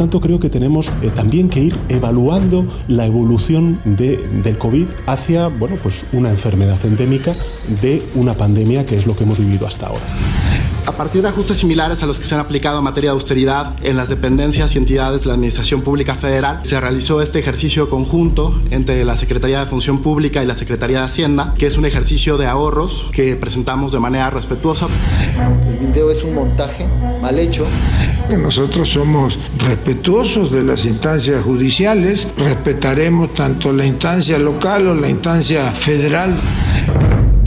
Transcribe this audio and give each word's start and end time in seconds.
Tanto 0.00 0.18
creo 0.18 0.40
que 0.40 0.48
tenemos 0.48 0.90
eh, 1.02 1.10
también 1.14 1.50
que 1.50 1.60
ir 1.60 1.76
evaluando 1.90 2.66
la 2.88 3.04
evolución 3.04 3.82
de, 3.84 4.16
del 4.42 4.56
COVID 4.56 4.86
hacia 5.04 5.48
bueno, 5.48 5.76
pues 5.82 6.06
una 6.14 6.30
enfermedad 6.30 6.78
endémica 6.86 7.34
de 7.82 8.02
una 8.14 8.32
pandemia 8.32 8.86
que 8.86 8.96
es 8.96 9.06
lo 9.06 9.14
que 9.14 9.24
hemos 9.24 9.38
vivido 9.38 9.66
hasta 9.66 9.88
ahora. 9.88 10.00
A 10.86 10.92
partir 10.92 11.20
de 11.20 11.28
ajustes 11.28 11.58
similares 11.58 12.02
a 12.02 12.06
los 12.06 12.18
que 12.18 12.24
se 12.24 12.34
han 12.34 12.40
aplicado 12.40 12.78
en 12.78 12.84
materia 12.84 13.10
de 13.10 13.14
austeridad 13.14 13.76
en 13.82 13.98
las 13.98 14.08
dependencias 14.08 14.74
y 14.74 14.78
entidades 14.78 15.20
de 15.20 15.28
la 15.28 15.34
Administración 15.34 15.82
Pública 15.82 16.14
Federal, 16.14 16.60
se 16.62 16.80
realizó 16.80 17.20
este 17.20 17.38
ejercicio 17.38 17.90
conjunto 17.90 18.58
entre 18.70 19.04
la 19.04 19.18
Secretaría 19.18 19.60
de 19.60 19.66
Función 19.66 19.98
Pública 19.98 20.42
y 20.42 20.46
la 20.46 20.54
Secretaría 20.54 21.00
de 21.00 21.04
Hacienda, 21.04 21.52
que 21.58 21.66
es 21.66 21.76
un 21.76 21.84
ejercicio 21.84 22.38
de 22.38 22.46
ahorros 22.46 23.10
que 23.12 23.36
presentamos 23.36 23.92
de 23.92 24.00
manera 24.00 24.30
respetuosa. 24.30 24.88
El 25.66 25.76
video 25.76 26.10
es 26.10 26.24
un 26.24 26.34
montaje 26.34 26.88
mal 27.20 27.38
hecho. 27.38 27.66
Nosotros 28.38 28.88
somos 28.88 29.38
respetuosos 29.58 30.50
de 30.50 30.62
las 30.62 30.84
instancias 30.84 31.42
judiciales, 31.44 32.26
respetaremos 32.36 33.32
tanto 33.34 33.72
la 33.72 33.84
instancia 33.86 34.38
local 34.38 34.88
o 34.88 34.94
la 34.94 35.08
instancia 35.08 35.70
federal. 35.72 36.34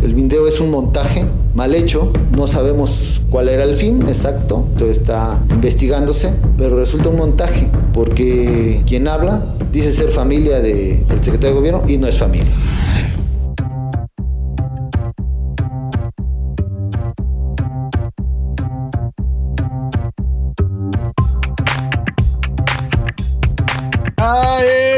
El 0.03 0.13
video 0.13 0.47
es 0.47 0.59
un 0.59 0.71
montaje 0.71 1.25
mal 1.53 1.73
hecho, 1.75 2.11
no 2.31 2.47
sabemos 2.47 3.21
cuál 3.29 3.49
era 3.49 3.63
el 3.63 3.75
fin 3.75 4.01
exacto, 4.07 4.67
todo 4.77 4.89
está 4.89 5.39
investigándose, 5.49 6.33
pero 6.57 6.77
resulta 6.79 7.09
un 7.09 7.17
montaje, 7.17 7.67
porque 7.93 8.81
quien 8.87 9.07
habla 9.07 9.55
dice 9.71 9.91
ser 9.93 10.09
familia 10.09 10.59
de- 10.59 11.03
del 11.07 11.23
secretario 11.23 11.49
de 11.49 11.55
gobierno 11.55 11.83
y 11.87 11.97
no 11.97 12.07
es 12.07 12.17
familia. 12.17 12.51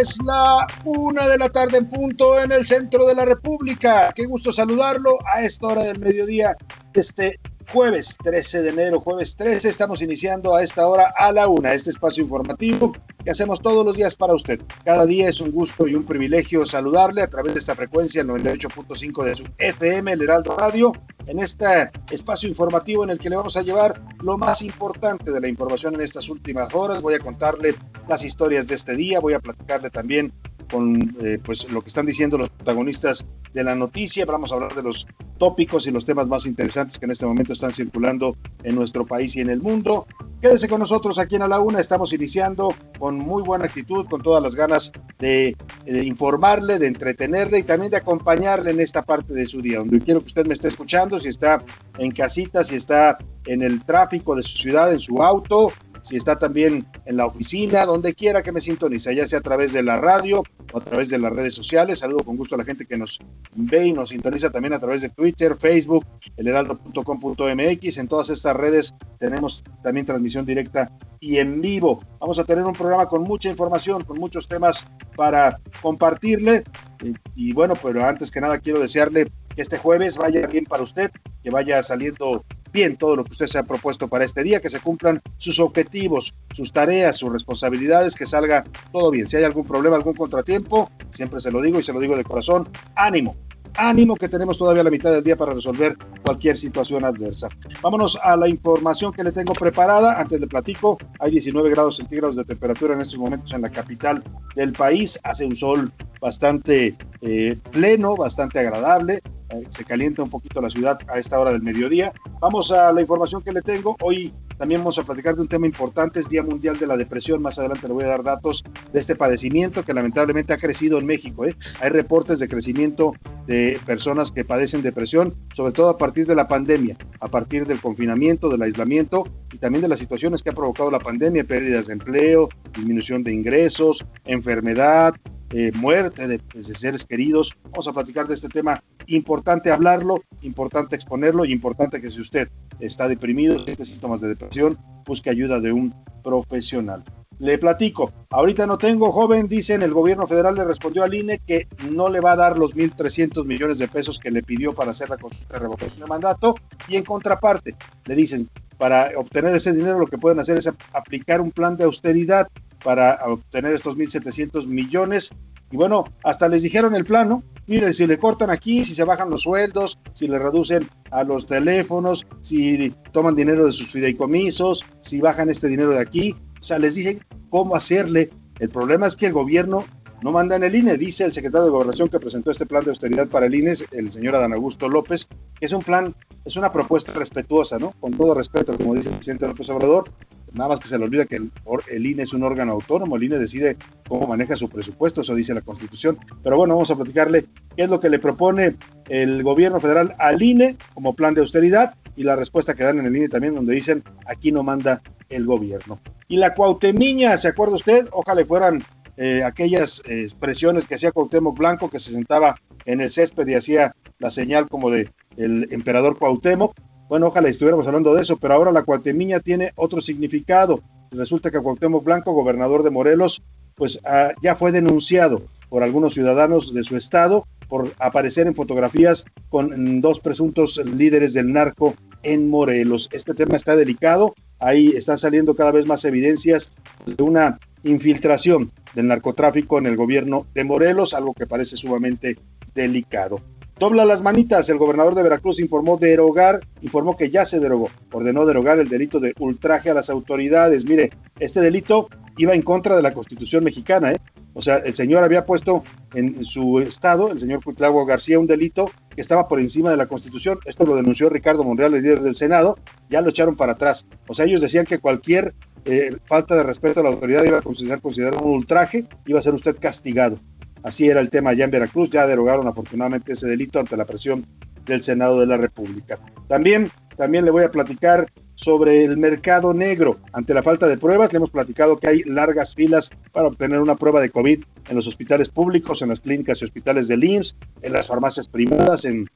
Es 0.06 0.22
la 0.24 0.68
una 0.84 1.28
de 1.28 1.40
la 1.40 1.50
tarde 1.50 1.80
en 1.80 1.90
punto 1.90 2.40
en 2.40 2.52
el 2.52 2.64
centro 2.64 3.06
de 3.08 3.16
la 3.16 3.26
República. 3.26 4.14
Qué 4.14 4.26
gusto 4.26 4.52
saludarlo 4.52 5.18
a 5.26 5.42
esta 5.42 5.66
hora 5.66 5.82
del 5.82 6.00
mediodía, 6.00 6.56
este 6.94 7.40
jueves 7.72 8.18
13 8.24 8.62
de 8.62 8.70
enero, 8.70 9.00
jueves 9.00 9.36
13. 9.36 9.68
Estamos 9.68 10.02
iniciando 10.02 10.56
a 10.56 10.64
esta 10.64 10.88
hora 10.88 11.14
a 11.18 11.32
la 11.32 11.48
una 11.48 11.74
este 11.74 11.90
espacio 11.90 12.24
informativo 12.24 12.94
que 13.24 13.32
hacemos 13.32 13.62
todos 13.62 13.86
los 13.86 13.96
días 13.96 14.16
para 14.16 14.34
usted. 14.34 14.62
Cada 14.84 15.06
día 15.06 15.30
es 15.30 15.42
un 15.42 15.52
gusto 15.52 15.88
y 15.88 15.96
un 15.96 16.04
privilegio 16.04 16.66
saludarle 16.66 17.22
a 17.22 17.28
través 17.28 17.54
de 17.54 17.60
esta 17.60 17.76
frecuencia, 17.76 18.22
el 18.22 18.28
98.5 18.28 19.24
de 19.24 19.36
su 19.36 19.46
FM, 19.58 20.14
el 20.14 20.22
Heraldo 20.22 20.56
Radio, 20.56 20.94
en 21.28 21.40
este 21.40 21.66
espacio 22.12 22.48
informativo 22.50 23.04
en 23.04 23.10
el 23.10 23.20
que 23.20 23.30
le 23.30 23.36
vamos 23.36 23.58
a 23.58 23.62
llevar 23.62 24.02
lo 24.22 24.38
más 24.38 24.62
importante 24.62 25.32
de 25.32 25.42
la 25.42 25.48
información 25.48 25.96
en 25.96 26.02
estas 26.02 26.30
últimas 26.30 26.74
horas. 26.74 27.02
Voy 27.02 27.16
a 27.16 27.20
contarle 27.20 27.76
las 28.08 28.24
historias 28.24 28.68
de 28.68 28.76
este 28.76 28.96
día, 28.96 29.20
voy 29.20 29.34
a 29.34 29.40
platicarle 29.40 29.90
también 29.90 30.32
con 30.70 31.16
eh, 31.22 31.40
pues 31.44 31.70
lo 31.72 31.82
que 31.82 31.88
están 31.88 32.06
diciendo 32.06 32.38
los 32.38 32.50
protagonistas 32.50 33.26
de 33.54 33.64
la 33.64 33.76
noticia. 33.76 34.26
Vamos 34.26 34.52
a 34.52 34.56
hablar 34.56 34.76
de 34.76 34.84
los 34.84 35.08
tópicos 35.38 35.88
y 35.88 35.92
los 35.92 36.06
temas 36.06 36.28
más 36.28 36.46
interesantes 36.46 37.00
que 37.00 37.06
en 37.06 37.12
este 37.12 37.26
momento 37.26 37.54
están 37.54 37.72
circulando 37.72 38.36
en 38.64 38.76
nuestro 38.76 39.06
país 39.06 39.36
y 39.36 39.42
en 39.42 39.50
el 39.50 39.62
mundo. 39.62 40.08
Quédese 40.42 40.68
con 40.68 40.80
nosotros 40.80 41.18
aquí 41.20 41.36
en 41.36 41.42
A 41.42 41.48
la 41.48 41.60
Una. 41.60 41.80
Estamos 41.80 42.14
iniciando 42.14 42.74
con 43.00 43.18
muy 43.18 43.44
buena 43.44 43.66
actitud, 43.66 44.06
con 44.08 44.22
todas 44.22 44.44
las 44.44 44.56
ganas 44.56 44.92
de, 45.20 45.56
de 45.86 46.04
informarle, 46.04 46.80
de 46.80 46.88
entretenerle 46.88 47.60
y 47.60 47.64
también 47.64 47.92
de 47.92 47.98
acompañarle 47.98 48.72
en 48.72 48.80
esta 48.80 49.04
parte 49.04 49.34
de 49.34 49.46
su 49.46 49.62
día, 49.62 49.80
donde 49.80 50.00
quiero 50.02 50.20
que 50.20 50.28
usted 50.28 50.46
me 50.46 50.54
esté 50.54 50.68
escuchando, 50.68 51.20
si 51.20 51.30
está 51.30 51.64
en 51.98 52.12
casita, 52.12 52.64
si 52.64 52.76
está 52.76 53.18
en 53.46 53.62
el 53.62 53.84
tráfico 53.84 54.36
de 54.36 54.42
su 54.42 54.58
ciudad, 54.58 54.92
en 54.92 55.00
su 55.00 55.24
auto, 55.24 55.72
si 56.06 56.18
está 56.18 56.38
también 56.38 56.86
en 57.06 57.18
la 57.18 57.26
oficina, 57.26 57.84
donde 57.84 58.14
quiera 58.14 58.44
que 58.44 58.52
me 58.52 58.60
sintonice, 58.60 59.16
ya 59.16 59.26
sea 59.26 59.40
a 59.40 59.42
través 59.42 59.74
de 59.74 59.82
la 59.82 60.00
radio 60.00 60.44
o 60.72 60.78
a 60.78 60.82
través 60.82 61.10
de 61.10 61.18
las 61.18 61.34
redes 61.34 61.56
sociales. 61.56 61.98
Saludo 61.98 62.20
con 62.20 62.38
gusto 62.38 62.54
a 62.54 62.60
la 62.60 62.64
gente 62.64 62.86
que 62.86 62.96
nos 62.96 63.20
ve 63.56 63.88
y 63.88 63.94
nos 63.94 64.10
sintoniza 64.10 64.52
también 64.52 64.74
a 64.74 64.80
través 64.80 65.02
de 65.02 65.10
Twitter, 65.10 65.56
Facebook, 65.56 66.06
elheraldo.com.mx. 66.38 67.98
En 67.98 68.08
todas 68.08 68.30
estas 68.30 68.56
redes 68.56 68.94
tenemos 69.18 69.64
también 69.82 70.06
transmisión 70.06 70.46
directa 70.46 70.92
y 71.20 71.38
en 71.38 71.60
vivo. 71.60 72.04
Vamos 72.20 72.38
a 72.38 72.44
tener 72.44 72.66
un 72.66 72.74
programa 72.74 73.08
con 73.08 73.24
mucha 73.24 73.50
información, 73.50 74.04
con 74.04 74.20
muchos 74.20 74.48
temas 74.48 74.88
para 75.16 75.60
compartirle. 75.82 76.64
Y, 77.04 77.50
y 77.50 77.54
bueno, 77.54 77.74
pero 77.82 78.06
antes 78.06 78.30
que 78.30 78.42
nada 78.42 78.60
quiero 78.60 78.80
desearle 78.80 79.32
que 79.56 79.62
este 79.62 79.78
jueves 79.78 80.18
vaya 80.18 80.46
bien 80.48 80.66
para 80.66 80.84
usted, 80.84 81.12
que 81.44 81.50
vaya 81.50 81.82
saliendo 81.82 82.44
bien 82.74 82.98
todo 82.98 83.16
lo 83.16 83.24
que 83.24 83.32
usted 83.32 83.48
se 83.48 83.58
ha 83.58 83.64
propuesto 83.64 84.10
para 84.10 84.26
este 84.26 84.44
día, 84.44 84.60
que 84.60 84.70
se 84.70 84.82
cumplan 84.82 85.22
sus 85.38 85.60
objetivos, 85.62 86.34
sus 86.54 86.74
tareas, 86.74 87.16
sus 87.16 87.32
responsabilidades, 87.32 88.16
que 88.16 88.26
salga 88.26 88.66
todo 88.92 89.12
bien. 89.12 89.30
Si 89.30 89.38
hay 89.38 89.44
algún 89.44 89.66
problema, 89.66 89.96
algún 89.96 90.16
contratiempo, 90.16 90.92
siempre 91.10 91.40
se 91.40 91.52
lo 91.52 91.62
digo 91.62 91.80
y 91.80 91.84
se 91.84 91.94
lo 91.94 92.00
digo 92.02 92.18
de 92.18 92.26
corazón, 92.26 92.68
ánimo. 92.96 93.38
Ánimo 93.78 94.16
que 94.16 94.30
tenemos 94.30 94.58
todavía 94.58 94.84
la 94.84 94.90
mitad 94.90 95.12
del 95.12 95.24
día 95.24 95.36
para 95.36 95.54
resolver 95.54 95.98
cualquier 96.24 96.58
situación 96.58 97.04
adversa. 97.04 97.50
Vámonos 97.82 98.18
a 98.22 98.38
la 98.38 98.48
información 98.48 99.12
que 99.12 99.24
le 99.24 99.34
tengo 99.34 99.54
preparada. 99.54 100.20
Antes 100.20 100.40
de 100.40 100.48
platico, 100.48 100.98
hay 101.20 101.32
19 101.32 101.70
grados 101.70 101.98
centígrados 101.98 102.38
de 102.38 102.46
temperatura 102.46 102.94
en 102.94 103.02
estos 103.02 103.20
momentos 103.20 103.54
en 103.54 103.62
la 103.62 103.70
capital 103.70 104.24
del 104.56 104.72
país. 104.72 105.20
Hace 105.24 105.46
un 105.46 105.58
sol 105.58 105.92
bastante 106.22 106.96
eh, 107.22 107.58
pleno, 107.72 108.16
bastante 108.16 108.60
agradable. 108.60 109.22
Se 109.70 109.86
calienta 109.86 110.24
un 110.24 110.30
poquito 110.30 110.62
la 110.62 110.70
ciudad 110.70 111.00
a 111.08 111.20
esta 111.20 111.40
hora 111.40 111.52
del 111.52 111.62
mediodía. 111.62 112.14
Vamos 112.40 112.72
a 112.72 112.92
la 112.92 113.02
información 113.02 113.42
que 113.42 113.52
le 113.52 113.62
tengo. 113.62 113.96
Hoy 114.02 114.34
también 114.58 114.82
vamos 114.82 114.98
a 115.00 115.04
platicar 115.04 115.36
de 115.36 115.42
un 115.42 115.48
tema 115.48 115.66
importante, 115.66 116.20
es 116.20 116.30
Día 116.30 116.42
Mundial 116.42 116.80
de 116.80 116.88
la 116.88 116.96
Depresión. 116.96 117.42
Más 117.42 117.60
adelante 117.60 117.88
le 117.88 117.94
voy 117.94 118.06
a 118.06 118.08
dar 118.08 118.24
datos 118.24 118.64
de 118.94 119.00
este 119.00 119.16
padecimiento 119.16 119.84
que 119.84 119.94
lamentablemente 119.94 120.54
ha 120.54 120.58
crecido 120.58 120.98
en 120.98 121.06
México. 121.06 121.46
¿eh? 121.46 121.56
Hay 121.82 121.90
reportes 121.90 122.40
de 122.40 122.48
crecimiento 122.48 123.14
de 123.48 123.80
personas 123.86 124.32
que 124.32 124.46
padecen 124.46 124.82
depresión, 124.82 125.36
sobre 125.54 125.74
todo 125.74 125.90
a 125.90 125.98
partir 125.98 126.26
de 126.26 126.36
la 126.36 126.48
pandemia, 126.48 126.98
a 127.20 127.28
partir 127.28 127.66
del 127.66 127.82
confinamiento, 127.82 128.50
del 128.50 128.62
aislamiento 128.62 129.26
y 129.52 129.58
también 129.58 129.82
de 129.82 129.90
las 129.90 130.00
situaciones 130.00 130.42
que 130.42 130.52
ha 130.52 130.54
provocado 130.54 130.90
la 130.90 131.00
pandemia, 131.00 131.44
pérdidas 131.44 131.88
de 131.88 131.94
empleo, 131.94 132.50
disminución 132.74 133.24
de 133.24 133.34
ingresos, 133.34 134.06
enfermedad, 134.26 135.14
eh, 135.52 135.72
muerte 135.74 136.28
de, 136.28 136.42
de, 136.54 136.64
seres 136.64 137.06
queridos. 137.06 137.56
Vamos 137.72 137.88
a 137.88 137.94
platicar 137.94 138.28
de 138.28 138.34
este 138.34 138.50
tema. 138.50 138.82
Importante 139.08 139.72
hablarlo, 139.72 140.24
importante 140.42 140.96
exponerlo 140.96 141.46
y 141.46 141.52
importante 141.52 142.02
que 142.02 142.10
si 142.10 142.22
usted 142.22 142.50
está 142.80 143.08
deprimido, 143.08 143.60
siente 143.60 143.86
síntomas 143.86 144.22
de 144.22 144.30
depresión, 144.30 144.78
busque 145.06 145.30
ayuda 145.30 145.60
de 145.60 145.72
un 145.72 145.94
profesional. 146.24 147.04
Le 147.38 147.58
platico, 147.58 148.14
ahorita 148.30 148.66
no 148.66 148.78
tengo, 148.78 149.12
joven, 149.12 149.50
dicen, 149.50 149.82
el 149.82 149.94
gobierno 149.94 150.26
federal 150.26 150.56
le 150.56 150.64
respondió 150.64 151.04
al 151.04 151.14
INE 151.14 151.40
que 151.46 151.68
no 151.92 152.08
le 152.08 152.22
va 152.22 152.32
a 152.32 152.38
dar 152.38 152.58
los 152.58 152.74
1.300 152.76 153.44
millones 153.44 153.78
de 153.78 153.90
pesos 153.90 154.20
que 154.20 154.32
le 154.32 154.42
pidió 154.42 154.74
para 154.74 154.92
hacer 154.92 155.10
la 155.10 155.18
consulta 155.18 155.56
de 155.56 155.60
revocación 155.60 156.02
de 156.02 156.08
mandato 156.08 156.56
y 156.88 156.96
en 156.96 157.04
contraparte 157.04 157.76
le 158.06 158.16
dicen, 158.16 158.50
para 158.78 159.12
obtener 159.18 159.54
ese 159.54 159.74
dinero 159.74 160.00
lo 160.00 160.08
que 160.08 160.18
pueden 160.18 160.40
hacer 160.40 160.58
es 160.58 160.70
aplicar 160.94 161.42
un 161.42 161.52
plan 161.52 161.76
de 161.76 161.84
austeridad 161.84 162.48
para 162.86 163.20
obtener 163.26 163.74
estos 163.74 163.98
1.700 163.98 164.68
millones 164.68 165.32
Y 165.72 165.76
bueno, 165.76 166.06
hasta 166.24 166.48
les 166.48 166.62
dijeron 166.62 166.94
el 166.96 167.04
plano, 167.04 167.42
mire, 167.66 167.92
si 167.94 168.06
le 168.06 168.20
cortan 168.20 168.52
aquí, 168.52 168.86
si 168.86 168.94
se 168.94 169.04
bajan 169.04 169.32
los 169.32 169.42
sueldos, 169.42 169.98
si 170.14 170.28
le 170.28 170.38
reducen 170.38 170.88
a 171.10 171.24
los 171.24 171.48
teléfonos, 171.48 172.28
si 172.42 172.94
toman 173.12 173.34
dinero 173.34 173.66
de 173.66 173.72
sus 173.72 173.92
fideicomisos, 173.92 174.86
si 175.02 175.20
bajan 175.20 175.50
este 175.50 175.68
dinero 175.68 175.90
de 175.90 176.00
aquí, 176.00 176.36
o 176.62 176.64
sea, 176.64 176.78
les 176.78 176.94
dicen 176.94 177.26
cómo 177.50 177.76
hacerle. 177.76 178.30
El 178.60 178.70
problema 178.70 179.08
es 179.08 179.16
que 179.16 179.26
el 179.26 179.34
gobierno 179.34 179.84
no 180.22 180.32
manda 180.32 180.56
en 180.56 180.64
el 180.64 180.76
INE, 180.76 180.98
dice 180.98 181.26
el 181.26 181.34
secretario 181.34 181.66
de 181.66 181.72
Gobernación 181.72 182.10
que 182.10 182.20
presentó 182.20 182.52
este 182.52 182.68
plan 182.68 182.84
de 182.84 182.92
austeridad 182.92 183.28
para 183.28 183.48
el 183.48 183.56
INE, 183.56 183.74
el 183.92 184.12
señor 184.12 184.36
Adán 184.36 184.54
Augusto 184.54 184.88
López, 184.88 185.28
que 185.60 185.66
es 185.66 185.74
un 185.74 185.82
plan, 185.82 186.16
es 186.46 186.56
una 186.58 186.72
propuesta 186.72 187.12
respetuosa, 187.14 187.80
¿no? 187.80 187.92
Con 188.00 188.14
todo 188.14 188.36
respeto, 188.36 188.78
como 188.78 188.94
dice 188.94 189.10
el 189.10 189.16
presidente 189.16 189.48
López 189.48 189.70
Obrador, 189.72 190.12
nada 190.56 190.70
más 190.70 190.80
que 190.80 190.88
se 190.88 190.98
le 190.98 191.04
olvida 191.04 191.26
que 191.26 191.36
el, 191.36 192.06
INE 192.06 192.24
es 192.24 192.34
un 192.34 192.44
órgano 192.44 192.74
autónomo, 192.74 193.16
el 193.16 193.24
INE 193.24 193.38
decide 193.38 193.78
cómo 194.08 194.28
maneja 194.28 194.56
su 194.56 194.70
presupuesto, 194.70 195.22
eso 195.22 195.36
dice 195.36 195.54
la 195.54 195.62
Constitución. 195.62 196.18
Pero 196.44 196.58
bueno, 196.58 196.74
vamos 196.74 196.90
a 196.92 196.96
platicarle 196.96 197.46
qué 197.76 197.84
es 197.84 197.90
lo 197.90 198.00
que 198.00 198.10
le 198.10 198.20
propone 198.20 198.76
el 199.10 199.44
gobierno 199.44 199.80
federal 199.80 200.16
al 200.18 200.42
INE 200.42 200.78
como 200.94 201.14
plan 201.14 201.34
de 201.34 201.42
austeridad 201.42 201.96
y 202.16 202.24
la 202.24 202.36
respuesta 202.36 202.74
que 202.74 202.84
dan 202.84 203.00
en 203.00 203.06
el 203.06 203.16
INE 203.16 203.30
también, 203.30 203.56
donde 203.56 203.74
dicen 203.74 204.04
aquí 204.26 204.52
no 204.52 204.64
manda 204.64 205.02
el 205.30 205.46
gobierno. 205.46 206.00
Y 206.28 206.38
la 206.38 206.54
Cuauhtemiña, 206.54 207.38
¿se 207.38 207.50
acuerda 207.50 207.76
usted? 207.76 208.08
Ojalá 208.12 208.44
fueran 208.46 208.84
eh, 209.18 209.44
aquellas 209.44 210.02
eh, 210.06 210.24
expresiones 210.24 210.88
que 210.88 210.96
hacía 210.96 211.12
Cuauhtémoc 211.12 211.58
Blanco, 211.58 211.90
que 211.90 212.00
se 212.00 212.12
sentaba 212.12 212.56
en 212.86 213.02
el 213.02 213.10
césped 213.10 213.48
y 213.48 213.56
hacía 213.56 213.96
la 214.20 214.30
señal 214.30 214.68
como 214.68 214.90
de 214.90 215.10
el 215.38 215.68
emperador 215.72 216.18
Cuauhtémoc. 216.18 216.76
Bueno, 217.08 217.28
ojalá 217.28 217.50
estuviéramos 217.50 217.86
hablando 217.88 218.14
de 218.16 218.22
eso, 218.22 218.38
pero 218.38 218.56
ahora 218.56 218.72
la 218.72 218.84
Cuauhtemiña 218.84 219.40
tiene 219.40 219.72
otro 219.76 220.02
significado. 220.02 220.82
Resulta 221.12 221.52
que 221.52 221.60
Cuauhtémoc 221.60 222.04
Blanco, 222.04 222.34
gobernador 222.34 222.82
de 222.84 222.90
Morelos, 222.90 223.44
pues 223.76 224.00
ah, 224.06 224.32
ya 224.42 224.56
fue 224.56 224.72
denunciado 224.72 225.44
por 225.70 225.84
algunos 225.84 226.14
ciudadanos 226.14 226.74
de 226.74 226.84
su 226.84 226.96
estado 226.96 227.46
por 227.68 227.94
aparecer 228.00 228.48
en 228.48 228.56
fotografías 228.56 229.26
con 229.50 230.02
dos 230.02 230.20
presuntos 230.20 230.82
líderes 230.84 231.34
del 231.34 231.52
narco 231.52 231.96
en 232.24 232.50
Morelos. 232.50 233.10
Este 233.12 233.34
tema 233.34 233.56
está 233.56 233.76
delicado, 233.76 234.36
ahí 234.60 234.90
están 234.90 235.18
saliendo 235.18 235.56
cada 235.56 235.72
vez 235.72 235.86
más 235.86 236.06
evidencias 236.06 236.74
de 237.06 237.24
una 237.24 237.60
infiltración 237.84 238.72
del 238.96 239.08
narcotráfico 239.08 239.78
en 239.78 239.86
el 239.86 239.96
gobierno 239.96 240.48
de 240.54 240.64
Morelos, 240.64 241.14
algo 241.14 241.34
que 241.34 241.46
parece 241.46 241.78
sumamente 241.78 242.38
delicado. 242.74 243.42
Dobla 243.78 244.06
las 244.06 244.22
manitas, 244.22 244.70
el 244.70 244.78
gobernador 244.78 245.16
de 245.16 245.24
Veracruz 245.24 245.60
informó 245.60 245.98
derogar, 245.98 246.62
informó 246.82 247.18
que 247.18 247.30
ya 247.30 247.44
se 247.44 247.60
derogó, 247.60 247.90
ordenó 248.14 248.46
derogar 248.46 248.80
el 248.80 248.88
delito 248.88 249.20
de 249.20 249.34
ultraje 249.38 249.90
a 249.90 249.94
las 249.94 250.10
autoridades. 250.10 250.86
Mire, 250.86 251.10
este 251.40 251.60
delito 251.60 252.08
iba 252.38 252.54
en 252.54 252.62
contra 252.62 252.96
de 252.96 253.02
la 253.02 253.14
Constitución 253.14 253.66
mexicana, 253.66 254.14
¿eh? 254.14 254.18
O 254.54 254.62
sea, 254.62 254.78
el 254.78 254.96
señor 254.96 255.22
había 255.26 255.46
puesto 255.46 255.84
en 256.14 256.46
su 256.46 256.80
estado, 256.80 257.30
el 257.30 257.42
señor 257.42 257.62
Cuitlagua 257.62 258.06
García, 258.06 258.40
un 258.40 258.48
delito 258.48 258.90
que 259.14 259.20
estaba 259.20 259.50
por 259.50 259.60
encima 259.60 259.92
de 259.92 259.98
la 259.98 260.08
Constitución. 260.08 260.60
Esto 260.64 260.86
lo 260.86 260.96
denunció 260.96 261.30
Ricardo 261.30 261.66
Monreal, 261.66 261.94
el 261.94 262.02
líder 262.02 262.22
del 262.22 262.36
Senado, 262.36 262.78
ya 263.10 263.20
lo 263.20 263.30
echaron 263.30 263.58
para 263.58 263.74
atrás. 263.74 264.08
O 264.30 264.34
sea, 264.34 264.46
ellos 264.46 264.62
decían 264.62 264.86
que 264.86 265.00
cualquier 265.00 265.54
eh, 265.84 266.16
falta 266.26 266.56
de 266.56 266.64
respeto 266.64 267.02
a 267.02 267.04
la 267.04 267.10
autoridad 267.10 267.44
iba 267.44 267.58
a 267.58 267.62
considerar, 267.62 268.00
considerar 268.00 268.42
un 268.42 268.54
ultraje, 268.54 269.06
iba 269.26 269.40
a 269.40 269.42
ser 269.42 269.54
usted 269.54 269.76
castigado. 269.78 270.40
Así 270.86 271.10
era 271.10 271.20
el 271.20 271.32
tema 271.32 271.50
allá 271.50 271.66
en 271.66 271.72
Veracruz, 271.72 272.12
ya 272.12 272.28
derogaron 272.28 272.68
afortunadamente 272.68 273.34
ese 273.34 273.48
delito 273.48 273.80
ante 273.80 273.98
la 273.98 274.06
presión 274.06 274.46
del 274.86 275.02
Senado 275.02 275.40
de 275.40 275.48
la 275.48 275.58
República. 275.58 276.20
También, 276.48 276.92
también 277.18 277.44
le 277.44 277.50
voy 277.50 277.64
a 277.64 277.72
platicar 277.72 278.32
sobre 278.54 279.04
el 279.04 279.18
mercado 279.18 279.74
negro. 279.74 280.20
Ante 280.32 280.54
la 280.54 280.62
falta 280.62 280.88
de 280.88 281.00
pruebas, 281.00 281.34
le 281.34 281.38
hemos 281.38 281.50
platicado 281.50 281.98
que 281.98 282.08
hay 282.08 282.24
largas 282.24 282.76
filas 282.76 283.10
para 283.32 283.48
obtener 283.48 283.82
una 283.82 283.96
prueba 283.96 284.22
de 284.22 284.30
COVID 284.30 284.64
en 284.88 284.96
los 284.96 285.08
hospitales 285.08 285.50
públicos, 285.50 286.04
en 286.04 286.10
las 286.10 286.22
clínicas 286.22 286.62
y 286.62 286.66
hospitales 286.66 287.08
del 287.08 287.24
IMSS, 287.24 287.58
en 287.82 287.92
las 287.92 288.06
farmacias 288.06 288.48
privadas, 288.48 289.06
en 289.06 289.28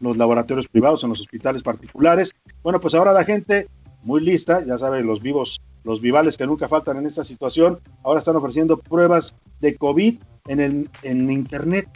los 0.00 0.16
laboratorios 0.16 0.68
privados, 0.68 1.04
en 1.04 1.10
los 1.10 1.20
hospitales 1.20 1.62
particulares. 1.62 2.32
Bueno, 2.62 2.80
pues 2.80 2.94
ahora 2.94 3.12
la 3.12 3.24
gente 3.24 3.68
muy 4.04 4.22
lista, 4.22 4.64
ya 4.64 4.78
saben, 4.78 5.06
los 5.06 5.20
vivos, 5.20 5.60
los 5.88 6.02
vivales 6.02 6.36
que 6.36 6.46
nunca 6.46 6.68
faltan 6.68 6.98
en 6.98 7.06
esta 7.06 7.24
situación, 7.24 7.80
ahora 8.04 8.18
están 8.18 8.36
ofreciendo 8.36 8.76
pruebas 8.76 9.34
de 9.60 9.74
COVID 9.74 10.18
en, 10.46 10.60
el, 10.60 10.90
en 11.02 11.30
Internet. 11.30 11.88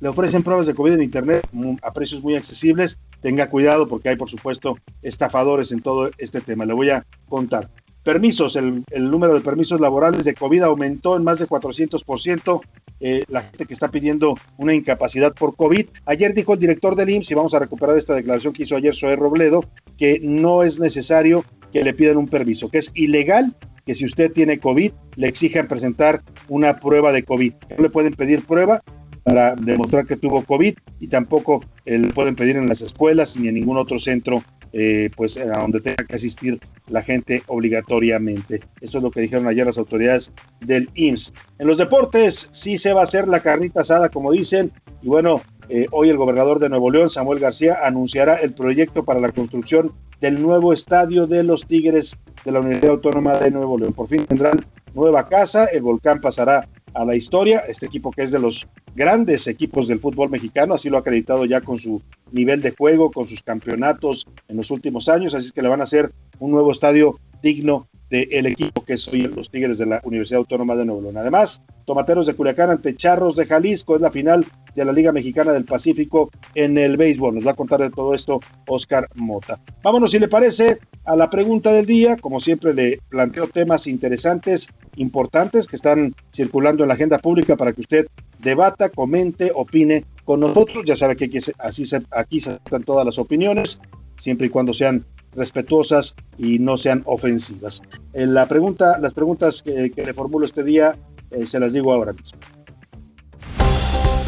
Le 0.00 0.08
ofrecen 0.08 0.42
pruebas 0.42 0.66
de 0.66 0.74
COVID 0.74 0.94
en 0.94 1.02
Internet 1.02 1.46
a 1.82 1.92
precios 1.92 2.24
muy 2.24 2.34
accesibles. 2.34 2.98
Tenga 3.22 3.48
cuidado 3.48 3.86
porque 3.86 4.08
hay, 4.08 4.16
por 4.16 4.28
supuesto, 4.28 4.78
estafadores 5.00 5.70
en 5.70 5.80
todo 5.80 6.10
este 6.18 6.40
tema. 6.40 6.64
Le 6.64 6.72
voy 6.72 6.90
a 6.90 7.06
contar. 7.28 7.70
Permisos, 8.02 8.56
el, 8.56 8.84
número 8.90 9.34
de 9.34 9.42
permisos 9.42 9.80
laborales 9.80 10.24
de 10.24 10.34
COVID 10.34 10.62
aumentó 10.62 11.16
en 11.16 11.22
más 11.22 11.38
de 11.38 11.46
400%. 11.46 12.60
Eh, 13.02 13.24
la 13.28 13.42
gente 13.42 13.64
que 13.64 13.72
está 13.72 13.90
pidiendo 13.90 14.34
una 14.58 14.74
incapacidad 14.74 15.32
por 15.34 15.54
COVID. 15.54 15.86
Ayer 16.04 16.34
dijo 16.34 16.54
el 16.54 16.58
director 16.58 16.96
del 16.96 17.10
IMSS, 17.10 17.30
y 17.30 17.34
vamos 17.34 17.54
a 17.54 17.58
recuperar 17.58 17.96
esta 17.96 18.14
declaración 18.14 18.52
que 18.52 18.64
hizo 18.64 18.76
ayer 18.76 18.94
Zoé 18.94 19.16
Robledo, 19.16 19.64
que 20.00 20.18
no 20.22 20.62
es 20.62 20.80
necesario 20.80 21.44
que 21.70 21.84
le 21.84 21.92
pidan 21.92 22.16
un 22.16 22.26
permiso, 22.26 22.70
que 22.70 22.78
es 22.78 22.90
ilegal 22.94 23.54
que 23.84 23.94
si 23.94 24.06
usted 24.06 24.32
tiene 24.32 24.58
COVID, 24.58 24.92
le 25.16 25.28
exijan 25.28 25.68
presentar 25.68 26.22
una 26.48 26.80
prueba 26.80 27.12
de 27.12 27.22
COVID. 27.22 27.52
No 27.76 27.82
le 27.82 27.90
pueden 27.90 28.14
pedir 28.14 28.46
prueba 28.46 28.82
para 29.24 29.54
demostrar 29.56 30.06
que 30.06 30.16
tuvo 30.16 30.42
COVID 30.42 30.74
y 31.00 31.08
tampoco 31.08 31.62
eh, 31.84 31.98
le 31.98 32.08
pueden 32.08 32.34
pedir 32.34 32.56
en 32.56 32.66
las 32.66 32.80
escuelas 32.80 33.36
ni 33.36 33.48
en 33.48 33.54
ningún 33.56 33.76
otro 33.76 33.98
centro 33.98 34.42
eh, 34.72 35.10
pues 35.14 35.36
a 35.36 35.60
donde 35.60 35.80
tenga 35.80 36.06
que 36.06 36.14
asistir 36.14 36.58
la 36.88 37.02
gente 37.02 37.42
obligatoriamente. 37.48 38.60
Eso 38.80 38.98
es 38.98 39.04
lo 39.04 39.10
que 39.10 39.20
dijeron 39.20 39.48
ayer 39.48 39.66
las 39.66 39.76
autoridades 39.76 40.32
del 40.60 40.88
IMSS. 40.94 41.34
En 41.58 41.66
los 41.66 41.76
deportes 41.76 42.48
sí 42.52 42.78
se 42.78 42.94
va 42.94 43.00
a 43.00 43.04
hacer 43.04 43.28
la 43.28 43.40
carnita 43.40 43.82
asada, 43.82 44.08
como 44.08 44.32
dicen, 44.32 44.72
y 45.02 45.08
bueno, 45.08 45.42
eh, 45.70 45.86
hoy 45.92 46.08
el 46.08 46.16
gobernador 46.16 46.58
de 46.58 46.68
Nuevo 46.68 46.90
León, 46.90 47.08
Samuel 47.08 47.38
García, 47.38 47.78
anunciará 47.82 48.34
el 48.34 48.52
proyecto 48.52 49.04
para 49.04 49.20
la 49.20 49.30
construcción 49.30 49.92
del 50.20 50.42
nuevo 50.42 50.72
estadio 50.72 51.28
de 51.28 51.44
los 51.44 51.64
Tigres 51.66 52.16
de 52.44 52.50
la 52.50 52.58
Universidad 52.58 52.94
Autónoma 52.94 53.38
de 53.38 53.52
Nuevo 53.52 53.78
León. 53.78 53.92
Por 53.92 54.08
fin 54.08 54.26
tendrán 54.26 54.60
nueva 54.94 55.28
casa, 55.28 55.66
el 55.66 55.82
volcán 55.82 56.20
pasará 56.20 56.68
a 56.92 57.04
la 57.04 57.14
historia, 57.14 57.60
este 57.60 57.86
equipo 57.86 58.10
que 58.10 58.22
es 58.22 58.32
de 58.32 58.40
los 58.40 58.66
grandes 58.96 59.46
equipos 59.46 59.86
del 59.86 60.00
fútbol 60.00 60.28
mexicano, 60.28 60.74
así 60.74 60.90
lo 60.90 60.96
ha 60.96 61.00
acreditado 61.00 61.44
ya 61.44 61.60
con 61.60 61.78
su 61.78 62.02
nivel 62.32 62.62
de 62.62 62.74
juego, 62.76 63.12
con 63.12 63.28
sus 63.28 63.42
campeonatos 63.42 64.26
en 64.48 64.56
los 64.56 64.72
últimos 64.72 65.08
años, 65.08 65.36
así 65.36 65.52
que 65.52 65.62
le 65.62 65.68
van 65.68 65.80
a 65.80 65.84
hacer 65.84 66.10
un 66.40 66.50
nuevo 66.50 66.72
estadio 66.72 67.18
digno 67.42 67.86
del 68.10 68.46
equipo 68.46 68.84
que 68.84 68.98
soy 68.98 69.22
los 69.22 69.50
Tigres 69.50 69.78
de 69.78 69.86
la 69.86 70.00
Universidad 70.04 70.38
Autónoma 70.38 70.74
de 70.74 70.84
Nuevo 70.84 71.00
León. 71.00 71.16
Además, 71.16 71.62
Tomateros 71.86 72.26
de 72.26 72.34
Culiacán 72.34 72.70
ante 72.70 72.94
Charros 72.96 73.36
de 73.36 73.46
Jalisco 73.46 73.94
es 73.94 74.00
la 74.00 74.10
final 74.10 74.44
de 74.74 74.84
la 74.84 74.92
Liga 74.92 75.12
Mexicana 75.12 75.52
del 75.52 75.64
Pacífico 75.64 76.30
en 76.54 76.76
el 76.76 76.96
béisbol. 76.96 77.34
Nos 77.34 77.46
va 77.46 77.52
a 77.52 77.56
contar 77.56 77.80
de 77.80 77.90
todo 77.90 78.14
esto 78.14 78.40
Oscar 78.66 79.08
Mota. 79.14 79.60
Vámonos, 79.82 80.10
si 80.10 80.18
le 80.18 80.28
parece, 80.28 80.78
a 81.04 81.16
la 81.16 81.30
pregunta 81.30 81.72
del 81.72 81.86
día. 81.86 82.16
Como 82.16 82.40
siempre, 82.40 82.74
le 82.74 82.98
planteo 83.08 83.46
temas 83.46 83.86
interesantes, 83.86 84.68
importantes 84.96 85.66
que 85.66 85.76
están 85.76 86.14
circulando 86.32 86.82
en 86.82 86.88
la 86.88 86.94
agenda 86.94 87.18
pública 87.18 87.56
para 87.56 87.72
que 87.72 87.80
usted 87.80 88.06
debata, 88.40 88.88
comente, 88.88 89.52
opine 89.54 90.04
con 90.24 90.40
nosotros. 90.40 90.84
Ya 90.84 90.96
sabe 90.96 91.16
que 91.16 91.26
aquí, 91.26 91.38
así 91.58 91.84
se, 91.84 92.02
aquí 92.10 92.40
se 92.40 92.52
están 92.52 92.82
todas 92.82 93.04
las 93.04 93.18
opiniones, 93.18 93.80
siempre 94.18 94.48
y 94.48 94.50
cuando 94.50 94.72
sean 94.72 95.04
respetuosas 95.34 96.16
y 96.38 96.58
no 96.58 96.76
sean 96.76 97.02
ofensivas. 97.06 97.82
En 98.12 98.22
eh, 98.22 98.32
la 98.32 98.46
pregunta, 98.46 98.98
las 98.98 99.14
preguntas 99.14 99.62
que, 99.62 99.92
le 99.94 100.14
formulo 100.14 100.44
este 100.44 100.64
día 100.64 100.96
eh, 101.30 101.46
se 101.46 101.60
las 101.60 101.72
digo 101.72 101.92
ahora 101.92 102.12
mismo. 102.12 102.38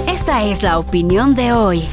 Esta 0.08 0.44
es 0.44 0.62
la 0.62 0.78
opinión 0.78 1.34
de 1.34 1.52
hoy. 1.52 1.84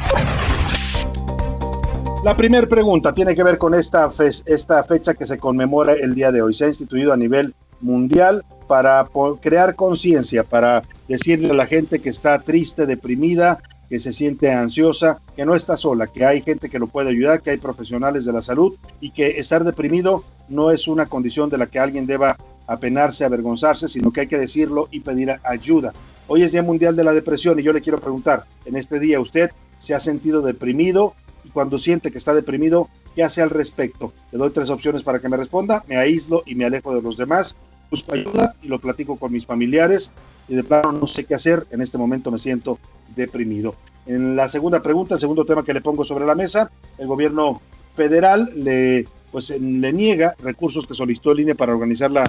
La 2.24 2.36
primera 2.36 2.68
pregunta 2.68 3.14
tiene 3.14 3.34
que 3.34 3.44
ver 3.44 3.58
con 3.58 3.74
esta, 3.74 4.10
esta 4.46 4.84
fecha 4.84 5.14
que 5.14 5.26
se 5.26 5.38
conmemora 5.38 5.94
el 5.94 6.16
día 6.16 6.32
de 6.32 6.42
hoy. 6.42 6.54
Se 6.54 6.66
ha 6.66 6.68
instituido 6.68 7.14
a 7.14 7.18
nivel 7.18 7.56
mundial 7.80 8.44
para 8.68 9.08
crear 9.42 9.76
conciencia, 9.76 10.44
para 10.44 10.84
decirle 11.08 11.52
a 11.52 11.54
la 11.54 11.66
gente 11.66 12.00
que 12.00 12.10
está 12.10 12.38
triste, 12.40 12.86
deprimida, 12.86 13.60
que 13.90 14.00
se 14.00 14.14
siente 14.14 14.52
ansiosa, 14.52 15.20
que 15.36 15.46
no 15.46 15.56
está 15.56 15.76
sola, 15.76 16.08
que 16.08 16.24
hay 16.24 16.42
gente 16.42 16.70
que 16.70 16.80
lo 16.80 16.88
puede 16.88 17.10
ayudar, 17.10 17.42
que 17.42 17.50
hay 17.50 17.58
profesionales 17.58 18.24
de 18.24 18.34
la 18.34 18.42
salud 18.42 18.76
y 19.02 19.10
que 19.10 19.28
estar 19.40 19.64
deprimido 19.64 20.24
no 20.48 20.72
es 20.72 20.88
una 20.88 21.08
condición 21.08 21.50
de 21.50 21.58
la 21.58 21.68
que 21.68 21.80
alguien 21.80 22.06
deba 22.06 22.38
apenarse, 22.68 23.26
avergonzarse, 23.26 23.88
sino 23.88 24.12
que 24.12 24.22
hay 24.22 24.28
que 24.28 24.38
decirlo 24.38 24.88
y 24.92 25.00
pedir 25.00 25.32
ayuda. 25.44 25.94
Hoy 26.28 26.44
es 26.44 26.52
Día 26.52 26.62
Mundial 26.62 26.96
de 26.96 27.04
la 27.04 27.14
Depresión 27.14 27.60
y 27.60 27.64
yo 27.64 27.74
le 27.74 27.82
quiero 27.82 27.98
preguntar, 27.98 28.46
en 28.66 28.76
este 28.76 29.00
día 29.00 29.20
usted 29.20 29.50
se 29.80 29.96
ha 29.96 30.00
sentido 30.00 30.44
deprimido 30.44 31.16
y 31.44 31.50
cuando 31.50 31.80
siente 31.80 32.12
que 32.12 32.20
está 32.20 32.36
deprimido, 32.36 32.90
¿qué 33.16 33.24
hace 33.24 33.42
al 33.42 33.50
respecto? 33.50 34.14
Le 34.32 34.38
doy 34.38 34.52
tres 34.52 34.70
opciones 34.70 35.02
para 35.02 35.20
que 35.20 35.30
me 35.30 35.38
responda, 35.38 35.84
me 35.88 35.98
aíslo 35.98 36.44
y 36.46 36.54
me 36.54 36.66
alejo 36.66 36.94
de 36.94 37.02
los 37.02 37.18
demás, 37.18 37.56
busco 37.90 38.14
ayuda 38.14 38.56
y 38.62 38.68
lo 38.68 38.80
platico 38.80 39.18
con 39.18 39.32
mis 39.32 39.46
familiares 39.46 40.12
y 40.48 40.56
de 40.56 40.64
plano 40.64 40.92
no 40.92 41.08
sé 41.08 41.26
qué 41.26 41.36
hacer, 41.36 41.68
en 41.72 41.82
este 41.82 41.98
momento 41.98 42.32
me 42.32 42.40
siento 42.40 42.80
deprimido. 43.16 43.76
En 44.06 44.36
la 44.36 44.48
segunda 44.48 44.82
pregunta, 44.82 45.16
el 45.16 45.20
segundo 45.20 45.46
tema 45.46 45.64
que 45.64 45.74
le 45.74 45.82
pongo 45.82 46.04
sobre 46.04 46.26
la 46.26 46.36
mesa, 46.36 46.72
el 46.98 47.08
gobierno 47.08 47.62
federal 47.94 48.52
le, 48.56 49.08
pues, 49.32 49.50
le 49.52 49.94
niega 49.94 50.36
recursos 50.42 50.88
que 50.88 50.96
solicitó 50.96 51.32
el 51.32 51.42
INE 51.42 51.56
para 51.56 51.74
organizar 51.74 52.10
la, 52.10 52.24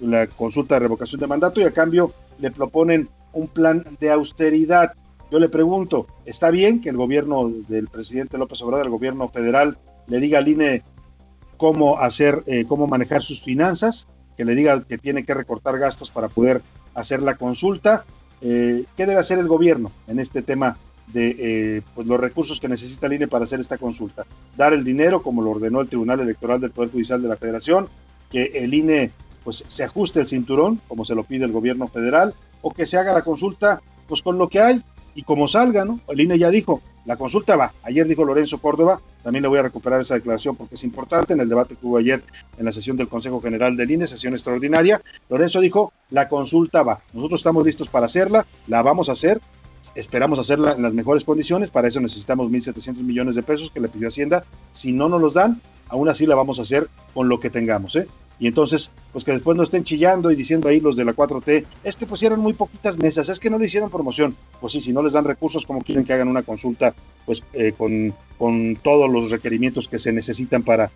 la 0.00 0.26
consulta 0.28 0.76
de 0.76 0.80
revocación 0.80 1.20
de 1.20 1.26
mandato 1.26 1.60
y 1.60 1.64
a 1.64 1.72
cambio 1.72 2.12
le 2.38 2.50
proponen 2.50 3.08
un 3.32 3.48
plan 3.48 3.84
de 3.98 4.10
austeridad. 4.10 4.92
Yo 5.30 5.40
le 5.40 5.48
pregunto, 5.48 6.06
¿está 6.24 6.50
bien 6.50 6.80
que 6.80 6.90
el 6.90 6.96
gobierno 6.96 7.48
del 7.48 7.88
presidente 7.88 8.38
López 8.38 8.62
Obrador, 8.62 8.86
el 8.86 8.92
gobierno 8.92 9.28
federal, 9.28 9.78
le 10.06 10.20
diga 10.20 10.38
al 10.38 10.48
INE 10.48 10.82
cómo 11.56 11.98
hacer, 11.98 12.42
eh, 12.46 12.64
cómo 12.66 12.86
manejar 12.86 13.22
sus 13.22 13.40
finanzas, 13.40 14.06
que 14.36 14.44
le 14.44 14.54
diga 14.54 14.82
que 14.82 14.98
tiene 14.98 15.24
que 15.24 15.34
recortar 15.34 15.78
gastos 15.78 16.10
para 16.10 16.28
poder 16.28 16.62
hacer 16.94 17.22
la 17.22 17.36
consulta? 17.36 18.04
Eh, 18.40 18.84
¿Qué 18.96 19.06
debe 19.06 19.20
hacer 19.20 19.38
el 19.38 19.48
gobierno 19.48 19.90
en 20.06 20.18
este 20.18 20.42
tema 20.42 20.76
de 21.12 21.36
eh, 21.38 21.82
pues 21.94 22.06
los 22.06 22.18
recursos 22.18 22.60
que 22.60 22.68
necesita 22.68 23.06
el 23.06 23.14
INE 23.14 23.28
para 23.28 23.44
hacer 23.44 23.60
esta 23.60 23.78
consulta? 23.78 24.26
Dar 24.56 24.72
el 24.72 24.84
dinero, 24.84 25.22
como 25.22 25.42
lo 25.42 25.50
ordenó 25.50 25.80
el 25.80 25.88
Tribunal 25.88 26.20
Electoral 26.20 26.60
del 26.60 26.70
Poder 26.70 26.90
Judicial 26.90 27.22
de 27.22 27.28
la 27.28 27.36
Federación, 27.36 27.88
que 28.30 28.44
el 28.54 28.74
INE 28.74 29.10
pues 29.44 29.64
se 29.68 29.84
ajuste 29.84 30.20
el 30.20 30.26
cinturón, 30.26 30.80
como 30.88 31.04
se 31.04 31.14
lo 31.14 31.24
pide 31.24 31.44
el 31.44 31.52
gobierno 31.52 31.86
federal, 31.86 32.34
o 32.62 32.72
que 32.72 32.86
se 32.86 32.98
haga 32.98 33.12
la 33.12 33.22
consulta 33.22 33.82
pues 34.08 34.22
con 34.22 34.38
lo 34.38 34.48
que 34.48 34.60
hay 34.60 34.82
y 35.14 35.22
como 35.22 35.48
salga, 35.48 35.84
¿no? 35.84 36.00
El 36.08 36.20
INE 36.20 36.38
ya 36.38 36.50
dijo, 36.50 36.82
la 37.04 37.16
consulta 37.16 37.56
va. 37.56 37.72
Ayer 37.82 38.06
dijo 38.06 38.24
Lorenzo 38.24 38.58
Córdoba, 38.58 39.00
también 39.22 39.42
le 39.42 39.48
voy 39.48 39.58
a 39.58 39.62
recuperar 39.62 40.00
esa 40.00 40.14
declaración 40.14 40.56
porque 40.56 40.74
es 40.74 40.84
importante, 40.84 41.32
en 41.32 41.40
el 41.40 41.48
debate 41.48 41.76
que 41.76 41.86
hubo 41.86 41.98
ayer 41.98 42.22
en 42.58 42.64
la 42.64 42.72
sesión 42.72 42.96
del 42.96 43.08
Consejo 43.08 43.40
General 43.40 43.76
del 43.76 43.90
INE, 43.90 44.06
sesión 44.06 44.34
extraordinaria, 44.34 45.00
Lorenzo 45.28 45.60
dijo, 45.60 45.92
la 46.10 46.28
consulta 46.28 46.82
va. 46.82 47.02
Nosotros 47.12 47.40
estamos 47.40 47.64
listos 47.64 47.88
para 47.88 48.06
hacerla, 48.06 48.46
la 48.66 48.82
vamos 48.82 49.08
a 49.08 49.12
hacer, 49.12 49.40
esperamos 49.94 50.38
hacerla 50.38 50.72
en 50.72 50.82
las 50.82 50.94
mejores 50.94 51.24
condiciones, 51.24 51.70
para 51.70 51.88
eso 51.88 52.00
necesitamos 52.00 52.50
1.700 52.50 52.96
millones 52.96 53.34
de 53.34 53.42
pesos 53.42 53.70
que 53.70 53.80
le 53.80 53.88
pidió 53.88 54.08
Hacienda, 54.08 54.44
si 54.72 54.92
no 54.92 55.08
nos 55.08 55.20
los 55.20 55.34
dan, 55.34 55.60
aún 55.88 56.08
así 56.08 56.26
la 56.26 56.34
vamos 56.34 56.58
a 56.58 56.62
hacer 56.62 56.88
con 57.12 57.28
lo 57.28 57.40
que 57.40 57.50
tengamos, 57.50 57.96
¿eh? 57.96 58.08
y 58.38 58.48
entonces, 58.48 58.90
pues 59.12 59.24
que 59.24 59.32
después 59.32 59.56
no 59.56 59.62
estén 59.62 59.84
chillando 59.84 60.30
y 60.30 60.36
diciendo 60.36 60.68
ahí 60.68 60.80
los 60.80 60.96
de 60.96 61.04
la 61.04 61.14
4T, 61.14 61.64
es 61.84 61.96
que 61.96 62.06
pusieron 62.06 62.40
muy 62.40 62.52
poquitas 62.52 62.98
mesas, 62.98 63.28
es 63.28 63.38
que 63.38 63.48
no 63.48 63.58
le 63.58 63.66
hicieron 63.66 63.90
promoción. 63.90 64.34
Pues 64.60 64.72
sí, 64.72 64.80
si 64.80 64.92
no 64.92 65.02
les 65.02 65.12
dan 65.12 65.24
recursos, 65.24 65.64
como 65.66 65.82
quieren 65.82 66.04
que 66.04 66.12
hagan 66.12 66.28
una 66.28 66.42
consulta, 66.42 66.94
pues 67.26 67.44
eh, 67.52 67.72
con, 67.76 68.12
con 68.36 68.76
todos 68.76 69.08
los 69.08 69.30
requerimientos 69.30 69.88
que 69.88 70.00
se 70.00 70.12
necesitan 70.12 70.62
para 70.64 70.90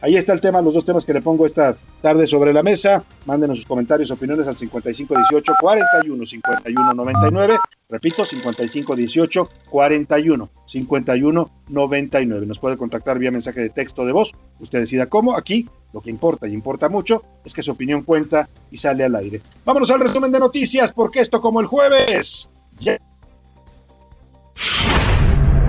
Ahí 0.00 0.16
está 0.16 0.32
el 0.34 0.40
tema, 0.40 0.60
los 0.60 0.74
dos 0.74 0.84
temas 0.84 1.06
que 1.06 1.14
le 1.14 1.22
pongo 1.22 1.46
esta 1.46 1.76
tarde 2.02 2.26
sobre 2.26 2.52
la 2.52 2.62
mesa. 2.62 3.02
Mándenos 3.24 3.58
sus 3.58 3.66
comentarios, 3.66 4.10
opiniones 4.10 4.46
al 4.46 4.56
5518 4.56 5.54
41 5.60 6.26
51 6.26 6.94
99. 6.94 7.58
Repito, 7.88 8.24
5518 8.24 9.50
41 9.70 10.50
51 10.66 11.50
99. 11.68 12.46
Nos 12.46 12.58
puede 12.58 12.76
contactar 12.76 13.18
vía 13.18 13.30
mensaje 13.30 13.60
de 13.60 13.70
texto 13.70 14.04
de 14.04 14.12
voz. 14.12 14.34
Usted 14.60 14.80
decida 14.80 15.06
cómo. 15.06 15.34
Aquí 15.34 15.66
lo 15.92 16.02
que 16.02 16.10
importa 16.10 16.46
y 16.46 16.52
importa 16.52 16.88
mucho 16.88 17.24
es 17.44 17.54
que 17.54 17.62
su 17.62 17.72
opinión 17.72 18.02
cuenta 18.02 18.48
y 18.70 18.76
sale 18.76 19.04
al 19.04 19.16
aire. 19.16 19.40
Vámonos 19.64 19.90
al 19.90 20.00
resumen 20.00 20.30
de 20.30 20.40
noticias, 20.40 20.92
porque 20.92 21.20
esto 21.20 21.40
como 21.40 21.60
el 21.60 21.66
jueves. 21.66 22.50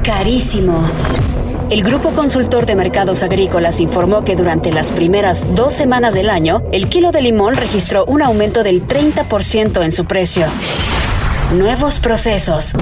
Carísimo. 0.04 0.82
El 1.70 1.84
Grupo 1.84 2.10
Consultor 2.10 2.66
de 2.66 2.74
Mercados 2.74 3.22
Agrícolas 3.22 3.80
informó 3.80 4.26
que 4.26 4.36
durante 4.36 4.74
las 4.74 4.92
primeras 4.92 5.46
dos 5.54 5.74
semanas 5.74 6.16
del 6.16 6.32
año, 6.32 6.64
el 6.72 6.90
kilo 6.90 7.12
de 7.12 7.22
limón 7.22 7.54
registró 7.54 8.06
un 8.06 8.24
aumento 8.24 8.64
del 8.64 8.88
30% 8.88 9.84
en 9.84 9.92
su 9.92 10.06
precio. 10.06 10.48
Nuevos 11.54 12.00
procesos. 12.00 12.74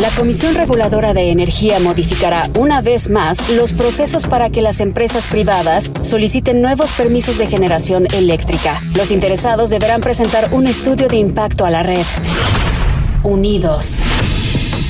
La 0.00 0.10
Comisión 0.16 0.56
Reguladora 0.56 1.14
de 1.14 1.30
Energía 1.30 1.78
modificará 1.78 2.50
una 2.58 2.80
vez 2.80 3.08
más 3.08 3.48
los 3.50 3.72
procesos 3.72 4.26
para 4.26 4.50
que 4.50 4.62
las 4.62 4.80
empresas 4.80 5.28
privadas 5.28 5.88
soliciten 6.02 6.60
nuevos 6.60 6.90
permisos 6.94 7.38
de 7.38 7.46
generación 7.46 8.08
eléctrica. 8.12 8.80
Los 8.96 9.12
interesados 9.12 9.70
deberán 9.70 10.00
presentar 10.00 10.52
un 10.52 10.66
estudio 10.66 11.06
de 11.06 11.18
impacto 11.18 11.64
a 11.64 11.70
la 11.70 11.84
red. 11.84 12.04
Unidos. 13.22 13.96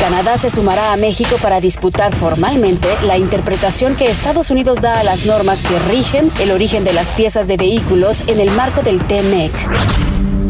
Canadá 0.03 0.37
se 0.37 0.51
sumará 0.51 0.93
a 0.93 0.97
México 0.97 1.37
para 1.41 1.61
disputar 1.61 2.13
formalmente 2.13 2.89
la 3.05 3.19
interpretación 3.19 3.95
que 3.95 4.11
Estados 4.11 4.51
Unidos 4.51 4.81
da 4.81 4.99
a 4.99 5.05
las 5.05 5.27
normas 5.27 5.63
que 5.63 5.79
rigen 5.79 6.29
el 6.41 6.51
origen 6.51 6.83
de 6.83 6.93
las 6.93 7.13
piezas 7.13 7.47
de 7.47 7.57
vehículos 7.57 8.25
en 8.27 8.41
el 8.41 8.51
marco 8.51 8.83
del 8.83 8.99
TMEC. 9.07 9.53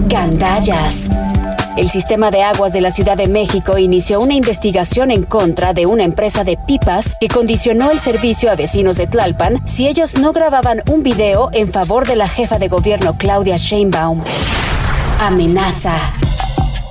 Gandallas. 0.08 1.10
El 1.76 1.90
sistema 1.90 2.30
de 2.30 2.42
aguas 2.42 2.72
de 2.72 2.80
la 2.80 2.90
Ciudad 2.90 3.18
de 3.18 3.26
México 3.26 3.76
inició 3.76 4.20
una 4.20 4.32
investigación 4.32 5.10
en 5.10 5.22
contra 5.22 5.74
de 5.74 5.84
una 5.84 6.04
empresa 6.04 6.44
de 6.44 6.56
pipas 6.56 7.14
que 7.20 7.28
condicionó 7.28 7.90
el 7.90 8.00
servicio 8.00 8.50
a 8.50 8.56
vecinos 8.56 8.96
de 8.96 9.06
Tlalpan 9.06 9.60
si 9.66 9.86
ellos 9.86 10.16
no 10.16 10.32
grababan 10.32 10.82
un 10.90 11.02
video 11.02 11.50
en 11.52 11.70
favor 11.70 12.06
de 12.06 12.16
la 12.16 12.26
jefa 12.26 12.58
de 12.58 12.68
gobierno 12.68 13.18
Claudia 13.18 13.58
Sheinbaum. 13.58 14.22
Amenaza. 15.18 15.98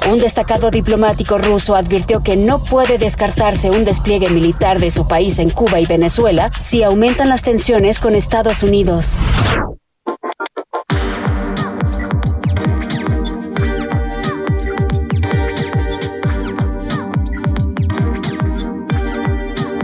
Un 0.10 0.20
destacado 0.20 0.72
diplomático 0.72 1.38
ruso 1.38 1.75
advirtió 1.75 2.22
que 2.22 2.36
no 2.36 2.63
puede 2.63 2.98
descartarse 2.98 3.70
un 3.70 3.86
despliegue 3.86 4.29
militar 4.29 4.79
de 4.79 4.91
su 4.91 5.08
país 5.08 5.39
en 5.39 5.50
Cuba 5.50 5.79
y 5.79 5.86
Venezuela 5.86 6.51
si 6.60 6.84
aumentan 6.84 7.29
las 7.29 7.43
tensiones 7.43 8.00
con 8.00 8.15
Estados 8.15 8.63
Unidos. 8.63 9.17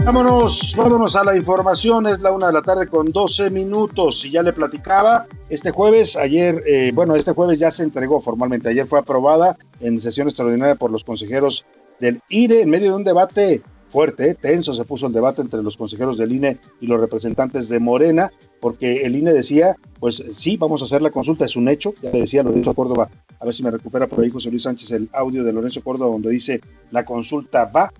Vámonos, 0.08 0.74
vámonos 0.74 1.16
a 1.16 1.22
la 1.22 1.36
información. 1.36 2.06
Es 2.06 2.22
la 2.22 2.32
una 2.32 2.46
de 2.46 2.54
la 2.54 2.62
tarde 2.62 2.86
con 2.86 3.12
12 3.12 3.50
minutos. 3.50 4.24
Y 4.24 4.30
ya 4.30 4.42
le 4.42 4.54
platicaba, 4.54 5.26
este 5.50 5.70
jueves, 5.70 6.16
ayer, 6.16 6.64
eh, 6.66 6.92
bueno, 6.94 7.14
este 7.14 7.32
jueves 7.32 7.58
ya 7.58 7.70
se 7.70 7.82
entregó 7.82 8.22
formalmente. 8.22 8.70
Ayer 8.70 8.86
fue 8.86 9.00
aprobada 9.00 9.58
en 9.80 10.00
sesión 10.00 10.26
extraordinaria 10.26 10.76
por 10.76 10.90
los 10.90 11.04
consejeros 11.04 11.66
del 12.00 12.22
INE 12.30 12.62
en 12.62 12.70
medio 12.70 12.92
de 12.92 12.96
un 12.96 13.04
debate 13.04 13.62
fuerte, 13.88 14.34
tenso 14.34 14.72
se 14.72 14.84
puso 14.84 15.06
el 15.06 15.12
debate 15.12 15.42
entre 15.42 15.62
los 15.62 15.76
consejeros 15.76 16.18
del 16.18 16.32
INE 16.32 16.58
y 16.80 16.86
los 16.86 17.00
representantes 17.00 17.68
de 17.68 17.78
Morena, 17.78 18.30
porque 18.60 19.02
el 19.02 19.16
INE 19.16 19.32
decía, 19.32 19.76
pues 19.98 20.22
sí, 20.34 20.56
vamos 20.56 20.82
a 20.82 20.84
hacer 20.84 21.02
la 21.02 21.10
consulta, 21.10 21.44
es 21.44 21.56
un 21.56 21.68
hecho, 21.68 21.94
ya 22.02 22.10
le 22.10 22.20
decía 22.20 22.42
Lorenzo 22.42 22.74
Córdoba, 22.74 23.10
a 23.40 23.44
ver 23.44 23.54
si 23.54 23.62
me 23.62 23.70
recupera 23.70 24.06
por 24.06 24.22
ahí 24.22 24.30
José 24.30 24.50
Luis 24.50 24.62
Sánchez 24.62 24.90
el 24.90 25.08
audio 25.12 25.42
de 25.42 25.52
Lorenzo 25.52 25.82
Córdoba 25.82 26.10
donde 26.10 26.30
dice, 26.30 26.60
la 26.90 27.04
consulta 27.04 27.64
va, 27.64 27.92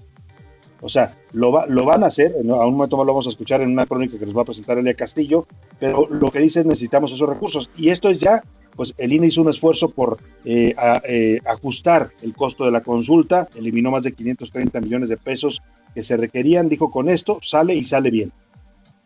o 0.81 0.89
sea, 0.89 1.19
lo, 1.33 1.51
va, 1.51 1.67
lo 1.67 1.85
van 1.85 2.05
a 2.05 2.07
hacer, 2.07 2.35
a 2.37 2.67
un 2.67 2.75
momento 2.75 2.97
más 2.97 3.07
lo 3.07 3.13
vamos 3.13 3.27
a 3.27 3.31
escuchar 3.31 3.61
en 3.61 3.71
una 3.71 3.87
crónica 3.87 4.19
que 4.19 4.27
nos 4.27 4.37
va 4.37 4.43
a 4.43 4.45
presentar 4.45 4.79
Elia 4.79 4.95
Castillo, 4.95 5.47
pero 5.81 6.07
lo 6.09 6.31
que 6.31 6.39
dice 6.39 6.61
es 6.61 6.67
necesitamos 6.67 7.13
esos 7.13 7.29
recursos. 7.29 7.71
Y 7.77 7.89
esto 7.89 8.09
es 8.09 8.21
ya, 8.21 8.45
pues 8.77 8.95
el 8.99 9.13
INE 9.13 9.27
hizo 9.27 9.43
un 9.43 9.49
esfuerzo 9.49 9.91
por 9.91 10.19
eh, 10.45 10.75
eh, 11.09 11.41
ajustar 11.47 12.11
el 12.23 12.35
costo 12.35 12.65
de 12.65 12.71
la 12.71 12.83
consulta, 12.83 13.49
eliminó 13.57 13.91
más 13.91 14.05
de 14.05 14.13
530 14.13 14.81
millones 14.81 15.09
de 15.09 15.17
pesos 15.17 15.63
que 15.95 16.03
se 16.03 16.17
requerían, 16.17 16.69
dijo 16.69 16.91
con 16.91 17.09
esto 17.09 17.39
sale 17.43 17.75
y 17.75 17.85
sale 17.85 18.11
bien. 18.11 18.33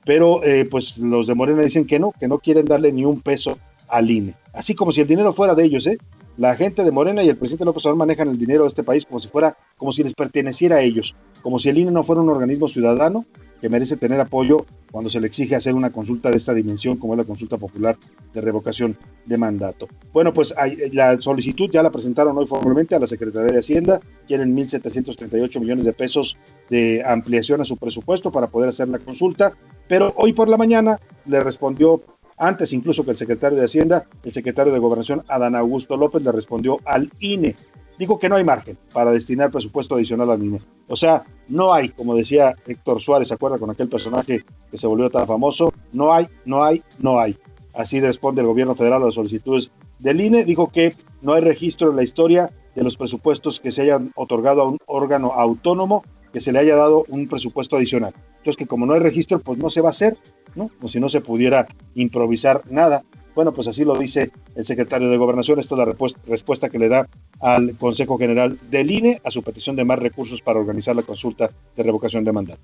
Pero 0.05 0.43
eh, 0.45 0.67
pues 0.67 0.99
los 0.99 1.27
de 1.27 1.35
Morena 1.35 1.63
dicen 1.63 1.87
que 1.87 1.99
no, 1.99 2.13
que 2.13 2.29
no 2.29 2.39
quieren 2.39 2.67
darle 2.67 2.93
ni 2.93 3.05
un 3.05 3.21
peso 3.21 3.59
al 3.89 4.11
INE. 4.11 4.35
Así 4.53 4.75
como 4.75 4.93
si 4.93 5.01
el 5.01 5.07
dinero 5.07 5.33
fuera 5.33 5.55
de 5.55 5.65
ellos, 5.65 5.87
¿eh? 5.87 5.99
La 6.39 6.57
gente 6.57 6.83
de 6.83 6.91
Morena 6.91 7.23
y 7.23 7.29
el 7.29 7.37
presidente 7.37 7.67
López 7.67 7.85
Obrador 7.85 7.99
manejan 7.99 8.29
el 8.29 8.39
dinero 8.39 8.63
de 8.63 8.69
este 8.69 8.83
país 8.83 9.05
como 9.05 9.21
si 9.21 9.29
fuera, 9.29 9.57
como 9.77 9.93
si 9.93 10.03
les 10.03 10.15
perteneciera 10.15 10.77
a 10.77 10.81
ellos, 10.81 11.15
como 11.43 11.59
si 11.59 11.69
el 11.69 11.77
INE 11.77 11.91
no 11.91 12.05
fuera 12.05 12.23
un 12.23 12.31
organismo 12.31 12.69
ciudadano 12.69 13.27
que 13.61 13.69
merece 13.69 13.97
tener 13.97 14.19
apoyo 14.19 14.67
cuando 14.91 15.09
se 15.09 15.21
le 15.21 15.27
exige 15.27 15.55
hacer 15.55 15.75
una 15.75 15.93
consulta 15.93 16.31
de 16.31 16.37
esta 16.37 16.55
dimensión, 16.55 16.97
como 16.97 17.13
es 17.13 17.19
la 17.19 17.25
consulta 17.25 17.59
popular 17.59 17.97
de 18.33 18.41
revocación 18.41 18.97
de 19.25 19.37
mandato. 19.37 19.89
Bueno, 20.13 20.33
pues 20.33 20.55
la 20.93 21.21
solicitud 21.21 21.71
ya 21.71 21.83
la 21.83 21.93
presentaron 21.93 22.37
hoy 22.37 22.47
formalmente 22.47 22.95
a 22.95 22.99
la 22.99 23.07
Secretaría 23.07 23.53
de 23.53 23.61
Hacienda, 23.61 24.01
quieren 24.27 24.57
1.738 24.57 25.61
millones 25.61 25.85
de 25.85 25.93
pesos 25.93 26.39
de 26.71 27.05
ampliación 27.07 27.61
a 27.61 27.65
su 27.65 27.77
presupuesto 27.77 28.33
para 28.33 28.49
poder 28.49 28.71
hacer 28.71 28.89
la 28.89 28.99
consulta, 28.99 29.53
pero 29.87 30.13
hoy 30.17 30.33
por 30.33 30.49
la 30.49 30.57
mañana 30.57 30.99
le 31.27 31.41
respondió 31.41 32.03
antes 32.43 32.73
incluso 32.73 33.05
que 33.05 33.13
el 33.13 33.17
secretario 33.17 33.57
de 33.57 33.65
Hacienda, 33.65 34.07
el 34.25 34.33
secretario 34.33 34.73
de 34.73 34.81
Gobernación, 34.81 35.23
Adán 35.29 35.55
Augusto 35.55 35.97
López, 35.97 36.23
le 36.23 36.33
respondió 36.33 36.81
al 36.85 37.09
INE. 37.21 37.55
Dijo 37.97 38.19
que 38.19 38.29
no 38.29 38.35
hay 38.35 38.43
margen 38.43 38.77
para 38.93 39.13
destinar 39.13 39.53
presupuesto 39.53 39.95
adicional 39.95 40.29
al 40.29 40.43
INE. 40.43 40.61
O 40.89 40.97
sea, 40.97 41.23
no 41.47 41.73
hay, 41.73 41.91
como 41.91 42.17
decía 42.17 42.57
Héctor 42.67 43.01
Suárez, 43.01 43.29
¿se 43.29 43.35
acuerda 43.35 43.61
con 43.61 43.71
aquel 43.71 43.89
personaje 43.89 44.45
que 44.73 44.77
se 44.77 44.89
volvió 44.89 45.09
tan 45.09 45.29
famoso? 45.29 45.73
No 45.93 46.13
hay, 46.13 46.27
no 46.45 46.65
hay, 46.65 46.83
no 46.99 47.21
hay. 47.21 47.39
Así 47.75 48.01
responde 48.01 48.41
el 48.41 48.49
gobierno 48.49 48.75
federal 48.75 49.03
a 49.03 49.07
las 49.07 49.15
solicitudes 49.15 49.71
del 50.01 50.21
INE. 50.21 50.45
Dijo 50.45 50.73
que 50.73 50.97
no 51.21 51.35
hay 51.35 51.43
registro 51.43 51.91
en 51.91 51.97
la 51.97 52.03
historia 52.03 52.51
de 52.75 52.83
los 52.83 52.97
presupuestos 52.97 53.61
que 53.61 53.71
se 53.71 53.83
hayan 53.83 54.11
otorgado 54.17 54.63
a 54.63 54.69
un 54.69 54.79
órgano 54.87 55.33
autónomo 55.33 56.03
que 56.33 56.41
se 56.41 56.51
le 56.51 56.59
haya 56.59 56.75
dado 56.75 57.05
un 57.09 57.29
presupuesto 57.29 57.77
adicional. 57.77 58.15
Entonces 58.39 58.57
que 58.57 58.67
como 58.67 58.85
no 58.85 58.95
hay 58.95 59.01
registro, 59.01 59.39
pues 59.39 59.59
no 59.59 59.71
se 59.71 59.81
va 59.81 59.91
a 59.91 59.91
hacer, 59.91 60.17
¿no? 60.55 60.71
Si 60.87 61.01
no 61.01 61.09
se 61.09 61.21
pudiera 61.21 61.67
improvisar 61.95 62.63
nada. 62.71 63.05
Bueno, 63.35 63.53
pues 63.53 63.69
así 63.69 63.85
lo 63.85 63.97
dice 63.97 64.31
el 64.55 64.65
secretario 64.65 65.09
de 65.09 65.17
Gobernación. 65.17 65.59
Esta 65.59 65.75
es 65.75 65.79
la 65.79 66.11
respuesta 66.27 66.69
que 66.69 66.79
le 66.79 66.89
da 66.89 67.09
al 67.41 67.77
Consejo 67.77 68.19
General 68.19 68.59
del 68.71 68.91
INE 68.91 69.21
a 69.25 69.31
su 69.31 69.43
petición 69.43 69.77
de 69.77 69.85
más 69.85 69.99
recursos 69.99 70.43
para 70.43 70.61
organizar 70.61 70.95
la 70.95 71.03
consulta 71.03 71.51
de 71.77 71.83
revocación 71.83 72.25
de 72.25 72.33
mandato. 72.33 72.63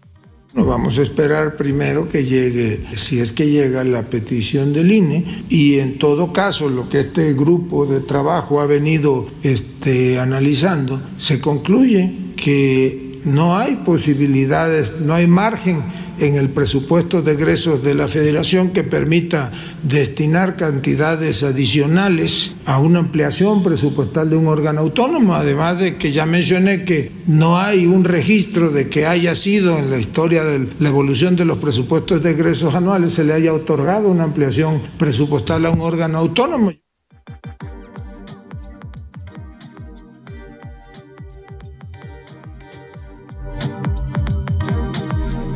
No 0.55 0.65
vamos 0.65 0.99
a 0.99 1.03
esperar 1.03 1.57
primero 1.57 2.09
que 2.09 2.25
llegue, 2.25 2.83
si 2.97 3.21
es 3.21 3.33
que 3.33 3.51
llega 3.51 3.85
la 3.85 4.09
petición 4.09 4.73
del 4.73 4.91
INE, 4.91 5.45
y 5.51 5.79
en 5.79 5.99
todo 5.99 6.33
caso 6.33 6.71
lo 6.71 6.89
que 6.89 7.01
este 7.01 7.35
grupo 7.35 7.85
de 7.85 8.01
trabajo 8.01 8.61
ha 8.61 8.67
venido 8.67 9.27
este, 9.43 10.19
analizando, 10.19 11.03
se 11.19 11.39
concluye 11.39 12.33
que 12.35 13.21
no 13.27 13.59
hay 13.59 13.77
posibilidades, 13.77 14.93
no 15.01 15.13
hay 15.13 15.27
margen 15.27 15.83
en 16.21 16.35
el 16.37 16.51
presupuesto 16.51 17.23
de 17.23 17.33
egresos 17.33 17.83
de 17.83 17.95
la 17.95 18.09
Federación 18.09 18.71
que 18.71 18.85
permita 18.85 19.53
destinar 19.83 20.57
cantidades 20.57 21.43
adicionales 21.43 22.55
a 22.67 22.79
una 22.79 23.01
ampliación 23.01 23.63
presupuestal 23.63 24.31
de 24.31 24.37
un 24.37 24.47
órgano 24.47 24.81
autónomo, 24.81 25.35
además 25.35 25.79
de 25.79 25.97
que 25.97 26.13
ya 26.13 26.27
mencioné 26.27 26.85
que 26.85 27.13
no 27.27 27.59
hay 27.59 27.87
un 27.87 28.05
registro 28.05 28.71
de 28.71 28.89
que 28.89 29.07
haya 29.07 29.35
sido 29.35 29.79
en 29.79 29.91
la 29.91 29.99
historia 29.99 30.45
de 30.45 30.69
la 30.79 30.89
evolución 30.89 31.37
de 31.37 31.45
los 31.45 31.59
presupuestos 31.59 32.23
de 32.23 32.31
egresos 32.31 32.75
anuales 32.75 33.13
se 33.13 33.25
le 33.25 33.33
haya 33.33 33.53
otorgado 33.53 34.11
una 34.11 34.25
ampliación 34.25 34.83
presupuestal 34.99 35.67
a 35.67 35.71
un 35.71 35.81
órgano 35.81 36.19
autónomo. 36.19 36.73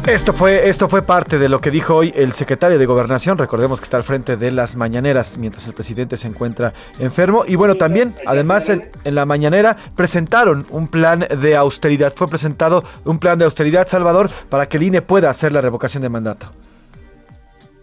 Esto 0.06 0.32
fue, 0.32 0.68
esto 0.68 0.88
fue 0.88 1.02
parte 1.02 1.38
de 1.38 1.48
lo 1.48 1.60
que 1.60 1.70
dijo 1.70 1.94
hoy 1.94 2.12
el 2.16 2.32
secretario 2.32 2.76
de 2.76 2.86
Gobernación. 2.86 3.38
Recordemos 3.38 3.78
que 3.78 3.84
está 3.84 3.98
al 3.98 4.02
frente 4.02 4.36
de 4.36 4.50
las 4.50 4.74
mañaneras 4.74 5.38
mientras 5.38 5.68
el 5.68 5.74
presidente 5.74 6.16
se 6.16 6.26
encuentra 6.26 6.74
enfermo. 6.98 7.44
Y 7.46 7.54
bueno, 7.54 7.76
también, 7.76 8.16
además, 8.26 8.68
en, 8.68 8.90
la 9.04 9.26
mañanera 9.26 9.76
presentaron 9.94 10.66
un 10.70 10.88
plan 10.88 11.20
de 11.20 11.54
austeridad. 11.54 12.12
Fue 12.16 12.26
presentado 12.26 12.82
un 13.04 13.20
plan 13.20 13.38
de 13.38 13.44
austeridad, 13.44 13.86
Salvador, 13.86 14.28
para 14.48 14.68
que 14.68 14.76
el 14.76 14.82
INE 14.82 15.02
pueda 15.02 15.30
hacer 15.30 15.52
la 15.52 15.60
revocación 15.60 16.02
de 16.02 16.08
mandato. 16.08 16.50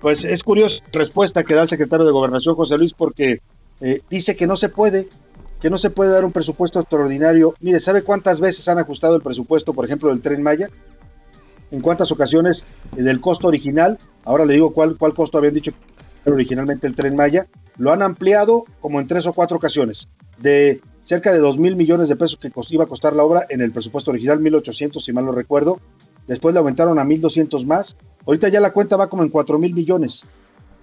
Pues 0.02 0.26
es 0.26 0.44
curiosa 0.44 0.84
respuesta 0.92 1.46
que 1.46 1.54
da 1.54 1.62
el 1.62 1.70
secretario 1.70 2.06
de 2.06 2.12
Gobernación, 2.12 2.54
José 2.56 2.78
Luis, 2.78 2.94
porque 2.94 3.40
eh, 3.80 4.02
dice 4.10 4.36
que 4.36 4.46
no 4.46 4.58
se 4.58 4.68
puede, 4.68 5.08
que 5.62 5.70
no 5.70 5.78
se 5.78 5.90
puede 5.90 6.12
dar 6.12 6.26
un 6.26 6.34
presupuesto 6.34 6.82
extraordinario. 6.82 7.56
Mire, 7.62 7.80
¿sabe 7.80 8.02
cuántas 8.02 8.42
veces 8.42 8.68
han 8.68 8.78
ajustado 8.78 9.16
el 9.16 9.22
presupuesto, 9.22 9.74
por 9.74 9.86
ejemplo, 9.86 10.10
del 10.10 10.22
tren 10.22 10.44
Maya? 10.44 10.70
En 11.72 11.82
cuántas 11.82 12.12
ocasiones 12.12 12.66
del 12.96 13.22
costo 13.22 13.48
original, 13.48 13.98
ahora 14.26 14.46
le 14.46 14.54
digo 14.54 14.74
cuál, 14.74 14.98
cuál 14.98 15.14
costo 15.14 15.38
habían 15.38 15.54
dicho 15.54 15.72
originalmente 16.26 16.88
el 16.88 16.96
tren 16.96 17.16
Maya, 17.16 17.48
lo 17.78 17.92
han 17.92 18.02
ampliado 18.02 18.66
como 18.80 19.00
en 19.00 19.08
tres 19.08 19.26
o 19.26 19.34
cuatro 19.34 19.58
ocasiones, 19.58 20.10
de 20.38 20.82
cerca 21.04 21.32
de 21.32 21.40
dos 21.40 21.58
mil 21.58 21.76
millones 21.76 22.10
de 22.10 22.16
pesos 22.16 22.38
que 22.38 22.52
iba 22.70 22.84
a 22.84 22.88
costar 22.88 23.16
la 23.16 23.24
obra 23.24 23.46
en 23.50 23.62
el 23.62 23.72
presupuesto 23.72 24.12
original, 24.12 24.40
1.800 24.40 25.00
si 25.00 25.14
mal 25.14 25.26
no 25.26 25.32
recuerdo, 25.32 25.80
después 26.28 26.54
le 26.54 26.60
aumentaron 26.60 27.00
a 27.00 27.04
1.200 27.04 27.66
más, 27.66 27.96
ahorita 28.26 28.50
ya 28.50 28.60
la 28.60 28.74
cuenta 28.74 28.98
va 28.98 29.10
como 29.10 29.24
en 29.24 29.30
cuatro 29.30 29.58
mil 29.58 29.74
millones 29.74 30.26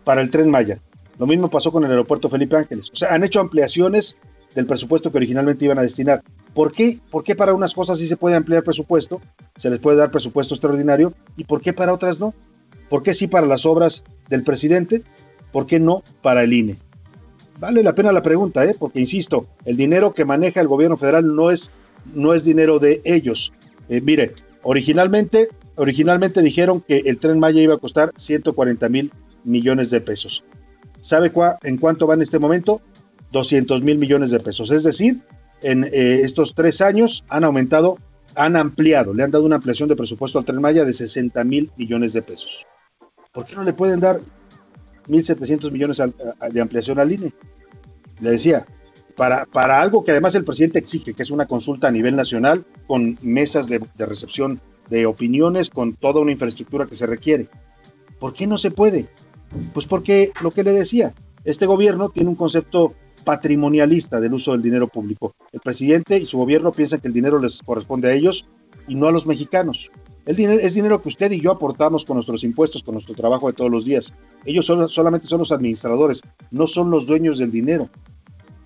para 0.04 0.20
el 0.22 0.30
tren 0.30 0.50
Maya. 0.50 0.80
Lo 1.18 1.26
mismo 1.26 1.48
pasó 1.48 1.72
con 1.72 1.84
el 1.84 1.90
aeropuerto 1.90 2.28
Felipe 2.28 2.56
Ángeles. 2.56 2.90
O 2.92 2.96
sea, 2.96 3.14
han 3.14 3.24
hecho 3.24 3.40
ampliaciones 3.40 4.16
del 4.54 4.66
presupuesto 4.66 5.10
que 5.10 5.18
originalmente 5.18 5.64
iban 5.64 5.78
a 5.78 5.82
destinar. 5.82 6.22
¿Por 6.56 6.72
qué? 6.72 6.98
¿Por 7.10 7.22
qué 7.22 7.36
para 7.36 7.52
unas 7.52 7.74
cosas 7.74 7.98
sí 7.98 8.08
se 8.08 8.16
puede 8.16 8.34
ampliar 8.34 8.64
presupuesto, 8.64 9.20
se 9.58 9.68
les 9.68 9.78
puede 9.78 9.98
dar 9.98 10.10
presupuesto 10.10 10.54
extraordinario, 10.54 11.12
y 11.36 11.44
por 11.44 11.60
qué 11.60 11.74
para 11.74 11.92
otras 11.92 12.18
no? 12.18 12.32
¿Por 12.88 13.02
qué 13.02 13.12
sí 13.12 13.26
para 13.26 13.46
las 13.46 13.66
obras 13.66 14.04
del 14.30 14.42
presidente? 14.42 15.02
¿Por 15.52 15.66
qué 15.66 15.78
no 15.80 16.02
para 16.22 16.44
el 16.44 16.54
INE? 16.54 16.78
Vale 17.60 17.82
la 17.82 17.94
pena 17.94 18.10
la 18.10 18.22
pregunta, 18.22 18.64
¿eh? 18.64 18.74
porque 18.78 19.00
insisto, 19.00 19.46
el 19.66 19.76
dinero 19.76 20.14
que 20.14 20.24
maneja 20.24 20.62
el 20.62 20.66
gobierno 20.66 20.96
federal 20.96 21.36
no 21.36 21.50
es, 21.50 21.70
no 22.14 22.32
es 22.32 22.42
dinero 22.42 22.78
de 22.78 23.02
ellos. 23.04 23.52
Eh, 23.90 24.00
mire, 24.00 24.32
originalmente, 24.62 25.50
originalmente 25.74 26.40
dijeron 26.40 26.80
que 26.80 27.02
el 27.04 27.18
tren 27.18 27.38
Maya 27.38 27.60
iba 27.60 27.74
a 27.74 27.78
costar 27.78 28.14
140 28.16 28.88
mil 28.88 29.12
millones 29.44 29.90
de 29.90 30.00
pesos. 30.00 30.42
¿Sabe 31.00 31.30
en 31.64 31.76
cuánto 31.76 32.06
va 32.06 32.14
en 32.14 32.22
este 32.22 32.38
momento? 32.38 32.80
200 33.32 33.82
mil 33.82 33.98
millones 33.98 34.30
de 34.30 34.40
pesos. 34.40 34.70
Es 34.70 34.84
decir, 34.84 35.20
en 35.62 35.84
eh, 35.84 36.20
estos 36.22 36.54
tres 36.54 36.80
años 36.80 37.24
han 37.28 37.44
aumentado, 37.44 37.98
han 38.34 38.56
ampliado, 38.56 39.14
le 39.14 39.22
han 39.22 39.30
dado 39.30 39.44
una 39.44 39.56
ampliación 39.56 39.88
de 39.88 39.96
presupuesto 39.96 40.38
al 40.38 40.44
Tren 40.44 40.60
Maya 40.60 40.84
de 40.84 40.92
60 40.92 41.42
mil 41.44 41.70
millones 41.76 42.12
de 42.12 42.22
pesos. 42.22 42.66
¿Por 43.32 43.44
qué 43.46 43.56
no 43.56 43.64
le 43.64 43.72
pueden 43.72 44.00
dar 44.00 44.20
1.700 45.08 45.70
millones 45.70 46.02
de 46.50 46.60
ampliación 46.60 46.98
al 46.98 47.12
INE? 47.12 47.32
Le 48.20 48.30
decía, 48.30 48.66
para, 49.14 49.46
para, 49.46 49.80
algo 49.80 50.04
que 50.04 50.12
además 50.12 50.34
el 50.34 50.44
presidente 50.44 50.78
exige, 50.78 51.14
que 51.14 51.22
es 51.22 51.30
una 51.30 51.46
consulta 51.46 51.88
a 51.88 51.90
nivel 51.90 52.16
nacional, 52.16 52.64
con 52.86 53.18
mesas 53.22 53.68
de, 53.68 53.82
de 53.96 54.06
recepción 54.06 54.60
de 54.88 55.06
opiniones, 55.06 55.70
con 55.70 55.94
toda 55.94 56.20
una 56.20 56.32
infraestructura 56.32 56.86
que 56.86 56.96
se 56.96 57.06
requiere. 57.06 57.48
¿Por 58.18 58.32
qué 58.32 58.46
no 58.46 58.56
se 58.56 58.70
puede? 58.70 59.08
Pues 59.72 59.86
porque 59.86 60.32
lo 60.42 60.50
que 60.50 60.64
le 60.64 60.72
decía, 60.72 61.14
este 61.44 61.66
gobierno 61.66 62.08
tiene 62.08 62.30
un 62.30 62.36
concepto 62.36 62.94
patrimonialista 63.26 64.20
del 64.20 64.34
uso 64.34 64.52
del 64.52 64.62
dinero 64.62 64.86
público. 64.86 65.34
El 65.52 65.58
presidente 65.58 66.16
y 66.16 66.26
su 66.26 66.38
gobierno 66.38 66.70
piensan 66.70 67.00
que 67.00 67.08
el 67.08 67.12
dinero 67.12 67.40
les 67.40 67.60
corresponde 67.60 68.08
a 68.08 68.14
ellos 68.14 68.46
y 68.86 68.94
no 68.94 69.08
a 69.08 69.12
los 69.12 69.26
mexicanos. 69.26 69.90
El 70.26 70.36
dinero 70.36 70.60
es 70.62 70.74
dinero 70.74 71.02
que 71.02 71.08
usted 71.08 71.32
y 71.32 71.40
yo 71.40 71.50
aportamos 71.50 72.04
con 72.04 72.14
nuestros 72.14 72.44
impuestos, 72.44 72.84
con 72.84 72.94
nuestro 72.94 73.16
trabajo 73.16 73.48
de 73.48 73.52
todos 73.52 73.70
los 73.70 73.84
días. 73.84 74.14
Ellos 74.44 74.66
solamente 74.66 75.26
son 75.26 75.40
los 75.40 75.50
administradores, 75.50 76.22
no 76.52 76.68
son 76.68 76.88
los 76.90 77.06
dueños 77.06 77.38
del 77.38 77.50
dinero, 77.50 77.90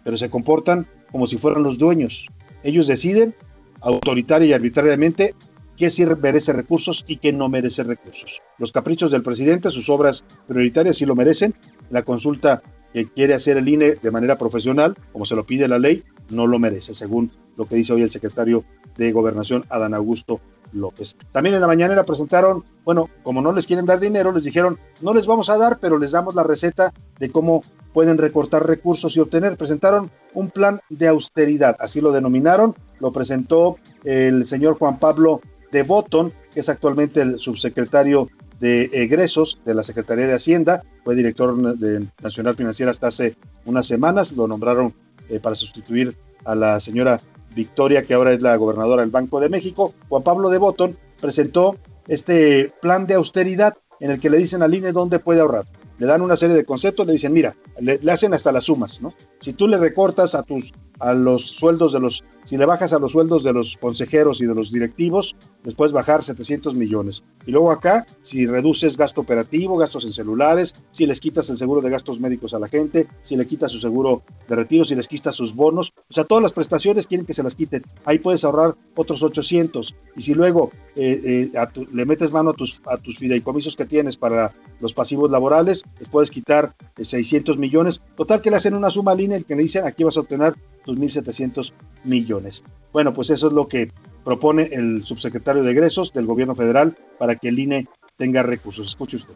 pero 0.04 0.18
se 0.18 0.28
comportan 0.28 0.86
como 1.10 1.26
si 1.26 1.38
fueran 1.38 1.62
los 1.62 1.78
dueños. 1.78 2.28
Ellos 2.62 2.86
deciden 2.86 3.34
autoritaria 3.80 4.46
y 4.48 4.52
arbitrariamente 4.52 5.34
qué 5.78 5.88
sí 5.88 6.04
merece 6.04 6.52
recursos 6.52 7.02
y 7.08 7.16
qué 7.16 7.32
no 7.32 7.48
merece 7.48 7.82
recursos. 7.82 8.42
Los 8.58 8.72
caprichos 8.72 9.10
del 9.10 9.22
presidente, 9.22 9.70
sus 9.70 9.88
obras 9.88 10.22
prioritarias 10.46 10.98
sí 10.98 11.06
lo 11.06 11.16
merecen. 11.16 11.54
La 11.88 12.02
consulta 12.02 12.62
que 12.92 13.06
quiere 13.06 13.34
hacer 13.34 13.56
el 13.56 13.68
INE 13.68 13.96
de 13.96 14.10
manera 14.10 14.36
profesional, 14.38 14.96
como 15.12 15.24
se 15.24 15.36
lo 15.36 15.46
pide 15.46 15.68
la 15.68 15.78
ley, 15.78 16.02
no 16.28 16.46
lo 16.46 16.58
merece, 16.58 16.94
según 16.94 17.30
lo 17.56 17.66
que 17.66 17.76
dice 17.76 17.92
hoy 17.92 18.02
el 18.02 18.10
secretario 18.10 18.64
de 18.96 19.12
Gobernación, 19.12 19.64
Adán 19.68 19.94
Augusto 19.94 20.40
López. 20.72 21.16
También 21.32 21.54
en 21.54 21.60
la 21.60 21.66
mañana 21.66 22.04
presentaron, 22.04 22.64
bueno, 22.84 23.10
como 23.22 23.42
no 23.42 23.52
les 23.52 23.66
quieren 23.66 23.86
dar 23.86 24.00
dinero, 24.00 24.32
les 24.32 24.44
dijeron, 24.44 24.78
no 25.00 25.14
les 25.14 25.26
vamos 25.26 25.50
a 25.50 25.58
dar, 25.58 25.78
pero 25.80 25.98
les 25.98 26.12
damos 26.12 26.34
la 26.34 26.42
receta 26.42 26.92
de 27.18 27.30
cómo 27.30 27.62
pueden 27.92 28.18
recortar 28.18 28.66
recursos 28.66 29.16
y 29.16 29.20
obtener. 29.20 29.56
Presentaron 29.56 30.10
un 30.32 30.50
plan 30.50 30.80
de 30.88 31.08
austeridad, 31.08 31.76
así 31.80 32.00
lo 32.00 32.12
denominaron, 32.12 32.74
lo 33.00 33.12
presentó 33.12 33.78
el 34.04 34.46
señor 34.46 34.78
Juan 34.78 34.98
Pablo 34.98 35.40
de 35.72 35.82
Botton, 35.82 36.32
que 36.52 36.60
es 36.60 36.68
actualmente 36.68 37.20
el 37.20 37.38
subsecretario 37.38 38.28
de 38.60 38.90
egresos 38.92 39.58
de 39.64 39.74
la 39.74 39.82
Secretaría 39.82 40.26
de 40.26 40.34
Hacienda, 40.34 40.84
fue 41.02 41.16
director 41.16 41.76
de 41.78 42.06
Nacional 42.22 42.54
Financiera 42.54 42.90
hasta 42.90 43.08
hace 43.08 43.36
unas 43.64 43.86
semanas, 43.86 44.32
lo 44.32 44.46
nombraron 44.46 44.94
eh, 45.28 45.40
para 45.40 45.54
sustituir 45.54 46.16
a 46.44 46.54
la 46.54 46.78
señora 46.78 47.20
Victoria, 47.54 48.04
que 48.04 48.14
ahora 48.14 48.32
es 48.32 48.42
la 48.42 48.54
gobernadora 48.56 49.02
del 49.02 49.10
Banco 49.10 49.40
de 49.40 49.48
México. 49.48 49.94
Juan 50.08 50.22
Pablo 50.22 50.50
de 50.50 50.58
Botón 50.58 50.96
presentó 51.20 51.76
este 52.06 52.72
plan 52.80 53.06
de 53.06 53.14
austeridad 53.14 53.76
en 53.98 54.10
el 54.10 54.20
que 54.20 54.30
le 54.30 54.38
dicen 54.38 54.62
al 54.62 54.74
INE 54.74 54.92
dónde 54.92 55.18
puede 55.18 55.40
ahorrar 55.40 55.64
le 56.00 56.06
dan 56.06 56.22
una 56.22 56.34
serie 56.34 56.56
de 56.56 56.64
conceptos, 56.64 57.06
le 57.06 57.12
dicen, 57.12 57.32
mira, 57.34 57.54
le, 57.78 58.00
hacen 58.10 58.32
hasta 58.32 58.50
las 58.52 58.64
sumas, 58.64 59.02
¿no? 59.02 59.12
Si 59.38 59.52
tú 59.52 59.68
le 59.68 59.76
recortas 59.76 60.34
a 60.34 60.42
tus 60.42 60.72
a 61.00 61.14
los 61.14 61.44
sueldos 61.46 61.92
de 61.92 62.00
los, 62.00 62.24
si 62.44 62.56
le 62.56 62.66
bajas 62.66 62.92
a 62.92 62.98
los 62.98 63.12
sueldos 63.12 63.42
de 63.42 63.52
los 63.52 63.76
consejeros 63.76 64.40
y 64.40 64.46
de 64.46 64.54
los 64.54 64.70
directivos, 64.70 65.34
les 65.64 65.74
puedes 65.74 65.92
bajar 65.92 66.22
700 66.22 66.74
millones. 66.74 67.24
Y 67.46 67.50
luego 67.50 67.70
acá, 67.70 68.06
si 68.22 68.46
reduces 68.46 68.96
gasto 68.96 69.20
operativo, 69.20 69.76
gastos 69.76 70.04
en 70.04 70.12
celulares, 70.12 70.74
si 70.90 71.06
les 71.06 71.20
quitas 71.20 71.50
el 71.50 71.56
seguro 71.56 71.80
de 71.80 71.90
gastos 71.90 72.20
médicos 72.20 72.54
a 72.54 72.58
la 72.58 72.68
gente, 72.68 73.08
si 73.22 73.36
le 73.36 73.46
quitas 73.46 73.72
su 73.72 73.78
seguro 73.78 74.22
de 74.48 74.56
retiro, 74.56 74.84
si 74.84 74.94
les 74.94 75.08
quitas 75.08 75.34
sus 75.34 75.54
bonos, 75.54 75.92
o 76.08 76.12
sea, 76.12 76.24
todas 76.24 76.42
las 76.42 76.52
prestaciones 76.52 77.06
quieren 77.06 77.26
que 77.26 77.34
se 77.34 77.42
las 77.42 77.54
quiten. 77.54 77.82
Ahí 78.04 78.18
puedes 78.18 78.44
ahorrar 78.44 78.76
otros 78.94 79.22
800. 79.22 79.94
Y 80.16 80.22
si 80.22 80.34
luego 80.34 80.70
eh, 80.96 81.50
eh, 81.52 81.86
le 81.92 82.04
metes 82.04 82.32
mano 82.32 82.50
a 82.50 82.54
tus, 82.54 82.82
a 82.86 82.98
tus 82.98 83.18
fideicomisos 83.18 83.76
que 83.76 83.86
tienes 83.86 84.16
para 84.16 84.52
los 84.80 84.94
pasivos 84.94 85.30
laborales, 85.30 85.82
les 85.98 86.08
puedes 86.08 86.30
quitar 86.30 86.74
600 87.00 87.56
eh, 87.56 87.58
millones. 87.58 88.00
Total 88.16 88.40
que 88.40 88.50
le 88.50 88.56
hacen 88.56 88.74
una 88.74 88.90
suma 88.90 89.14
línea 89.14 89.36
el 89.36 89.44
que 89.44 89.54
le 89.54 89.62
dicen 89.62 89.86
aquí 89.86 90.04
vas 90.04 90.16
a 90.16 90.20
obtener 90.20 90.54
tus 90.90 90.98
1.700 90.98 91.72
millones. 92.04 92.64
Bueno, 92.92 93.12
pues 93.12 93.30
eso 93.30 93.46
es 93.46 93.52
lo 93.52 93.68
que 93.68 93.92
propone 94.24 94.70
el 94.72 95.04
subsecretario 95.04 95.62
de 95.62 95.70
egresos 95.70 96.12
del 96.12 96.26
gobierno 96.26 96.54
federal 96.54 96.96
para 97.18 97.36
que 97.36 97.48
el 97.48 97.58
INE 97.58 97.86
tenga 98.16 98.42
recursos. 98.42 98.88
Escuche 98.88 99.16
usted. 99.16 99.34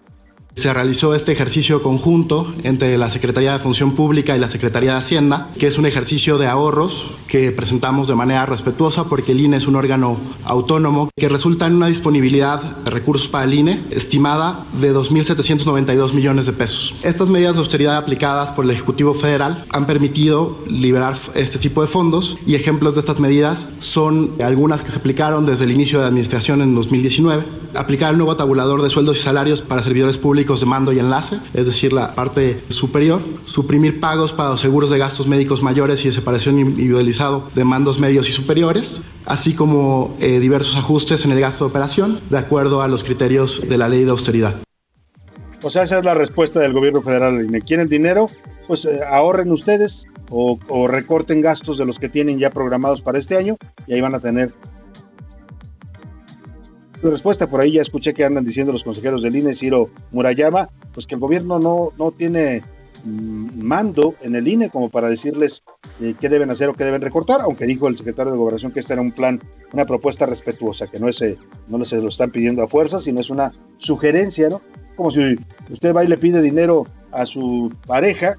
Se 0.56 0.72
realizó 0.72 1.14
este 1.14 1.32
ejercicio 1.32 1.82
conjunto 1.82 2.54
entre 2.62 2.96
la 2.96 3.10
Secretaría 3.10 3.52
de 3.52 3.58
Función 3.58 3.92
Pública 3.92 4.36
y 4.36 4.38
la 4.38 4.48
Secretaría 4.48 4.92
de 4.92 4.98
Hacienda, 4.98 5.50
que 5.58 5.66
es 5.66 5.78
un 5.78 5.84
ejercicio 5.84 6.38
de 6.38 6.46
ahorros 6.46 7.12
que 7.26 7.50
presentamos 7.50 8.06
de 8.08 8.14
manera 8.14 8.46
respetuosa 8.46 9.04
porque 9.04 9.32
el 9.32 9.40
INE 9.40 9.56
es 9.56 9.66
un 9.66 9.74
órgano 9.76 10.16
autónomo 10.44 11.10
que 11.16 11.28
resulta 11.28 11.66
en 11.66 11.74
una 11.74 11.88
disponibilidad 11.88 12.62
de 12.62 12.90
recursos 12.90 13.28
para 13.28 13.44
el 13.44 13.54
INE 13.54 13.84
estimada 13.90 14.64
de 14.80 14.94
2.792 14.94 16.12
millones 16.12 16.46
de 16.46 16.52
pesos. 16.52 17.00
Estas 17.04 17.28
medidas 17.28 17.56
de 17.56 17.60
austeridad 17.60 17.96
aplicadas 17.96 18.52
por 18.52 18.64
el 18.64 18.70
Ejecutivo 18.70 19.14
Federal 19.14 19.64
han 19.70 19.86
permitido 19.86 20.60
liberar 20.68 21.18
este 21.34 21.58
tipo 21.58 21.82
de 21.82 21.88
fondos 21.88 22.36
y 22.46 22.54
ejemplos 22.54 22.94
de 22.94 23.00
estas 23.00 23.18
medidas 23.18 23.66
son 23.80 24.40
algunas 24.40 24.84
que 24.84 24.92
se 24.92 25.00
aplicaron 25.00 25.46
desde 25.46 25.64
el 25.64 25.72
inicio 25.72 25.98
de 25.98 26.04
la 26.04 26.08
administración 26.08 26.62
en 26.62 26.74
2019 26.74 27.63
aplicar 27.76 28.10
el 28.10 28.18
nuevo 28.18 28.36
tabulador 28.36 28.82
de 28.82 28.90
sueldos 28.90 29.18
y 29.18 29.20
salarios 29.20 29.62
para 29.62 29.82
servidores 29.82 30.18
públicos 30.18 30.60
de 30.60 30.66
mando 30.66 30.92
y 30.92 30.98
enlace, 30.98 31.38
es 31.52 31.66
decir, 31.66 31.92
la 31.92 32.14
parte 32.14 32.62
superior, 32.68 33.22
suprimir 33.44 34.00
pagos 34.00 34.32
para 34.32 34.50
los 34.50 34.60
seguros 34.60 34.90
de 34.90 34.98
gastos 34.98 35.26
médicos 35.26 35.62
mayores 35.62 36.04
y 36.04 36.08
de 36.08 36.14
separación 36.14 36.58
individualizado 36.58 37.48
de 37.54 37.64
mandos 37.64 38.00
medios 38.00 38.28
y 38.28 38.32
superiores, 38.32 39.02
así 39.26 39.54
como 39.54 40.16
eh, 40.20 40.40
diversos 40.40 40.76
ajustes 40.76 41.24
en 41.24 41.32
el 41.32 41.40
gasto 41.40 41.64
de 41.64 41.70
operación 41.70 42.20
de 42.30 42.38
acuerdo 42.38 42.82
a 42.82 42.88
los 42.88 43.04
criterios 43.04 43.68
de 43.68 43.78
la 43.78 43.88
ley 43.88 44.04
de 44.04 44.10
austeridad. 44.10 44.56
O 45.62 45.70
sea, 45.70 45.84
esa 45.84 45.98
es 45.98 46.04
la 46.04 46.12
respuesta 46.12 46.60
del 46.60 46.74
gobierno 46.74 47.00
federal. 47.00 47.46
¿Quieren 47.66 47.88
dinero? 47.88 48.26
Pues 48.66 48.84
eh, 48.84 49.00
ahorren 49.10 49.50
ustedes 49.50 50.04
o, 50.30 50.58
o, 50.68 50.88
recorten 50.88 51.40
gastos 51.40 51.78
de 51.78 51.86
los 51.86 51.98
que 51.98 52.08
tienen 52.08 52.38
ya 52.38 52.50
programados 52.50 53.00
para 53.00 53.18
este 53.18 53.36
año 53.36 53.56
y 53.86 53.94
ahí 53.94 54.00
van 54.00 54.14
a 54.14 54.20
tener 54.20 54.52
respuesta. 57.10 57.48
Por 57.48 57.60
ahí 57.60 57.72
ya 57.72 57.82
escuché 57.82 58.14
que 58.14 58.24
andan 58.24 58.44
diciendo 58.44 58.72
los 58.72 58.84
consejeros 58.84 59.22
del 59.22 59.36
INE, 59.36 59.52
Ciro 59.52 59.90
Murayama, 60.12 60.68
pues 60.92 61.06
que 61.06 61.14
el 61.14 61.20
gobierno 61.20 61.58
no, 61.58 61.92
no 61.98 62.12
tiene 62.12 62.62
mm, 63.04 63.62
mando 63.62 64.14
en 64.22 64.34
el 64.34 64.46
INE 64.46 64.70
como 64.70 64.88
para 64.88 65.08
decirles 65.08 65.62
eh, 66.00 66.14
qué 66.18 66.28
deben 66.28 66.50
hacer 66.50 66.68
o 66.68 66.74
qué 66.74 66.84
deben 66.84 67.02
recortar, 67.02 67.40
aunque 67.40 67.66
dijo 67.66 67.88
el 67.88 67.96
secretario 67.96 68.32
de 68.32 68.38
Gobernación 68.38 68.72
que 68.72 68.80
este 68.80 68.92
era 68.92 69.02
un 69.02 69.12
plan, 69.12 69.40
una 69.72 69.86
propuesta 69.86 70.26
respetuosa, 70.26 70.86
que 70.86 70.98
no, 70.98 71.08
es, 71.08 71.20
eh, 71.22 71.36
no 71.68 71.84
se 71.84 72.00
lo 72.00 72.08
están 72.08 72.30
pidiendo 72.30 72.62
a 72.62 72.68
fuerza, 72.68 72.98
sino 72.98 73.20
es 73.20 73.30
una 73.30 73.52
sugerencia, 73.76 74.48
¿no? 74.48 74.60
Como 74.96 75.10
si 75.10 75.36
usted 75.70 75.94
va 75.94 76.04
y 76.04 76.08
le 76.08 76.18
pide 76.18 76.40
dinero 76.40 76.86
a 77.10 77.26
su 77.26 77.72
pareja 77.86 78.38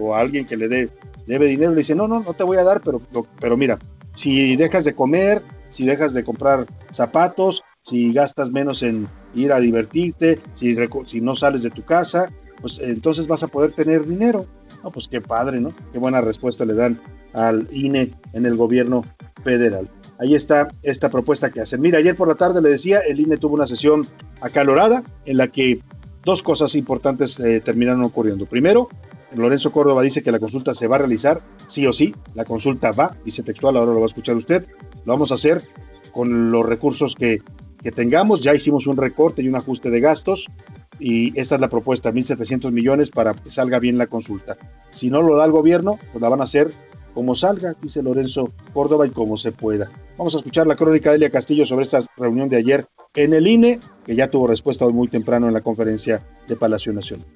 o 0.00 0.14
a 0.14 0.20
alguien 0.20 0.46
que 0.46 0.56
le 0.56 0.68
dé 0.68 0.88
debe 1.28 1.46
dinero, 1.46 1.72
le 1.72 1.78
dice, 1.78 1.94
no, 1.94 2.08
no, 2.08 2.20
no 2.20 2.32
te 2.32 2.42
voy 2.42 2.56
a 2.56 2.64
dar, 2.64 2.80
pero, 2.80 3.00
pero 3.38 3.56
mira, 3.56 3.78
si 4.14 4.56
dejas 4.56 4.84
de 4.84 4.94
comer, 4.94 5.42
si 5.68 5.84
dejas 5.84 6.14
de 6.14 6.24
comprar 6.24 6.66
zapatos, 6.90 7.64
si 7.82 8.12
gastas 8.12 8.50
menos 8.50 8.82
en 8.82 9.08
ir 9.34 9.52
a 9.52 9.60
divertirte, 9.60 10.40
si, 10.52 10.76
no 11.20 11.34
sales 11.34 11.62
de 11.62 11.70
tu 11.70 11.84
casa, 11.84 12.30
pues 12.60 12.78
entonces 12.80 13.26
vas 13.26 13.42
a 13.42 13.48
poder 13.48 13.72
tener 13.72 14.06
dinero. 14.06 14.46
No, 14.82 14.90
pues 14.90 15.08
qué 15.08 15.20
padre, 15.20 15.60
¿no? 15.60 15.72
Qué 15.92 15.98
buena 15.98 16.20
respuesta 16.20 16.64
le 16.64 16.74
dan 16.74 17.00
al 17.32 17.66
INE 17.72 18.12
en 18.32 18.46
el 18.46 18.56
gobierno 18.56 19.04
federal. 19.42 19.90
Ahí 20.18 20.34
está 20.34 20.68
esta 20.82 21.10
propuesta 21.10 21.50
que 21.50 21.60
hacen. 21.60 21.80
Mira, 21.80 21.98
ayer 21.98 22.16
por 22.16 22.28
la 22.28 22.34
tarde 22.34 22.60
le 22.60 22.70
decía, 22.70 22.98
el 23.00 23.20
INE 23.20 23.36
tuvo 23.38 23.54
una 23.54 23.66
sesión 23.66 24.06
acalorada 24.40 25.02
en 25.24 25.36
la 25.36 25.48
que 25.48 25.80
dos 26.24 26.42
cosas 26.42 26.74
importantes 26.74 27.40
eh, 27.40 27.60
terminaron 27.60 28.02
ocurriendo. 28.04 28.46
Primero, 28.46 28.88
Lorenzo 29.34 29.72
Córdoba 29.72 30.02
dice 30.02 30.22
que 30.22 30.32
la 30.32 30.38
consulta 30.38 30.74
se 30.74 30.86
va 30.86 30.96
a 30.96 31.00
realizar 31.00 31.42
sí 31.66 31.86
o 31.86 31.92
sí. 31.92 32.14
La 32.34 32.44
consulta 32.44 32.92
va, 32.92 33.16
dice 33.24 33.42
textual, 33.42 33.76
ahora 33.76 33.92
lo 33.92 33.98
va 33.98 34.04
a 34.04 34.06
escuchar 34.06 34.36
usted. 34.36 34.66
Lo 35.08 35.14
vamos 35.14 35.32
a 35.32 35.36
hacer 35.36 35.62
con 36.12 36.50
los 36.50 36.66
recursos 36.66 37.14
que, 37.14 37.40
que 37.82 37.92
tengamos. 37.92 38.42
Ya 38.42 38.52
hicimos 38.52 38.86
un 38.86 38.98
recorte 38.98 39.40
y 39.40 39.48
un 39.48 39.56
ajuste 39.56 39.88
de 39.88 40.00
gastos 40.00 40.48
y 40.98 41.28
esta 41.40 41.54
es 41.54 41.62
la 41.62 41.70
propuesta, 41.70 42.12
1.700 42.12 42.70
millones 42.72 43.08
para 43.08 43.32
que 43.32 43.48
salga 43.48 43.78
bien 43.78 43.96
la 43.96 44.08
consulta. 44.08 44.58
Si 44.90 45.08
no 45.08 45.22
lo 45.22 45.38
da 45.38 45.46
el 45.46 45.50
gobierno, 45.50 45.98
pues 46.12 46.20
la 46.20 46.28
van 46.28 46.42
a 46.42 46.44
hacer 46.44 46.74
como 47.14 47.34
salga, 47.34 47.72
dice 47.80 48.02
Lorenzo 48.02 48.52
Córdoba, 48.74 49.06
y 49.06 49.10
como 49.10 49.38
se 49.38 49.50
pueda. 49.50 49.90
Vamos 50.18 50.34
a 50.34 50.38
escuchar 50.38 50.66
la 50.66 50.76
crónica 50.76 51.08
de 51.08 51.16
Elia 51.16 51.30
Castillo 51.30 51.64
sobre 51.64 51.84
esta 51.84 52.00
reunión 52.18 52.50
de 52.50 52.58
ayer 52.58 52.86
en 53.14 53.32
el 53.32 53.46
INE, 53.46 53.80
que 54.04 54.14
ya 54.14 54.28
tuvo 54.28 54.46
respuesta 54.46 54.84
hoy 54.84 54.92
muy 54.92 55.08
temprano 55.08 55.48
en 55.48 55.54
la 55.54 55.62
conferencia 55.62 56.22
de 56.46 56.54
Palacio 56.54 56.92
Nacional. 56.92 57.26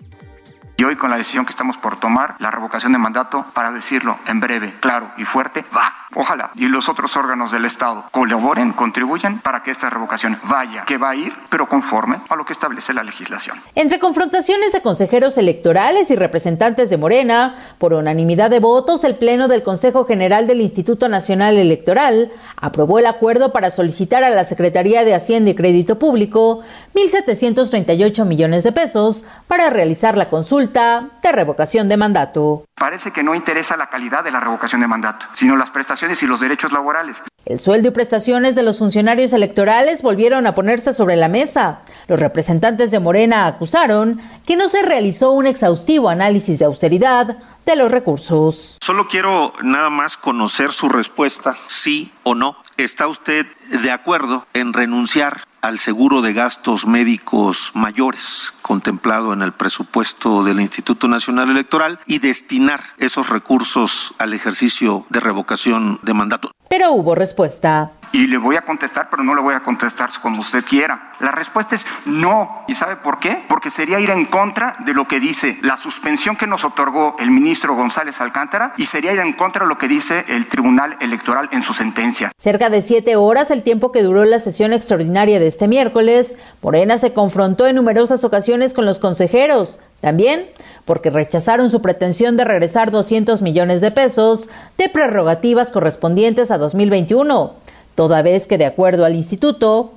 Y 0.76 0.85
hoy 0.85 0.96
con 0.96 1.08
la 1.08 1.16
decisión 1.16 1.46
que 1.46 1.52
estamos 1.52 1.78
por 1.78 1.98
tomar, 1.98 2.37
la 2.38 2.50
revocación 2.50 2.92
de 2.92 2.98
mandato, 2.98 3.46
para 3.54 3.72
decirlo 3.72 4.18
en 4.26 4.40
breve, 4.40 4.74
claro 4.78 5.11
y 5.16 5.24
fuerte, 5.24 5.64
va. 5.74 6.01
Ojalá 6.14 6.51
y 6.55 6.68
los 6.68 6.88
otros 6.88 7.16
órganos 7.16 7.53
del 7.53 7.64
Estado 7.64 8.05
colaboren, 8.11 8.72
contribuyan 8.72 9.40
para 9.40 9.62
que 9.62 9.70
esta 9.70 9.90
revocación 9.90 10.38
vaya, 10.44 10.85
que 10.85 10.98
va 10.98 11.11
a 11.11 11.14
ir, 11.14 11.33
pero 11.48 11.66
conforme 11.66 12.18
a 12.29 12.37
lo 12.37 12.44
que 12.44 12.53
establece 12.53 12.92
la 12.92 13.03
legislación. 13.03 13.59
Entre 13.75 13.98
confrontaciones 13.98 14.72
de 14.72 14.83
consejeros 14.83 15.38
electorales 15.38 16.11
y 16.11 16.16
representantes 16.16 16.90
de 16.90 16.96
Morena, 16.96 17.57
por 17.79 17.94
unanimidad 17.94 18.51
de 18.51 18.61
votos, 18.61 19.05
el 19.05 19.16
Pleno 19.16 19.48
del 19.48 19.62
Consejo 19.62 20.05
General 20.05 20.46
del 20.46 20.61
Instituto 20.61 21.09
Nacional 21.09 21.57
Electoral 21.57 22.31
aprobó 22.57 22.98
el 22.98 23.07
acuerdo 23.07 23.53
para 23.53 23.70
solicitar 23.70 24.25
a 24.25 24.31
la 24.31 24.44
Secretaría 24.44 25.05
de 25.05 25.14
Hacienda 25.14 25.51
y 25.51 25.55
Crédito 25.55 25.98
Público 25.98 26.62
1.738 26.94 28.25
millones 28.25 28.64
de 28.64 28.72
pesos 28.72 29.25
para 29.46 29.70
realizar 29.70 30.16
la 30.16 30.29
consulta 30.29 31.09
de 31.22 31.33
revocación 31.33 31.88
de 31.88 31.96
mandato. 31.96 32.64
Parece 32.75 33.12
que 33.12 33.22
no 33.22 33.35
interesa 33.35 33.77
la 33.77 33.88
calidad 33.88 34.25
de 34.25 34.33
la 34.33 34.40
revocación 34.40 34.81
de 34.81 34.88
mandato, 34.88 35.27
sino 35.35 35.57
las 35.57 35.70
prestaciones 35.70 36.01
y 36.02 36.26
los 36.26 36.40
derechos 36.40 36.72
laborales. 36.72 37.22
El 37.44 37.59
sueldo 37.59 37.88
y 37.88 37.90
prestaciones 37.90 38.55
de 38.55 38.62
los 38.62 38.78
funcionarios 38.78 39.33
electorales 39.33 40.02
volvieron 40.02 40.46
a 40.46 40.55
ponerse 40.55 40.92
sobre 40.92 41.16
la 41.16 41.28
mesa. 41.28 41.81
Los 42.07 42.20
representantes 42.20 42.92
de 42.92 43.00
Morena 43.00 43.46
acusaron 43.46 44.20
que 44.46 44.57
no 44.57 44.68
se 44.68 44.83
realizó 44.83 45.33
un 45.33 45.46
exhaustivo 45.46 46.09
análisis 46.09 46.61
de 46.61 46.66
austeridad 46.66 47.38
de 47.66 47.76
los 47.76 47.90
recursos. 47.90 48.78
Solo 48.81 49.09
quiero 49.09 49.52
nada 49.62 49.90
más 49.90 50.16
conocer 50.16 50.72
su 50.72 50.88
respuesta, 50.88 51.57
sí 51.66 52.12
o 52.22 52.37
no. 52.37 52.57
¿Está 52.76 53.09
usted 53.09 53.46
de 53.83 53.90
acuerdo 53.90 54.46
en 54.55 54.72
renunciar 54.72 55.42
al 55.62 55.78
seguro 55.78 56.22
de 56.22 56.33
gastos 56.33 56.87
médicos 56.87 57.70
mayores 57.74 58.52
contemplado 58.62 59.33
en 59.33 59.42
el 59.42 59.52
presupuesto 59.52 60.42
del 60.42 60.61
Instituto 60.61 61.07
Nacional 61.07 61.50
Electoral 61.50 62.00
y 62.07 62.18
destinar 62.18 62.83
esos 62.98 63.28
recursos 63.28 64.14
al 64.18 64.33
ejercicio 64.33 65.07
de 65.11 65.20
revocación 65.20 66.00
de 66.02 66.14
mandato. 66.14 66.50
Pero 66.72 66.92
hubo 66.92 67.14
respuesta. 67.14 67.92
Y 68.12 68.27
le 68.27 68.37
voy 68.37 68.57
a 68.57 68.62
contestar, 68.62 69.09
pero 69.11 69.22
no 69.22 69.35
le 69.35 69.40
voy 69.40 69.55
a 69.55 69.61
contestar 69.61 70.11
como 70.20 70.40
usted 70.40 70.64
quiera. 70.64 71.12
La 71.20 71.31
respuesta 71.31 71.75
es 71.75 71.87
no. 72.05 72.64
¿Y 72.68 72.75
sabe 72.75 72.96
por 72.96 73.18
qué? 73.18 73.42
Porque 73.48 73.70
sería 73.70 74.01
ir 74.01 74.11
en 74.11 74.27
contra 74.27 74.75
de 74.85 74.92
lo 74.92 75.07
que 75.07 75.20
dice 75.20 75.59
la 75.62 75.77
suspensión 75.77 76.37
que 76.37 76.46
nos 76.46 76.64
otorgó 76.64 77.16
el 77.18 77.31
ministro 77.31 77.75
González 77.75 78.20
Alcántara 78.20 78.75
y 78.77 78.87
sería 78.87 79.12
ir 79.12 79.20
en 79.20 79.33
contra 79.33 79.64
de 79.64 79.68
lo 79.68 79.79
que 79.79 79.88
dice 79.88 80.25
el 80.29 80.46
Tribunal 80.46 80.96
Electoral 81.01 81.48
en 81.53 81.62
su 81.62 81.72
sentencia. 81.72 82.33
Cerca 82.38 82.70
de 82.70 82.83
siete 82.83 83.16
horas, 83.16 83.51
el 83.51 83.62
tiempo 83.62 83.92
que 83.92 84.03
duró 84.03 84.25
la 84.25 84.40
sesión 84.40 84.72
extraordinaria 84.72 85.38
de 85.38 85.46
este 85.46 85.68
miércoles, 85.68 86.37
Morena 86.61 86.98
se 86.98 87.12
confrontó 87.12 87.66
en 87.66 87.77
numerosas 87.77 88.25
ocasiones 88.25 88.75
con 88.75 88.85
los 88.85 88.98
consejeros. 88.98 89.81
También 90.01 90.51
porque 90.85 91.11
rechazaron 91.11 91.70
su 91.70 91.81
pretensión 91.81 92.37
de 92.37 92.44
regresar 92.44 92.90
200 92.90 93.40
millones 93.42 93.81
de 93.81 93.92
pesos 93.92 94.51
de 94.77 94.88
prerrogativas 94.88 95.70
correspondientes 95.70 96.51
a 96.51 96.59
2021 96.59 97.62
toda 97.94 98.22
vez 98.22 98.46
que 98.46 98.59
de 98.59 98.66
acuerdo 98.66 99.05
al 99.05 99.14
instituto 99.14 99.92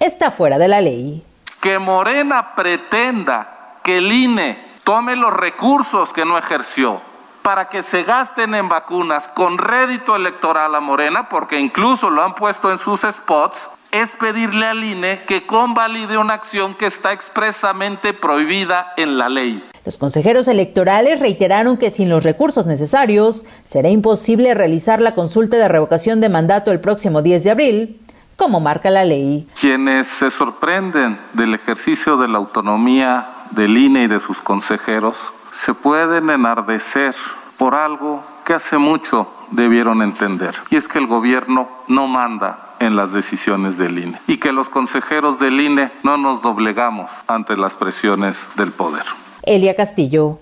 está 0.00 0.30
fuera 0.30 0.58
de 0.58 0.68
la 0.68 0.80
ley. 0.80 1.24
Que 1.60 1.78
Morena 1.78 2.54
pretenda 2.54 3.78
que 3.82 3.98
el 3.98 4.12
INE 4.12 4.58
tome 4.84 5.16
los 5.16 5.32
recursos 5.32 6.12
que 6.12 6.24
no 6.24 6.38
ejerció 6.38 7.00
para 7.42 7.68
que 7.68 7.82
se 7.82 8.04
gasten 8.04 8.54
en 8.54 8.70
vacunas 8.70 9.28
con 9.28 9.58
rédito 9.58 10.16
electoral 10.16 10.74
a 10.74 10.80
Morena, 10.80 11.28
porque 11.28 11.60
incluso 11.60 12.08
lo 12.08 12.22
han 12.22 12.34
puesto 12.34 12.70
en 12.70 12.78
sus 12.78 13.02
spots, 13.02 13.58
es 13.94 14.16
pedirle 14.16 14.66
al 14.66 14.82
INE 14.82 15.20
que 15.20 15.46
convalide 15.46 16.18
una 16.18 16.34
acción 16.34 16.74
que 16.74 16.86
está 16.86 17.12
expresamente 17.12 18.12
prohibida 18.12 18.92
en 18.96 19.18
la 19.18 19.28
ley. 19.28 19.62
Los 19.84 19.98
consejeros 19.98 20.48
electorales 20.48 21.20
reiteraron 21.20 21.76
que 21.76 21.92
sin 21.92 22.08
los 22.08 22.24
recursos 22.24 22.66
necesarios 22.66 23.46
será 23.64 23.90
imposible 23.90 24.52
realizar 24.52 25.00
la 25.00 25.14
consulta 25.14 25.58
de 25.58 25.68
revocación 25.68 26.20
de 26.20 26.28
mandato 26.28 26.72
el 26.72 26.80
próximo 26.80 27.22
10 27.22 27.44
de 27.44 27.50
abril, 27.52 28.00
como 28.34 28.58
marca 28.58 28.90
la 28.90 29.04
ley. 29.04 29.46
Quienes 29.60 30.08
se 30.08 30.28
sorprenden 30.28 31.16
del 31.34 31.54
ejercicio 31.54 32.16
de 32.16 32.26
la 32.26 32.38
autonomía 32.38 33.28
del 33.52 33.78
INE 33.78 34.02
y 34.02 34.08
de 34.08 34.18
sus 34.18 34.40
consejeros 34.40 35.14
se 35.52 35.72
pueden 35.72 36.30
enardecer 36.30 37.14
por 37.56 37.76
algo 37.76 38.24
que 38.44 38.54
hace 38.54 38.76
mucho 38.76 39.32
debieron 39.52 40.02
entender, 40.02 40.56
y 40.68 40.74
es 40.74 40.88
que 40.88 40.98
el 40.98 41.06
gobierno 41.06 41.68
no 41.86 42.08
manda 42.08 42.73
en 42.84 42.96
las 42.96 43.12
decisiones 43.12 43.78
del 43.78 43.98
INE 43.98 44.18
y 44.26 44.38
que 44.38 44.52
los 44.52 44.68
consejeros 44.68 45.40
del 45.40 45.60
INE 45.60 45.90
no 46.02 46.16
nos 46.16 46.42
doblegamos 46.42 47.10
ante 47.26 47.56
las 47.56 47.74
presiones 47.74 48.36
del 48.56 48.72
poder. 48.72 49.04
Elia 49.42 49.74
Castillo. 49.74 50.38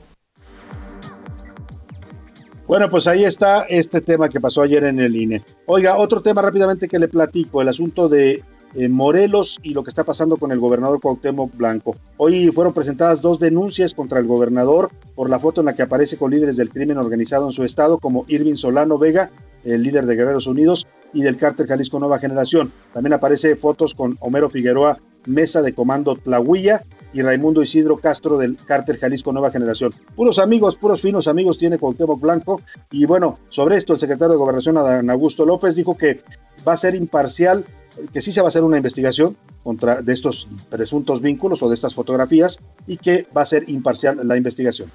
Bueno, 2.66 2.88
pues 2.88 3.06
ahí 3.06 3.24
está 3.24 3.62
este 3.62 4.00
tema 4.00 4.28
que 4.28 4.40
pasó 4.40 4.62
ayer 4.62 4.84
en 4.84 4.98
el 4.98 5.14
INE. 5.14 5.42
Oiga, 5.66 5.96
otro 5.96 6.22
tema 6.22 6.42
rápidamente 6.42 6.88
que 6.88 6.98
le 6.98 7.08
platico, 7.08 7.60
el 7.60 7.68
asunto 7.68 8.08
de 8.08 8.42
Morelos 8.74 9.58
y 9.62 9.74
lo 9.74 9.82
que 9.82 9.90
está 9.90 10.04
pasando 10.04 10.36
con 10.36 10.52
el 10.52 10.58
gobernador 10.58 11.00
Cuauhtémoc 11.00 11.54
Blanco. 11.56 11.96
Hoy 12.16 12.48
fueron 12.48 12.72
presentadas 12.72 13.20
dos 13.20 13.38
denuncias 13.38 13.94
contra 13.94 14.18
el 14.18 14.26
gobernador 14.26 14.90
por 15.14 15.28
la 15.28 15.38
foto 15.38 15.60
en 15.60 15.66
la 15.66 15.74
que 15.74 15.82
aparece 15.82 16.16
con 16.16 16.30
líderes 16.30 16.56
del 16.56 16.70
crimen 16.70 16.98
organizado 16.98 17.46
en 17.46 17.52
su 17.52 17.64
estado 17.64 17.98
como 17.98 18.24
Irving 18.28 18.56
Solano 18.56 18.98
Vega, 18.98 19.30
el 19.64 19.82
líder 19.82 20.06
de 20.06 20.16
Guerreros 20.16 20.46
Unidos, 20.46 20.86
y 21.12 21.22
del 21.22 21.36
cártel 21.36 21.66
Jalisco 21.66 21.98
Nueva 21.98 22.18
Generación. 22.18 22.72
También 22.92 23.12
aparece 23.12 23.56
fotos 23.56 23.94
con 23.94 24.16
Homero 24.20 24.48
Figueroa, 24.48 24.98
mesa 25.26 25.62
de 25.62 25.74
comando 25.74 26.16
Tlahuilla 26.16 26.82
y 27.12 27.22
Raimundo 27.22 27.62
Isidro 27.62 27.98
Castro 27.98 28.38
del 28.38 28.56
cártel 28.56 28.96
Jalisco 28.96 29.32
Nueva 29.32 29.50
Generación. 29.50 29.92
Puros 30.16 30.38
amigos, 30.38 30.76
puros 30.76 31.02
finos 31.02 31.28
amigos 31.28 31.58
tiene 31.58 31.78
Cuauhtémoc 31.78 32.20
Blanco. 32.20 32.60
Y 32.90 33.04
bueno, 33.04 33.38
sobre 33.48 33.76
esto 33.76 33.92
el 33.92 33.98
secretario 33.98 34.32
de 34.32 34.38
Gobernación, 34.38 34.78
Adán 34.78 35.10
Augusto 35.10 35.44
López, 35.44 35.76
dijo 35.76 35.96
que 35.96 36.22
va 36.66 36.72
a 36.74 36.76
ser 36.76 36.94
imparcial, 36.94 37.64
que 38.12 38.20
sí 38.20 38.32
se 38.32 38.40
va 38.40 38.46
a 38.46 38.48
hacer 38.48 38.62
una 38.62 38.76
investigación 38.76 39.36
contra 39.62 40.02
de 40.02 40.12
estos 40.12 40.48
presuntos 40.70 41.20
vínculos 41.20 41.62
o 41.62 41.68
de 41.68 41.74
estas 41.74 41.94
fotografías 41.94 42.58
y 42.86 42.96
que 42.96 43.26
va 43.36 43.42
a 43.42 43.46
ser 43.46 43.68
imparcial 43.68 44.26
la 44.26 44.36
investigación. 44.36 44.90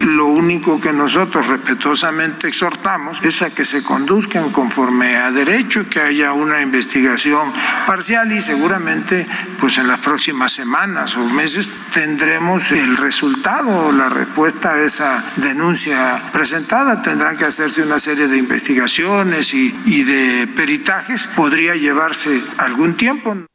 Lo 0.00 0.26
único 0.26 0.80
que 0.80 0.94
nosotros 0.94 1.46
respetuosamente 1.46 2.48
exhortamos 2.48 3.18
es 3.22 3.42
a 3.42 3.50
que 3.50 3.66
se 3.66 3.82
conduzcan 3.82 4.50
conforme 4.50 5.16
a 5.16 5.30
derecho, 5.30 5.86
que 5.90 6.00
haya 6.00 6.32
una 6.32 6.62
investigación 6.62 7.52
parcial 7.86 8.32
y 8.32 8.40
seguramente 8.40 9.26
pues 9.58 9.76
en 9.76 9.88
las 9.88 10.00
próximas 10.00 10.52
semanas 10.52 11.16
o 11.16 11.24
meses 11.28 11.68
tendremos 11.92 12.72
el 12.72 12.96
resultado 12.96 13.88
o 13.88 13.92
la 13.92 14.08
respuesta 14.08 14.72
a 14.72 14.80
esa 14.80 15.22
denuncia 15.36 16.30
presentada. 16.32 17.02
Tendrán 17.02 17.36
que 17.36 17.44
hacerse 17.44 17.82
una 17.82 17.98
serie 17.98 18.26
de 18.26 18.38
investigaciones 18.38 19.52
y, 19.52 19.78
y 19.84 20.04
de 20.04 20.46
peritajes. 20.46 21.26
Podría 21.36 21.74
llevarse 21.74 22.42
algún 22.56 22.96
tiempo. 22.96 23.49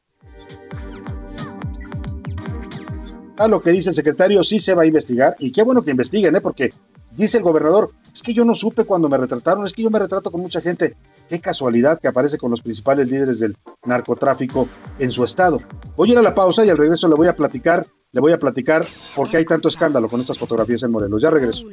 A 3.38 3.48
lo 3.48 3.62
que 3.62 3.72
dice 3.72 3.90
el 3.90 3.96
secretario, 3.96 4.44
sí 4.44 4.60
se 4.60 4.74
va 4.74 4.84
a 4.84 4.86
investigar 4.86 5.36
y 5.40 5.52
qué 5.52 5.64
bueno 5.64 5.84
que 5.84 5.92
investiguen, 5.92 6.36
¿eh? 6.36 6.42
porque 6.42 6.74
dice 7.16 7.38
el 7.38 7.44
gobernador, 7.44 7.92
es 8.14 8.22
que 8.22 8.34
yo 8.34 8.46
no 8.46 8.56
supe 8.56 8.86
cuando 8.86 9.10
me 9.10 9.18
retrataron, 9.18 9.66
es 9.66 9.74
que 9.74 9.84
yo 9.84 9.90
me 9.90 10.00
retrato 10.00 10.32
con 10.32 10.42
mucha 10.42 10.62
gente. 10.62 10.96
Qué 11.28 11.40
casualidad 11.40 12.00
que 12.00 12.08
aparece 12.08 12.38
con 12.38 12.52
los 12.52 12.62
principales 12.62 13.10
líderes 13.10 13.40
del 13.40 13.58
narcotráfico 13.86 14.68
en 15.00 15.12
su 15.12 15.24
estado. 15.24 15.62
Voy 15.96 16.10
a 16.10 16.12
ir 16.14 16.18
a 16.18 16.22
la 16.22 16.36
pausa 16.36 16.66
y 16.66 16.70
al 16.70 16.78
regreso 16.78 17.08
le 17.08 17.16
voy 17.16 17.28
a 17.28 17.36
platicar, 17.36 17.86
le 18.12 18.22
voy 18.22 18.32
a 18.32 18.40
platicar 18.40 18.86
por 19.16 19.30
qué 19.30 19.38
hay 19.38 19.46
tanto 19.46 19.68
escándalo 19.68 20.08
con 20.08 20.20
estas 20.20 20.38
fotografías 20.38 20.84
en 20.84 20.92
Morelos. 20.92 21.22
Ya 21.22 21.30
regreso. 21.30 21.66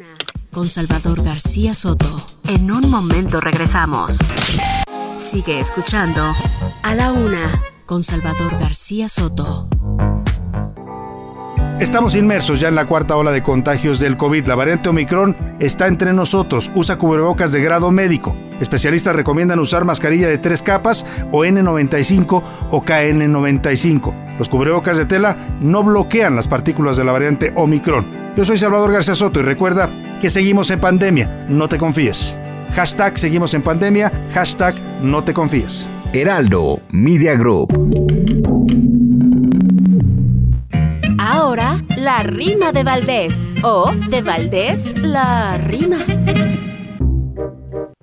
Con 0.50 0.68
Salvador 0.68 1.22
García 1.22 1.74
Soto. 1.74 2.24
En 2.48 2.70
un 2.70 2.90
momento 2.90 3.40
regresamos. 3.40 4.18
Sigue 5.18 5.60
escuchando 5.60 6.22
A 6.82 6.94
la 6.94 7.12
Una 7.12 7.60
con 7.86 8.02
Salvador 8.02 8.58
García 8.58 9.08
Soto. 9.08 9.68
Estamos 11.82 12.14
inmersos 12.14 12.60
ya 12.60 12.68
en 12.68 12.76
la 12.76 12.86
cuarta 12.86 13.16
ola 13.16 13.32
de 13.32 13.42
contagios 13.42 13.98
del 13.98 14.16
COVID. 14.16 14.46
La 14.46 14.54
variante 14.54 14.88
Omicron 14.88 15.36
está 15.58 15.88
entre 15.88 16.12
nosotros. 16.12 16.70
Usa 16.76 16.96
cubrebocas 16.96 17.50
de 17.50 17.60
grado 17.60 17.90
médico. 17.90 18.36
Especialistas 18.60 19.16
recomiendan 19.16 19.58
usar 19.58 19.84
mascarilla 19.84 20.28
de 20.28 20.38
tres 20.38 20.62
capas 20.62 21.04
o 21.32 21.44
N95 21.44 22.42
o 22.70 22.84
KN95. 22.84 24.38
Los 24.38 24.48
cubrebocas 24.48 24.96
de 24.96 25.06
tela 25.06 25.36
no 25.60 25.82
bloquean 25.82 26.36
las 26.36 26.46
partículas 26.46 26.96
de 26.96 27.02
la 27.02 27.10
variante 27.10 27.52
Omicron. 27.56 28.32
Yo 28.36 28.44
soy 28.44 28.58
Salvador 28.58 28.92
García 28.92 29.16
Soto 29.16 29.40
y 29.40 29.42
recuerda 29.42 29.90
que 30.20 30.30
seguimos 30.30 30.70
en 30.70 30.78
pandemia. 30.78 31.46
No 31.48 31.68
te 31.68 31.78
confíes. 31.78 32.38
Hashtag 32.76 33.18
seguimos 33.18 33.54
en 33.54 33.62
pandemia. 33.62 34.30
Hashtag 34.32 34.76
no 35.02 35.24
te 35.24 35.34
confíes. 35.34 35.88
Heraldo 36.12 36.78
Media 36.90 37.34
Group. 37.34 37.72
Ahora, 41.42 41.76
la 41.98 42.22
rima 42.22 42.70
de 42.70 42.84
Valdés. 42.84 43.52
O 43.64 43.90
de 44.08 44.22
Valdés, 44.22 44.92
la 44.96 45.58
rima. 45.58 45.96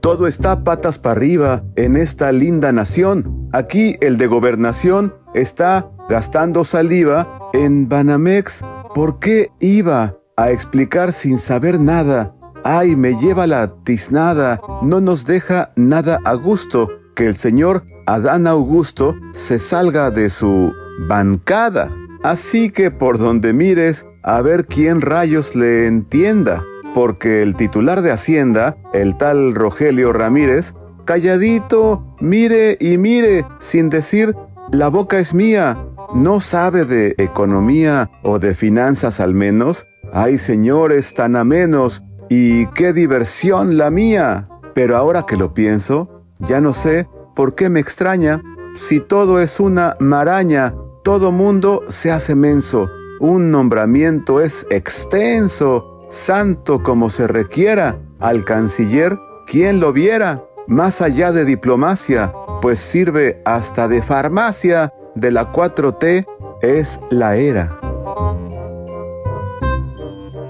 Todo 0.02 0.28
está 0.28 0.66
patas 0.66 0.98
para 1.00 1.14
arriba 1.14 1.64
en 1.78 1.96
esta 1.96 2.34
linda 2.34 2.74
nación. 2.74 3.48
Aquí 3.54 3.96
el 4.02 4.18
de 4.18 4.28
gobernación 4.28 5.16
está 5.34 5.90
gastando 6.10 6.66
saliva 6.66 7.50
en 7.54 7.88
Banamex. 7.88 8.62
¿Por 8.94 9.20
qué 9.20 9.52
iba 9.62 10.18
a 10.36 10.52
explicar 10.52 11.14
sin 11.14 11.38
saber 11.38 11.80
nada? 11.80 12.36
Ay, 12.66 12.98
me 12.98 13.18
lleva 13.18 13.48
la 13.48 13.74
tiznada, 13.86 14.60
no 14.82 15.00
nos 15.00 15.26
deja 15.26 15.72
nada 15.78 16.20
a 16.26 16.34
gusto 16.34 16.90
que 17.16 17.28
el 17.28 17.38
señor 17.38 17.86
Adán 18.06 18.48
Augusto 18.48 19.16
se 19.32 19.60
salga 19.60 20.12
de 20.12 20.30
su 20.30 20.74
bancada. 21.08 21.90
Así 22.24 22.70
que 22.70 22.92
por 22.92 23.18
donde 23.18 23.54
mires, 23.54 24.06
a 24.24 24.42
ver 24.42 24.66
quién 24.66 25.02
rayos 25.02 25.56
le 25.56 25.88
entienda, 25.88 26.64
porque 26.94 27.42
el 27.42 27.56
titular 27.56 28.02
de 28.02 28.12
Hacienda, 28.12 28.78
el 28.94 29.16
tal 29.18 29.56
Rogelio 29.56 30.12
Ramírez, 30.12 30.74
calladito, 31.06 32.16
mire 32.20 32.78
y 32.80 32.98
mire, 32.98 33.46
sin 33.60 33.90
decir, 33.90 34.36
la 34.72 34.90
boca 34.90 35.18
es 35.18 35.34
mía, 35.34 35.78
no 36.14 36.40
sabe 36.40 36.86
de 36.86 37.16
economía 37.18 38.12
o 38.24 38.38
de 38.38 38.54
finanzas 38.54 39.20
al 39.20 39.34
menos. 39.34 39.88
Hay 40.12 40.38
señores 40.38 41.14
tan 41.14 41.36
amenos 41.36 42.04
y 42.30 42.68
qué 42.68 42.94
diversión 42.94 43.78
la 43.78 43.90
mía. 43.90 44.48
Pero 44.74 44.98
ahora 44.98 45.26
que 45.26 45.38
lo 45.38 45.54
pienso, 45.54 46.24
ya 46.40 46.62
no 46.62 46.74
sé 46.74 47.08
por 47.36 47.56
qué 47.56 47.70
me 47.70 47.80
extraña 47.80 48.42
si 48.76 49.00
todo 49.00 49.40
es 49.40 49.60
una 49.60 49.96
maraña 50.00 50.74
todo 51.10 51.32
mundo 51.32 51.82
se 51.90 52.12
hace 52.12 52.36
menso. 52.36 52.88
Un 53.20 53.50
nombramiento 53.50 54.42
es 54.42 54.68
extenso, 54.70 56.06
santo 56.12 56.84
como 56.84 57.10
se 57.10 57.28
requiera. 57.28 57.98
Al 58.20 58.46
canciller, 58.46 59.18
¿quién 59.48 59.80
lo 59.80 59.92
viera? 59.92 60.44
Más 60.68 61.02
allá 61.02 61.32
de 61.32 61.46
diplomacia, 61.46 62.32
pues 62.62 62.78
sirve 62.78 63.42
hasta 63.44 63.88
de 63.88 64.04
farmacia. 64.04 64.94
De 65.16 65.32
la 65.32 65.52
4T 65.52 66.28
es 66.62 67.00
la 67.10 67.38
era. 67.38 67.80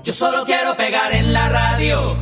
Yo 0.03 0.11
solo 0.11 0.43
quiero 0.45 0.75
pegar 0.75 1.13
en 1.13 1.31
la 1.31 1.47
radio. 1.47 2.17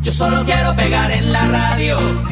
Yo 0.00 0.10
solo 0.10 0.42
quiero 0.46 0.74
pegar 0.74 1.10
en 1.10 1.34
la 1.34 1.48
radio. 1.48 2.31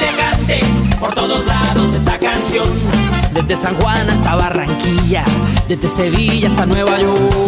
por 0.99 1.13
todos 1.13 1.45
lados 1.45 1.93
esta 1.93 2.17
canción. 2.17 2.67
Desde 3.33 3.57
San 3.57 3.75
Juan 3.75 4.09
hasta 4.09 4.35
Barranquilla, 4.35 5.23
desde 5.67 5.87
Sevilla 5.87 6.49
hasta 6.49 6.65
Nueva 6.65 6.99
York. 6.99 7.40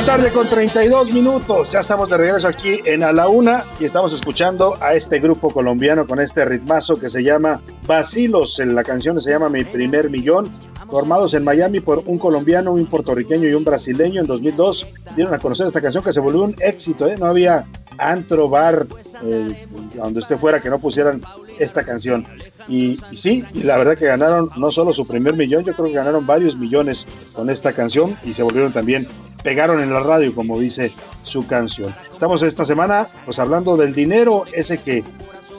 La 0.00 0.04
tarde 0.04 0.30
con 0.30 0.46
32 0.46 1.10
minutos. 1.10 1.72
Ya 1.72 1.78
estamos 1.78 2.10
de 2.10 2.18
regreso 2.18 2.48
aquí 2.48 2.80
en 2.84 3.02
A 3.02 3.14
la 3.14 3.28
Una 3.28 3.64
y 3.80 3.86
estamos 3.86 4.12
escuchando 4.12 4.76
a 4.82 4.92
este 4.92 5.20
grupo 5.20 5.50
colombiano 5.50 6.06
con 6.06 6.20
este 6.20 6.44
ritmazo 6.44 6.98
que 6.98 7.08
se 7.08 7.22
llama 7.22 7.62
Basilos. 7.86 8.58
La 8.58 8.84
canción 8.84 9.18
se 9.22 9.30
llama 9.30 9.48
Mi 9.48 9.64
Primer 9.64 10.10
Millón. 10.10 10.50
Formados 10.90 11.32
en 11.32 11.44
Miami 11.44 11.80
por 11.80 12.02
un 12.04 12.18
colombiano, 12.18 12.72
un 12.72 12.84
puertorriqueño 12.84 13.48
y 13.48 13.54
un 13.54 13.64
brasileño 13.64 14.20
en 14.20 14.26
2002, 14.26 14.86
dieron 15.16 15.32
a 15.32 15.38
conocer 15.38 15.66
esta 15.66 15.80
canción 15.80 16.04
que 16.04 16.12
se 16.12 16.20
volvió 16.20 16.42
un 16.42 16.54
éxito. 16.60 17.08
¿eh? 17.08 17.16
No 17.18 17.24
había 17.24 17.66
antro, 17.96 18.50
bar, 18.50 18.86
eh, 19.24 19.66
donde 19.94 20.18
usted 20.18 20.36
fuera 20.36 20.60
que 20.60 20.68
no 20.68 20.78
pusieran 20.78 21.22
esta 21.58 21.84
canción. 21.84 22.26
Y, 22.68 23.00
y 23.10 23.16
sí, 23.16 23.44
y 23.54 23.62
la 23.62 23.78
verdad 23.78 23.96
que 23.96 24.06
ganaron 24.06 24.50
no 24.56 24.70
solo 24.70 24.92
su 24.92 25.06
primer 25.06 25.34
millón, 25.34 25.64
yo 25.64 25.72
creo 25.72 25.86
que 25.86 25.94
ganaron 25.94 26.26
varios 26.26 26.56
millones 26.56 27.06
con 27.32 27.48
esta 27.48 27.72
canción 27.72 28.14
y 28.24 28.34
se 28.34 28.42
volvieron 28.42 28.72
también, 28.72 29.08
pegaron 29.46 29.80
en 29.80 29.94
la 29.94 30.00
radio, 30.00 30.34
como 30.34 30.58
dice 30.58 30.92
su 31.22 31.46
canción. 31.46 31.94
Estamos 32.12 32.42
esta 32.42 32.64
semana 32.64 33.06
pues 33.24 33.38
hablando 33.38 33.76
del 33.76 33.94
dinero, 33.94 34.42
ese 34.52 34.78
que 34.78 35.04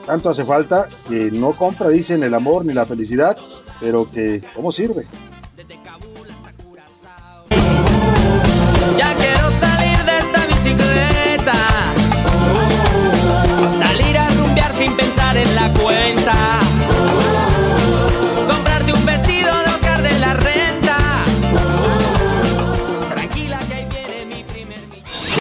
tanto 0.06 0.30
hace 0.30 0.44
falta, 0.44 0.90
que 1.08 1.32
no 1.32 1.54
compra, 1.54 1.88
dicen, 1.88 2.22
el 2.22 2.34
amor 2.34 2.66
ni 2.66 2.74
la 2.74 2.86
felicidad, 2.86 3.38
pero 3.80 4.06
que 4.12 4.44
cómo 4.54 4.74
sirve. 4.74 5.06
Ya 8.98 9.17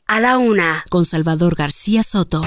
A 0.09 0.21
la 0.21 0.39
una, 0.39 0.85
con 0.89 1.05
Salvador 1.05 1.57
García 1.57 2.05
Soto. 2.05 2.43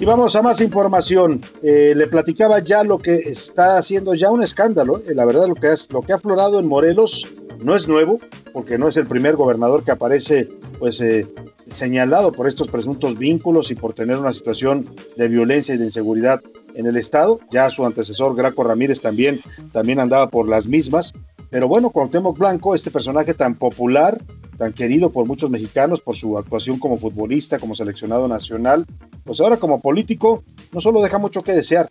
Y 0.00 0.04
vamos 0.06 0.34
a 0.34 0.40
más 0.40 0.62
información. 0.62 1.42
Eh, 1.62 1.92
le 1.94 2.06
platicaba 2.06 2.60
ya 2.60 2.82
lo 2.84 2.96
que 2.96 3.14
está 3.14 3.76
haciendo 3.76 4.14
ya 4.14 4.30
un 4.30 4.42
escándalo. 4.42 5.02
Eh, 5.06 5.14
la 5.14 5.26
verdad, 5.26 5.46
lo 5.46 5.54
que, 5.54 5.66
has, 5.66 5.92
lo 5.92 6.00
que 6.00 6.14
ha 6.14 6.16
aflorado 6.16 6.58
en 6.58 6.66
Morelos 6.66 7.28
no 7.60 7.76
es 7.76 7.86
nuevo, 7.86 8.18
porque 8.54 8.78
no 8.78 8.88
es 8.88 8.96
el 8.96 9.06
primer 9.06 9.36
gobernador 9.36 9.84
que 9.84 9.90
aparece 9.90 10.48
pues, 10.78 11.02
eh, 11.02 11.26
señalado 11.70 12.32
por 12.32 12.48
estos 12.48 12.68
presuntos 12.68 13.18
vínculos 13.18 13.70
y 13.70 13.74
por 13.74 13.92
tener 13.92 14.16
una 14.16 14.32
situación 14.32 14.88
de 15.18 15.28
violencia 15.28 15.74
y 15.74 15.78
de 15.78 15.84
inseguridad 15.84 16.40
en 16.74 16.86
el 16.86 16.96
Estado. 16.96 17.40
Ya 17.50 17.68
su 17.68 17.84
antecesor, 17.84 18.34
Graco 18.34 18.64
Ramírez, 18.64 19.02
también, 19.02 19.38
también 19.72 20.00
andaba 20.00 20.30
por 20.30 20.48
las 20.48 20.66
mismas. 20.66 21.12
Pero 21.52 21.68
bueno, 21.68 21.90
Cuauhtémoc 21.90 22.38
Blanco, 22.38 22.74
este 22.74 22.90
personaje 22.90 23.34
tan 23.34 23.56
popular, 23.56 24.24
tan 24.56 24.72
querido 24.72 25.12
por 25.12 25.26
muchos 25.26 25.50
mexicanos 25.50 26.00
por 26.00 26.16
su 26.16 26.38
actuación 26.38 26.78
como 26.78 26.96
futbolista, 26.96 27.58
como 27.58 27.74
seleccionado 27.74 28.26
nacional, 28.26 28.86
pues 29.22 29.38
ahora 29.42 29.58
como 29.58 29.82
político 29.82 30.44
no 30.72 30.80
solo 30.80 31.02
deja 31.02 31.18
mucho 31.18 31.42
que 31.42 31.52
desear 31.52 31.90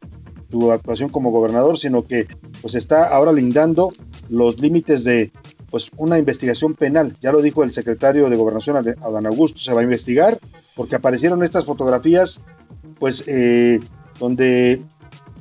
su 0.49 0.71
actuación 0.71 1.09
como 1.09 1.29
gobernador, 1.29 1.77
sino 1.77 2.03
que 2.03 2.25
pues 2.63 2.73
está 2.73 3.09
ahora 3.09 3.31
lindando 3.31 3.93
los 4.29 4.59
límites 4.59 5.03
de 5.03 5.31
pues 5.69 5.91
una 5.95 6.17
investigación 6.17 6.73
penal. 6.73 7.15
Ya 7.21 7.31
lo 7.31 7.43
dijo 7.43 7.63
el 7.63 7.71
secretario 7.71 8.31
de 8.31 8.37
Gobernación, 8.37 8.77
Adán 8.77 9.27
Augusto, 9.27 9.59
se 9.59 9.75
va 9.75 9.81
a 9.81 9.83
investigar 9.83 10.39
porque 10.75 10.95
aparecieron 10.95 11.43
estas 11.43 11.65
fotografías, 11.65 12.41
pues 12.99 13.23
eh, 13.27 13.79
donde 14.17 14.81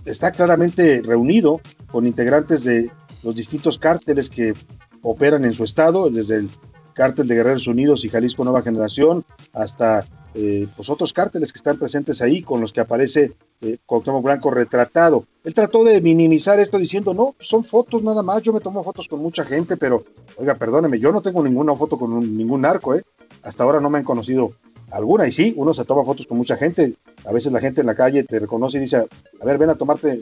está 0.05 0.31
claramente 0.33 1.01
reunido 1.01 1.63
con 1.91 2.07
integrantes 2.07 2.65
de 2.65 2.91
los 3.23 3.35
distintos 3.35 3.79
cárteles 3.79 4.31
que 4.31 4.55
operan 5.03 5.45
en 5.45 5.53
su 5.53 5.65
estado, 5.65 6.11
desde 6.11 6.37
el 6.37 6.51
cártel 6.95 7.29
de 7.29 7.35
Guerreros 7.35 7.67
Unidos 7.67 8.05
y 8.05 8.09
Jalisco 8.09 8.45
Nueva 8.45 8.63
Generación, 8.63 9.25
hasta 9.53 10.07
eh, 10.35 10.69
pues 10.77 10.91
otros 10.91 11.13
cárteles 11.13 11.53
que 11.53 11.59
están 11.59 11.79
presentes 11.79 12.23
ahí, 12.23 12.43
con 12.43 12.61
los 12.61 12.73
que 12.73 12.81
aparece 12.81 13.33
eh, 13.61 13.79
Cuauhtémoc 13.85 14.23
Blanco 14.23 14.51
retratado. 14.51 15.25
Él 15.45 15.55
trató 15.55 15.83
de 15.83 16.01
minimizar 16.01 16.61
esto 16.61 16.79
diciendo, 16.79 17.15
no, 17.15 17.35
son 17.41 17.65
fotos 17.65 18.03
nada 18.03 18.23
más, 18.23 18.43
yo 18.43 18.53
me 18.53 18.61
tomo 18.61 18.83
fotos 18.83 19.09
con 19.09 19.21
mucha 19.21 19.45
gente, 19.45 19.77
pero, 19.77 20.05
oiga, 20.37 20.55
perdóneme, 20.55 20.99
yo 20.99 21.13
no 21.13 21.23
tengo 21.23 21.43
ninguna 21.43 21.75
foto 21.75 21.99
con 21.99 22.37
ningún 22.37 22.61
narco, 22.61 22.95
¿eh? 22.95 23.03
Hasta 23.43 23.65
ahora 23.65 23.81
no 23.81 23.91
me 23.91 23.99
han 23.99 24.05
conocido 24.05 24.53
alguna, 24.91 25.27
y 25.27 25.33
sí, 25.33 25.55
uno 25.57 25.73
se 25.73 25.85
toma 25.85 26.05
fotos 26.05 26.27
con 26.27 26.37
mucha 26.37 26.57
gente, 26.57 26.95
a 27.25 27.33
veces 27.33 27.53
la 27.53 27.61
gente 27.61 27.81
en 27.81 27.87
la 27.87 27.95
calle 27.95 28.25
te 28.25 28.39
reconoce 28.39 28.79
y 28.79 28.83
dice, 28.83 28.97
a 28.97 29.45
ver, 29.45 29.59
ven 29.59 29.71
a 29.71 29.75
tomarte 29.75 30.21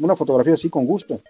una 0.00 0.16
fotografía 0.16 0.54
así 0.54 0.70
con 0.70 0.86
gusto. 0.86 1.20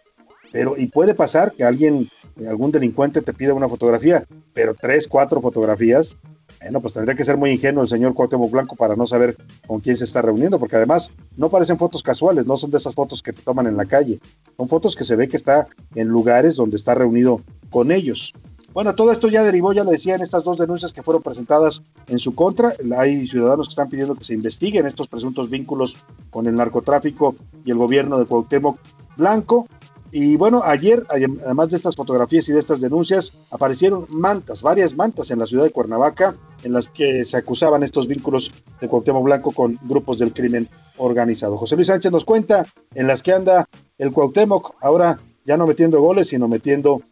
Pero, 0.52 0.76
y 0.76 0.86
puede 0.86 1.14
pasar 1.14 1.52
que 1.52 1.64
alguien, 1.64 2.08
algún 2.48 2.72
delincuente 2.72 3.22
te 3.22 3.32
pida 3.32 3.54
una 3.54 3.68
fotografía, 3.68 4.24
pero 4.52 4.74
tres, 4.74 5.06
cuatro 5.08 5.40
fotografías, 5.40 6.16
bueno, 6.60 6.80
pues 6.80 6.92
tendría 6.92 7.16
que 7.16 7.24
ser 7.24 7.36
muy 7.36 7.52
ingenuo 7.52 7.82
el 7.82 7.88
señor 7.88 8.12
Cuauhtémoc 8.12 8.50
Blanco 8.50 8.76
para 8.76 8.94
no 8.94 9.06
saber 9.06 9.36
con 9.66 9.80
quién 9.80 9.96
se 9.96 10.04
está 10.04 10.20
reuniendo, 10.20 10.58
porque 10.58 10.76
además 10.76 11.12
no 11.36 11.48
parecen 11.48 11.78
fotos 11.78 12.02
casuales, 12.02 12.46
no 12.46 12.56
son 12.56 12.70
de 12.70 12.76
esas 12.76 12.94
fotos 12.94 13.22
que 13.22 13.32
te 13.32 13.42
toman 13.42 13.66
en 13.66 13.76
la 13.76 13.86
calle, 13.86 14.20
son 14.56 14.68
fotos 14.68 14.94
que 14.94 15.04
se 15.04 15.16
ve 15.16 15.28
que 15.28 15.36
está 15.36 15.68
en 15.94 16.08
lugares 16.08 16.56
donde 16.56 16.76
está 16.76 16.94
reunido 16.94 17.40
con 17.70 17.90
ellos. 17.90 18.34
Bueno, 18.72 18.94
todo 18.94 19.10
esto 19.10 19.28
ya 19.28 19.42
derivó, 19.42 19.72
ya 19.72 19.82
le 19.82 19.90
decía, 19.90 20.14
en 20.14 20.20
estas 20.20 20.44
dos 20.44 20.58
denuncias 20.58 20.92
que 20.92 21.02
fueron 21.02 21.22
presentadas 21.22 21.82
en 22.06 22.20
su 22.20 22.36
contra. 22.36 22.74
Hay 22.96 23.26
ciudadanos 23.26 23.66
que 23.66 23.72
están 23.72 23.88
pidiendo 23.88 24.14
que 24.14 24.22
se 24.22 24.34
investiguen 24.34 24.86
estos 24.86 25.08
presuntos 25.08 25.50
vínculos 25.50 25.96
con 26.30 26.46
el 26.46 26.54
narcotráfico 26.54 27.34
y 27.64 27.72
el 27.72 27.78
gobierno 27.78 28.16
de 28.18 28.26
Cuauhtémoc 28.26 28.78
Blanco. 29.16 29.66
Y 30.12 30.36
bueno, 30.36 30.62
ayer, 30.64 31.04
además 31.08 31.68
de 31.68 31.76
estas 31.76 31.94
fotografías 31.94 32.48
y 32.48 32.52
de 32.52 32.58
estas 32.58 32.80
denuncias, 32.80 33.32
aparecieron 33.50 34.06
mantas, 34.08 34.62
varias 34.62 34.96
mantas 34.96 35.30
en 35.30 35.38
la 35.38 35.46
ciudad 35.46 35.64
de 35.64 35.70
Cuernavaca, 35.70 36.34
en 36.64 36.72
las 36.72 36.88
que 36.88 37.24
se 37.24 37.36
acusaban 37.36 37.82
estos 37.82 38.08
vínculos 38.08 38.52
de 38.80 38.88
Cuauhtémoc 38.88 39.24
Blanco 39.24 39.52
con 39.52 39.78
grupos 39.82 40.18
del 40.18 40.32
crimen 40.32 40.68
organizado. 40.96 41.56
José 41.56 41.76
Luis 41.76 41.88
Sánchez 41.88 42.10
nos 42.10 42.24
cuenta 42.24 42.66
en 42.94 43.06
las 43.06 43.22
que 43.22 43.32
anda 43.32 43.68
el 43.98 44.12
Cuauhtémoc, 44.12 44.74
ahora 44.80 45.20
ya 45.44 45.56
no 45.56 45.66
metiendo 45.66 46.00
goles, 46.00 46.28
sino 46.28 46.48
metiendo 46.48 47.02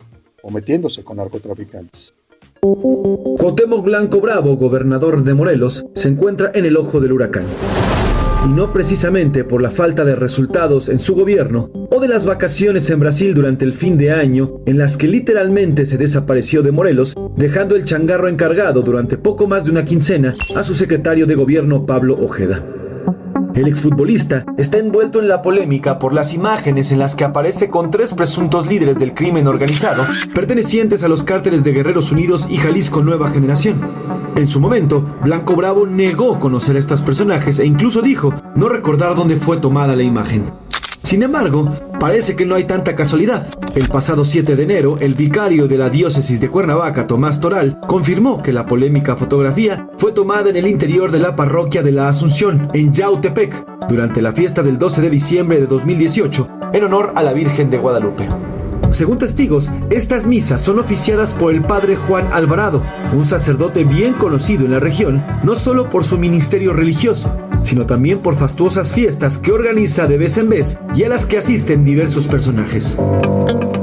o 0.42 0.50
metiéndose 0.50 1.04
con 1.04 1.18
narcotraficantes. 1.18 2.14
Cuauhtémoc 2.60 3.84
Blanco 3.84 4.20
Bravo, 4.20 4.56
gobernador 4.56 5.22
de 5.22 5.34
Morelos, 5.34 5.86
se 5.94 6.08
encuentra 6.08 6.50
en 6.54 6.64
el 6.64 6.76
ojo 6.76 6.98
del 6.98 7.12
huracán 7.12 7.44
y 8.44 8.48
no 8.48 8.72
precisamente 8.72 9.44
por 9.44 9.60
la 9.60 9.70
falta 9.70 10.04
de 10.04 10.14
resultados 10.14 10.88
en 10.88 10.98
su 10.98 11.14
gobierno 11.14 11.70
o 11.90 12.00
de 12.00 12.08
las 12.08 12.26
vacaciones 12.26 12.88
en 12.90 13.00
Brasil 13.00 13.34
durante 13.34 13.64
el 13.64 13.72
fin 13.72 13.98
de 13.98 14.12
año 14.12 14.60
en 14.66 14.78
las 14.78 14.96
que 14.96 15.08
literalmente 15.08 15.86
se 15.86 15.98
desapareció 15.98 16.62
de 16.62 16.72
Morelos, 16.72 17.14
dejando 17.36 17.74
el 17.74 17.84
changarro 17.84 18.28
encargado 18.28 18.82
durante 18.82 19.18
poco 19.18 19.46
más 19.46 19.64
de 19.64 19.72
una 19.72 19.84
quincena 19.84 20.34
a 20.54 20.62
su 20.62 20.74
secretario 20.74 21.26
de 21.26 21.34
gobierno 21.34 21.86
Pablo 21.86 22.18
Ojeda. 22.20 22.77
El 23.58 23.66
exfutbolista 23.66 24.44
está 24.56 24.78
envuelto 24.78 25.18
en 25.18 25.26
la 25.26 25.42
polémica 25.42 25.98
por 25.98 26.12
las 26.12 26.32
imágenes 26.32 26.92
en 26.92 27.00
las 27.00 27.16
que 27.16 27.24
aparece 27.24 27.66
con 27.66 27.90
tres 27.90 28.14
presuntos 28.14 28.68
líderes 28.68 29.00
del 29.00 29.14
crimen 29.14 29.48
organizado, 29.48 30.06
pertenecientes 30.32 31.02
a 31.02 31.08
los 31.08 31.24
cárteles 31.24 31.64
de 31.64 31.72
Guerreros 31.72 32.12
Unidos 32.12 32.46
y 32.48 32.58
Jalisco 32.58 33.02
Nueva 33.02 33.30
Generación. 33.30 33.80
En 34.36 34.46
su 34.46 34.60
momento, 34.60 35.04
Blanco 35.24 35.56
Bravo 35.56 35.88
negó 35.88 36.38
conocer 36.38 36.76
a 36.76 36.78
estos 36.78 37.02
personajes 37.02 37.58
e 37.58 37.66
incluso 37.66 38.00
dijo 38.00 38.32
no 38.54 38.68
recordar 38.68 39.16
dónde 39.16 39.34
fue 39.34 39.56
tomada 39.56 39.96
la 39.96 40.04
imagen. 40.04 40.44
Sin 41.08 41.22
embargo, 41.22 41.64
parece 41.98 42.36
que 42.36 42.44
no 42.44 42.54
hay 42.54 42.64
tanta 42.64 42.94
casualidad. 42.94 43.46
El 43.74 43.88
pasado 43.88 44.26
7 44.26 44.56
de 44.56 44.62
enero, 44.62 44.98
el 45.00 45.14
vicario 45.14 45.66
de 45.66 45.78
la 45.78 45.88
diócesis 45.88 46.38
de 46.38 46.50
Cuernavaca, 46.50 47.06
Tomás 47.06 47.40
Toral, 47.40 47.78
confirmó 47.86 48.42
que 48.42 48.52
la 48.52 48.66
polémica 48.66 49.16
fotografía 49.16 49.88
fue 49.96 50.12
tomada 50.12 50.50
en 50.50 50.56
el 50.56 50.66
interior 50.66 51.10
de 51.10 51.18
la 51.18 51.34
parroquia 51.34 51.82
de 51.82 51.92
la 51.92 52.10
Asunción, 52.10 52.68
en 52.74 52.92
Yautepec, 52.92 53.88
durante 53.88 54.20
la 54.20 54.32
fiesta 54.32 54.62
del 54.62 54.78
12 54.78 55.00
de 55.00 55.08
diciembre 55.08 55.58
de 55.58 55.66
2018, 55.66 56.46
en 56.74 56.84
honor 56.84 57.14
a 57.16 57.22
la 57.22 57.32
Virgen 57.32 57.70
de 57.70 57.78
Guadalupe. 57.78 58.28
Según 58.90 59.16
testigos, 59.16 59.70
estas 59.88 60.26
misas 60.26 60.60
son 60.60 60.78
oficiadas 60.78 61.32
por 61.32 61.54
el 61.54 61.62
padre 61.62 61.96
Juan 61.96 62.28
Alvarado, 62.34 62.82
un 63.14 63.24
sacerdote 63.24 63.84
bien 63.84 64.12
conocido 64.12 64.66
en 64.66 64.72
la 64.72 64.78
región, 64.78 65.24
no 65.42 65.54
solo 65.54 65.88
por 65.88 66.04
su 66.04 66.18
ministerio 66.18 66.74
religioso, 66.74 67.34
sino 67.62 67.86
también 67.86 68.18
por 68.20 68.36
fastuosas 68.36 68.92
fiestas 68.92 69.38
que 69.38 69.52
organiza 69.52 70.06
de 70.06 70.18
vez 70.18 70.38
en 70.38 70.48
vez 70.48 70.78
y 70.94 71.04
a 71.04 71.08
las 71.08 71.26
que 71.26 71.38
asisten 71.38 71.84
diversos 71.84 72.26
personajes. 72.26 72.96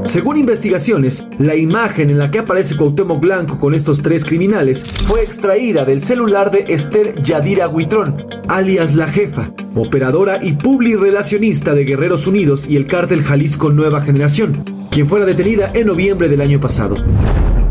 Según 0.06 0.36
investigaciones, 0.36 1.26
la 1.38 1.56
imagen 1.56 2.10
en 2.10 2.18
la 2.18 2.30
que 2.30 2.38
aparece 2.38 2.76
Cuauhtémoc 2.76 3.20
Blanco 3.20 3.58
con 3.58 3.74
estos 3.74 4.02
tres 4.02 4.24
criminales 4.24 4.84
fue 5.04 5.22
extraída 5.22 5.84
del 5.84 6.00
celular 6.00 6.52
de 6.52 6.64
Esther 6.68 7.20
Yadira 7.20 7.68
Huitrón, 7.68 8.24
alias 8.46 8.94
La 8.94 9.08
Jefa, 9.08 9.50
operadora 9.74 10.38
y 10.42 10.52
publirelacionista 10.52 11.74
de 11.74 11.84
Guerreros 11.84 12.26
Unidos 12.28 12.66
y 12.68 12.76
el 12.76 12.84
cártel 12.84 13.24
Jalisco 13.24 13.70
Nueva 13.70 14.00
Generación, 14.00 14.64
quien 14.90 15.08
fuera 15.08 15.26
detenida 15.26 15.72
en 15.74 15.88
noviembre 15.88 16.28
del 16.28 16.40
año 16.40 16.60
pasado. 16.60 16.96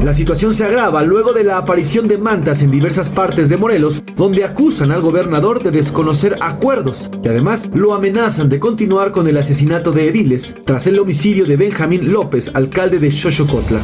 La 0.02 0.14
situación 0.14 0.54
se 0.54 0.66
agrava 0.66 1.02
luego 1.04 1.34
de 1.34 1.44
la 1.44 1.58
aparición 1.58 2.08
de 2.08 2.18
mantas 2.18 2.62
en 2.62 2.70
diversas 2.70 3.10
partes 3.10 3.50
de 3.50 3.58
Morelos, 3.58 4.04
donde 4.16 4.44
acusan 4.44 4.92
al 4.92 5.02
gobernador 5.02 5.64
de 5.64 5.72
desconocer 5.72 6.36
acuerdos 6.42 7.10
y 7.24 7.28
además 7.28 7.68
lo 7.74 7.94
amenazan 7.94 8.50
de 8.50 8.60
continuar 8.60 9.12
con 9.12 9.28
el 9.28 9.38
asesinato 9.38 9.92
de 9.92 10.08
ediles 10.08 10.56
tras 10.66 10.86
el 10.88 11.00
homicidio 11.00 11.46
de 11.46 11.58
Benjamín 11.58 12.12
López, 12.12 12.52
alcalde 12.54 13.00
de 13.00 13.12
Xochocotla. 13.12 13.80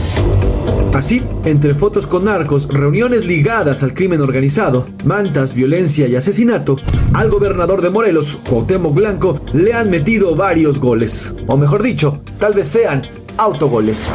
Así, 0.94 1.22
entre 1.46 1.74
fotos 1.74 2.06
con 2.06 2.26
narcos, 2.26 2.68
reuniones 2.68 3.26
ligadas 3.26 3.82
al 3.82 3.94
crimen 3.94 4.22
organizado, 4.22 4.88
mantas, 5.06 5.54
violencia 5.54 6.06
y 6.08 6.18
asesinato, 6.18 6.78
al 7.14 7.30
gobernador 7.30 7.82
de 7.82 7.90
Morelos, 7.90 8.38
Cuauhtémoc 8.48 8.94
Blanco, 8.94 9.40
le 9.54 9.74
han 9.74 9.90
metido 9.90 10.36
varios 10.36 10.80
goles. 10.80 11.34
O 11.48 11.56
mejor 11.56 11.82
dicho, 11.82 12.22
tal 12.40 12.54
vez 12.54 12.68
sean 12.68 13.02
autogoles. 13.38 14.10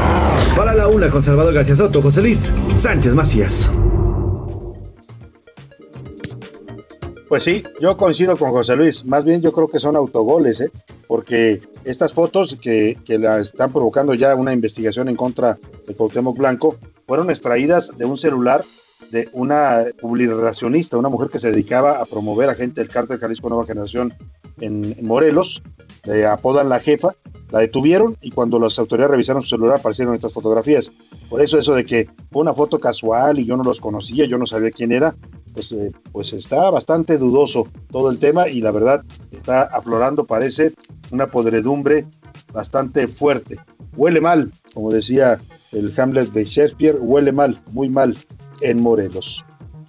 Para 0.57 0.75
la 0.75 0.89
una 0.89 1.11
con 1.11 1.23
Salvador 1.23 1.55
García 1.55 1.77
Soto, 1.77 2.03
José 2.03 2.23
Luis 2.23 2.53
Sánchez 2.75 3.15
Macías. 3.15 3.71
Pues 7.29 7.43
sí, 7.43 7.65
yo 7.81 7.97
coincido 7.97 8.37
con 8.37 8.51
José 8.51 8.77
Luis. 8.77 9.05
Más 9.05 9.25
bien 9.25 9.43
yo 9.43 9.53
creo 9.53 9.69
que 9.69 9.81
son 9.81 9.97
autogoles, 9.97 10.61
¿eh? 10.61 10.71
porque 11.09 11.61
estas 11.85 12.13
fotos 12.13 12.57
que, 12.61 12.99
que 13.05 13.19
la 13.19 13.41
están 13.41 13.73
provocando 13.73 14.15
ya 14.15 14.35
una 14.35 14.53
investigación 14.53 15.09
en 15.09 15.17
contra 15.17 15.59
de 15.87 15.95
Cuauhtémoc 15.95 16.37
Blanco 16.37 16.77
fueron 17.07 17.31
extraídas 17.31 17.93
de 17.97 18.05
un 18.05 18.17
celular 18.17 18.65
de 19.11 19.29
una 19.33 19.85
publicacionista, 20.01 20.97
una 20.97 21.09
mujer 21.09 21.29
que 21.31 21.39
se 21.39 21.51
dedicaba 21.51 22.01
a 22.01 22.07
promover 22.07 22.49
a 22.51 22.55
gente 22.55 22.81
del 22.81 22.91
cártel 22.91 23.19
Jalisco 23.19 23.49
Nueva 23.49 23.67
Generación 23.67 24.13
en, 24.61 24.97
Morelos, 25.07 25.63
le 26.05 26.27
apodan 26.27 26.69
la 26.69 26.81
jefa, 26.81 27.15
la 27.51 27.61
detuvieron 27.61 28.17
y 28.21 28.31
cuando 28.31 28.59
las 28.59 28.79
autoridades 28.79 29.11
revisaron 29.13 29.43
su 29.43 29.51
celular 29.51 29.79
aparecieron 29.79 30.15
estas 30.15 30.33
fotografías. 30.33 30.91
Por 31.29 31.41
eso 31.41 31.59
eso 31.59 31.75
de 31.75 31.85
que 31.85 32.09
fue 32.31 32.43
una 32.43 32.55
foto 32.55 32.81
casual 32.81 33.39
y 33.39 33.45
yo 33.45 33.57
no 33.57 33.65
los 33.65 33.81
conocía, 33.81 34.27
yo 34.27 34.39
no 34.39 34.47
sabía 34.47 34.71
quién 34.71 34.93
era, 34.93 35.15
pues, 35.53 35.73
eh, 35.73 35.93
pues 36.13 36.33
está 36.33 36.71
bastante 36.71 37.19
dudoso 37.19 37.67
todo 37.91 38.11
el 38.11 38.19
tema 38.19 38.49
y 38.49 38.61
la 38.61 38.71
verdad 38.71 39.05
está 39.31 39.63
aflorando, 39.63 40.27
parece, 40.27 40.75
una 41.11 41.27
podredumbre 41.27 42.07
bastante 42.53 43.07
fuerte. 43.09 43.57
Huele 43.97 44.21
mal, 44.21 44.51
como 44.75 44.91
decía 44.91 45.39
el 45.73 45.93
Hamlet 45.97 46.33
de 46.33 46.45
Shakespeare, 46.45 46.99
huele 47.01 47.33
mal, 47.33 47.61
muy 47.73 47.89
mal 47.89 48.17
en 48.61 48.83
Morelos. 48.83 49.45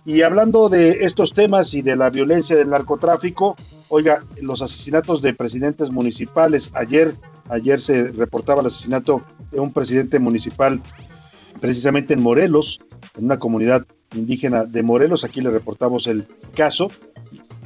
Y 0.06 0.22
hablando 0.22 0.70
de 0.70 1.00
estos 1.02 1.34
temas 1.34 1.74
y 1.74 1.82
de 1.82 1.98
la 1.98 2.10
violencia 2.10 2.56
del 2.56 2.70
narcotráfico, 2.70 3.58
oiga, 3.90 4.24
los 4.42 4.62
asesinatos 4.62 5.22
de 5.22 5.34
presidentes 5.34 5.92
municipales, 5.92 6.72
ayer, 6.74 7.14
ayer 7.50 7.82
se 7.82 8.08
reportaba 8.08 8.62
el 8.62 8.68
asesinato 8.68 9.22
de 9.52 9.60
un 9.60 9.74
presidente 9.74 10.20
municipal 10.20 10.82
precisamente 11.60 12.14
en 12.14 12.22
Morelos, 12.22 12.80
en 13.18 13.26
una 13.26 13.38
comunidad 13.38 13.86
indígena 14.16 14.64
de 14.64 14.82
Morelos, 14.84 15.26
aquí 15.26 15.42
le 15.42 15.50
reportamos 15.50 16.08
el 16.08 16.26
caso, 16.56 16.90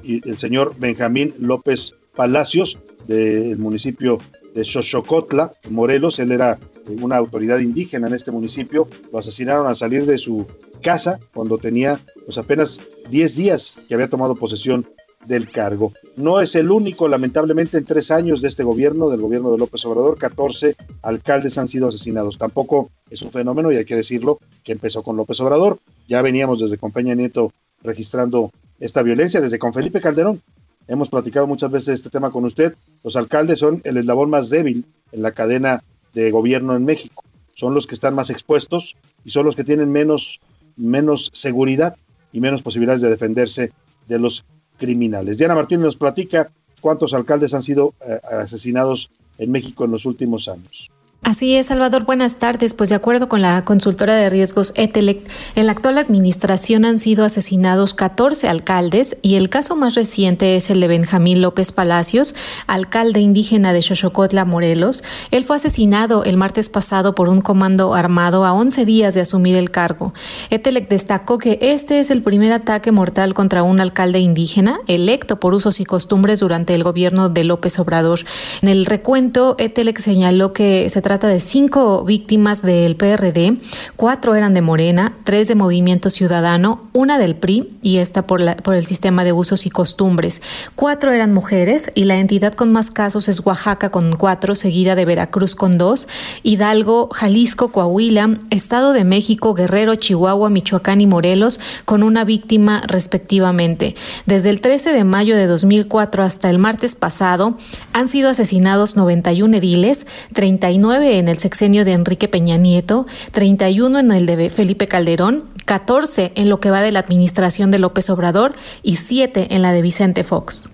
y 0.04 0.28
el 0.28 0.40
señor 0.40 0.76
Benjamín 0.80 1.36
López 1.38 1.96
Palacios 2.16 2.80
del 3.08 3.58
municipio 3.60 4.18
de 4.54 4.64
Xochocotla, 4.64 5.54
Morelos. 5.70 6.20
Él 6.20 6.32
era 6.32 6.60
eh, 6.88 6.98
una 7.02 7.18
autoridad 7.18 7.60
indígena 7.60 8.08
en 8.08 8.14
este 8.14 8.32
municipio. 8.32 8.88
Lo 9.12 9.20
asesinaron 9.20 9.68
al 9.68 9.76
salir 9.76 10.06
de 10.06 10.18
su 10.18 10.46
casa 10.82 11.20
cuando 11.34 11.58
tenía 11.58 12.00
pues 12.26 12.38
apenas 12.38 12.82
10 13.10 13.36
días 13.36 13.78
que 13.88 13.94
había 13.94 14.10
tomado 14.10 14.36
posesión 14.36 14.88
del 15.26 15.50
cargo. 15.50 15.94
No 16.16 16.42
es 16.42 16.56
el 16.56 16.72
único, 16.72 17.08
lamentablemente, 17.08 17.78
en 17.78 17.86
tres 17.86 18.12
años 18.12 18.42
de 18.42 18.48
este 18.48 18.64
gobierno, 18.64 19.10
del 19.10 19.22
gobierno 19.22 19.52
de 19.52 19.58
López 19.58 19.86
Obrador, 19.86 20.18
14 20.18 20.76
alcaldes 21.02 21.58
han 21.58 21.68
sido 21.68 21.88
asesinados. 21.88 22.38
Tampoco 22.38 22.90
es 23.10 23.22
un 23.22 23.32
fenómeno, 23.32 23.72
y 23.72 23.78
hay 23.78 23.86
que 23.86 23.96
decirlo, 23.96 24.40
que 24.64 24.72
empezó 24.72 25.04
con 25.04 25.18
López 25.18 25.40
Obrador. 25.42 25.80
Ya 26.08 26.22
veníamos 26.22 26.60
desde 26.60 26.78
con 26.78 26.92
Peña 26.92 27.16
Nieto 27.16 27.54
registrando 27.84 28.52
esta 28.80 29.04
violencia, 29.04 29.42
desde 29.42 29.60
con 29.60 29.74
Felipe 29.74 30.02
Calderón. 30.02 30.42
Hemos 30.88 31.10
platicado 31.10 31.48
muchas 31.48 31.72
veces 31.72 31.90
este 31.90 32.10
tema 32.10 32.32
con 32.32 32.46
usted. 32.46 32.76
Los 33.04 33.16
alcaldes 33.16 33.60
son 33.60 33.82
el 33.84 33.98
eslabón 33.98 34.30
más 34.30 34.50
débil 34.50 34.86
en 35.12 35.22
la 35.22 35.32
cadena 35.32 35.84
de 36.14 36.32
gobierno 36.32 36.76
en 36.76 36.86
México. 36.86 37.24
Son 37.54 37.74
los 37.74 37.88
que 37.88 37.96
están 37.96 38.16
más 38.16 38.30
expuestos 38.30 38.96
y 39.24 39.30
son 39.30 39.46
los 39.46 39.56
que 39.56 39.64
tienen 39.64 39.92
menos, 39.92 40.40
menos 40.78 41.30
seguridad 41.34 41.96
y 42.34 42.40
menos 42.40 42.62
posibilidades 42.62 43.02
de 43.02 43.10
defenderse 43.10 43.72
de 44.08 44.20
los 44.20 44.46
criminales. 44.78 45.38
Diana 45.38 45.56
Martínez 45.56 45.84
nos 45.84 45.98
platica 45.98 46.50
cuántos 46.82 47.14
alcaldes 47.14 47.54
han 47.54 47.62
sido 47.62 47.94
eh, 48.06 48.20
asesinados 48.24 49.12
en 49.38 49.52
México 49.52 49.86
en 49.86 49.92
los 49.92 50.06
últimos 50.06 50.48
años. 50.48 50.92
Así 51.24 51.56
es, 51.56 51.68
Salvador. 51.68 52.06
Buenas 52.06 52.38
tardes. 52.38 52.74
Pues 52.74 52.90
de 52.90 52.96
acuerdo 52.96 53.30
con 53.30 53.44
la 53.44 53.64
consultora 53.64 54.16
de 54.16 54.32
riesgos 54.32 54.74
Etelec, 54.76 55.30
en 55.54 55.68
la 55.68 55.74
actual 55.74 56.00
administración 56.00 56.84
han 56.84 56.98
sido 56.98 57.24
asesinados 57.24 57.94
14 57.94 58.50
alcaldes 58.50 59.16
y 59.22 59.36
el 59.36 59.48
caso 59.48 59.76
más 59.76 59.94
reciente 59.94 60.56
es 60.56 60.72
el 60.72 60.80
de 60.80 60.88
Benjamín 60.88 61.44
López 61.44 61.74
Palacios, 61.74 62.34
alcalde 62.66 63.20
indígena 63.20 63.72
de 63.72 63.84
Xochocotla, 63.84 64.46
Morelos. 64.46 65.04
Él 65.30 65.44
fue 65.44 65.58
asesinado 65.58 66.24
el 66.24 66.38
martes 66.38 66.70
pasado 66.70 67.14
por 67.14 67.30
un 67.30 67.42
comando 67.42 67.94
armado 67.94 68.44
a 68.44 68.54
11 68.54 68.84
días 68.86 69.14
de 69.14 69.22
asumir 69.22 69.56
el 69.56 69.70
cargo. 69.70 70.16
Etelec 70.50 70.90
destacó 70.90 71.38
que 71.38 71.60
este 71.62 72.00
es 72.00 72.10
el 72.10 72.24
primer 72.24 72.52
ataque 72.52 72.92
mortal 72.92 73.36
contra 73.36 73.62
un 73.62 73.80
alcalde 73.80 74.18
indígena 74.18 74.80
electo 74.88 75.40
por 75.40 75.54
usos 75.54 75.82
y 75.82 75.86
costumbres 75.86 76.40
durante 76.40 76.74
el 76.74 76.84
gobierno 76.84 77.30
de 77.30 77.44
López 77.44 77.78
Obrador. 77.78 78.22
En 78.64 78.70
el 78.70 78.88
recuento, 78.88 79.56
Etelec 79.60 80.00
señaló 80.00 80.52
que 80.52 80.90
se 80.90 81.00
trata 81.00 81.11
de 81.20 81.42
cinco 81.42 82.06
víctimas 82.06 82.62
del 82.62 82.96
PRD, 82.96 83.58
cuatro 83.98 84.34
eran 84.34 84.54
de 84.54 84.62
Morena, 84.62 85.18
tres 85.26 85.50
de 85.50 85.56
Movimiento 85.56 86.10
Ciudadano, 86.10 86.84
una 86.94 87.20
del 87.20 87.36
PRI 87.36 87.78
y 87.82 87.98
esta 87.98 88.26
por, 88.26 88.40
la, 88.40 88.56
por 88.56 88.76
el 88.76 88.86
sistema 88.86 89.26
de 89.26 89.34
usos 89.34 89.66
y 89.66 89.70
costumbres. 89.70 90.42
Cuatro 90.74 91.12
eran 91.12 91.34
mujeres 91.34 91.92
y 91.96 92.06
la 92.06 92.18
entidad 92.18 92.54
con 92.54 92.72
más 92.72 92.92
casos 92.92 93.28
es 93.28 93.46
Oaxaca 93.46 93.92
con 93.92 94.16
cuatro, 94.16 94.56
seguida 94.56 94.96
de 94.96 95.04
Veracruz 95.04 95.54
con 95.54 95.78
dos, 95.78 96.08
Hidalgo, 96.44 97.10
Jalisco, 97.12 97.74
Coahuila, 97.74 98.40
Estado 98.50 98.94
de 98.94 99.04
México, 99.04 99.54
Guerrero, 99.54 99.96
Chihuahua, 99.96 100.50
Michoacán 100.50 101.02
y 101.02 101.08
Morelos 101.08 101.60
con 101.84 102.04
una 102.04 102.24
víctima 102.24 102.84
respectivamente. 102.88 103.96
Desde 104.26 104.50
el 104.50 104.62
13 104.62 104.94
de 104.94 105.04
mayo 105.04 105.36
de 105.36 105.48
2004 105.48 106.24
hasta 106.24 106.50
el 106.50 106.58
martes 106.58 106.96
pasado 106.96 107.58
han 107.92 108.08
sido 108.08 108.30
asesinados 108.30 108.96
91 108.96 109.58
ediles, 109.58 110.06
39 110.34 111.01
en 111.02 111.28
el 111.28 111.38
sexenio 111.40 111.86
de 111.86 111.94
Enrique 111.94 112.28
Peña 112.28 112.58
Nieto, 112.58 113.06
31 113.32 114.00
en 114.00 114.12
el 114.12 114.26
de 114.26 114.50
Felipe 114.50 114.88
Calderón, 114.88 115.46
14 115.66 116.34
en 116.36 116.50
lo 116.50 116.60
que 116.60 116.72
va 116.72 116.82
de 116.82 116.92
la 116.92 117.00
administración 117.00 117.72
de 117.72 117.80
López 117.80 118.10
Obrador 118.10 118.54
y 118.84 118.96
7 118.96 119.48
en 119.52 119.62
la 119.62 119.72
de 119.74 119.82
Vicente 119.82 120.24
Fox. 120.24 120.66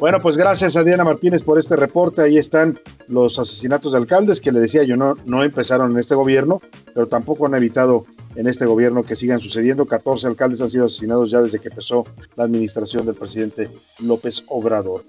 Bueno, 0.00 0.18
pues 0.18 0.38
gracias 0.38 0.78
a 0.78 0.82
Diana 0.82 1.04
Martínez 1.04 1.42
por 1.42 1.58
este 1.58 1.76
reporte. 1.76 2.22
Ahí 2.22 2.38
están 2.38 2.80
los 3.06 3.38
asesinatos 3.38 3.92
de 3.92 3.98
alcaldes 3.98 4.40
que 4.40 4.50
le 4.50 4.58
decía 4.58 4.82
yo, 4.82 4.96
no, 4.96 5.14
no 5.26 5.44
empezaron 5.44 5.92
en 5.92 5.98
este 5.98 6.14
gobierno, 6.14 6.62
pero 6.94 7.06
tampoco 7.06 7.44
han 7.44 7.54
evitado 7.54 8.06
en 8.34 8.46
este 8.46 8.64
gobierno 8.64 9.02
que 9.02 9.14
sigan 9.14 9.40
sucediendo. 9.40 9.84
14 9.84 10.26
alcaldes 10.26 10.62
han 10.62 10.70
sido 10.70 10.86
asesinados 10.86 11.30
ya 11.30 11.42
desde 11.42 11.58
que 11.58 11.68
empezó 11.68 12.06
la 12.34 12.44
administración 12.44 13.04
del 13.04 13.14
presidente 13.14 13.68
López 13.98 14.42
Obrador. 14.48 15.04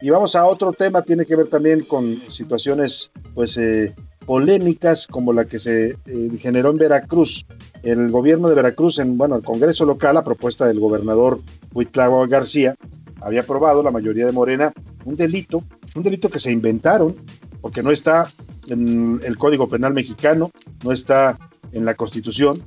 Y 0.00 0.10
vamos 0.10 0.34
a 0.34 0.44
otro 0.44 0.72
tema, 0.72 1.02
tiene 1.02 1.24
que 1.24 1.36
ver 1.36 1.46
también 1.46 1.82
con 1.82 2.04
situaciones 2.04 3.12
pues 3.34 3.56
eh, 3.58 3.94
polémicas 4.26 5.06
como 5.06 5.32
la 5.32 5.44
que 5.44 5.60
se 5.60 5.90
eh, 6.04 6.30
generó 6.40 6.70
en 6.70 6.78
Veracruz. 6.78 7.46
El 7.84 8.10
gobierno 8.10 8.48
de 8.48 8.56
Veracruz, 8.56 8.98
en 8.98 9.16
bueno, 9.16 9.36
el 9.36 9.44
Congreso 9.44 9.84
local, 9.84 10.16
a 10.16 10.24
propuesta 10.24 10.66
del 10.66 10.80
gobernador 10.80 11.38
Huitlagua 11.72 12.26
García, 12.26 12.74
había 13.24 13.42
aprobado 13.42 13.82
la 13.82 13.90
mayoría 13.90 14.26
de 14.26 14.32
Morena 14.32 14.72
un 15.04 15.16
delito, 15.16 15.64
un 15.94 16.02
delito 16.02 16.30
que 16.30 16.38
se 16.38 16.52
inventaron 16.52 17.16
porque 17.60 17.82
no 17.82 17.90
está 17.90 18.30
en 18.68 19.20
el 19.24 19.38
Código 19.38 19.68
Penal 19.68 19.94
mexicano, 19.94 20.50
no 20.84 20.92
está 20.92 21.36
en 21.72 21.84
la 21.84 21.94
Constitución, 21.94 22.58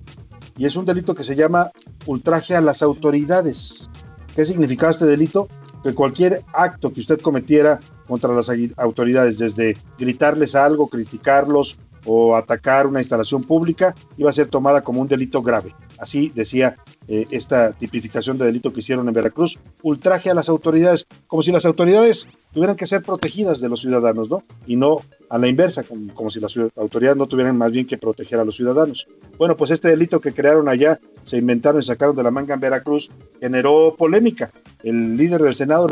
y 0.57 0.65
es 0.65 0.75
un 0.75 0.85
delito 0.85 1.13
que 1.13 1.23
se 1.23 1.35
llama 1.35 1.71
ultraje 2.05 2.55
a 2.55 2.61
las 2.61 2.81
autoridades. 2.81 3.89
¿Qué 4.35 4.45
significaba 4.45 4.91
este 4.91 5.05
delito? 5.05 5.47
Que 5.83 5.93
cualquier 5.93 6.43
acto 6.53 6.91
que 6.91 7.01
usted 7.01 7.19
cometiera 7.19 7.79
contra 8.07 8.33
las 8.33 8.49
autoridades, 8.77 9.37
desde 9.37 9.77
gritarles 9.97 10.55
algo, 10.55 10.87
criticarlos 10.87 11.77
o 12.05 12.35
atacar 12.35 12.87
una 12.87 13.01
instalación 13.01 13.43
pública, 13.43 13.95
iba 14.17 14.29
a 14.29 14.33
ser 14.33 14.47
tomada 14.47 14.81
como 14.81 15.01
un 15.01 15.07
delito 15.07 15.41
grave. 15.41 15.75
Así 15.97 16.31
decía 16.33 16.75
eh, 17.07 17.25
esta 17.31 17.71
tipificación 17.71 18.37
de 18.37 18.45
delito 18.45 18.71
que 18.71 18.79
hicieron 18.79 19.07
en 19.07 19.13
Veracruz, 19.13 19.59
ultraje 19.81 20.29
a 20.29 20.33
las 20.33 20.49
autoridades, 20.49 21.07
como 21.27 21.41
si 21.41 21.51
las 21.51 21.65
autoridades 21.65 22.27
tuvieran 22.53 22.75
que 22.75 22.85
ser 22.85 23.03
protegidas 23.03 23.59
de 23.59 23.69
los 23.69 23.81
ciudadanos, 23.81 24.29
¿no? 24.29 24.43
Y 24.65 24.75
no 24.75 25.01
a 25.29 25.37
la 25.37 25.47
inversa, 25.47 25.83
como, 25.83 26.29
si 26.29 26.39
las 26.39 26.55
autoridades 26.75 27.17
no 27.17 27.27
tuvieran 27.27 27.57
más 27.57 27.71
bien 27.71 27.85
que 27.85 27.97
proteger 27.97 28.39
a 28.39 28.45
los 28.45 28.55
ciudadanos. 28.55 29.07
Bueno, 29.37 29.57
pues 29.57 29.71
este 29.71 29.89
delito 29.89 30.21
que 30.21 30.33
crearon 30.33 30.69
allá, 30.69 30.99
se 31.23 31.37
inventaron 31.37 31.81
y 31.81 31.85
sacaron 31.85 32.15
de 32.15 32.23
la 32.23 32.31
manga 32.31 32.53
en 32.53 32.59
Veracruz, 32.59 33.09
generó 33.39 33.95
polémica. 33.97 34.51
El 34.83 35.17
líder 35.17 35.41
del 35.41 35.55
Senado 35.55 35.89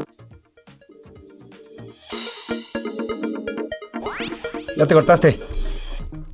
Ya 4.75 4.87
te 4.87 4.93
cortaste. 4.93 5.52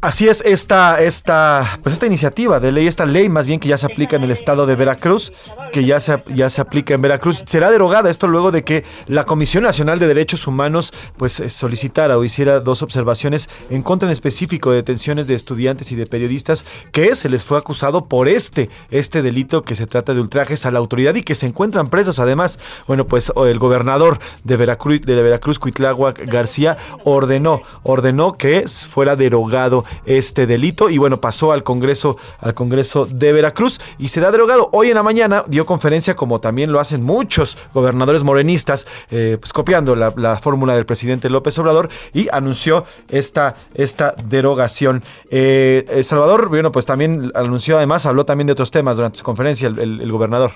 Así 0.01 0.29
es 0.29 0.41
esta, 0.45 1.01
esta, 1.01 1.77
pues 1.83 1.91
esta 1.91 2.05
iniciativa 2.05 2.61
de 2.61 2.71
ley, 2.71 2.87
esta 2.87 3.05
ley 3.05 3.27
más 3.27 3.45
bien 3.45 3.59
que 3.59 3.67
ya 3.67 3.77
se 3.77 3.85
aplica 3.85 4.15
en 4.15 4.23
el 4.23 4.31
estado 4.31 4.65
de 4.65 4.77
Veracruz, 4.77 5.33
que 5.73 5.83
ya 5.83 5.99
se, 5.99 6.17
ya 6.33 6.49
se 6.49 6.61
aplica 6.61 6.93
en 6.93 7.01
Veracruz, 7.01 7.43
será 7.45 7.69
derogada 7.69 8.09
esto 8.09 8.25
luego 8.25 8.53
de 8.53 8.63
que 8.63 8.85
la 9.07 9.25
Comisión 9.25 9.65
Nacional 9.65 9.99
de 9.99 10.07
Derechos 10.07 10.47
Humanos 10.47 10.93
pues 11.17 11.41
eh, 11.41 11.49
solicitara 11.49 12.17
o 12.17 12.23
hiciera 12.23 12.61
dos 12.61 12.81
observaciones 12.81 13.49
en 13.69 13.81
contra 13.81 14.07
en 14.07 14.13
específico 14.13 14.71
de 14.71 14.77
detenciones 14.77 15.27
de 15.27 15.35
estudiantes 15.35 15.91
y 15.91 15.97
de 15.97 16.05
periodistas 16.05 16.63
que 16.93 17.13
se 17.17 17.27
les 17.27 17.43
fue 17.43 17.57
acusado 17.57 18.01
por 18.01 18.29
este, 18.29 18.69
este 18.91 19.21
delito 19.21 19.63
que 19.63 19.75
se 19.75 19.85
trata 19.85 20.13
de 20.13 20.21
ultrajes 20.21 20.65
a 20.65 20.71
la 20.71 20.79
autoridad 20.79 21.15
y 21.15 21.23
que 21.23 21.35
se 21.35 21.45
encuentran 21.45 21.89
presos. 21.89 22.19
Además, 22.19 22.57
bueno, 22.87 23.05
pues 23.05 23.33
el 23.35 23.59
gobernador 23.59 24.19
de 24.45 24.55
Veracruz, 24.55 25.01
de 25.01 25.21
Veracruz, 25.21 25.59
Cuitláhuac 25.59 26.25
García, 26.25 26.77
ordenó, 27.03 27.59
ordenó 27.83 28.31
que 28.31 28.65
fuera 28.69 29.17
derogado 29.17 29.83
este 30.05 30.47
delito 30.47 30.89
y 30.89 30.97
bueno, 30.97 31.21
pasó 31.21 31.51
al 31.51 31.63
Congreso, 31.63 32.17
al 32.39 32.53
Congreso 32.53 33.05
de 33.05 33.33
Veracruz 33.33 33.79
y 33.97 34.09
se 34.09 34.21
da 34.21 34.31
derogado. 34.31 34.69
Hoy 34.71 34.89
en 34.89 34.95
la 34.95 35.03
mañana 35.03 35.43
dio 35.47 35.65
conferencia, 35.65 36.15
como 36.15 36.39
también 36.39 36.71
lo 36.71 36.79
hacen 36.79 37.03
muchos 37.03 37.57
gobernadores 37.73 38.23
morenistas, 38.23 38.87
eh, 39.11 39.37
pues 39.39 39.53
copiando 39.53 39.95
la, 39.95 40.37
fórmula 40.39 40.73
del 40.73 40.85
presidente 40.85 41.29
López 41.29 41.57
Obrador 41.59 41.89
y 42.13 42.27
anunció 42.31 42.85
esta, 43.09 43.55
esta 43.73 44.15
derogación. 44.25 45.03
Eh, 45.29 45.85
eh, 45.89 46.03
Salvador, 46.03 46.49
bueno, 46.49 46.71
pues 46.71 46.85
también 46.85 47.31
anunció 47.35 47.77
además, 47.77 48.05
habló 48.05 48.25
también 48.25 48.47
de 48.47 48.53
otros 48.53 48.71
temas 48.71 48.97
durante 48.97 49.17
su 49.17 49.23
conferencia 49.23 49.67
el 49.67 50.11
gobernador. 50.11 50.51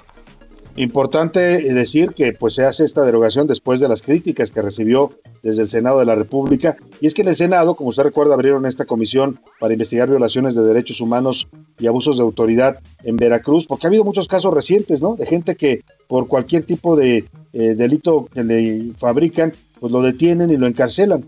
Importante 0.75 1.39
decir 1.39 2.13
que 2.15 2.33
pues 2.33 2.55
se 2.55 2.65
hace 2.65 2.83
esta 2.83 3.05
derogación 3.05 3.45
después 3.45 3.79
de 3.79 3.87
las 3.87 4.01
críticas 4.01 4.49
que 4.49 4.63
recibió 4.63 5.11
desde 5.43 5.61
el 5.61 5.69
Senado 5.69 5.99
de 5.99 6.05
la 6.05 6.15
República 6.15 6.75
y 6.99 7.05
es 7.05 7.13
que 7.13 7.21
en 7.21 7.27
el 7.27 7.35
Senado, 7.35 7.75
como 7.75 7.89
usted 7.89 8.01
recuerda, 8.01 8.33
abrieron 8.33 8.65
esta 8.65 8.85
comisión 8.85 9.39
para 9.59 9.73
investigar 9.73 10.09
violaciones 10.09 10.55
de 10.55 10.63
derechos 10.63 10.99
humanos 10.99 11.47
y 11.77 11.85
abusos 11.85 12.17
de 12.17 12.23
autoridad 12.23 12.79
en 13.03 13.17
Veracruz, 13.17 13.67
porque 13.67 13.85
ha 13.85 13.89
habido 13.89 14.03
muchos 14.03 14.27
casos 14.27 14.51
recientes, 14.51 14.99
¿no? 14.99 15.15
De 15.15 15.27
gente 15.27 15.53
que 15.53 15.83
por 16.07 16.27
cualquier 16.27 16.63
tipo 16.63 16.95
de 16.95 17.25
eh, 17.53 17.75
delito 17.75 18.25
que 18.33 18.43
le 18.43 18.93
fabrican, 18.97 19.53
pues 19.79 19.91
lo 19.91 20.01
detienen 20.01 20.49
y 20.49 20.57
lo 20.57 20.65
encarcelan. 20.65 21.23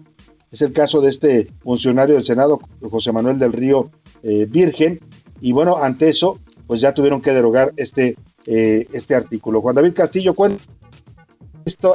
Es 0.52 0.64
el 0.64 0.72
caso 0.72 1.02
de 1.02 1.10
este 1.10 1.52
funcionario 1.64 2.16
del 2.16 2.24
Senado, 2.24 2.62
José 2.89 3.12
Manuel 3.12 3.38
del 3.38 3.54
Río 3.54 3.91
eh, 4.24 4.48
Virgen. 4.50 5.00
Y 5.39 5.52
bueno, 5.52 5.78
ante 5.78 6.10
eso, 6.10 6.39
pues 6.66 6.82
ya 6.82 6.93
tuvieron 6.93 7.22
que 7.22 7.32
derogar 7.32 7.74
este, 7.78 8.16
eh, 8.48 8.88
este 8.93 9.16
artículo. 9.16 9.62
Juan 9.62 9.76
David 9.76 9.93
Castillo, 9.93 10.34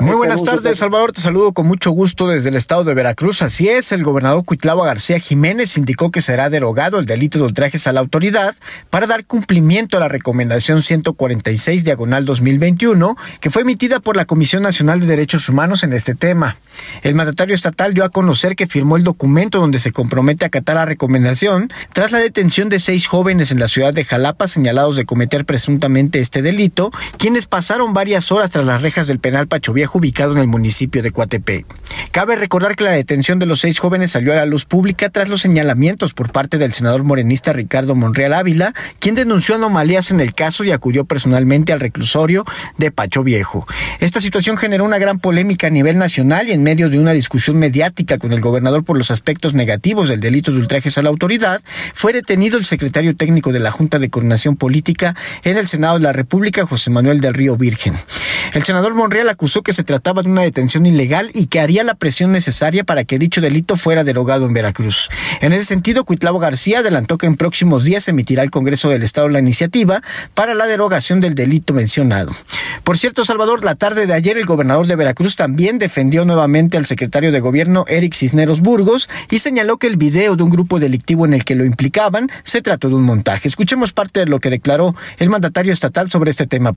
muy 0.00 0.16
buenas 0.16 0.42
tardes, 0.42 0.78
Salvador. 0.78 1.12
Te 1.12 1.20
saludo 1.20 1.52
con 1.52 1.66
mucho 1.66 1.92
gusto 1.92 2.26
desde 2.26 2.48
el 2.48 2.56
estado 2.56 2.82
de 2.82 2.92
Veracruz. 2.94 3.42
Así 3.42 3.68
es, 3.68 3.92
el 3.92 4.02
gobernador 4.02 4.44
Cuitlava 4.44 4.84
García 4.84 5.20
Jiménez 5.20 5.76
indicó 5.76 6.10
que 6.10 6.20
será 6.20 6.50
derogado 6.50 6.98
el 6.98 7.06
delito 7.06 7.38
de 7.38 7.44
ultrajes 7.44 7.86
a 7.86 7.92
la 7.92 8.00
autoridad 8.00 8.56
para 8.90 9.06
dar 9.06 9.24
cumplimiento 9.24 9.96
a 9.96 10.00
la 10.00 10.08
recomendación 10.08 10.82
146 10.82 11.84
diagonal 11.84 12.24
2021 12.24 13.16
que 13.40 13.50
fue 13.50 13.62
emitida 13.62 14.00
por 14.00 14.16
la 14.16 14.24
Comisión 14.24 14.62
Nacional 14.62 15.00
de 15.00 15.06
Derechos 15.06 15.48
Humanos 15.48 15.84
en 15.84 15.92
este 15.92 16.14
tema. 16.14 16.58
El 17.02 17.14
mandatario 17.14 17.54
estatal 17.54 17.94
dio 17.94 18.04
a 18.04 18.08
conocer 18.08 18.56
que 18.56 18.66
firmó 18.66 18.96
el 18.96 19.04
documento 19.04 19.60
donde 19.60 19.78
se 19.78 19.92
compromete 19.92 20.44
a 20.44 20.48
acatar 20.48 20.76
la 20.76 20.86
recomendación 20.86 21.70
tras 21.92 22.10
la 22.10 22.18
detención 22.18 22.68
de 22.70 22.80
seis 22.80 23.06
jóvenes 23.06 23.52
en 23.52 23.60
la 23.60 23.68
ciudad 23.68 23.94
de 23.94 24.04
Jalapa 24.04 24.48
señalados 24.48 24.96
de 24.96 25.04
cometer 25.04 25.44
presuntamente 25.44 26.20
este 26.20 26.42
delito, 26.42 26.90
quienes 27.18 27.46
pasaron 27.46 27.92
varias 27.92 28.32
horas 28.32 28.50
tras 28.50 28.64
las 28.64 28.82
rejas 28.82 29.06
del 29.06 29.20
penal 29.20 29.46
Viejo 29.68 29.98
ubicado 29.98 30.32
en 30.32 30.38
el 30.38 30.46
municipio 30.46 31.02
de 31.02 31.12
Coatepec. 31.12 31.66
Cabe 32.10 32.34
recordar 32.34 32.74
que 32.74 32.84
la 32.84 32.90
detención 32.90 33.38
de 33.38 33.46
los 33.46 33.60
seis 33.60 33.78
jóvenes 33.78 34.10
salió 34.10 34.32
a 34.32 34.36
la 34.36 34.46
luz 34.46 34.64
pública 34.64 35.10
tras 35.10 35.28
los 35.28 35.42
señalamientos 35.42 36.12
por 36.14 36.32
parte 36.32 36.58
del 36.58 36.72
senador 36.72 37.04
morenista 37.04 37.52
Ricardo 37.52 37.94
Monreal 37.94 38.34
Ávila, 38.34 38.74
quien 38.98 39.14
denunció 39.14 39.54
anomalías 39.54 40.10
en 40.10 40.20
el 40.20 40.34
caso 40.34 40.64
y 40.64 40.72
acudió 40.72 41.04
personalmente 41.04 41.72
al 41.72 41.80
reclusorio 41.80 42.44
de 42.78 42.90
Pacho 42.90 43.22
Viejo. 43.22 43.66
Esta 44.00 44.20
situación 44.20 44.56
generó 44.56 44.84
una 44.84 44.98
gran 44.98 45.18
polémica 45.18 45.66
a 45.66 45.70
nivel 45.70 45.98
nacional 45.98 46.48
y 46.48 46.52
en 46.52 46.62
medio 46.62 46.88
de 46.88 46.98
una 46.98 47.12
discusión 47.12 47.58
mediática 47.58 48.18
con 48.18 48.32
el 48.32 48.40
gobernador 48.40 48.84
por 48.84 48.96
los 48.96 49.10
aspectos 49.10 49.54
negativos 49.54 50.08
del 50.08 50.20
delito 50.20 50.52
de 50.52 50.58
ultrajes 50.58 50.96
a 50.98 51.02
la 51.02 51.10
autoridad, 51.10 51.60
fue 51.94 52.12
detenido 52.12 52.56
el 52.56 52.64
secretario 52.64 53.16
técnico 53.16 53.52
de 53.52 53.60
la 53.60 53.70
Junta 53.70 53.98
de 53.98 54.10
Coordinación 54.10 54.56
Política 54.56 55.14
en 55.42 55.56
el 55.56 55.68
Senado 55.68 55.98
de 55.98 56.04
la 56.04 56.12
República, 56.12 56.66
José 56.66 56.90
Manuel 56.90 57.20
del 57.20 57.34
Río 57.34 57.56
Virgen. 57.56 57.98
El 58.52 58.64
senador 58.64 58.94
Monreal 58.94 59.28
acusó 59.28 59.49
que 59.58 59.72
se 59.72 59.82
trataba 59.82 60.22
de 60.22 60.30
una 60.30 60.42
detención 60.42 60.86
ilegal 60.86 61.30
y 61.34 61.46
que 61.46 61.58
haría 61.58 61.82
la 61.82 61.94
presión 61.94 62.30
necesaria 62.30 62.84
para 62.84 63.04
que 63.04 63.18
dicho 63.18 63.40
delito 63.40 63.76
fuera 63.76 64.04
derogado 64.04 64.46
en 64.46 64.52
Veracruz. 64.52 65.10
En 65.40 65.52
ese 65.52 65.64
sentido, 65.64 66.04
Cuitlavo 66.04 66.38
García 66.38 66.78
adelantó 66.78 67.18
que 67.18 67.26
en 67.26 67.36
próximos 67.36 67.82
días 67.82 68.06
emitirá 68.06 68.44
el 68.44 68.50
Congreso 68.50 68.88
del 68.88 69.02
Estado 69.02 69.28
la 69.28 69.40
iniciativa 69.40 70.02
para 70.34 70.54
la 70.54 70.66
derogación 70.66 71.20
del 71.20 71.34
delito 71.34 71.74
mencionado. 71.74 72.32
Por 72.84 72.96
cierto, 72.96 73.24
Salvador, 73.24 73.64
la 73.64 73.74
tarde 73.74 74.06
de 74.06 74.14
ayer 74.14 74.38
el 74.38 74.46
gobernador 74.46 74.86
de 74.86 74.96
Veracruz 74.96 75.34
también 75.34 75.78
defendió 75.78 76.24
nuevamente 76.24 76.78
al 76.78 76.86
secretario 76.86 77.32
de 77.32 77.40
gobierno 77.40 77.84
Eric 77.88 78.14
Cisneros 78.14 78.60
Burgos 78.60 79.08
y 79.30 79.40
señaló 79.40 79.78
que 79.78 79.88
el 79.88 79.96
video 79.96 80.36
de 80.36 80.44
un 80.44 80.50
grupo 80.50 80.78
delictivo 80.78 81.26
en 81.26 81.34
el 81.34 81.44
que 81.44 81.56
lo 81.56 81.64
implicaban 81.64 82.30
se 82.44 82.62
trató 82.62 82.88
de 82.88 82.94
un 82.94 83.02
montaje. 83.02 83.48
Escuchemos 83.48 83.92
parte 83.92 84.20
de 84.20 84.26
lo 84.26 84.38
que 84.38 84.50
declaró 84.50 84.94
el 85.18 85.28
mandatario 85.28 85.72
estatal 85.72 86.10
sobre 86.10 86.30
este 86.30 86.46
tema. 86.46 86.74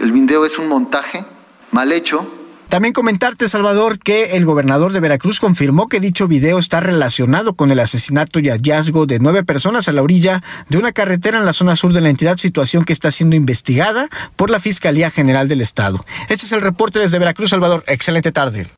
El 0.00 0.12
video 0.12 0.44
es 0.44 0.58
un 0.58 0.68
montaje 0.68 1.24
mal 1.72 1.92
hecho. 1.92 2.26
También 2.68 2.92
comentarte, 2.92 3.48
Salvador, 3.48 3.98
que 3.98 4.36
el 4.36 4.44
gobernador 4.44 4.92
de 4.92 5.00
Veracruz 5.00 5.40
confirmó 5.40 5.88
que 5.88 6.00
dicho 6.00 6.28
video 6.28 6.58
está 6.58 6.80
relacionado 6.80 7.54
con 7.54 7.70
el 7.70 7.80
asesinato 7.80 8.40
y 8.40 8.50
hallazgo 8.50 9.06
de 9.06 9.18
nueve 9.18 9.42
personas 9.42 9.88
a 9.88 9.92
la 9.92 10.02
orilla 10.02 10.42
de 10.68 10.76
una 10.76 10.92
carretera 10.92 11.38
en 11.38 11.46
la 11.46 11.54
zona 11.54 11.76
sur 11.76 11.94
de 11.94 12.02
la 12.02 12.10
entidad, 12.10 12.36
situación 12.36 12.84
que 12.84 12.92
está 12.92 13.10
siendo 13.10 13.36
investigada 13.36 14.10
por 14.36 14.50
la 14.50 14.60
Fiscalía 14.60 15.10
General 15.10 15.48
del 15.48 15.62
Estado. 15.62 16.04
Este 16.28 16.44
es 16.44 16.52
el 16.52 16.60
reporte 16.60 16.98
desde 16.98 17.18
Veracruz, 17.18 17.48
Salvador. 17.48 17.84
Excelente 17.86 18.32
tarde. 18.32 18.70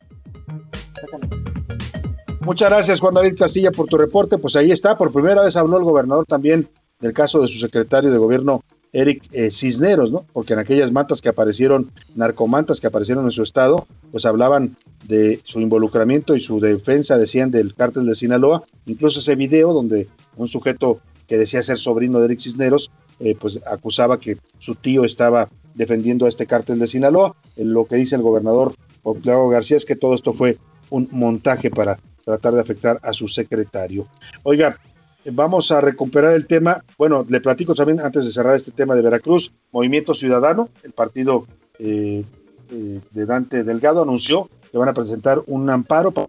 Muchas 2.43 2.71
gracias, 2.71 3.01
Juan 3.01 3.15
David 3.15 3.35
Castilla, 3.37 3.73
por 3.73 3.87
tu 3.87 3.99
reporte. 3.99 4.39
Pues 4.39 4.55
ahí 4.55 4.71
está, 4.71 4.97
por 4.97 5.13
primera 5.13 5.43
vez 5.43 5.57
habló 5.57 5.79
el 5.79 5.85
gobernador 5.85 6.27
también 6.27 6.69
del 7.01 7.13
caso 7.13 7.41
de 7.41 7.49
su 7.49 7.59
secretario 7.59 8.13
de 8.13 8.19
gobierno 8.19 8.63
Eric 8.93 9.23
eh, 9.33 9.51
Cisneros, 9.51 10.11
¿no? 10.11 10.25
Porque 10.33 10.55
en 10.55 10.59
aquellas 10.59 10.93
mantas 10.93 11.21
que 11.21 11.29
aparecieron, 11.29 11.91
narcomantas 12.15 12.81
que 12.81 12.87
aparecieron 12.87 13.25
en 13.25 13.31
su 13.31 13.43
estado, 13.43 13.87
pues 14.11 14.27
hablaban 14.27 14.77
de 15.07 15.41
su 15.45 15.61
involucramiento 15.61 16.35
y 16.37 16.41
su 16.41 16.61
defensa, 16.61 17.19
decían, 17.19 17.51
del 17.51 17.75
cártel 17.75 18.07
de 18.07 18.15
Sinaloa. 18.15 18.63
Incluso 18.87 19.21
ese 19.21 19.37
video 19.37 19.73
donde 19.73 20.09
un 20.37 20.49
sujeto 20.49 21.01
que 21.27 21.39
decía 21.39 21.63
ser 21.63 21.79
sobrino 21.79 22.19
de 22.19 22.27
Eric 22.27 22.41
Cisneros, 22.41 22.91
eh, 23.21 23.37
pues 23.39 23.61
acusaba 23.67 24.19
que 24.19 24.39
su 24.59 24.75
tío 24.75 25.05
estaba 25.05 25.49
defendiendo 25.75 26.27
a 26.27 26.29
este 26.29 26.47
cártel 26.47 26.79
de 26.79 26.87
Sinaloa. 26.87 27.35
Eh, 27.57 27.65
lo 27.65 27.85
que 27.85 27.97
dice 27.97 28.17
el 28.17 28.23
gobernador 28.23 28.75
Octavio 29.03 29.49
García 29.49 29.77
es 29.77 29.85
que 29.85 29.97
todo 29.97 30.15
esto 30.15 30.33
fue 30.33 30.59
un 30.91 31.09
montaje 31.13 31.71
para 31.71 31.99
tratar 32.25 32.55
de 32.55 32.61
afectar 32.61 32.99
a 33.03 33.13
su 33.13 33.29
secretario. 33.29 34.07
Oiga, 34.43 34.79
Vamos 35.27 35.71
a 35.71 35.81
recuperar 35.81 36.33
el 36.35 36.47
tema. 36.47 36.83
Bueno, 36.97 37.27
le 37.29 37.41
platico 37.41 37.75
también 37.75 38.01
antes 38.01 38.25
de 38.25 38.33
cerrar 38.33 38.55
este 38.55 38.71
tema 38.71 38.95
de 38.95 39.03
Veracruz. 39.03 39.53
Movimiento 39.71 40.15
Ciudadano, 40.15 40.71
el 40.83 40.93
partido 40.93 41.47
eh, 41.79 42.25
eh, 42.71 43.01
de 43.11 43.27
Dante 43.27 43.65
Delgado, 43.65 44.03
anunció 44.03 44.49
que 44.73 44.79
van 44.79 44.89
a 44.89 44.95
presentar 44.95 45.43
un 45.47 45.69
amparo 45.69 46.13
para 46.13 46.29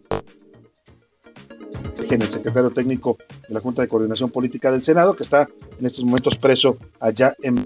el 2.09 2.29
secretario 2.29 2.71
técnico 2.71 3.17
de 3.47 3.53
la 3.53 3.61
Junta 3.61 3.81
de 3.81 3.87
Coordinación 3.87 4.31
Política 4.31 4.71
del 4.71 4.83
Senado, 4.83 5.15
que 5.15 5.23
está 5.23 5.47
en 5.79 5.85
estos 5.85 6.03
momentos 6.03 6.35
preso 6.35 6.77
allá 6.99 7.35
en 7.41 7.65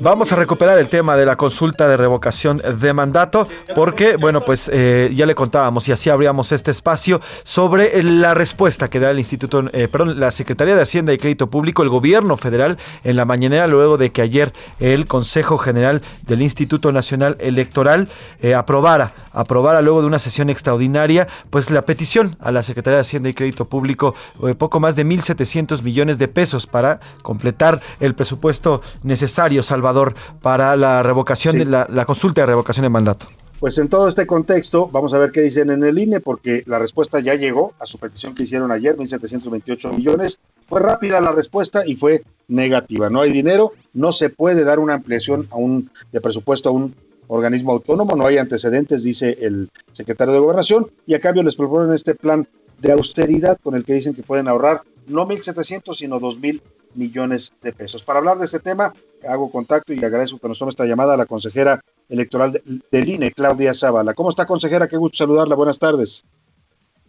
Vamos 0.00 0.32
a 0.32 0.36
recuperar 0.36 0.78
el 0.78 0.88
tema 0.88 1.16
de 1.16 1.24
la 1.24 1.36
consulta 1.36 1.88
de 1.88 1.96
revocación 1.96 2.58
de 2.58 2.92
mandato, 2.92 3.48
porque, 3.74 4.16
bueno, 4.16 4.40
pues 4.40 4.70
eh, 4.72 5.10
ya 5.14 5.24
le 5.24 5.34
contábamos 5.34 5.88
y 5.88 5.92
así 5.92 6.10
abríamos 6.10 6.52
este 6.52 6.70
espacio 6.70 7.20
sobre 7.42 8.02
la 8.02 8.34
respuesta 8.34 8.88
que 8.88 9.00
da 9.00 9.10
el 9.10 9.18
Instituto, 9.18 9.64
eh, 9.72 9.88
perdón, 9.90 10.20
la 10.20 10.30
Secretaría 10.30 10.74
de 10.74 10.82
Hacienda 10.82 11.12
y 11.12 11.18
Crédito 11.18 11.48
Público, 11.48 11.82
el 11.82 11.88
gobierno 11.88 12.36
federal, 12.36 12.76
en 13.02 13.16
la 13.16 13.24
mañanera, 13.24 13.66
luego 13.66 13.96
de 13.96 14.10
que 14.10 14.20
ayer 14.22 14.52
el 14.80 15.06
Consejo 15.06 15.58
General 15.58 16.02
del 16.26 16.42
Instituto 16.42 16.92
Nacional 16.92 17.36
Electoral 17.40 18.08
eh, 18.42 18.54
aprobara, 18.54 19.14
aprobara 19.32 19.80
luego 19.80 20.00
de 20.00 20.08
una 20.08 20.18
sesión 20.18 20.50
extraordinaria, 20.50 21.28
pues 21.50 21.70
la 21.70 21.82
petición 21.82 22.36
a 22.40 22.52
la 22.52 22.62
Secretaría 22.62 22.96
de 22.96 23.02
Hacienda 23.02 23.28
y 23.28 23.34
Crédito 23.34 23.66
Público, 23.66 24.14
poco 24.58 24.80
más 24.80 24.96
de 24.96 25.06
1.700 25.06 25.82
millones 25.82 26.18
de 26.18 26.28
pesos 26.28 26.66
para 26.66 26.98
completar 27.22 27.80
el 28.00 28.14
presupuesto 28.14 28.82
necesario, 29.02 29.62
Salvador 29.84 30.14
para 30.42 30.76
la 30.76 31.02
revocación 31.02 31.58
de 31.58 31.66
la, 31.66 32.04
consulta 32.06 32.40
de 32.40 32.46
revocación 32.46 32.84
de 32.84 32.88
mandato. 32.88 33.26
Pues 33.60 33.76
en 33.78 33.88
todo 33.88 34.08
este 34.08 34.26
contexto, 34.26 34.88
vamos 34.88 35.12
a 35.12 35.18
ver 35.18 35.30
qué 35.30 35.42
dicen 35.42 35.70
en 35.70 35.84
el 35.84 35.98
INE, 35.98 36.20
porque 36.20 36.62
la 36.66 36.78
respuesta 36.78 37.20
ya 37.20 37.34
llegó 37.34 37.74
a 37.78 37.86
su 37.86 37.98
petición 37.98 38.34
que 38.34 38.44
hicieron 38.44 38.72
ayer, 38.72 38.96
1.728 38.96 39.94
millones. 39.94 40.40
Fue 40.68 40.80
rápida 40.80 41.20
la 41.20 41.32
respuesta 41.32 41.86
y 41.86 41.96
fue 41.96 42.24
negativa. 42.48 43.10
No 43.10 43.20
hay 43.20 43.30
dinero, 43.30 43.72
no 43.92 44.12
se 44.12 44.30
puede 44.30 44.64
dar 44.64 44.78
una 44.78 44.94
ampliación 44.94 45.46
a 45.50 45.56
un, 45.56 45.90
de 46.10 46.20
presupuesto 46.20 46.70
a 46.70 46.72
un 46.72 46.94
organismo 47.26 47.72
autónomo, 47.72 48.16
no 48.16 48.26
hay 48.26 48.38
antecedentes, 48.38 49.02
dice 49.02 49.36
el 49.42 49.70
secretario 49.92 50.32
de 50.32 50.40
Gobernación, 50.40 50.90
y 51.06 51.14
a 51.14 51.20
cambio 51.20 51.42
les 51.42 51.56
proponen 51.56 51.92
este 51.92 52.14
plan 52.14 52.46
de 52.80 52.92
austeridad 52.92 53.58
con 53.62 53.74
el 53.74 53.84
que 53.84 53.94
dicen 53.94 54.14
que 54.14 54.22
pueden 54.22 54.48
ahorrar 54.48 54.82
no 55.06 55.26
1.700, 55.28 55.94
sino 55.94 56.20
2.000 56.20 56.60
millones 56.94 57.52
de 57.62 57.72
pesos. 57.72 58.02
Para 58.02 58.18
hablar 58.18 58.38
de 58.38 58.44
este 58.44 58.60
tema, 58.60 58.94
hago 59.26 59.50
contacto 59.50 59.92
y 59.92 60.04
agradezco 60.04 60.38
que 60.38 60.48
nos 60.48 60.58
tome 60.58 60.70
esta 60.70 60.84
llamada 60.84 61.14
a 61.14 61.16
la 61.16 61.26
consejera 61.26 61.80
electoral 62.08 62.60
del 62.90 63.08
INE, 63.08 63.32
Claudia 63.32 63.74
Zavala. 63.74 64.14
¿Cómo 64.14 64.28
está, 64.28 64.46
consejera? 64.46 64.88
Qué 64.88 64.96
gusto 64.96 65.18
saludarla. 65.18 65.54
Buenas 65.54 65.78
tardes. 65.78 66.24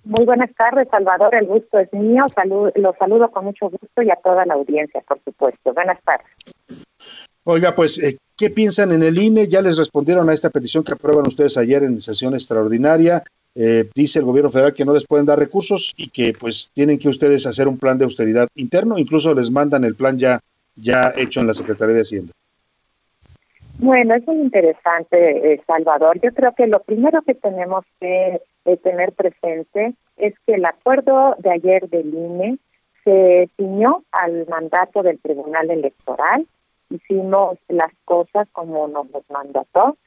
Muy 0.06 0.24
buenas 0.26 0.52
tardes, 0.56 0.88
Salvador. 0.90 1.34
El 1.34 1.48
gusto 1.48 1.80
es 1.80 1.92
mío. 1.92 2.26
Salud, 2.34 2.70
lo 2.76 2.96
saludo 3.00 3.32
con 3.32 3.46
mucho 3.46 3.70
gusto 3.70 4.04
y 4.04 4.12
a 4.12 4.16
toda 4.16 4.46
la 4.46 4.54
audiencia, 4.54 5.02
por 5.08 5.20
supuesto. 5.24 5.74
Buenas 5.74 6.00
tardes. 6.04 6.28
Oiga, 7.44 7.76
pues, 7.76 8.02
eh, 8.02 8.18
¿qué 8.38 8.50
piensan 8.50 8.92
en 8.92 9.04
el 9.04 9.18
INE? 9.18 9.48
Ya 9.48 9.62
les 9.62 9.78
respondieron 9.78 10.30
a 10.30 10.34
esta 10.34 10.50
petición 10.50 10.84
que 10.84 10.94
aprueban 10.94 11.28
ustedes 11.28 11.58
ayer 11.58 11.84
en 11.84 12.02
sesión 12.02 12.34
extraordinaria. 12.34 13.24
Eh, 13.56 13.90
dice 13.96 14.20
el 14.20 14.26
gobierno 14.26 14.52
federal 14.52 14.74
que 14.74 14.84
no 14.84 14.94
les 14.94 15.06
pueden 15.06 15.26
dar 15.26 15.40
recursos 15.40 15.94
y 15.96 16.10
que 16.10 16.34
pues 16.34 16.72
tienen 16.74 17.00
que 17.00 17.08
ustedes 17.08 17.48
hacer 17.48 17.68
un 17.68 17.78
plan 17.78 17.98
de 17.98 18.04
austeridad 18.04 18.50
interno, 18.56 18.98
incluso 18.98 19.34
les 19.34 19.50
mandan 19.50 19.86
el 19.86 19.96
plan 19.96 20.20
ya, 20.20 20.42
ya 20.76 21.12
hecho 21.18 21.42
en 21.42 21.48
la 21.48 21.54
Secretaría 21.54 21.96
de 21.96 22.02
Hacienda. 22.02 22.32
Bueno, 23.80 24.16
es 24.16 24.26
muy 24.26 24.38
interesante, 24.38 25.54
eh, 25.54 25.62
Salvador. 25.68 26.20
Yo 26.22 26.34
creo 26.34 26.54
que 26.54 26.68
lo 26.68 26.82
primero 26.82 27.22
que 27.24 27.34
tenemos 27.34 27.86
que 28.00 28.42
eh, 28.66 28.78
tener 28.78 29.12
presente 29.12 29.94
es 30.18 30.34
que 30.46 30.56
el 30.56 30.66
acuerdo 30.66 31.36
de 31.40 31.52
ayer 31.52 31.90
del 31.90 32.14
INE 32.14 32.58
se 33.04 33.50
ciñó 33.58 34.04
al 34.12 34.48
mandato 34.48 35.04
del 35.04 35.20
Tribunal 35.20 35.70
Electoral. 35.70 36.48
Hicimos 36.90 37.58
las 37.68 37.92
cosas 38.06 38.48
como 38.54 38.88
nos 38.88 39.10
los 39.12 39.30
mandató 39.30 39.98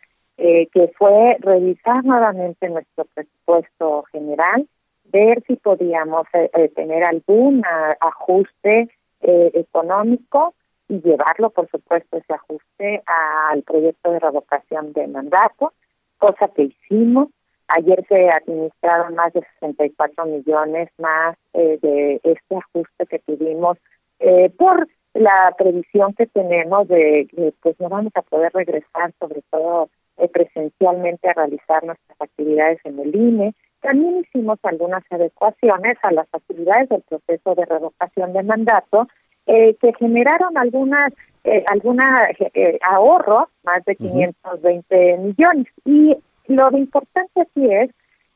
eh, 0.41 0.69
que 0.69 0.87
fue 0.97 1.37
revisar 1.41 2.05
nuevamente 2.05 2.69
nuestro 2.69 3.07
presupuesto 3.13 4.05
general, 4.13 4.69
ver 5.07 5.43
si 5.49 5.57
podíamos 5.57 6.29
eh, 6.33 6.49
eh, 6.55 6.69
tener 6.69 7.03
algún 7.03 7.65
ajuste 8.01 8.89
económico 9.21 10.55
y 10.89 11.01
llevarlo, 11.03 11.51
por 11.51 11.69
supuesto, 11.71 12.17
ese 12.17 12.33
ajuste 12.33 13.03
al 13.07 13.63
proyecto 13.63 14.11
de 14.11 14.19
revocación 14.19 14.93
de 14.93 15.07
mandato. 15.07 15.73
cosa 16.19 16.49
que 16.49 16.63
hicimos. 16.65 17.29
Ayer 17.69 18.05
se 18.09 18.31
administraron 18.31 19.15
más 19.15 19.33
de 19.35 19.43
64 19.61 20.25
millones 20.25 20.89
más 20.99 21.37
eh, 21.53 21.79
de 21.83 22.21
este 22.25 22.57
ajuste 22.57 23.07
que 23.07 23.19
tuvimos 23.19 23.77
eh, 24.21 24.49
por 24.51 24.89
la 25.13 25.55
previsión 25.57 26.15
que 26.15 26.27
tenemos 26.27 26.89
de 26.89 27.29
que 27.31 27.53
pues 27.61 27.79
no 27.79 27.89
vamos 27.91 28.13
a 28.15 28.23
poder 28.23 28.53
regresar 28.55 29.13
sobre 29.19 29.43
todo 29.51 29.91
eh, 30.17 30.29
presencialmente 30.29 31.29
a 31.29 31.35
realizar 31.35 31.85
nuestras 31.85 32.21
actividades 32.21 32.81
en 32.85 32.99
el 32.99 33.15
INE. 33.15 33.55
También 33.81 34.19
hicimos 34.19 34.59
algunas 34.63 35.05
adecuaciones 35.11 35.99
a 36.03 36.11
las 36.11 36.27
actividades 36.33 36.89
del 36.89 37.03
proceso 37.03 37.55
de 37.55 37.67
revocación 37.67 38.33
de 38.33 38.43
mandato 38.43 39.09
eh, 39.49 39.75
que 39.81 39.93
generaron 39.95 40.57
algunas 40.57 41.13
eh, 41.45 41.65
alguna 41.67 42.29
eh, 42.55 42.79
ahorro, 42.83 43.49
más 43.63 43.85
de 43.87 43.97
520 43.97 45.17
millones. 45.19 45.67
Y 45.85 46.15
lo 46.47 46.77
importante 46.77 47.41
aquí 47.41 47.73
es 47.73 47.91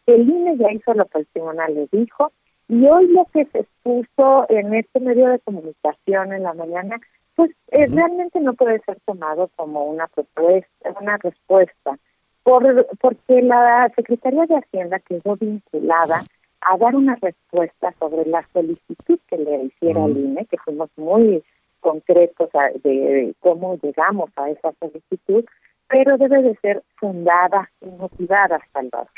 que 0.07 0.15
el 0.15 0.29
INE 0.29 0.57
ya 0.57 0.73
hizo 0.73 0.95
lo 0.95 1.05
que 1.07 1.19
el 1.19 1.27
tribunal 1.27 1.75
le 1.75 1.89
dijo, 1.93 2.33
y 2.69 2.87
hoy 2.87 3.09
lo 3.09 3.27
que 3.33 3.45
se 3.47 3.61
expuso 3.61 4.47
en 4.49 4.73
este 4.75 5.01
medio 5.01 5.29
de 5.29 5.41
comunicación 5.41 6.33
en 6.33 6.45
la 6.45 6.55
mañana, 6.55 7.01
pues 7.35 7.51
eh, 7.69 7.87
realmente 7.87 8.41
no 8.41 8.55
puede 8.55 8.81
ser 8.81 8.99
tomado 9.05 9.51
como 9.57 9.85
una 9.85 10.07
propuesta, 10.07 10.95
una 10.99 11.19
respuesta, 11.19 11.99
por, 12.43 12.87
porque 12.99 13.43
la 13.43 13.93
Secretaría 13.95 14.47
de 14.47 14.57
Hacienda 14.57 15.01
quedó 15.01 15.37
vinculada 15.37 16.23
a 16.65 16.77
dar 16.77 16.95
una 16.95 17.17
respuesta 17.17 17.93
sobre 17.99 18.25
la 18.27 18.47
solicitud 18.53 19.19
que 19.27 19.37
le 19.37 19.65
hiciera 19.65 20.05
el 20.05 20.17
INE, 20.17 20.47
que 20.47 20.59
fuimos 20.59 20.91
muy 20.97 21.43
concretos 21.81 22.49
de, 22.83 23.35
cómo 23.41 23.77
llegamos 23.83 24.31
a 24.37 24.51
esa 24.51 24.73
solicitud, 24.79 25.45
pero 25.89 26.17
debe 26.17 26.43
de 26.43 26.57
ser 26.63 26.83
fundada 26.97 27.71
y 27.81 27.87
motivada, 27.87 28.61
Salvador. 28.73 29.09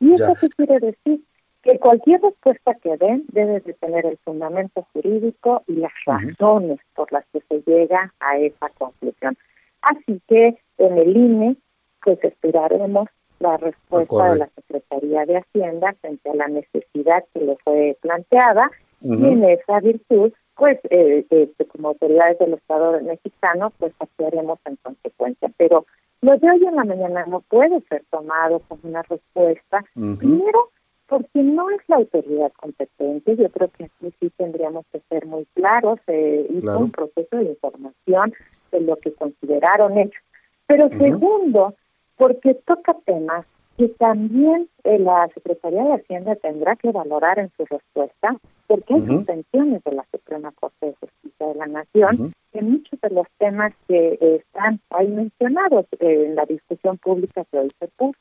¿Y 0.00 0.14
eso 0.14 0.34
qué 0.40 0.48
quiere 0.48 0.80
decir? 0.80 1.20
Que 1.62 1.78
cualquier 1.78 2.20
respuesta 2.20 2.74
que 2.74 2.96
den 2.96 3.24
debe 3.28 3.60
de 3.60 3.74
tener 3.74 4.06
el 4.06 4.16
fundamento 4.18 4.86
jurídico 4.92 5.62
y 5.66 5.74
las 5.76 5.92
razones 6.06 6.78
por 6.94 7.12
las 7.12 7.24
que 7.32 7.40
se 7.48 7.62
llega 7.66 8.12
a 8.20 8.38
esa 8.38 8.68
conclusión. 8.70 9.36
Así 9.82 10.20
que 10.26 10.58
en 10.78 10.98
el 10.98 11.16
INE, 11.16 11.56
pues 12.02 12.22
esperaremos 12.22 13.08
la 13.38 13.56
respuesta 13.56 14.32
de 14.32 14.38
la 14.38 14.48
Secretaría 14.54 15.26
de 15.26 15.38
Hacienda 15.38 15.94
frente 16.00 16.30
a 16.30 16.34
la 16.34 16.48
necesidad 16.48 17.24
que 17.32 17.40
le 17.40 17.56
fue 17.64 17.96
planteada 18.00 18.70
y 19.00 19.12
en 19.12 19.44
esa 19.44 19.80
virtud 19.80 20.32
pues 20.56 20.78
eh, 20.90 21.24
este, 21.28 21.66
como 21.66 21.88
autoridades 21.88 22.38
del 22.38 22.54
Estado 22.54 23.00
mexicano, 23.02 23.72
pues 23.78 23.92
actuaremos 24.00 24.58
en 24.64 24.76
consecuencia. 24.76 25.50
Pero 25.58 25.86
lo 26.22 26.36
de 26.36 26.50
hoy 26.50 26.64
en 26.64 26.76
la 26.76 26.84
mañana 26.84 27.26
no 27.26 27.40
puede 27.40 27.80
ser 27.88 28.04
tomado 28.10 28.60
como 28.60 28.80
una 28.84 29.02
respuesta. 29.02 29.84
Primero, 29.94 30.70
porque 31.08 31.42
no 31.42 31.68
es 31.70 31.80
la 31.88 31.96
autoridad 31.96 32.52
competente. 32.56 33.36
Yo 33.36 33.50
creo 33.50 33.68
que 33.68 33.84
aquí 33.84 34.14
sí 34.18 34.30
tendríamos 34.36 34.86
que 34.92 35.00
ser 35.10 35.26
muy 35.26 35.46
claros. 35.54 36.00
Eh, 36.06 36.46
hizo 36.50 36.78
un 36.78 36.90
proceso 36.90 37.36
de 37.36 37.44
información 37.44 38.32
de 38.72 38.80
lo 38.80 38.96
que 38.96 39.12
consideraron 39.12 39.98
hecho. 39.98 40.18
Pero 40.66 40.88
segundo, 40.88 41.74
porque 42.16 42.54
toca 42.54 42.94
temas 43.04 43.46
que 43.76 43.88
también 43.88 44.68
eh, 44.84 44.98
la 44.98 45.28
Secretaría 45.34 45.84
de 45.84 45.94
Hacienda 45.94 46.34
tendrá 46.36 46.76
que 46.76 46.90
valorar 46.92 47.38
en 47.38 47.50
su 47.56 47.64
respuesta, 47.66 48.36
porque 48.66 48.94
hay 48.94 49.00
suspensiones 49.02 49.84
de 49.84 49.92
la 49.92 50.06
Suprema 50.10 50.50
Corte 50.52 50.86
de 50.86 50.94
Justicia 50.94 51.46
de 51.46 51.54
la 51.54 51.66
Nación 51.66 52.32
en 52.54 52.70
muchos 52.70 52.98
de 53.00 53.10
los 53.10 53.26
temas 53.38 53.74
que 53.86 54.18
están 54.20 54.80
ahí 54.90 55.08
mencionados 55.08 55.84
en 56.00 56.34
la 56.34 56.46
discusión 56.46 56.96
pública 56.96 57.44
que 57.50 57.58
hoy 57.58 57.70
se 57.78 57.88
puso. 57.88 58.18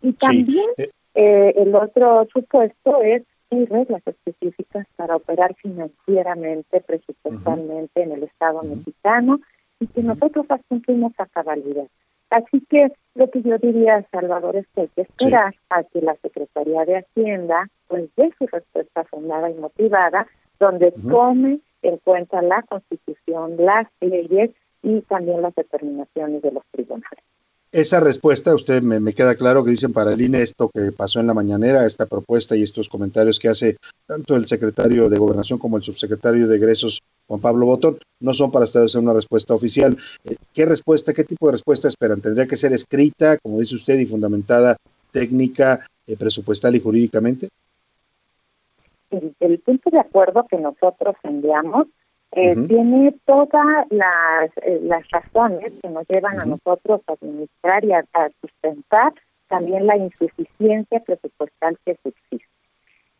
Y 0.00 0.12
también 0.14 0.66
eh. 0.78 0.88
Eh, 1.14 1.54
el 1.56 1.74
otro 1.74 2.26
supuesto 2.32 3.00
es 3.02 3.22
hay 3.50 3.64
reglas 3.64 4.02
específicas 4.04 4.86
para 4.96 5.16
operar 5.16 5.54
financieramente, 5.54 6.80
presupuestalmente 6.80 8.02
en 8.02 8.12
el 8.12 8.24
Estado 8.24 8.62
mexicano 8.62 9.40
y 9.78 9.86
que 9.86 10.02
nosotros 10.02 10.46
las 10.48 10.60
cumplimos 10.68 11.12
a 11.18 11.26
cabalidad. 11.26 11.86
Así 12.30 12.60
que 12.68 12.92
lo 13.14 13.30
que 13.30 13.42
yo 13.42 13.58
diría, 13.58 14.06
Salvador, 14.10 14.56
es 14.56 14.66
que 14.74 14.82
hay 14.82 14.88
que 14.88 15.02
esperar 15.02 15.54
a 15.70 15.84
que 15.84 16.00
la 16.00 16.16
Secretaría 16.16 16.84
de 16.84 16.98
Hacienda 16.98 17.68
pues 17.88 18.10
dé 18.16 18.32
su 18.38 18.46
respuesta 18.46 19.04
fundada 19.04 19.50
y 19.50 19.54
motivada, 19.54 20.26
donde 20.58 20.92
tome 21.08 21.60
en 21.82 21.98
cuenta 21.98 22.42
la 22.42 22.62
Constitución, 22.62 23.56
las 23.58 23.86
leyes 24.00 24.50
y 24.82 25.00
también 25.02 25.42
las 25.42 25.54
determinaciones 25.54 26.42
de 26.42 26.52
los 26.52 26.64
tribunales 26.72 27.24
esa 27.76 28.00
respuesta, 28.00 28.54
usted 28.54 28.80
me, 28.80 29.12
queda 29.12 29.34
claro 29.34 29.62
que 29.62 29.70
dicen 29.70 29.92
para 29.92 30.14
el 30.14 30.20
INE 30.22 30.40
esto 30.40 30.70
que 30.72 30.92
pasó 30.92 31.20
en 31.20 31.26
la 31.26 31.34
mañanera, 31.34 31.84
esta 31.84 32.06
propuesta 32.06 32.56
y 32.56 32.62
estos 32.62 32.88
comentarios 32.88 33.38
que 33.38 33.50
hace 33.50 33.76
tanto 34.06 34.34
el 34.34 34.46
secretario 34.46 35.10
de 35.10 35.18
Gobernación 35.18 35.58
como 35.58 35.76
el 35.76 35.82
subsecretario 35.82 36.48
de 36.48 36.56
Egresos, 36.56 37.02
Juan 37.28 37.42
Pablo 37.42 37.66
Botón, 37.66 37.98
no 38.18 38.32
son 38.32 38.50
para 38.50 38.64
establecer 38.64 39.02
una 39.02 39.12
respuesta 39.12 39.52
oficial. 39.52 39.94
Eh, 40.24 40.36
¿Qué 40.54 40.64
respuesta, 40.64 41.12
qué 41.12 41.24
tipo 41.24 41.48
de 41.48 41.52
respuesta 41.52 41.88
esperan? 41.88 42.22
¿Tendría 42.22 42.46
que 42.46 42.56
ser 42.56 42.72
escrita, 42.72 43.36
como 43.36 43.58
dice 43.58 43.74
usted, 43.74 43.98
y 43.98 44.06
fundamentada 44.06 44.78
técnica, 45.12 45.86
eh, 46.06 46.16
presupuestal 46.16 46.76
y 46.76 46.80
jurídicamente? 46.80 47.50
El, 49.10 49.34
el 49.38 49.58
punto 49.58 49.90
de 49.90 50.00
acuerdo 50.00 50.46
que 50.48 50.56
nosotros 50.56 51.14
enviamos 51.24 51.88
eh, 52.36 52.54
tiene 52.68 53.14
todas 53.24 53.86
las, 53.88 54.50
eh, 54.60 54.78
las 54.82 55.08
razones 55.10 55.72
que 55.80 55.88
nos 55.88 56.06
llevan 56.06 56.38
a 56.38 56.44
nosotros 56.44 57.00
a 57.06 57.12
administrar 57.14 57.82
y 57.82 57.92
a, 57.92 58.04
sustentar 58.42 59.14
también 59.48 59.86
la 59.86 59.96
insuficiencia 59.96 61.00
presupuestal 61.00 61.78
que 61.86 61.92
existe. 61.92 62.46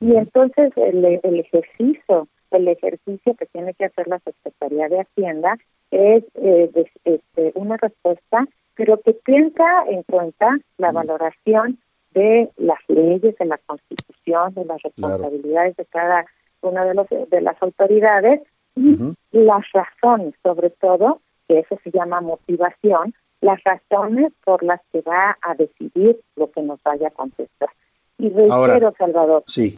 Y 0.01 0.17
entonces 0.17 0.71
el, 0.77 1.03
el 1.23 1.41
ejercicio, 1.41 2.29
el 2.51 2.69
ejercicio 2.69 3.35
que 3.35 3.47
tiene 3.47 3.73
que 3.73 3.87
hacer 3.87 4.07
la 4.07 4.19
Secretaría 4.19 4.91
de 4.91 5.01
Hacienda 5.01 5.57
es 5.91 6.23
eh, 6.35 6.71
este, 7.05 7.53
una 7.55 7.79
respuesta, 7.79 8.47
pero 8.75 9.01
que 9.01 9.15
tenga 9.15 9.85
en 9.89 10.03
cuenta 10.03 10.59
la 10.77 10.93
valoración 10.93 11.79
de 12.11 12.51
las 12.59 12.81
leyes, 12.89 13.35
de 13.39 13.47
la 13.47 13.57
Constitución, 13.65 14.53
de 14.53 14.67
las 14.67 14.83
responsabilidades 14.83 15.75
de 15.77 15.87
cada 15.87 16.27
una 16.61 16.85
de, 16.85 16.93
los, 16.93 17.09
de 17.09 17.41
las 17.41 17.57
autoridades 17.63 18.43
y 18.77 19.15
las 19.33 19.65
razones, 19.73 20.35
sobre 20.43 20.71
todo, 20.71 21.21
que 21.49 21.61
eso 21.61 21.79
se 21.83 21.91
llama 21.91 22.21
motivación, 22.21 23.15
las 23.41 23.61
razones 23.65 24.33
por 24.45 24.63
las 24.63 24.81
que 24.93 25.01
va 25.03 25.37
a 25.43 25.55
decidir 25.55 26.21
lo 26.37 26.51
que 26.51 26.63
nos 26.63 26.83
vaya 26.83 27.09
a 27.09 27.11
contestar. 27.11 27.71
Y 28.19 28.31
reitero, 28.31 28.95
Salvador, 28.97 29.43
sí, 29.47 29.77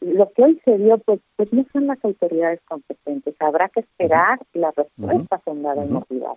lo 0.00 0.30
que 0.30 0.44
hoy 0.44 0.60
se 0.64 0.78
dio, 0.78 0.98
pues, 0.98 1.20
pues 1.34 1.52
no 1.52 1.66
son 1.72 1.88
las 1.88 1.98
autoridades 2.04 2.60
competentes. 2.68 3.34
Habrá 3.40 3.68
que 3.68 3.80
esperar 3.80 4.38
la 4.52 4.70
respuesta 4.70 5.40
fundada 5.40 5.84
y 5.84 5.88
motivada. 5.88 6.36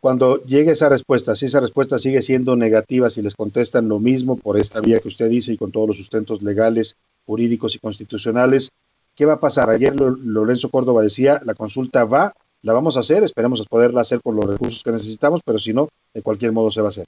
Cuando 0.00 0.42
llegue 0.44 0.72
esa 0.72 0.88
respuesta, 0.88 1.34
si 1.34 1.46
esa 1.46 1.60
respuesta 1.60 1.98
sigue 1.98 2.22
siendo 2.22 2.56
negativa, 2.56 3.10
si 3.10 3.20
les 3.20 3.34
contestan 3.34 3.88
lo 3.88 4.00
mismo 4.00 4.36
por 4.36 4.58
esta 4.58 4.80
vía 4.80 5.00
que 5.00 5.08
usted 5.08 5.28
dice 5.28 5.52
y 5.52 5.56
con 5.58 5.70
todos 5.70 5.88
los 5.88 5.96
sustentos 5.98 6.42
legales, 6.42 6.96
jurídicos 7.26 7.74
y 7.74 7.78
constitucionales, 7.78 8.70
¿Qué 9.14 9.26
va 9.26 9.34
a 9.34 9.40
pasar? 9.40 9.70
Ayer 9.70 9.94
Lorenzo 9.94 10.70
Córdoba 10.70 11.02
decía, 11.02 11.40
la 11.44 11.54
consulta 11.54 12.04
va, 12.04 12.32
la 12.62 12.72
vamos 12.72 12.96
a 12.96 13.00
hacer, 13.00 13.22
esperemos 13.22 13.66
poderla 13.66 14.00
hacer 14.00 14.20
con 14.22 14.34
los 14.36 14.46
recursos 14.46 14.82
que 14.82 14.90
necesitamos, 14.90 15.40
pero 15.44 15.58
si 15.58 15.72
no, 15.72 15.88
de 16.12 16.22
cualquier 16.22 16.52
modo 16.52 16.70
se 16.70 16.80
va 16.80 16.88
a 16.88 16.90
hacer. 16.90 17.06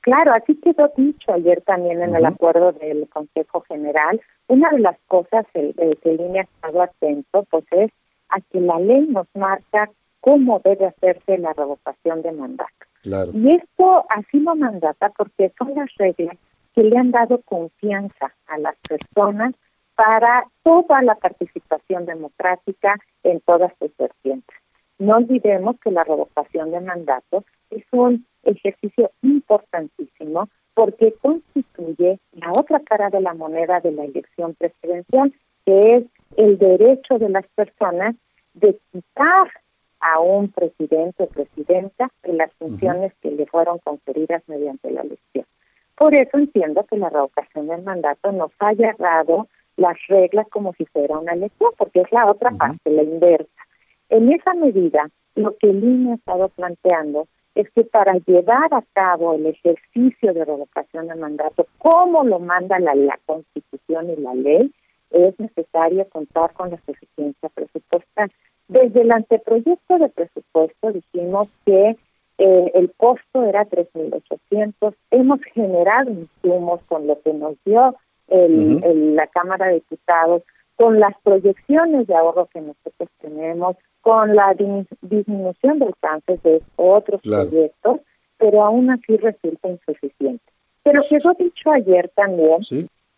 Claro, 0.00 0.32
así 0.32 0.56
quedó 0.56 0.90
dicho 0.96 1.32
ayer 1.32 1.62
también 1.62 2.02
en 2.02 2.14
el 2.14 2.26
acuerdo 2.26 2.72
del 2.72 3.08
Consejo 3.08 3.60
General. 3.68 4.20
Una 4.48 4.70
de 4.70 4.80
las 4.80 4.96
cosas 5.06 5.46
que 5.52 5.74
el 5.78 6.20
INE 6.20 6.40
ha 6.40 6.42
estado 6.42 6.82
atento, 6.82 7.44
pues 7.50 7.64
es 7.70 7.90
a 8.28 8.40
que 8.40 8.60
la 8.60 8.78
ley 8.80 9.06
nos 9.08 9.26
marca 9.34 9.90
cómo 10.20 10.60
debe 10.64 10.86
hacerse 10.86 11.38
la 11.38 11.52
revocación 11.52 12.22
de 12.22 12.32
mandato. 12.32 12.72
Y 13.04 13.54
esto 13.54 14.04
así 14.08 14.38
lo 14.40 14.54
mandata 14.54 15.10
porque 15.10 15.52
son 15.58 15.74
las 15.74 15.92
reglas 15.96 16.36
que 16.74 16.84
le 16.84 16.96
han 16.96 17.10
dado 17.10 17.40
confianza 17.42 18.32
a 18.46 18.58
las 18.58 18.76
personas 18.88 19.54
para 19.94 20.44
toda 20.62 21.02
la 21.02 21.14
participación 21.16 22.06
democrática 22.06 22.96
en 23.22 23.40
todas 23.40 23.72
sus 23.78 23.96
vertientes. 23.96 24.56
No 24.98 25.16
olvidemos 25.16 25.78
que 25.80 25.90
la 25.90 26.04
revocación 26.04 26.70
de 26.70 26.80
mandato 26.80 27.44
es 27.70 27.84
un 27.90 28.26
ejercicio 28.44 29.10
importantísimo 29.22 30.48
porque 30.74 31.14
constituye 31.20 32.18
la 32.32 32.50
otra 32.52 32.80
cara 32.80 33.10
de 33.10 33.20
la 33.20 33.34
moneda 33.34 33.80
de 33.80 33.92
la 33.92 34.04
elección 34.04 34.54
presidencial, 34.54 35.32
que 35.66 35.96
es 35.96 36.04
el 36.36 36.58
derecho 36.58 37.18
de 37.18 37.28
las 37.28 37.46
personas 37.54 38.16
de 38.54 38.78
quitar 38.90 39.50
a 40.00 40.20
un 40.20 40.48
presidente 40.48 41.24
o 41.24 41.28
presidenta 41.28 42.10
de 42.22 42.32
las 42.32 42.52
funciones 42.54 43.12
que 43.20 43.30
le 43.30 43.46
fueron 43.46 43.78
conferidas 43.78 44.42
mediante 44.48 44.90
la 44.90 45.02
elección. 45.02 45.46
Por 45.96 46.14
eso 46.14 46.38
entiendo 46.38 46.84
que 46.84 46.96
la 46.96 47.10
revocación 47.10 47.68
del 47.68 47.82
mandato 47.82 48.32
nos 48.32 48.50
haya 48.58 48.94
dado 48.98 49.48
las 49.76 49.96
reglas 50.08 50.46
como 50.48 50.72
si 50.74 50.84
fuera 50.86 51.18
una 51.18 51.32
elección, 51.32 51.70
porque 51.76 52.00
es 52.00 52.12
la 52.12 52.26
otra 52.26 52.50
parte, 52.50 52.90
la 52.90 53.02
inversa. 53.02 53.48
En 54.08 54.32
esa 54.32 54.54
medida, 54.54 55.08
lo 55.34 55.56
que 55.56 55.70
el 55.70 55.82
INE 55.82 56.12
ha 56.12 56.14
estado 56.16 56.48
planteando 56.50 57.26
es 57.54 57.68
que 57.70 57.84
para 57.84 58.14
llevar 58.26 58.72
a 58.72 58.82
cabo 58.92 59.34
el 59.34 59.46
ejercicio 59.46 60.32
de 60.32 60.44
revocación 60.44 61.08
de 61.08 61.14
mandato, 61.16 61.66
como 61.78 62.24
lo 62.24 62.38
manda 62.38 62.78
la, 62.78 62.94
la 62.94 63.18
Constitución 63.26 64.10
y 64.10 64.16
la 64.16 64.34
ley, 64.34 64.72
es 65.10 65.38
necesario 65.38 66.08
contar 66.08 66.52
con 66.54 66.70
la 66.70 66.80
suficiencia 66.86 67.48
presupuestal. 67.50 68.32
Desde 68.68 69.02
el 69.02 69.12
anteproyecto 69.12 69.98
de 69.98 70.08
presupuesto 70.08 70.92
dijimos 70.92 71.48
que 71.66 71.96
eh, 72.38 72.70
el 72.74 72.92
costo 72.96 73.44
era 73.44 73.66
3.800. 73.68 74.94
Hemos 75.10 75.40
generado 75.54 76.10
insumos 76.10 76.80
con 76.88 77.06
lo 77.06 77.20
que 77.20 77.32
nos 77.34 77.56
dio 77.64 77.94
el, 78.28 79.16
la 79.16 79.26
Cámara 79.28 79.66
de 79.68 79.74
Diputados, 79.74 80.42
con 80.76 80.98
las 80.98 81.14
proyecciones 81.22 82.06
de 82.06 82.14
ahorro 82.14 82.48
que 82.52 82.60
nosotros 82.60 83.08
tenemos, 83.20 83.76
con 84.00 84.34
la 84.34 84.54
disminución 85.00 85.78
del 85.78 85.94
cáncer 86.00 86.40
de 86.42 86.60
otros 86.76 87.20
proyectos, 87.22 88.00
pero 88.36 88.64
aún 88.64 88.90
así 88.90 89.16
resulta 89.16 89.68
insuficiente. 89.68 90.42
Pero 90.82 91.02
quedó 91.08 91.32
dicho 91.38 91.70
ayer 91.70 92.10
también 92.16 92.58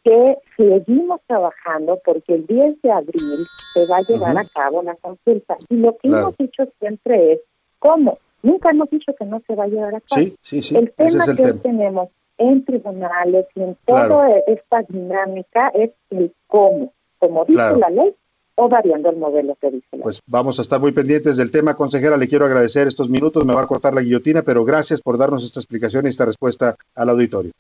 que 0.05 0.37
seguimos 0.57 1.21
trabajando 1.27 1.99
porque 2.05 2.35
el 2.35 2.47
10 2.47 2.83
de 2.83 2.93
abril 2.93 3.47
se 3.73 3.87
va 3.91 3.97
a 3.97 4.03
llevar 4.03 4.37
a 4.37 4.45
cabo 4.45 4.83
la 4.83 4.95
consulta. 4.97 5.57
Y 5.71 5.77
lo 5.77 5.97
que 5.97 6.09
hemos 6.09 6.37
dicho 6.37 6.65
siempre 6.79 7.33
es, 7.33 7.41
¿cómo? 7.79 8.19
Nunca 8.43 8.71
hemos 8.71 8.91
dicho 8.91 9.15
que 9.19 9.25
no 9.25 9.41
se 9.47 9.55
va 9.55 9.65
a 9.65 9.69
llevar 9.69 9.95
a 9.95 10.01
cabo. 10.01 10.21
Sí, 10.21 10.37
sí, 10.43 10.61
sí. 10.61 10.77
El 10.77 10.93
tema 10.93 11.25
que 11.35 11.53
tenemos 11.55 12.11
en 12.39 12.65
tribunales 12.65 13.47
y 13.55 13.63
en 13.63 13.77
toda 13.85 14.29
esta 14.47 14.83
dinámica 14.89 15.69
es 15.75 15.91
el 16.11 16.33
cómo, 16.47 16.93
como 17.19 17.45
dice 17.45 17.77
la 17.77 17.91
ley 17.91 18.15
o 18.57 18.69
variando 18.69 19.11
el 19.11 19.17
modelo 19.17 19.57
que 19.61 19.71
dice. 19.71 19.87
La 19.93 20.03
pues 20.03 20.21
vamos 20.27 20.59
a 20.59 20.63
estar 20.63 20.81
muy 20.81 20.93
pendientes 20.93 21.37
del 21.37 21.51
tema, 21.51 21.75
consejera. 21.75 22.17
Le 22.17 22.29
quiero 22.29 22.45
agradecer 22.45 22.87
estos 22.87 23.09
minutos, 23.09 23.45
me 23.45 23.55
va 23.55 23.63
a 23.63 23.67
cortar 23.67 23.95
la 23.95 24.01
guillotina, 24.01 24.43
pero 24.43 24.65
gracias 24.65 25.01
por 25.01 25.19
darnos 25.19 25.45
esta 25.45 25.61
explicación 25.61 26.07
y 26.07 26.09
esta 26.09 26.25
respuesta 26.25 26.77
al 26.95 27.09
auditorio. 27.09 27.53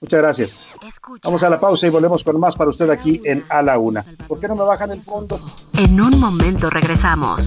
Muchas 0.00 0.20
gracias. 0.20 0.66
Vamos 1.22 1.44
a 1.44 1.48
la 1.48 1.60
pausa 1.60 1.86
y 1.86 1.90
volvemos 1.90 2.24
con 2.24 2.40
más 2.40 2.56
para 2.56 2.70
usted 2.70 2.90
aquí 2.90 3.20
en 3.24 3.44
A 3.48 3.62
la 3.62 3.78
Una. 3.78 4.02
¿Por 4.26 4.40
qué 4.40 4.48
no 4.48 4.56
me 4.56 4.64
bajan 4.64 4.90
el 4.90 5.02
fondo? 5.02 5.38
En 5.78 6.00
un 6.00 6.18
momento 6.18 6.68
regresamos. 6.68 7.46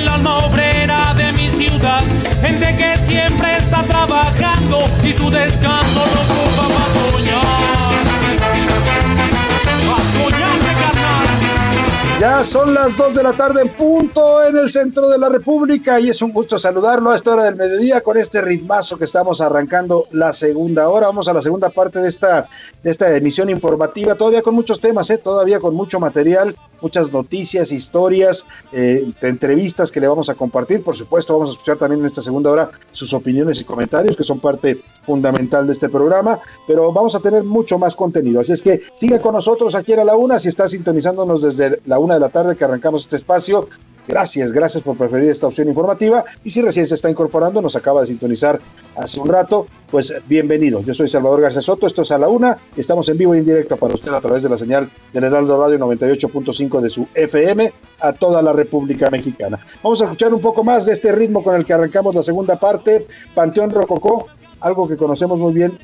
El 0.00 0.08
alma 0.08 0.38
obrera 0.46 1.14
de 1.14 1.32
mi 1.32 1.50
ciudad. 1.50 2.02
Gente 2.40 2.76
que 2.76 2.96
siempre 3.06 3.56
está 3.56 3.82
trabajando 3.82 4.84
y 5.04 5.12
su 5.12 5.30
descanso 5.30 6.00
lo 6.14 6.20
ocupa 6.22 6.62
para 6.74 6.86
soñar. 6.94 7.60
Ya 12.20 12.44
son 12.44 12.74
las 12.74 12.98
2 12.98 13.14
de 13.14 13.22
la 13.22 13.32
tarde 13.32 13.62
en 13.62 13.70
punto 13.70 14.44
en 14.44 14.54
el 14.58 14.68
centro 14.68 15.08
de 15.08 15.18
la 15.18 15.30
República 15.30 15.98
y 16.00 16.10
es 16.10 16.20
un 16.20 16.32
gusto 16.32 16.58
saludarlo 16.58 17.10
a 17.10 17.16
esta 17.16 17.32
hora 17.32 17.44
del 17.44 17.56
mediodía 17.56 18.02
con 18.02 18.18
este 18.18 18.42
ritmazo 18.42 18.98
que 18.98 19.04
estamos 19.04 19.40
arrancando 19.40 20.06
la 20.10 20.34
segunda 20.34 20.90
hora. 20.90 21.06
Vamos 21.06 21.28
a 21.28 21.32
la 21.32 21.40
segunda 21.40 21.70
parte 21.70 21.98
de 22.00 22.08
esta, 22.08 22.46
de 22.82 22.90
esta 22.90 23.16
emisión 23.16 23.48
informativa, 23.48 24.16
todavía 24.16 24.42
con 24.42 24.54
muchos 24.54 24.80
temas, 24.80 25.08
¿eh? 25.08 25.16
todavía 25.16 25.60
con 25.60 25.74
mucho 25.74 25.98
material 25.98 26.54
muchas 26.80 27.12
noticias, 27.12 27.72
historias, 27.72 28.46
eh, 28.72 29.10
entrevistas 29.22 29.92
que 29.92 30.00
le 30.00 30.08
vamos 30.08 30.28
a 30.28 30.34
compartir. 30.34 30.82
Por 30.82 30.96
supuesto, 30.96 31.34
vamos 31.34 31.50
a 31.50 31.52
escuchar 31.52 31.76
también 31.76 32.00
en 32.00 32.06
esta 32.06 32.22
segunda 32.22 32.50
hora 32.50 32.70
sus 32.90 33.12
opiniones 33.12 33.60
y 33.60 33.64
comentarios, 33.64 34.16
que 34.16 34.24
son 34.24 34.40
parte 34.40 34.80
fundamental 35.06 35.66
de 35.66 35.72
este 35.72 35.88
programa, 35.88 36.38
pero 36.66 36.92
vamos 36.92 37.14
a 37.14 37.20
tener 37.20 37.44
mucho 37.44 37.78
más 37.78 37.96
contenido. 37.96 38.40
Así 38.40 38.52
es 38.52 38.62
que 38.62 38.82
sigue 38.94 39.20
con 39.20 39.34
nosotros 39.34 39.74
aquí 39.74 39.92
a 39.92 40.04
la 40.04 40.16
una, 40.16 40.38
si 40.38 40.48
está 40.48 40.68
sintonizándonos 40.68 41.42
desde 41.42 41.80
la 41.86 41.98
una 41.98 42.14
de 42.14 42.20
la 42.20 42.28
tarde 42.28 42.56
que 42.56 42.64
arrancamos 42.64 43.02
este 43.02 43.16
espacio. 43.16 43.68
Gracias, 44.10 44.50
gracias 44.50 44.82
por 44.82 44.96
preferir 44.96 45.30
esta 45.30 45.46
opción 45.46 45.68
informativa. 45.68 46.24
Y 46.42 46.50
si 46.50 46.60
recién 46.62 46.84
se 46.84 46.96
está 46.96 47.08
incorporando, 47.08 47.62
nos 47.62 47.76
acaba 47.76 48.00
de 48.00 48.06
sintonizar 48.06 48.60
hace 48.96 49.20
un 49.20 49.28
rato, 49.28 49.68
pues 49.88 50.12
bienvenido. 50.26 50.80
Yo 50.82 50.94
soy 50.94 51.08
Salvador 51.08 51.42
García 51.42 51.60
Soto, 51.60 51.86
esto 51.86 52.02
es 52.02 52.10
a 52.10 52.18
la 52.18 52.26
una. 52.26 52.58
Estamos 52.76 53.08
en 53.08 53.18
vivo 53.18 53.36
y 53.36 53.38
en 53.38 53.44
directo 53.44 53.76
para 53.76 53.94
usted 53.94 54.12
a 54.12 54.20
través 54.20 54.42
de 54.42 54.48
la 54.48 54.56
señal 54.56 54.90
del 55.12 55.24
Heraldo 55.24 55.62
Radio 55.62 55.78
98.5 55.78 56.80
de 56.80 56.90
su 56.90 57.06
FM 57.14 57.72
a 58.00 58.12
toda 58.12 58.42
la 58.42 58.52
República 58.52 59.08
Mexicana. 59.10 59.60
Vamos 59.80 60.00
a 60.02 60.06
escuchar 60.06 60.34
un 60.34 60.40
poco 60.40 60.64
más 60.64 60.86
de 60.86 60.92
este 60.92 61.12
ritmo 61.12 61.44
con 61.44 61.54
el 61.54 61.64
que 61.64 61.72
arrancamos 61.72 62.12
la 62.12 62.24
segunda 62.24 62.58
parte. 62.58 63.06
Panteón 63.36 63.70
Rococó, 63.70 64.26
algo 64.58 64.88
que 64.88 64.96
conocemos 64.96 65.38
muy 65.38 65.52
bien 65.52 65.78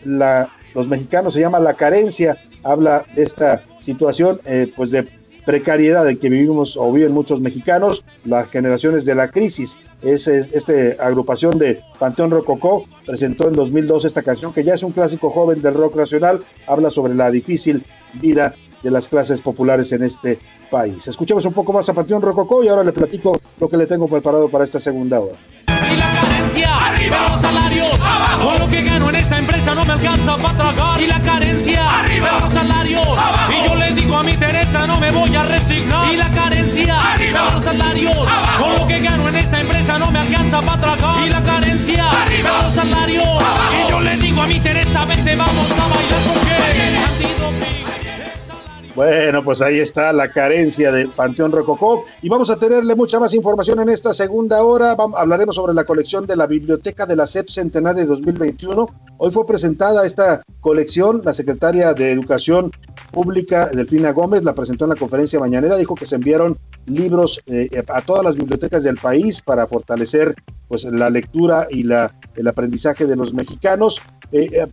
los 0.74 0.88
mexicanos, 0.88 1.32
se 1.32 1.40
llama 1.40 1.60
la 1.60 1.74
carencia. 1.74 2.38
Habla 2.64 3.04
de 3.14 3.22
esta 3.22 3.62
situación, 3.78 4.40
eh, 4.46 4.72
pues 4.74 4.90
de 4.90 5.08
precariedad 5.46 6.06
en 6.10 6.18
que 6.18 6.28
vivimos 6.28 6.76
o 6.76 6.92
viven 6.92 7.12
muchos 7.12 7.40
mexicanos, 7.40 8.04
las 8.24 8.50
generaciones 8.50 9.06
de 9.06 9.14
la 9.14 9.30
crisis. 9.30 9.78
Es, 10.02 10.28
esta 10.28 10.72
agrupación 11.00 11.58
de 11.58 11.80
Panteón 11.98 12.30
Rococó 12.30 12.84
presentó 13.06 13.48
en 13.48 13.54
2002 13.54 14.04
esta 14.04 14.22
canción 14.22 14.52
que 14.52 14.64
ya 14.64 14.74
es 14.74 14.82
un 14.82 14.92
clásico 14.92 15.30
joven 15.30 15.62
del 15.62 15.72
rock 15.72 15.96
nacional, 15.96 16.44
habla 16.66 16.90
sobre 16.90 17.14
la 17.14 17.30
difícil 17.30 17.84
vida 18.14 18.54
de 18.82 18.90
las 18.90 19.08
clases 19.08 19.40
populares 19.40 19.92
en 19.92 20.02
este 20.02 20.38
país. 20.70 21.08
Escuchemos 21.08 21.46
un 21.46 21.52
poco 21.52 21.72
más 21.72 21.88
a 21.88 21.94
Panteón 21.94 22.22
Rococó 22.22 22.62
y 22.62 22.68
ahora 22.68 22.84
le 22.84 22.92
platico 22.92 23.40
lo 23.58 23.68
que 23.68 23.76
le 23.76 23.86
tengo 23.86 24.08
preparado 24.08 24.48
para 24.48 24.64
esta 24.64 24.78
segunda 24.78 25.20
hora. 25.20 25.36
Y 25.68 25.96
la 25.96 26.08
carencia, 26.14 26.86
arriba 26.86 27.28
los 27.30 27.40
salarios, 27.40 27.94
abajo. 27.94 28.58
Lo 28.58 28.68
que 28.68 28.82
gano 28.82 29.08
en 29.10 29.16
esta 29.16 29.38
empresa 29.38 29.74
no 29.74 29.84
me 29.84 29.92
alcanza 29.92 30.36
para 30.36 30.56
tragar. 30.56 31.00
Y 31.00 31.06
la 31.06 31.20
carencia, 31.20 32.00
arriba 32.00 32.40
los 32.40 32.52
salarios, 32.52 33.06
abajo. 33.06 33.52
Y 33.52 33.68
yo 33.68 33.74
le 33.76 33.92
digo 33.92 34.16
a 34.16 34.22
mi 34.22 34.36
No 34.84 35.00
me 35.00 35.10
voy 35.10 35.34
a 35.34 35.44
resignar. 35.44 36.12
Y 36.12 36.16
la 36.16 36.30
carencia, 36.30 37.12
arriba 37.12 37.50
los 37.54 37.64
salarios, 37.64 38.16
abajo. 38.16 38.64
Todo 38.64 38.78
lo 38.78 38.86
que 38.86 39.00
gano 39.00 39.28
en 39.28 39.36
esta 39.36 39.60
empresa 39.60 39.98
no 39.98 40.10
me 40.10 40.18
alcanza 40.18 40.60
para 40.60 40.80
tragar. 40.80 41.26
Y 41.26 41.30
la 41.30 41.42
carencia, 41.42 42.10
arriba 42.22 42.62
los 42.64 42.74
salarios, 42.74 43.24
abajo. 43.24 43.86
Y 43.86 43.90
yo 43.90 44.00
le 44.00 44.16
digo 44.16 44.42
a 44.42 44.46
mi 44.46 44.60
Teresa, 44.60 45.04
vente, 45.06 45.34
vamos 45.36 45.70
a 45.70 45.88
bailar 45.88 46.20
porque 46.34 46.56
bueno, 48.96 49.44
pues 49.44 49.60
ahí 49.60 49.78
está 49.78 50.10
la 50.14 50.32
carencia 50.32 50.90
del 50.90 51.10
Panteón 51.10 51.52
Rococó 51.52 52.06
y 52.22 52.30
vamos 52.30 52.48
a 52.48 52.58
tenerle 52.58 52.94
mucha 52.94 53.20
más 53.20 53.34
información 53.34 53.78
en 53.80 53.90
esta 53.90 54.14
segunda 54.14 54.62
hora. 54.64 54.96
hablaremos 55.16 55.54
sobre 55.54 55.74
la 55.74 55.84
colección 55.84 56.26
de 56.26 56.34
la 56.34 56.46
Biblioteca 56.46 57.04
de 57.04 57.14
la 57.14 57.26
SEP 57.26 57.50
Centenario 57.50 58.06
2021. 58.06 58.88
Hoy 59.18 59.30
fue 59.30 59.46
presentada 59.46 60.06
esta 60.06 60.42
colección, 60.60 61.20
la 61.22 61.34
secretaria 61.34 61.92
de 61.92 62.10
Educación 62.10 62.70
Pública, 63.16 63.70
Delfina 63.72 64.10
Gómez, 64.12 64.44
la 64.44 64.54
presentó 64.54 64.84
en 64.84 64.90
la 64.90 64.96
conferencia 64.96 65.40
mañanera, 65.40 65.78
dijo 65.78 65.94
que 65.94 66.04
se 66.04 66.16
enviaron 66.16 66.58
libros 66.84 67.40
eh, 67.46 67.82
a 67.88 68.02
todas 68.02 68.22
las 68.22 68.36
bibliotecas 68.36 68.84
del 68.84 68.98
país 68.98 69.40
para 69.40 69.66
fortalecer 69.66 70.34
pues 70.68 70.84
la 70.84 71.08
lectura 71.08 71.66
y 71.70 71.84
la, 71.84 72.14
el 72.34 72.46
aprendizaje 72.46 73.06
de 73.06 73.16
los 73.16 73.32
mexicanos. 73.32 74.02
Eh, 74.32 74.48
eh, 74.52 74.66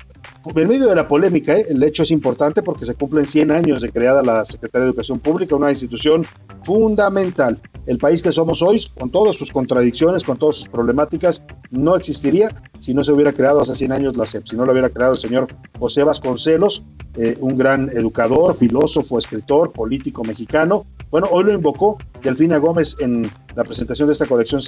en 0.56 0.68
medio 0.68 0.88
de 0.88 0.96
la 0.96 1.08
polémica, 1.08 1.56
¿eh? 1.56 1.66
el 1.70 1.82
hecho 1.84 2.04
es 2.04 2.12
importante 2.12 2.62
porque 2.64 2.86
se 2.86 2.96
cumplen 2.96 3.26
100 3.26 3.52
años 3.52 3.82
de 3.82 3.92
creada 3.92 4.22
la 4.22 4.44
Secretaría 4.44 4.86
de 4.86 4.90
Educación 4.90 5.20
Pública, 5.20 5.56
una 5.56 5.70
institución 5.70 6.26
fundamental. 6.64 7.62
El 7.86 7.98
país 7.98 8.22
que 8.22 8.32
somos 8.32 8.62
hoy, 8.62 8.82
con 8.98 9.10
todas 9.10 9.36
sus 9.36 9.52
contradicciones, 9.52 10.24
con 10.24 10.38
todas 10.38 10.56
sus 10.56 10.68
problemáticas, 10.68 11.44
no 11.72 11.96
existiría 11.96 12.50
si 12.80 12.94
no 12.94 13.04
se 13.04 13.12
hubiera 13.12 13.32
creado 13.32 13.62
hace 13.62 13.76
100 13.76 13.92
años 13.92 14.18
la 14.18 14.26
SEP, 14.26 14.48
si 14.48 14.56
no 14.56 14.66
lo 14.66 14.72
hubiera 14.72 14.90
creado 14.90 15.14
el 15.14 15.20
señor 15.20 15.48
José 15.80 16.04
Vasconcelos, 16.04 16.84
eh, 17.18 17.38
un 17.40 17.58
gran 17.58 17.90
educador, 17.90 18.56
filósofo, 18.56 19.18
escritor, 19.18 19.72
político 19.72 20.24
mexicano. 20.24 20.86
Bueno, 21.10 21.28
hoy 21.32 21.46
lo 21.46 21.54
invocó 21.54 21.98
Delfina 22.22 22.58
Gómez 22.58 22.96
en 23.00 23.30
la 23.56 23.64
presentación 23.64 24.08
de 24.08 24.14
esta 24.14 24.26
colección 24.26 24.62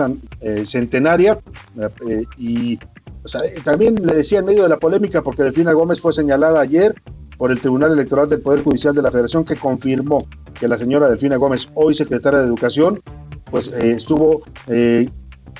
centenaria 0.65 1.39
y 2.37 2.77
también 3.63 3.95
le 3.95 4.15
decía 4.15 4.39
en 4.39 4.45
medio 4.45 4.63
de 4.63 4.69
la 4.69 4.77
polémica, 4.77 5.21
porque 5.21 5.43
Delfina 5.43 5.73
Gómez 5.73 5.99
fue 5.99 6.13
señalada 6.13 6.61
ayer 6.61 6.95
por 7.37 7.51
el 7.51 7.59
Tribunal 7.59 7.91
Electoral 7.91 8.29
del 8.29 8.41
Poder 8.41 8.63
Judicial 8.63 8.95
de 8.95 9.01
la 9.01 9.11
Federación 9.11 9.43
que 9.43 9.55
confirmó 9.55 10.25
que 10.53 10.67
la 10.67 10.77
señora 10.77 11.09
Delfina 11.09 11.35
Gómez, 11.37 11.69
hoy 11.73 11.93
secretaria 11.93 12.39
de 12.39 12.45
Educación, 12.45 13.01
pues 13.49 13.73
eh, 13.73 13.91
estuvo 13.91 14.43
eh, 14.67 15.09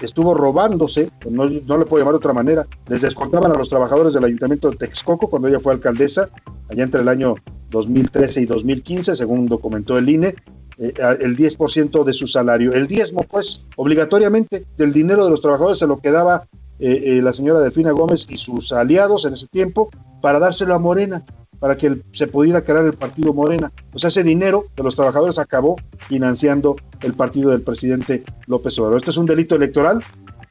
estuvo 0.02 0.34
robándose, 0.34 1.10
no, 1.30 1.46
no, 1.46 1.78
le 1.78 1.86
puedo 1.86 2.02
llamar 2.02 2.14
de 2.14 2.18
otra 2.18 2.34
manera, 2.34 2.68
les 2.88 3.02
descontaban 3.02 3.52
a 3.52 3.56
los 3.56 3.70
trabajadores 3.70 4.14
del 4.14 4.26
ayuntamiento 4.26 4.70
de 4.70 4.78
Texcoco 4.78 5.30
cuando 5.30 5.48
ella 5.48 5.60
fue 5.60 5.74
alcaldesa, 5.74 6.30
allá 6.70 6.84
entre 6.84 7.02
el 7.02 7.08
año 7.08 7.36
2013 7.70 8.42
y 8.42 8.46
2015, 8.46 9.16
según 9.16 9.48
documentó 9.48 9.98
el 9.98 10.10
INE, 10.10 10.36
eh, 10.78 10.94
el 11.22 11.38
10% 11.38 12.04
de 12.04 12.14
su 12.14 12.28
salario. 12.28 12.74
El 12.74 12.88
diezmo, 12.88 13.24
pues, 13.24 13.62
obligatoriamente 13.78 14.66
del 14.78 14.92
dinero 14.92 15.24
de 15.24 15.32
los 15.32 15.42
trabajadores 15.42 15.80
se 15.80 15.88
lo 15.88 16.00
quedaba 16.00 16.48
eh, 16.80 17.18
eh, 17.18 17.22
la 17.22 17.34
señora 17.34 17.60
Delfina 17.60 17.92
Gómez 17.92 18.28
y 18.30 18.38
sus 18.38 18.72
aliados 18.74 19.26
en 19.26 19.34
ese 19.34 19.48
tiempo 19.48 19.90
para 20.22 20.40
dárselo 20.40 20.74
a 20.74 20.80
Morena, 20.80 21.24
para 21.60 21.78
que 21.78 22.02
se 22.12 22.28
pudiera 22.28 22.64
crear 22.64 22.86
el 22.86 22.94
partido 22.94 23.34
Morena. 23.34 23.72
O 23.94 24.00
sea, 24.00 24.10
ese 24.10 24.24
dinero 24.24 24.66
de 24.76 24.84
los 24.84 24.96
trabajadores 24.96 25.40
acabó 25.40 25.76
financiando 26.08 26.76
el 27.02 27.14
partido 27.14 27.52
del 27.52 27.62
presidente 27.62 28.24
López 28.48 28.78
Obrador. 28.80 28.98
Este 28.98 29.12
es 29.12 29.18
un 29.18 29.26
delito 29.26 29.56
electoral 29.56 30.04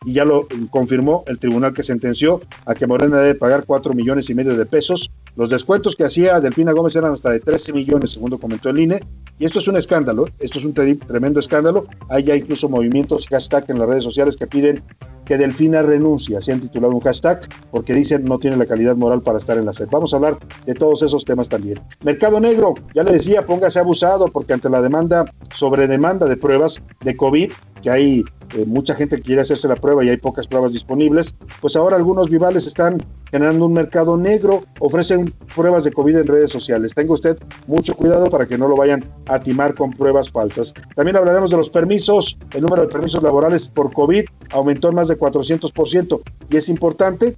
y 0.05 0.13
ya 0.13 0.25
lo 0.25 0.47
confirmó 0.71 1.25
el 1.27 1.39
tribunal 1.39 1.73
que 1.73 1.83
sentenció 1.83 2.41
a 2.67 2.75
que 2.75 2.87
Morena 2.87 3.19
debe 3.19 3.35
pagar 3.35 3.65
cuatro 3.65 3.95
millones 3.95 4.29
y 4.31 4.35
medio 4.35 4.57
de 4.57 4.67
pesos. 4.67 5.11
Los 5.35 5.51
descuentos 5.51 5.97
que 5.97 6.05
hacía 6.05 6.41
Delfina 6.41 6.73
Gómez 6.73 6.95
eran 6.97 7.13
hasta 7.13 7.31
de 7.31 7.41
13 7.41 7.73
millones, 7.73 8.13
según 8.13 8.37
comentó 8.39 8.69
el 8.69 8.79
INE, 8.79 9.01
y 9.39 9.45
esto 9.45 9.59
es 9.59 9.69
un 9.69 9.77
escándalo, 9.77 10.27
esto 10.39 10.59
es 10.59 10.65
un 10.65 10.75
tremendo 10.75 11.41
escándalo. 11.41 11.87
Hay 12.09 12.23
ya 12.25 12.37
incluso 12.37 12.69
movimientos, 12.69 13.27
hashtag 13.29 13.65
en 13.69 13.79
las 13.79 13.89
redes 13.89 14.05
sociales 14.05 14.37
que 14.37 14.47
piden 14.47 14.83
que 15.25 15.37
Delfina 15.37 15.83
renuncia, 15.83 16.41
se 16.43 16.53
han 16.53 16.61
titulado 16.61 16.95
un 16.95 17.01
hashtag, 17.01 17.41
porque 17.71 17.95
dicen 17.95 18.25
no 18.25 18.39
tiene 18.39 18.57
la 18.57 18.67
calidad 18.67 18.97
moral 18.97 19.23
para 19.23 19.39
estar 19.39 19.57
en 19.59 19.67
la 19.67 19.73
SED. 19.73 19.89
Vamos 19.91 20.13
a 20.13 20.17
hablar 20.17 20.39
de 20.67 20.75
todos 20.75 21.03
esos 21.03 21.25
temas 21.25 21.49
también. 21.49 21.81
Mercado 22.03 22.41
negro, 22.41 22.75
ya 22.95 23.03
le 23.03 23.13
decía, 23.13 23.47
póngase 23.47 23.81
abusado, 23.81 24.27
porque 24.27 24.53
ante 24.53 24.69
la 24.69 24.81
demanda, 24.81 25.25
sobre 25.53 25.87
demanda 25.87 26.27
de 26.27 26.37
pruebas 26.37 26.83
de 27.01 27.17
COVID, 27.17 27.53
que 27.83 27.91
hay 27.91 28.25
eh, 28.55 28.65
mucha 28.67 28.95
gente 28.95 29.17
que 29.17 29.23
quiere 29.23 29.43
hacerse 29.43 29.69
la 29.69 29.77
prueba 29.77 30.05
y 30.05 30.09
hay 30.09 30.17
pocas 30.17 30.47
pruebas 30.47 30.73
disponibles, 30.73 31.35
pues 31.61 31.77
ahora 31.77 31.97
algunos 31.97 32.31
vivales 32.31 32.67
están 32.67 32.99
generando 33.31 33.67
un 33.67 33.73
mercado 33.73 34.17
negro, 34.17 34.63
ofrecen 34.79 35.35
pruebas 35.55 35.85
de 35.85 35.93
COVID 35.93 36.19
en 36.19 36.27
redes 36.27 36.51
sociales. 36.51 36.95
Tenga 36.95 37.13
usted 37.13 37.37
mucho 37.67 37.97
cuidado 37.97 38.31
para 38.31 38.47
que 38.47 38.57
no 38.57 38.69
lo 38.69 38.77
vayan 38.77 39.05
a 39.27 39.41
timar 39.41 39.75
con 39.75 39.91
pruebas 39.91 40.31
falsas. 40.31 40.73
También 40.95 41.17
hablaremos 41.17 41.51
de 41.51 41.57
los 41.57 41.69
permisos. 41.69 42.39
El 42.53 42.63
número 42.63 42.83
de 42.83 42.89
permisos 42.89 43.23
laborales 43.23 43.69
por 43.69 43.93
COVID 43.93 44.25
aumentó 44.53 44.89
en 44.91 44.95
más 44.95 45.09
de 45.09 45.14
400% 45.19 46.21
y 46.51 46.57
es 46.57 46.69
importante 46.69 47.37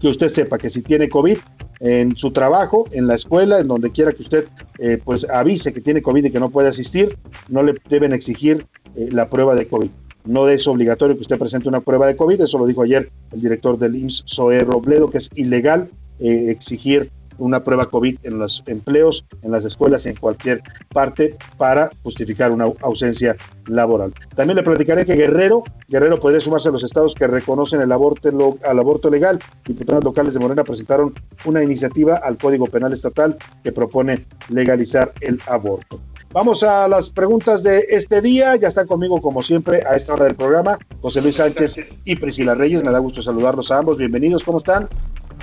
que 0.00 0.08
usted 0.08 0.28
sepa 0.28 0.58
que 0.58 0.68
si 0.68 0.82
tiene 0.82 1.08
COVID, 1.08 1.38
en 1.80 2.16
su 2.16 2.32
trabajo, 2.32 2.86
en 2.92 3.06
la 3.06 3.14
escuela, 3.14 3.60
en 3.60 3.68
donde 3.68 3.90
quiera 3.90 4.12
que 4.12 4.22
usted 4.22 4.46
eh, 4.78 5.00
pues 5.02 5.28
avise 5.30 5.72
que 5.72 5.80
tiene 5.80 6.02
COVID 6.02 6.24
y 6.24 6.30
que 6.30 6.40
no 6.40 6.50
puede 6.50 6.68
asistir, 6.68 7.16
no 7.48 7.62
le 7.62 7.74
deben 7.88 8.12
exigir 8.12 8.66
eh, 8.96 9.08
la 9.12 9.28
prueba 9.28 9.54
de 9.54 9.68
COVID. 9.68 9.90
No 10.24 10.48
es 10.48 10.66
obligatorio 10.66 11.14
que 11.14 11.22
usted 11.22 11.38
presente 11.38 11.68
una 11.68 11.80
prueba 11.80 12.06
de 12.06 12.16
COVID, 12.16 12.40
eso 12.40 12.58
lo 12.58 12.66
dijo 12.66 12.82
ayer 12.82 13.10
el 13.32 13.40
director 13.40 13.78
del 13.78 13.96
IMSS, 13.96 14.24
Zoé 14.28 14.60
Robledo, 14.60 15.10
que 15.10 15.18
es 15.18 15.30
ilegal 15.36 15.88
eh, 16.18 16.50
exigir 16.50 17.10
una 17.38 17.64
prueba 17.64 17.84
COVID 17.84 18.18
en 18.22 18.38
los 18.38 18.62
empleos, 18.66 19.24
en 19.42 19.50
las 19.50 19.64
escuelas, 19.64 20.06
en 20.06 20.16
cualquier 20.16 20.62
parte 20.92 21.36
para 21.56 21.90
justificar 22.02 22.50
una 22.50 22.64
ausencia 22.80 23.36
laboral. 23.66 24.12
También 24.34 24.56
le 24.56 24.62
platicaré 24.62 25.04
que 25.04 25.14
Guerrero, 25.14 25.62
Guerrero 25.88 26.18
podría 26.18 26.40
sumarse 26.40 26.68
a 26.68 26.72
los 26.72 26.84
estados 26.84 27.14
que 27.14 27.26
reconocen 27.26 27.80
el 27.80 27.92
aborto, 27.92 28.58
al 28.64 28.78
aborto 28.78 29.10
legal. 29.10 29.38
Diputados 29.64 30.04
locales 30.04 30.34
de 30.34 30.40
Morena 30.40 30.64
presentaron 30.64 31.14
una 31.44 31.62
iniciativa 31.62 32.16
al 32.16 32.36
Código 32.38 32.66
Penal 32.66 32.92
Estatal 32.92 33.36
que 33.62 33.72
propone 33.72 34.26
legalizar 34.48 35.12
el 35.20 35.40
aborto. 35.46 36.00
Vamos 36.30 36.62
a 36.62 36.86
las 36.88 37.10
preguntas 37.10 37.62
de 37.62 37.86
este 37.88 38.20
día. 38.20 38.54
Ya 38.56 38.68
están 38.68 38.86
conmigo, 38.86 39.22
como 39.22 39.42
siempre, 39.42 39.82
a 39.86 39.96
esta 39.96 40.12
hora 40.12 40.24
del 40.24 40.34
programa, 40.34 40.78
José 41.00 41.22
Luis 41.22 41.36
Sánchez 41.36 42.00
y 42.04 42.16
Priscila 42.16 42.54
Reyes. 42.54 42.84
Me 42.84 42.92
da 42.92 42.98
gusto 42.98 43.22
saludarlos 43.22 43.70
a 43.70 43.78
ambos. 43.78 43.96
Bienvenidos, 43.96 44.44
¿cómo 44.44 44.58
están? 44.58 44.88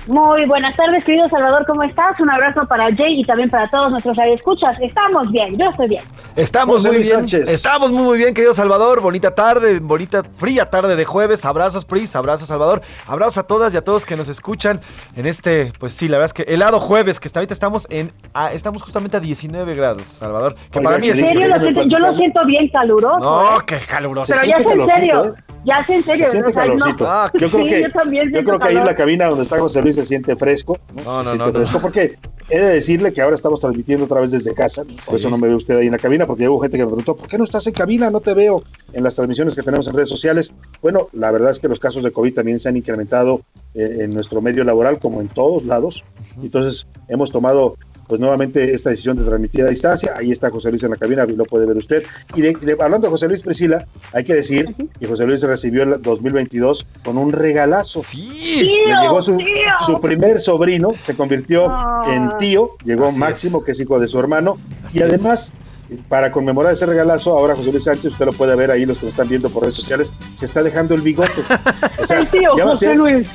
Muy 0.06 0.46
buenas 0.46 0.76
tardes, 0.76 1.04
querido 1.04 1.28
Salvador, 1.28 1.66
¿cómo 1.66 1.82
estás? 1.82 2.18
Un 2.20 2.30
abrazo 2.30 2.60
para 2.68 2.84
Jay 2.94 3.20
y 3.20 3.24
también 3.24 3.50
para 3.50 3.68
todos 3.68 3.90
nuestros 3.90 4.16
radioescuchas. 4.16 4.78
Estamos 4.80 5.30
bien, 5.32 5.56
yo 5.58 5.68
estoy 5.70 5.88
bien. 5.88 6.04
Estamos 6.36 6.84
muy 6.86 6.98
bien. 6.98 7.24
Estamos 7.24 7.90
muy, 7.90 8.18
bien, 8.18 8.34
querido 8.34 8.54
Salvador. 8.54 9.00
Bonita 9.00 9.34
tarde, 9.34 9.80
bonita 9.80 10.22
fría 10.36 10.66
tarde 10.66 10.94
de 10.94 11.04
jueves. 11.04 11.44
Abrazos, 11.44 11.84
Pris, 11.84 12.14
abrazos, 12.14 12.48
Salvador. 12.48 12.82
Abrazos 13.06 13.38
a 13.38 13.42
todas 13.44 13.74
y 13.74 13.76
a 13.76 13.84
todos 13.84 14.06
que 14.06 14.16
nos 14.16 14.28
escuchan 14.28 14.80
en 15.16 15.26
este, 15.26 15.72
pues 15.80 15.92
sí, 15.92 16.08
la 16.08 16.18
verdad 16.18 16.26
es 16.36 16.44
que 16.44 16.52
helado 16.52 16.78
jueves, 16.78 17.18
que 17.18 17.28
ahorita 17.34 17.54
estamos 17.54 17.86
en, 17.90 18.12
estamos 18.52 18.82
justamente 18.82 19.16
a 19.16 19.20
19 19.20 19.74
grados, 19.74 20.06
Salvador. 20.06 20.54
Que 20.70 20.80
para 20.80 20.98
mí 20.98 21.08
es... 21.08 21.18
¿En 21.18 21.34
serio? 21.34 21.86
yo 21.86 21.98
lo 21.98 22.14
siento 22.14 22.44
bien 22.46 22.68
caluroso. 22.68 23.18
No, 23.18 23.56
¿eh? 23.56 23.62
qué 23.66 23.78
caluroso. 23.78 24.32
Pero 24.32 24.46
ya 24.46 24.56
es 24.56 24.66
en 24.66 24.88
serio. 24.88 25.34
Ya 25.66 25.80
es 25.80 25.90
en 25.90 26.04
serio. 26.04 26.26
Se 26.26 26.30
siente 26.30 26.52
calorcito. 26.52 27.06
Ah, 27.08 27.30
yo 27.34 27.50
creo 27.50 27.66
que, 27.66 27.82
yo, 27.82 28.44
creo 28.44 28.58
que 28.60 28.68
ahí 28.68 28.76
en 28.76 28.86
la 28.86 28.94
cabina 28.94 29.26
donde 29.26 29.42
está 29.42 29.58
José 29.58 29.82
Luis 29.82 29.96
se 29.96 30.04
siente 30.04 30.36
fresco. 30.36 30.78
¿no? 30.94 31.24
se 31.24 31.30
siente 31.30 31.52
fresco 31.52 31.80
porque 31.80 32.16
he 32.48 32.60
de 32.60 32.74
decirle 32.74 33.12
que 33.12 33.20
ahora 33.20 33.34
estamos 33.34 33.58
transmitiendo 33.58 34.04
otra 34.04 34.20
vez 34.20 34.30
desde 34.30 34.54
casa. 34.54 34.84
Por 35.04 35.16
eso 35.16 35.28
no 35.28 35.38
me 35.38 35.48
ve 35.48 35.56
usted 35.56 35.76
ahí 35.76 35.86
en 35.86 35.92
la 35.92 35.98
cabina, 35.98 36.24
porque 36.24 36.48
hubo 36.48 36.60
gente 36.60 36.76
que 36.76 36.84
me 36.84 36.88
preguntó, 36.88 37.16
¿por 37.16 37.26
qué 37.26 37.36
no 37.36 37.42
estás 37.42 37.66
en 37.66 37.72
cabina? 37.72 38.10
No 38.10 38.20
te 38.20 38.34
veo 38.34 38.62
en 38.92 39.02
las 39.02 39.16
transmisiones 39.16 39.56
que 39.56 39.62
tenemos 39.62 39.88
en 39.88 39.94
redes 39.94 40.08
sociales. 40.08 40.54
Bueno, 40.80 41.08
la 41.12 41.32
verdad 41.32 41.50
es 41.50 41.58
que 41.58 41.66
los 41.66 41.80
casos 41.80 42.04
de 42.04 42.12
COVID 42.12 42.32
también 42.32 42.60
se 42.60 42.68
han 42.68 42.76
incrementado 42.76 43.40
eh, 43.74 43.98
en 44.02 44.14
nuestro 44.14 44.40
medio 44.40 44.62
laboral, 44.62 45.00
como 45.00 45.20
en 45.20 45.26
todos 45.26 45.64
lados. 45.64 46.04
Entonces, 46.40 46.86
hemos 47.08 47.32
tomado 47.32 47.76
pues 48.06 48.20
nuevamente 48.20 48.74
esta 48.74 48.90
decisión 48.90 49.16
de 49.16 49.24
transmitir 49.24 49.64
a 49.64 49.68
distancia. 49.68 50.14
Ahí 50.16 50.30
está 50.30 50.50
José 50.50 50.70
Luis 50.70 50.82
en 50.84 50.90
la 50.90 50.96
cabina, 50.96 51.24
lo 51.24 51.44
puede 51.44 51.66
ver 51.66 51.76
usted. 51.76 52.02
Y 52.34 52.42
de, 52.42 52.76
hablando 52.80 53.06
de 53.06 53.10
José 53.10 53.28
Luis 53.28 53.42
Priscila, 53.42 53.84
hay 54.12 54.24
que 54.24 54.34
decir 54.34 54.74
que 54.98 55.06
José 55.06 55.26
Luis 55.26 55.42
recibió 55.42 55.82
el 55.82 56.02
2022 56.02 56.86
con 57.04 57.18
un 57.18 57.32
regalazo. 57.32 58.02
Sí, 58.02 58.60
le 58.86 59.00
llegó 59.02 59.20
su, 59.20 59.38
su, 59.84 60.00
primer 60.00 60.40
sobrino, 60.40 60.92
se 61.00 61.14
convirtió 61.14 61.72
en 62.08 62.36
tío, 62.38 62.72
llegó 62.84 63.10
Máximo, 63.12 63.64
que 63.64 63.72
es 63.72 63.80
hijo 63.80 63.98
de 63.98 64.06
su 64.06 64.18
hermano, 64.18 64.58
y 64.92 65.02
además 65.02 65.52
para 66.08 66.32
conmemorar 66.32 66.72
ese 66.72 66.86
regalazo, 66.86 67.36
ahora 67.38 67.54
José 67.54 67.70
Luis 67.70 67.84
Sánchez, 67.84 68.12
usted 68.12 68.26
lo 68.26 68.32
puede 68.32 68.56
ver 68.56 68.70
ahí, 68.70 68.86
los 68.86 68.98
que 68.98 69.04
lo 69.04 69.08
están 69.10 69.28
viendo 69.28 69.50
por 69.50 69.62
redes 69.62 69.74
sociales, 69.74 70.12
se 70.34 70.46
está 70.46 70.62
dejando 70.62 70.94
el 70.94 71.02
bigote. 71.02 71.30
O 71.98 72.04
sea, 72.04 72.20
el 72.20 72.28
tío 72.28 72.52
José 72.56 72.94
Luis. 72.94 73.26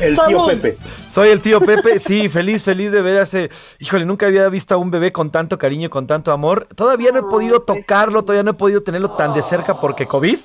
El 0.00 0.18
tío 0.26 0.46
Pepe. 0.46 0.76
Soy 1.08 1.28
el 1.28 1.40
tío 1.40 1.60
Pepe, 1.60 1.98
sí, 1.98 2.28
feliz, 2.28 2.62
feliz 2.62 2.92
de 2.92 3.02
ver 3.02 3.18
a 3.18 3.22
ese. 3.22 3.50
Híjole, 3.78 4.04
nunca 4.04 4.26
había 4.26 4.48
visto 4.48 4.74
a 4.74 4.76
un 4.76 4.90
bebé 4.90 5.12
con 5.12 5.30
tanto 5.30 5.58
cariño, 5.58 5.90
con 5.90 6.06
tanto 6.06 6.32
amor. 6.32 6.68
Todavía 6.74 7.12
no 7.12 7.20
he 7.20 7.22
podido 7.22 7.60
tocarlo, 7.62 8.22
todavía 8.22 8.42
no 8.42 8.52
he 8.52 8.54
podido 8.54 8.82
tenerlo 8.82 9.12
tan 9.12 9.34
de 9.34 9.42
cerca 9.42 9.80
porque 9.80 10.06
COVID, 10.06 10.38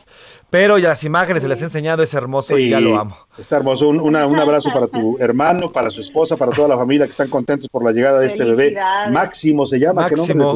pero 0.49 0.77
ya 0.77 0.89
las 0.89 1.03
imágenes 1.03 1.43
se 1.43 1.49
les 1.49 1.61
he 1.61 1.65
enseñado, 1.65 2.03
es 2.03 2.13
hermoso 2.13 2.57
y 2.57 2.69
ya 2.69 2.79
lo 2.79 2.97
amo. 2.99 3.17
Está 3.37 3.57
hermoso. 3.57 3.89
Un, 3.89 3.99
un 3.99 4.15
abrazo 4.15 4.71
para 4.71 4.87
tu 4.87 5.17
hermano, 5.19 5.71
para 5.71 5.89
su 5.89 6.01
esposa, 6.01 6.37
para 6.37 6.51
toda 6.51 6.67
la 6.67 6.77
familia 6.77 7.05
que 7.05 7.11
están 7.11 7.29
contentos 7.29 7.67
por 7.69 7.83
la 7.83 7.91
llegada 7.91 8.19
de 8.19 8.27
este 8.27 8.45
bebé. 8.45 8.75
Máximo 9.11 9.65
se 9.65 9.79
llama. 9.79 10.03
Máximo. 10.03 10.55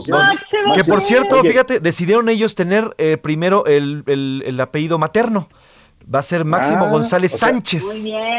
Que 0.76 0.84
por 0.84 1.02
cierto, 1.02 1.44
fíjate, 1.44 1.80
decidieron 1.80 2.30
ellos 2.30 2.56
tener 2.56 2.94
eh, 2.98 3.18
primero 3.18 3.66
el, 3.66 4.04
el 4.08 4.60
apellido 4.60 4.98
materno 4.98 5.50
va 6.14 6.20
a 6.20 6.24
ser 6.24 6.46
Máximo 6.46 6.86
ah, 6.86 6.90
González 6.90 7.32
Sánchez. 7.32 7.84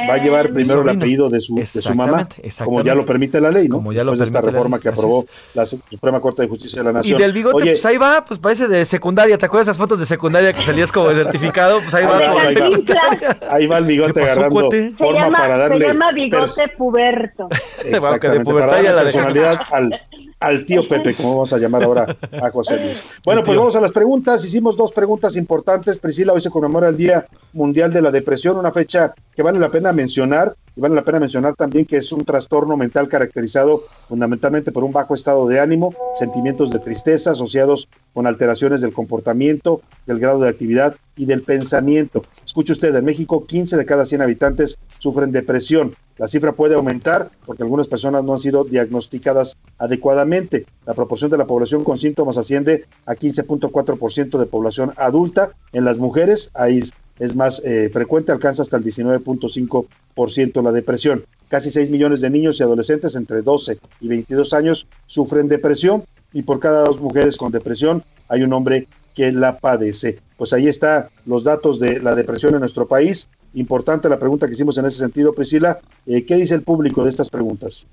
Va 0.09 0.15
a 0.15 0.19
llevar 0.19 0.53
primero 0.53 0.83
el 0.83 0.89
apellido 0.89 1.29
de 1.29 1.41
su, 1.41 1.57
de 1.57 1.67
su 1.67 1.95
mamá, 1.95 2.29
como 2.65 2.83
ya 2.83 2.95
lo 2.95 3.05
permite 3.05 3.41
la 3.41 3.51
ley, 3.51 3.69
¿no? 3.69 3.77
Como 3.77 3.93
ya 3.93 3.99
Después 3.99 4.19
de 4.21 4.25
esta 4.25 4.41
reforma 4.41 4.79
que 4.79 4.89
aprobó 4.89 5.27
la 5.55 5.67
Suprema 5.67 6.21
Corte 6.21 6.43
de 6.43 6.49
Justicia 6.49 6.83
de 6.83 6.87
la 6.87 6.93
Nación. 6.93 7.19
Y 7.19 7.23
del 7.23 7.33
bigote, 7.33 7.65
pues 7.65 7.85
ahí 7.85 7.99
va, 7.99 8.25
pues 8.25 8.41
parece 8.41 8.69
de 8.69 8.85
secundaria. 8.85 9.37
¿Te 9.37 9.47
acuerdas 9.47 9.69
esas 9.69 9.77
fotos 9.77 10.01
de 10.01 10.07
secundaria 10.07 10.53
que 10.53 10.63
salías 10.63 10.91
como 10.91 11.11
certificado? 11.11 11.79
Pues 11.79 11.95
ahí, 11.95 12.05
va, 12.05 12.19
ahí, 12.19 12.55
va, 12.55 13.39
ahí, 13.51 13.67
va, 13.67 13.79
el 13.79 13.85
bigote 13.85 14.23
agarrando 14.23 14.71
forma 14.97 15.31
para 15.31 15.59
darle. 15.59 15.79
Se 15.79 15.93
llama 15.93 16.13
bigote 16.13 16.69
puberto. 16.77 17.49
Exactamente, 17.85 18.53
para 18.53 18.67
darle 18.67 18.91
personalidad 19.03 19.59
al 19.71 20.08
al 20.41 20.65
tío 20.65 20.87
Pepe, 20.87 21.15
como 21.15 21.31
vamos 21.31 21.53
a 21.53 21.59
llamar 21.59 21.83
ahora 21.83 22.17
a 22.41 22.51
José 22.51 22.79
Luis. 22.85 23.03
Bueno, 23.25 23.43
pues 23.43 23.57
vamos 23.57 23.77
a 23.77 23.81
las 23.81 23.93
preguntas. 23.93 24.45
Hicimos 24.45 24.77
dos 24.77 24.93
preguntas 24.93 25.37
importantes. 25.37 25.99
Priscila, 25.99 26.33
hoy 26.33 26.41
se 26.41 26.51
conmemora 26.51 26.89
el 26.89 26.97
Día 26.97 27.27
Mundial 27.53 27.93
de 27.93 28.03
la 28.03 28.11
Depresión, 28.11 28.57
una 28.57 28.73
fecha 28.73 29.15
que 29.35 29.43
vale 29.43 29.59
la 29.59 29.69
pena 29.69 29.93
mencionar. 29.93 30.55
Y 30.77 30.81
vale 30.81 30.95
la 30.95 31.03
pena 31.03 31.19
mencionar 31.19 31.57
también 31.57 31.87
que 31.87 31.97
es 31.97 32.13
un 32.13 32.25
trastorno 32.25 32.77
mental 32.77 33.09
caracterizado 33.09 33.83
fundamentalmente 34.09 34.71
por 34.71 34.85
un 34.85 34.93
bajo 34.93 35.13
estado 35.13 35.49
de 35.49 35.59
ánimo, 35.59 35.93
sentimientos 36.15 36.71
de 36.71 36.79
tristeza 36.79 37.33
asociados 37.33 37.89
con 38.15 38.29
alteraciones 38.29 38.81
del 38.81 38.93
comportamiento, 38.93 39.83
del 40.07 40.21
grado 40.21 40.39
de 40.39 40.49
actividad 40.49 40.95
y 41.17 41.27
del 41.27 41.43
pensamiento. 41.43 42.25
Escuche 42.45 42.73
usted, 42.73 42.95
en 42.95 43.05
México 43.05 43.45
15 43.45 43.77
de 43.77 43.85
cada 43.85 44.07
100 44.07 44.23
habitantes 44.23 44.79
sufren 44.99 45.33
depresión. 45.33 45.97
La 46.19 46.29
cifra 46.29 46.53
puede 46.53 46.75
aumentar 46.75 47.31
porque 47.47 47.63
algunas 47.63 47.87
personas 47.87 48.25
no 48.25 48.33
han 48.33 48.39
sido 48.39 48.65
diagnosticadas 48.65 49.57
adecuadamente. 49.79 50.67
La 50.85 50.95
proporción 50.95 51.31
de 51.31 51.39
la 51.39 51.47
población 51.47 51.85
con 51.85 51.97
síntomas 51.97 52.37
asciende 52.37 52.87
a 53.07 53.15
15.4% 53.15 54.39
de 54.39 54.47
población 54.47 54.93
adulta. 54.97 55.53
En 55.73 55.85
las 55.85 55.99
mujeres 55.99 56.51
hay 56.55 56.83
es 57.19 57.35
más 57.35 57.61
eh, 57.65 57.91
frecuente, 57.93 58.33
alcanza 58.33 58.63
hasta 58.63 58.77
el 58.77 58.85
19.5% 58.85 60.63
la 60.63 60.73
depresión. 60.73 61.25
Casi 61.49 61.71
6 61.71 61.91
millones 61.91 62.21
de 62.21 62.31
niños 62.31 62.61
y 62.61 62.63
adolescentes 62.63 63.17
entre 63.17 63.43
12 63.43 63.79
y 64.01 64.09
22 64.09 64.53
años 64.55 64.87
sufren 65.07 65.49
depresión 65.49 66.05
y 66.33 66.43
por 66.43 66.61
cada 66.61 66.85
dos 66.85 67.01
mujeres 67.01 67.37
con 67.37 67.51
depresión 67.51 68.05
hay 68.29 68.43
un 68.43 68.53
hombre 68.53 68.87
que 69.15 69.33
la 69.33 69.59
padece. 69.59 70.21
Pues 70.37 70.53
ahí 70.53 70.69
están 70.69 71.09
los 71.27 71.43
datos 71.43 71.81
de 71.81 71.99
la 72.01 72.15
depresión 72.15 72.55
en 72.55 72.61
nuestro 72.61 72.87
país. 72.87 73.29
Importante 73.59 74.09
la 74.09 74.19
pregunta 74.19 74.47
que 74.47 74.53
hicimos 74.53 74.79
en 74.79 74.87
ese 74.87 74.99
sentido, 74.99 75.35
Priscila. 75.35 75.79
Eh, 76.07 76.25
¿Qué 76.25 76.37
dice 76.37 76.55
el 76.55 76.63
público 76.63 77.03
de 77.03 77.11
estas 77.11 77.29
preguntas? 77.29 77.89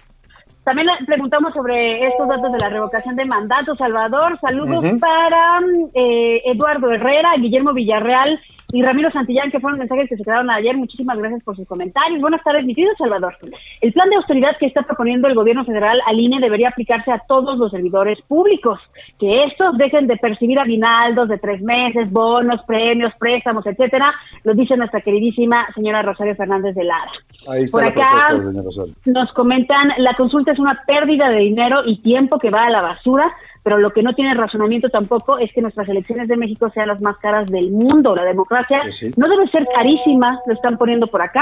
También 0.63 0.87
preguntamos 1.07 1.53
sobre 1.53 2.07
estos 2.07 2.27
datos 2.27 2.51
de 2.51 2.57
la 2.61 2.69
revocación 2.69 3.15
de 3.15 3.25
mandato, 3.25 3.75
Salvador. 3.75 4.39
Saludos 4.39 4.83
para 4.99 5.59
eh, 5.93 6.41
Eduardo 6.45 6.91
Herrera, 6.91 7.33
Guillermo 7.39 7.73
Villarreal 7.73 8.39
y 8.73 8.81
Ramiro 8.81 9.11
Santillán, 9.11 9.51
que 9.51 9.59
fueron 9.59 9.79
mensajes 9.79 10.09
que 10.09 10.17
se 10.17 10.23
quedaron 10.23 10.49
ayer. 10.49 10.75
Muchísimas 10.75 11.17
gracias 11.17 11.43
por 11.43 11.55
sus 11.55 11.67
comentarios. 11.67 12.21
Buenas 12.21 12.43
tardes, 12.43 12.65
mi 12.65 12.73
querido 12.73 12.93
Salvador. 12.97 13.37
El 13.81 13.93
plan 13.93 14.09
de 14.09 14.15
austeridad 14.15 14.57
que 14.59 14.65
está 14.65 14.81
proponiendo 14.83 15.27
el 15.27 15.35
gobierno 15.35 15.65
federal 15.65 16.01
al 16.05 16.19
INE 16.19 16.39
debería 16.39 16.69
aplicarse 16.69 17.11
a 17.11 17.19
todos 17.27 17.57
los 17.57 17.71
servidores 17.71 18.19
públicos. 18.27 18.79
Que 19.19 19.43
estos 19.43 19.77
dejen 19.77 20.07
de 20.07 20.17
percibir 20.17 20.59
aguinaldos 20.59 21.29
de 21.29 21.37
tres 21.37 21.61
meses, 21.61 22.11
bonos, 22.11 22.61
premios, 22.65 23.13
préstamos, 23.19 23.65
etcétera. 23.65 24.13
Lo 24.43 24.53
dice 24.53 24.75
nuestra 24.77 25.01
queridísima 25.01 25.67
señora 25.75 26.01
Rosario 26.01 26.35
Fernández 26.35 26.75
de 26.75 26.83
Lara. 26.83 27.11
Ahí 27.47 27.63
está 27.63 27.77
Por 27.77 27.83
la 27.83 27.89
acá 27.89 28.27
propuesta, 28.29 28.83
nos 29.05 29.31
comentan, 29.33 29.89
la 29.97 30.13
consulta 30.15 30.51
es 30.51 30.59
una 30.59 30.81
pérdida 30.87 31.29
de 31.29 31.37
dinero 31.37 31.81
y 31.85 32.01
tiempo 32.01 32.37
que 32.37 32.49
va 32.49 32.63
a 32.63 32.69
la 32.71 32.81
basura, 32.81 33.31
pero 33.65 33.79
lo 33.79 33.89
que 33.89 34.03
no 34.03 34.13
tiene 34.13 34.35
razonamiento 34.35 34.89
tampoco 34.89 35.39
es 35.39 35.51
que 35.51 35.59
nuestras 35.59 35.89
elecciones 35.89 36.27
de 36.27 36.37
México 36.37 36.69
sean 36.71 36.87
las 36.87 37.01
más 37.01 37.17
caras 37.17 37.49
del 37.49 37.71
mundo. 37.71 38.15
La 38.15 38.23
democracia 38.23 38.77
Pues 38.83 38.95
sí. 38.95 39.11
no 39.17 39.27
debe 39.27 39.49
ser 39.49 39.65
carísima, 39.73 40.39
lo 40.45 40.53
están 40.53 40.77
poniendo 40.77 41.07
por 41.07 41.23
acá. 41.23 41.41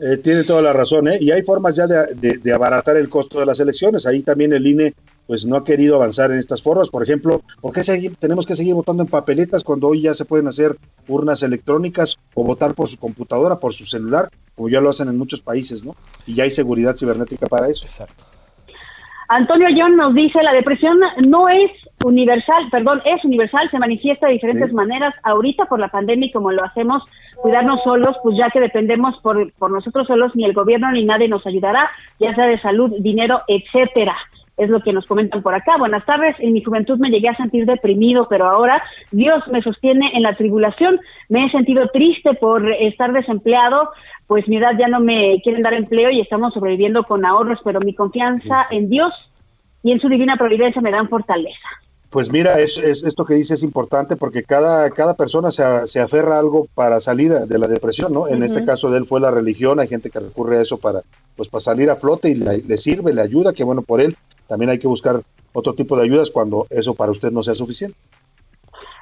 Eh, 0.00 0.16
tiene 0.16 0.44
toda 0.44 0.62
la 0.62 0.72
razón, 0.72 1.08
¿eh? 1.08 1.18
Y 1.20 1.30
hay 1.30 1.42
formas 1.42 1.76
ya 1.76 1.86
de, 1.86 2.14
de- 2.14 2.38
de 2.38 2.52
abaratar 2.54 2.96
el 2.96 3.10
costo 3.10 3.38
de 3.40 3.44
las 3.44 3.60
elecciones. 3.60 4.06
Ahí 4.06 4.22
también 4.22 4.54
el 4.54 4.66
INE 4.66 4.94
pues 5.26 5.44
no 5.44 5.56
ha 5.56 5.64
querido 5.64 5.96
avanzar 5.96 6.30
en 6.30 6.38
estas 6.38 6.62
formas. 6.62 6.88
Por 6.88 7.02
ejemplo, 7.02 7.42
¿por 7.60 7.74
qué 7.74 7.82
seguir- 7.82 8.16
tenemos 8.16 8.46
que 8.46 8.54
seguir 8.56 8.74
votando 8.74 9.02
en 9.02 9.08
papeletas 9.10 9.62
cuando 9.62 9.88
hoy 9.88 10.00
ya 10.00 10.14
se 10.14 10.24
pueden 10.24 10.46
hacer 10.48 10.74
urnas 11.06 11.42
electrónicas 11.42 12.16
o 12.32 12.44
votar 12.44 12.72
por 12.74 12.88
su 12.88 12.96
computadora, 12.98 13.56
por 13.56 13.74
su 13.74 13.84
celular, 13.84 14.30
como 14.54 14.70
ya 14.70 14.80
lo 14.80 14.88
hacen 14.88 15.08
en 15.08 15.18
muchos 15.18 15.42
países, 15.42 15.84
¿no? 15.84 15.94
Y 16.26 16.34
ya 16.34 16.44
hay 16.44 16.50
seguridad 16.50 16.96
cibernética 16.96 17.46
para 17.46 17.68
eso. 17.68 17.84
Exacto. 17.84 18.24
Antonio 19.28 19.68
John 19.76 19.94
nos 19.96 20.14
dice, 20.14 20.42
la 20.42 20.52
depresión 20.52 20.98
no 21.28 21.48
es 21.48 21.70
universal, 22.04 22.68
perdón, 22.70 23.02
es 23.04 23.22
universal, 23.24 23.70
se 23.70 23.78
manifiesta 23.78 24.26
de 24.26 24.34
diferentes 24.34 24.70
Sí. 24.70 24.74
maneras. 24.74 25.14
Ahorita 25.22 25.66
por 25.66 25.78
la 25.78 25.88
pandemia 25.88 26.28
y 26.28 26.32
como 26.32 26.50
lo 26.50 26.64
hacemos, 26.64 27.02
cuidarnos 27.36 27.82
solos, 27.84 28.16
pues 28.22 28.36
ya 28.38 28.48
que 28.50 28.60
dependemos 28.60 29.20
por, 29.20 29.52
por 29.54 29.70
nosotros 29.70 30.06
solos, 30.06 30.34
ni 30.34 30.44
el 30.44 30.54
gobierno 30.54 30.90
ni 30.92 31.04
nadie 31.04 31.28
nos 31.28 31.46
ayudará, 31.46 31.90
ya 32.18 32.34
sea 32.34 32.46
de 32.46 32.58
salud, 32.60 32.90
dinero, 33.00 33.42
etcétera. 33.48 34.16
Es 34.58 34.68
lo 34.68 34.80
que 34.80 34.92
nos 34.92 35.06
comentan 35.06 35.40
por 35.42 35.54
acá. 35.54 35.76
Buenas 35.78 36.04
tardes. 36.04 36.34
En 36.40 36.52
mi 36.52 36.62
juventud 36.62 36.98
me 36.98 37.10
llegué 37.10 37.28
a 37.28 37.36
sentir 37.36 37.64
deprimido, 37.64 38.26
pero 38.28 38.46
ahora 38.48 38.82
Dios 39.12 39.36
me 39.52 39.62
sostiene 39.62 40.10
en 40.14 40.22
la 40.24 40.36
tribulación. 40.36 41.00
Me 41.28 41.46
he 41.46 41.50
sentido 41.50 41.88
triste 41.92 42.34
por 42.34 42.68
estar 42.72 43.12
desempleado, 43.12 43.88
pues 44.26 44.46
mi 44.48 44.56
edad 44.56 44.72
ya 44.78 44.88
no 44.88 45.00
me 45.00 45.40
quieren 45.42 45.62
dar 45.62 45.74
empleo 45.74 46.10
y 46.10 46.20
estamos 46.20 46.52
sobreviviendo 46.54 47.04
con 47.04 47.24
ahorros, 47.24 47.60
pero 47.64 47.80
mi 47.80 47.94
confianza 47.94 48.66
en 48.70 48.90
Dios 48.90 49.12
y 49.82 49.92
en 49.92 50.00
su 50.00 50.08
divina 50.08 50.36
providencia 50.36 50.82
me 50.82 50.90
dan 50.90 51.08
fortaleza. 51.08 51.68
Pues 52.10 52.32
mira, 52.32 52.58
es, 52.58 52.78
es- 52.78 53.04
esto 53.04 53.24
que 53.26 53.34
dice 53.34 53.52
es 53.54 53.62
importante 53.62 54.16
porque 54.16 54.42
cada, 54.42 54.90
cada 54.90 55.14
persona 55.14 55.50
se, 55.50 56.00
aferra 56.00 56.36
a 56.36 56.38
algo 56.40 56.66
para 56.74 57.00
salir 57.00 57.30
de 57.32 57.58
la 57.58 57.66
depresión, 57.68 58.12
¿no? 58.14 58.26
En 58.26 58.42
este 58.42 58.64
caso 58.64 58.90
de 58.90 58.98
él 58.98 59.04
fue 59.06 59.20
la 59.20 59.30
religión, 59.30 59.78
hay 59.78 59.88
gente 59.88 60.08
que 60.10 60.18
recurre 60.18 60.56
a 60.56 60.62
eso 60.62 60.78
para, 60.78 61.02
pues, 61.36 61.48
para 61.50 61.60
salir 61.60 61.90
a 61.90 61.96
flote 61.96 62.30
y 62.30 62.34
le, 62.34 62.62
le 62.62 62.76
sirve, 62.78 63.12
le 63.12 63.20
ayuda, 63.20 63.52
que 63.52 63.62
bueno 63.62 63.82
por 63.82 64.00
él. 64.00 64.16
También 64.48 64.70
hay 64.70 64.78
que 64.78 64.88
buscar 64.88 65.20
otro 65.52 65.74
tipo 65.74 65.96
de 65.96 66.04
ayudas 66.04 66.30
cuando 66.30 66.66
eso 66.70 66.94
para 66.94 67.12
usted 67.12 67.30
no 67.30 67.42
sea 67.42 67.54
suficiente. 67.54 67.96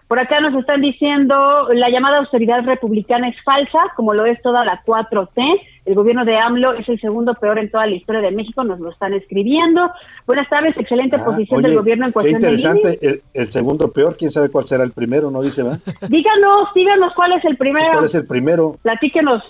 Por 0.09 0.21
acá 0.21 0.41
nos 0.41 0.55
están 0.55 0.81
diciendo 0.81 1.69
la 1.73 1.91
llamada 1.91 2.19
austeridad 2.19 2.65
republicana 2.65 3.29
es 3.29 3.43
falsa, 3.43 3.79
como 3.97 4.15
lo 4.15 4.25
es 4.25 4.41
toda 4.41 4.65
la 4.65 4.81
4T. 4.85 5.43
El 5.85 5.95
gobierno 5.97 6.25
de 6.25 6.37
AMLO 6.37 6.75
es 6.75 6.89
el 6.89 7.01
segundo 7.01 7.35
peor 7.35 7.59
en 7.59 7.71
toda 7.71 7.87
la 7.87 7.95
historia 7.97 8.21
de 8.21 8.31
México, 8.31 8.63
nos 8.63 8.79
lo 8.79 8.91
están 8.91 9.15
escribiendo. 9.15 9.91
Buenas 10.25 10.49
tardes, 10.49 10.77
excelente 10.77 11.17
Ah, 11.17 11.25
posición 11.25 11.59
oye, 11.59 11.69
del 11.69 11.79
gobierno 11.79 12.07
en 12.07 12.11
qué 12.11 12.15
cuestión 12.15 12.41
de 12.41 12.47
interesante, 12.47 12.99
el, 13.03 13.23
el 13.35 13.51
segundo 13.51 13.91
peor, 13.91 14.17
quién 14.17 14.31
sabe 14.31 14.49
cuál 14.49 14.67
será 14.67 14.85
el 14.85 14.93
primero, 14.93 15.31
no 15.33 15.43
dice, 15.43 15.65
¿verdad? 15.65 15.81
Díganos, 16.09 16.69
díganos 16.73 17.13
cuál 17.15 17.33
es 17.33 17.45
el 17.45 17.57
primero. 17.57 17.93
¿Cuál 17.93 18.05
es 18.05 18.15
el 18.15 18.27
primero? 18.27 18.77
Platíquenos. 18.83 19.43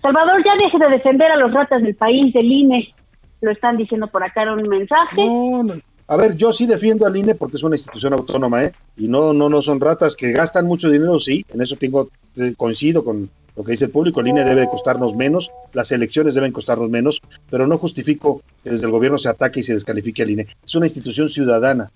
Salvador, 0.00 0.42
ya 0.46 0.52
deje 0.62 0.78
de 0.78 0.88
defender 0.96 1.30
a 1.30 1.36
los 1.36 1.52
ratas 1.52 1.82
del 1.82 1.94
país, 1.94 2.32
del 2.32 2.50
INE. 2.50 2.94
Lo 3.40 3.50
están 3.50 3.76
diciendo 3.76 4.08
por 4.08 4.22
acá 4.22 4.42
en 4.42 4.48
un 4.50 4.68
mensaje. 4.68 5.82
A 6.10 6.16
ver, 6.16 6.36
yo 6.36 6.54
sí 6.54 6.66
defiendo 6.66 7.06
al 7.06 7.16
INE 7.16 7.34
porque 7.34 7.56
es 7.58 7.62
una 7.62 7.76
institución 7.76 8.14
autónoma, 8.14 8.64
¿eh? 8.64 8.72
Y 8.96 9.08
no, 9.08 9.34
no, 9.34 9.50
no 9.50 9.60
son 9.60 9.78
ratas 9.78 10.16
que 10.16 10.32
gastan 10.32 10.64
mucho 10.64 10.88
dinero, 10.88 11.20
sí, 11.20 11.44
en 11.52 11.60
eso 11.60 11.76
tengo, 11.76 12.08
coincido 12.56 13.04
con 13.04 13.28
lo 13.54 13.64
que 13.64 13.72
dice 13.72 13.86
el 13.86 13.90
público, 13.90 14.20
el 14.20 14.28
INE 14.28 14.44
debe 14.44 14.62
de 14.62 14.68
costarnos 14.68 15.14
menos, 15.14 15.50
las 15.74 15.92
elecciones 15.92 16.34
deben 16.34 16.52
costarnos 16.52 16.88
menos, 16.88 17.20
pero 17.50 17.66
no 17.66 17.76
justifico 17.76 18.40
que 18.64 18.70
desde 18.70 18.86
el 18.86 18.92
gobierno 18.92 19.18
se 19.18 19.28
ataque 19.28 19.60
y 19.60 19.64
se 19.64 19.74
descalifique 19.74 20.22
al 20.22 20.30
INE. 20.30 20.46
Es 20.64 20.74
una 20.76 20.86
institución 20.86 21.28
ciudadana, 21.28 21.90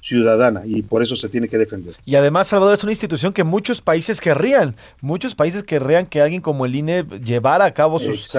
ciudadana, 0.00 0.62
y 0.64 0.82
por 0.82 1.02
eso 1.02 1.16
se 1.16 1.28
tiene 1.28 1.48
que 1.48 1.58
defender. 1.58 1.94
Y 2.04 2.14
además, 2.16 2.48
Salvador 2.48 2.74
es 2.74 2.82
una 2.82 2.92
institución 2.92 3.32
que 3.32 3.44
muchos 3.44 3.80
países 3.80 4.20
querrían. 4.20 4.76
Muchos 5.00 5.34
países 5.34 5.62
querrían 5.64 6.06
que 6.06 6.20
alguien 6.20 6.40
como 6.40 6.66
el 6.66 6.74
INE 6.74 7.04
llevara 7.24 7.64
a 7.64 7.74
cabo 7.74 7.98
sus, 7.98 8.34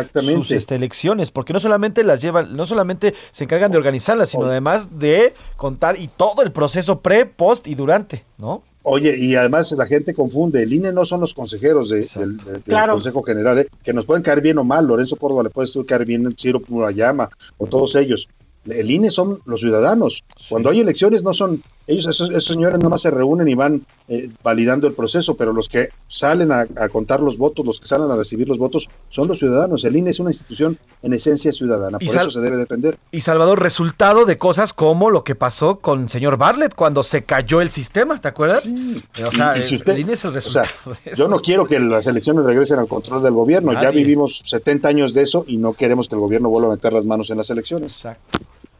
este, 0.51 0.75
elecciones, 0.75 1.31
porque 1.31 1.53
no 1.53 1.59
solamente 1.59 2.03
las 2.03 2.21
llevan, 2.21 2.55
no 2.55 2.65
solamente 2.65 3.13
se 3.31 3.43
encargan 3.43 3.71
de 3.71 3.77
organizarlas, 3.77 4.29
sino 4.29 4.45
además 4.45 4.99
de 4.99 5.33
contar 5.57 5.99
y 5.99 6.07
todo 6.07 6.41
el 6.43 6.51
proceso 6.51 6.99
pre, 7.01 7.25
post 7.25 7.67
y 7.67 7.75
durante, 7.75 8.23
¿no? 8.37 8.63
Oye, 8.81 9.15
y 9.19 9.35
además 9.35 9.71
la 9.73 9.85
gente 9.85 10.13
confunde, 10.13 10.63
el 10.63 10.71
INE 10.71 10.93
no 10.93 11.03
son 11.03 11.19
los 11.19 11.33
consejeros 11.33 11.89
de- 11.89 12.07
del, 12.15 12.37
del- 12.37 12.45
del 12.45 12.61
Claro. 12.63 12.93
Consejo 12.93 13.21
General, 13.23 13.59
¿eh? 13.59 13.67
que 13.83 13.93
nos 13.93 14.05
pueden 14.05 14.23
caer 14.23 14.39
bien 14.41 14.57
o 14.57 14.63
mal, 14.63 14.87
Lorenzo 14.87 15.17
Córdoba 15.17 15.43
le 15.43 15.49
puede 15.49 15.67
caer 15.85 16.05
bien 16.05 16.33
Ciro 16.37 16.61
Murayama 16.69 17.29
o 17.57 17.67
todos 17.67 17.95
ellos. 17.97 18.29
El 18.65 18.91
INE 18.91 19.11
son 19.11 19.41
los 19.45 19.61
ciudadanos. 19.61 20.23
Cuando 20.49 20.69
hay 20.69 20.79
elecciones 20.79 21.23
no 21.23 21.33
son, 21.33 21.63
ellos, 21.89 22.07
esos, 22.07 22.29
esos 22.29 22.45
señores 22.45 22.77
nada 22.77 22.89
más 22.89 23.01
se 23.01 23.11
reúnen 23.11 23.47
y 23.47 23.55
van 23.55 23.85
eh, 24.07 24.29
validando 24.43 24.87
el 24.87 24.93
proceso, 24.93 25.35
pero 25.35 25.53
los 25.53 25.67
que 25.69 25.89
salen 26.07 26.51
a, 26.51 26.61
a 26.77 26.89
contar 26.89 27.19
los 27.19 27.37
votos, 27.37 27.65
los 27.65 27.79
que 27.79 27.87
salen 27.87 28.09
a 28.09 28.15
recibir 28.15 28.47
los 28.47 28.57
votos, 28.57 28.89
son 29.09 29.27
los 29.27 29.39
ciudadanos. 29.39 29.83
El 29.83 29.95
INE 29.95 30.11
es 30.11 30.19
una 30.19 30.29
institución 30.29 30.77
en 31.01 31.13
esencia 31.13 31.51
ciudadana, 31.51 31.97
Y 32.01 32.07
por 32.07 32.15
eso 32.15 32.29
se 32.29 32.39
debe 32.41 32.57
defender. 32.57 32.97
Y 33.11 33.21
Salvador, 33.21 33.61
resultado 33.61 34.25
de 34.25 34.37
cosas 34.37 34.73
como 34.73 35.09
lo 35.09 35.23
que 35.23 35.35
pasó 35.35 35.79
con 35.79 36.03
el 36.03 36.09
señor 36.09 36.37
Bartlett 36.37 36.75
cuando 36.75 37.03
se 37.03 37.23
cayó 37.23 37.61
el 37.61 37.69
sistema, 37.71 38.19
¿te 38.21 38.27
acuerdas? 38.27 38.65
O 38.67 39.31
sea, 39.31 39.55
Y- 39.55 39.59
y 39.59 39.61
si 39.61 39.75
es- 39.75 39.81
usted- 39.81 39.93
el 39.93 39.99
INE 39.99 40.13
es 40.13 40.23
el 40.25 40.29
O 40.37 40.41
sea, 40.41 40.61
resultado 40.63 40.97
de 41.03 41.11
eso. 41.11 41.23
yo 41.23 41.27
no 41.29 41.39
quiero 41.39 41.65
que 41.65 41.79
las 41.79 42.07
elecciones 42.07 42.45
regresen 42.45 42.79
al 42.79 42.87
control 42.87 43.21
del 43.23 43.33
gobierno. 43.33 43.73
Ya 43.73 43.91
vivimos 43.91 44.41
70 44.45 44.87
años 44.87 45.13
de 45.13 45.23
eso 45.23 45.43
y 45.47 45.57
no 45.57 45.73
queremos 45.73 46.07
que 46.07 46.15
el 46.15 46.21
gobierno 46.21 46.49
vuelva 46.49 46.69
a 46.69 46.71
meter 46.75 46.93
las 46.93 47.05
manos 47.05 47.29
en 47.29 47.37
las 47.37 47.49
elecciones. 47.49 48.03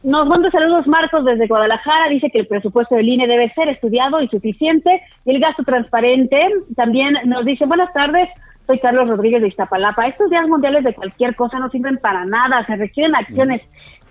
Nos 0.02 0.26
manda 0.28 0.50
saludos 0.50 0.86
Marcos 0.86 1.24
desde 1.26 1.46
Guadalajara, 1.46 2.08
dice 2.08 2.30
que 2.30 2.40
el 2.40 2.46
presupuesto 2.46 2.94
del 2.94 3.08
INE 3.08 3.26
debe 3.26 3.52
ser 3.52 3.68
estudiado 3.68 4.20
y 4.22 4.28
suficiente 4.28 5.02
y 5.26 5.34
el 5.34 5.40
gasto 5.40 5.62
transparente. 5.62 6.40
También 6.74 7.14
nos 7.26 7.44
dice, 7.44 7.66
buenas 7.66 7.92
tardes, 7.92 8.30
soy 8.66 8.78
Carlos 8.78 9.08
Rodríguez 9.08 9.42
de 9.42 9.48
Iztapalapa. 9.48 10.06
Estos 10.06 10.30
días 10.30 10.48
mundiales 10.48 10.84
de 10.84 10.94
cualquier 10.94 11.34
cosa 11.36 11.58
no 11.58 11.68
sirven 11.68 11.98
para 11.98 12.24
nada, 12.24 12.64
se 12.66 12.76
requieren 12.76 13.14
acciones. 13.14 13.60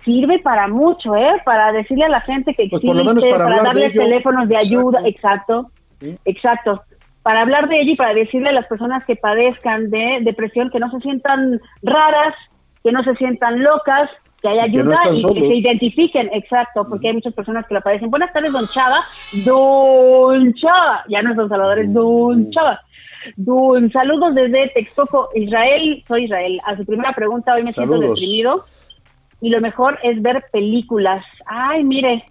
Sirve 0.04 0.38
para 0.38 0.68
mucho, 0.68 1.16
¿eh? 1.16 1.42
Para 1.44 1.72
decirle 1.72 2.04
a 2.04 2.08
la 2.08 2.20
gente 2.20 2.54
que 2.54 2.68
Pues 2.70 2.82
existe, 2.84 3.30
para 3.30 3.56
de 3.56 3.62
darles 3.62 3.90
ello. 3.90 4.02
teléfonos 4.02 4.48
de 4.48 4.56
ayuda, 4.56 5.00
exacto, 5.04 5.70
Sí. 6.00 6.16
exacto. 6.24 6.82
Para 7.22 7.42
hablar 7.42 7.68
de 7.68 7.76
ello 7.80 7.92
y 7.92 7.96
para 7.96 8.14
decirle 8.14 8.48
a 8.48 8.52
las 8.52 8.66
personas 8.66 9.04
que 9.04 9.16
padezcan 9.16 9.90
de 9.90 10.20
depresión 10.22 10.70
que 10.70 10.78
no 10.78 10.90
se 10.90 11.00
sientan 11.00 11.60
raras, 11.82 12.34
que 12.82 12.92
no 12.92 13.02
se 13.04 13.14
sientan 13.16 13.62
locas, 13.62 14.08
que 14.40 14.48
hay 14.48 14.68
Y 14.68 14.70
que 14.70 14.84
no 14.84 14.90
ayuda 14.90 14.94
están 14.94 15.14
y 15.14 15.34
que 15.34 15.52
se 15.52 15.58
identifiquen, 15.58 16.30
exacto, 16.32 16.84
porque 16.88 17.08
hay 17.08 17.14
muchas 17.14 17.34
personas 17.34 17.66
que 17.66 17.74
lo 17.74 17.80
padecen. 17.80 18.10
Buenas 18.10 18.32
tardes, 18.32 18.52
don 18.52 18.66
Chava. 18.68 19.00
Don 19.44 20.54
Chava, 20.54 21.04
ya 21.08 21.22
no 21.22 21.30
es 21.30 21.36
don 21.36 21.48
Salvador, 21.48 21.78
es 21.78 21.92
don 21.92 22.50
Chava. 22.50 22.80
Don, 23.36 23.90
saludos 23.92 24.34
desde 24.34 24.68
Texcoco, 24.74 25.28
Israel. 25.34 26.02
Soy 26.08 26.24
Israel. 26.24 26.60
A 26.64 26.76
su 26.76 26.84
primera 26.84 27.12
pregunta, 27.12 27.54
hoy 27.54 27.64
me 27.64 27.72
siento 27.72 27.98
deprimido 27.98 28.64
y 29.40 29.50
lo 29.50 29.60
mejor 29.60 29.98
es 30.02 30.20
ver 30.22 30.44
películas. 30.52 31.24
Ay, 31.46 31.84
mire, 31.84 32.24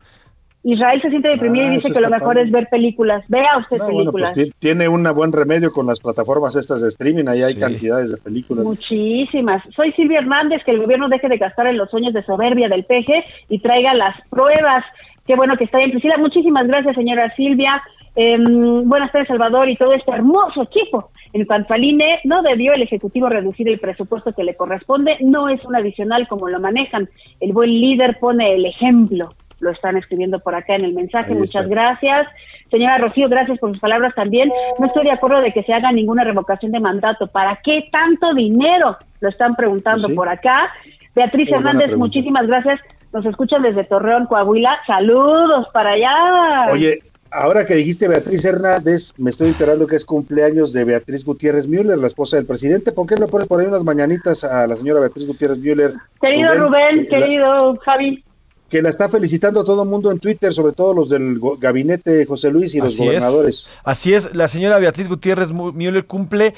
Israel 0.63 1.01
se 1.01 1.09
siente 1.09 1.29
deprimido 1.29 1.65
Ah, 1.65 1.67
y 1.67 1.75
dice 1.75 1.87
eso 1.87 1.93
que 1.99 2.01
lo 2.01 2.09
mejor 2.09 2.33
padre. 2.35 2.41
es 2.43 2.51
ver 2.51 2.67
películas. 2.69 3.23
Vea 3.29 3.57
usted 3.59 3.77
No, 3.77 3.89
bueno, 3.91 4.11
pues 4.11 4.31
películas. 4.31 4.53
ti- 4.59 4.59
tiene 4.59 4.89
un 4.89 5.03
buen 5.15 5.31
remedio 5.31 5.71
con 5.71 5.85
las 5.87 5.99
plataformas 6.01 6.55
estas 6.57 6.81
de 6.81 6.89
streaming, 6.89 7.27
ahí 7.27 7.41
hay 7.43 7.55
cantidades 7.55 8.11
de 8.11 8.17
películas. 8.17 8.65
Muchísimas. 8.65 9.63
Soy 9.75 9.91
Silvia 9.93 10.19
Hernández, 10.19 10.61
que 10.65 10.71
el 10.71 10.81
gobierno 10.81 11.07
deje 11.07 11.29
de 11.29 11.37
gastar 11.37 11.67
en 11.67 11.77
los 11.77 11.89
sueños 11.89 12.13
de 12.13 12.23
soberbia 12.23 12.67
del 12.67 12.83
PG 12.83 13.23
y 13.49 13.59
traiga 13.59 13.93
las 13.93 14.15
pruebas. 14.29 14.83
Qué 15.25 15.35
bueno 15.35 15.55
que 15.57 15.63
está 15.63 15.77
bien, 15.77 15.91
Priscila. 15.91 16.17
Muchísimas 16.17 16.67
gracias, 16.67 16.95
señora 16.95 17.33
Silvia. 17.35 17.81
Em, 18.21 18.83
buenas 18.83 19.13
tardes, 19.13 19.29
Salvador, 19.29 19.69
y 19.69 19.77
todo 19.77 19.93
este 19.93 20.11
hermoso 20.11 20.63
equipo. 20.63 21.07
En 21.31 21.45
cuanto 21.45 21.73
al 21.73 21.85
INE, 21.85 22.19
no 22.25 22.41
debió 22.41 22.73
el 22.73 22.81
Ejecutivo 22.81 23.29
reducir 23.29 23.69
el 23.69 23.79
presupuesto 23.79 24.33
que 24.33 24.43
le 24.43 24.55
corresponde, 24.55 25.15
no 25.21 25.47
es 25.47 25.63
un 25.63 25.73
adicional 25.73 26.27
como 26.27 26.49
lo 26.49 26.59
manejan. 26.59 27.07
El 27.39 27.53
buen 27.53 27.69
líder 27.69 28.17
pone 28.19 28.51
el 28.55 28.65
ejemplo. 28.65 29.29
Lo 29.61 29.71
están 29.71 29.95
escribiendo 29.95 30.39
por 30.39 30.53
acá 30.53 30.75
en 30.75 30.83
el 30.83 30.93
mensaje. 30.93 31.33
Muchas 31.33 31.69
gracias. 31.69 32.27
Señora 32.69 32.97
Rocío, 32.97 33.29
gracias 33.29 33.57
por 33.57 33.69
sus 33.69 33.79
palabras 33.79 34.13
también. 34.13 34.51
No 34.79 34.87
estoy 34.87 35.05
de 35.05 35.13
acuerdo 35.13 35.39
de 35.39 35.53
que 35.53 35.63
se 35.63 35.71
haga 35.71 35.93
ninguna 35.93 36.25
revocación 36.25 36.73
de 36.73 36.81
mandato. 36.81 37.27
¿Para 37.27 37.61
qué 37.63 37.87
tanto 37.89 38.33
dinero? 38.33 38.97
Lo 39.21 39.29
están 39.29 39.55
preguntando 39.55 40.09
por 40.13 40.27
acá. 40.27 40.69
Beatriz 41.15 41.53
Hernández, 41.53 41.95
muchísimas 41.95 42.47
gracias. 42.47 42.81
Nos 43.13 43.25
escuchan 43.25 43.61
desde 43.61 43.85
Torreón, 43.85 44.25
Coahuila. 44.25 44.77
Saludos 44.85 45.67
para 45.73 45.91
allá. 45.91 46.71
Oye, 46.73 46.99
ahora 47.31 47.65
que 47.65 47.75
dijiste 47.75 48.07
Beatriz 48.07 48.45
Hernández, 48.45 49.13
me 49.17 49.29
estoy 49.29 49.49
enterando 49.49 49.87
que 49.87 49.95
es 49.95 50.05
cumpleaños 50.05 50.73
de 50.73 50.83
Beatriz 50.83 51.25
Gutiérrez 51.25 51.67
Müller, 51.67 51.97
la 51.97 52.07
esposa 52.07 52.37
del 52.37 52.45
presidente. 52.45 52.91
¿Por 52.91 53.07
qué 53.07 53.15
no 53.15 53.27
pones 53.27 53.47
por 53.47 53.59
ahí 53.59 53.67
unas 53.67 53.83
mañanitas 53.83 54.43
a 54.43 54.67
la 54.67 54.75
señora 54.75 54.99
Beatriz 54.99 55.27
Gutiérrez 55.27 55.57
Müller? 55.57 55.93
Querido 56.21 56.53
Rubén, 56.55 57.05
querido 57.07 57.75
Javi. 57.77 58.23
Que 58.69 58.83
la 58.83 58.89
está 58.89 59.09
felicitando 59.09 59.63
todo 59.63 59.81
el 59.83 59.89
mundo 59.89 60.11
en 60.11 60.19
Twitter, 60.19 60.53
sobre 60.53 60.73
todo 60.73 60.93
los 60.93 61.09
del 61.09 61.39
gabinete 61.59 62.25
José 62.25 62.51
Luis 62.51 62.75
y 62.75 62.79
los 62.79 62.97
gobernadores. 62.97 63.71
Así 63.83 64.13
es, 64.13 64.35
la 64.35 64.47
señora 64.47 64.77
Beatriz 64.77 65.07
Gutiérrez 65.07 65.51
Müller 65.51 66.05
cumple 66.05 66.53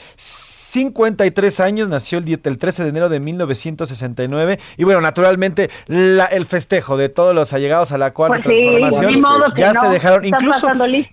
53 0.71 1.59
años, 1.59 1.89
nació 1.89 2.17
el, 2.19 2.39
el 2.43 2.57
13 2.57 2.83
de 2.83 2.89
enero 2.89 3.09
de 3.09 3.19
1969 3.19 4.59
y 4.77 4.83
bueno, 4.85 5.01
naturalmente 5.01 5.69
la, 5.87 6.25
el 6.25 6.45
festejo 6.45 6.95
de 6.95 7.09
todos 7.09 7.35
los 7.35 7.51
allegados 7.51 7.91
a 7.91 7.97
la 7.97 8.13
cuarta 8.13 8.41
pues 8.43 8.55
transformación 8.55 9.23
ya 9.57 9.73
se 9.73 9.87
dejaron 9.87 10.23
incluso 10.23 10.67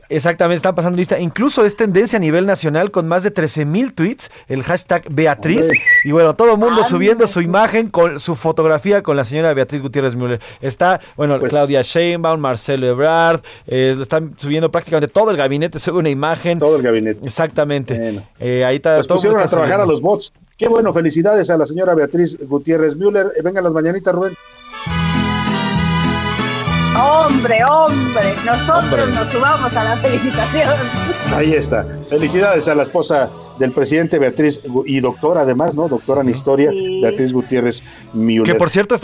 exactamente 0.08 0.56
están 0.56 0.74
pasando 0.74 0.96
lista, 0.96 1.18
incluso 1.18 1.64
es 1.64 1.76
tendencia 1.76 2.18
a 2.18 2.20
nivel 2.20 2.46
nacional 2.46 2.90
con 2.90 3.08
más 3.08 3.22
de 3.22 3.30
13 3.30 3.64
mil 3.64 3.94
tweets 3.94 4.30
el 4.46 4.62
hashtag 4.62 5.02
Beatriz 5.10 5.70
y 6.04 6.12
bueno, 6.12 6.36
todo 6.36 6.52
el 6.52 6.58
mundo 6.58 6.84
subiendo 6.84 7.26
su 7.26 7.40
imagen 7.40 7.88
con 7.88 8.20
su 8.20 8.36
fotografía 8.36 9.02
con 9.02 9.16
la 9.16 9.24
señora 9.24 9.52
Beatriz 9.54 9.82
Gutiérrez 9.82 10.14
Müller. 10.14 10.40
Está, 10.60 11.00
bueno, 11.16 11.38
pues 11.38 11.52
Claudia 11.52 11.82
Sheinbaum, 11.82 12.40
Marcelo 12.40 12.86
Ebrard, 12.86 13.40
eh, 13.66 13.94
lo 13.96 14.02
están 14.02 14.34
subiendo 14.36 14.70
prácticamente 14.70 15.12
todo 15.12 15.30
el 15.30 15.36
gabinete, 15.36 15.78
sube 15.78 15.98
una 15.98 16.10
imagen. 16.10 16.58
Todo 16.58 16.76
el 16.76 16.82
gabinete. 16.82 17.26
Exactamente. 17.26 18.22
Eh, 18.38 18.64
ahí 18.64 18.76
está. 18.76 18.96
Pues 18.96 19.06
todo 19.06 19.18
trabajar 19.48 19.80
a 19.80 19.86
los 19.86 20.00
bots. 20.00 20.32
Qué 20.56 20.68
bueno, 20.68 20.92
felicidades 20.92 21.50
a 21.50 21.58
la 21.58 21.66
señora 21.66 21.94
Beatriz 21.94 22.38
Gutiérrez 22.40 22.96
Müller. 22.96 23.32
Eh, 23.36 23.42
vengan 23.42 23.64
las 23.64 23.72
mañanitas, 23.72 24.14
Rubén. 24.14 24.34
Hombre, 26.96 27.64
hombre, 27.64 28.34
nosotros 28.44 29.08
nos 29.10 29.28
subamos 29.28 29.76
a 29.76 29.84
la 29.84 29.96
felicitación. 29.96 30.74
Ahí 31.34 31.52
está. 31.52 31.86
Felicidades 32.08 32.68
a 32.68 32.74
la 32.74 32.82
esposa 32.82 33.30
del 33.58 33.72
presidente 33.72 34.18
Beatriz 34.18 34.60
y 34.86 35.00
doctora 35.00 35.42
además, 35.42 35.74
¿no? 35.74 35.88
Doctora 35.88 36.22
en 36.22 36.28
historia, 36.30 36.70
Beatriz 37.02 37.32
Gutiérrez 37.32 37.84
Müller. 38.12 38.44
Que 38.44 38.54
por 38.54 38.70
cierto, 38.70 38.96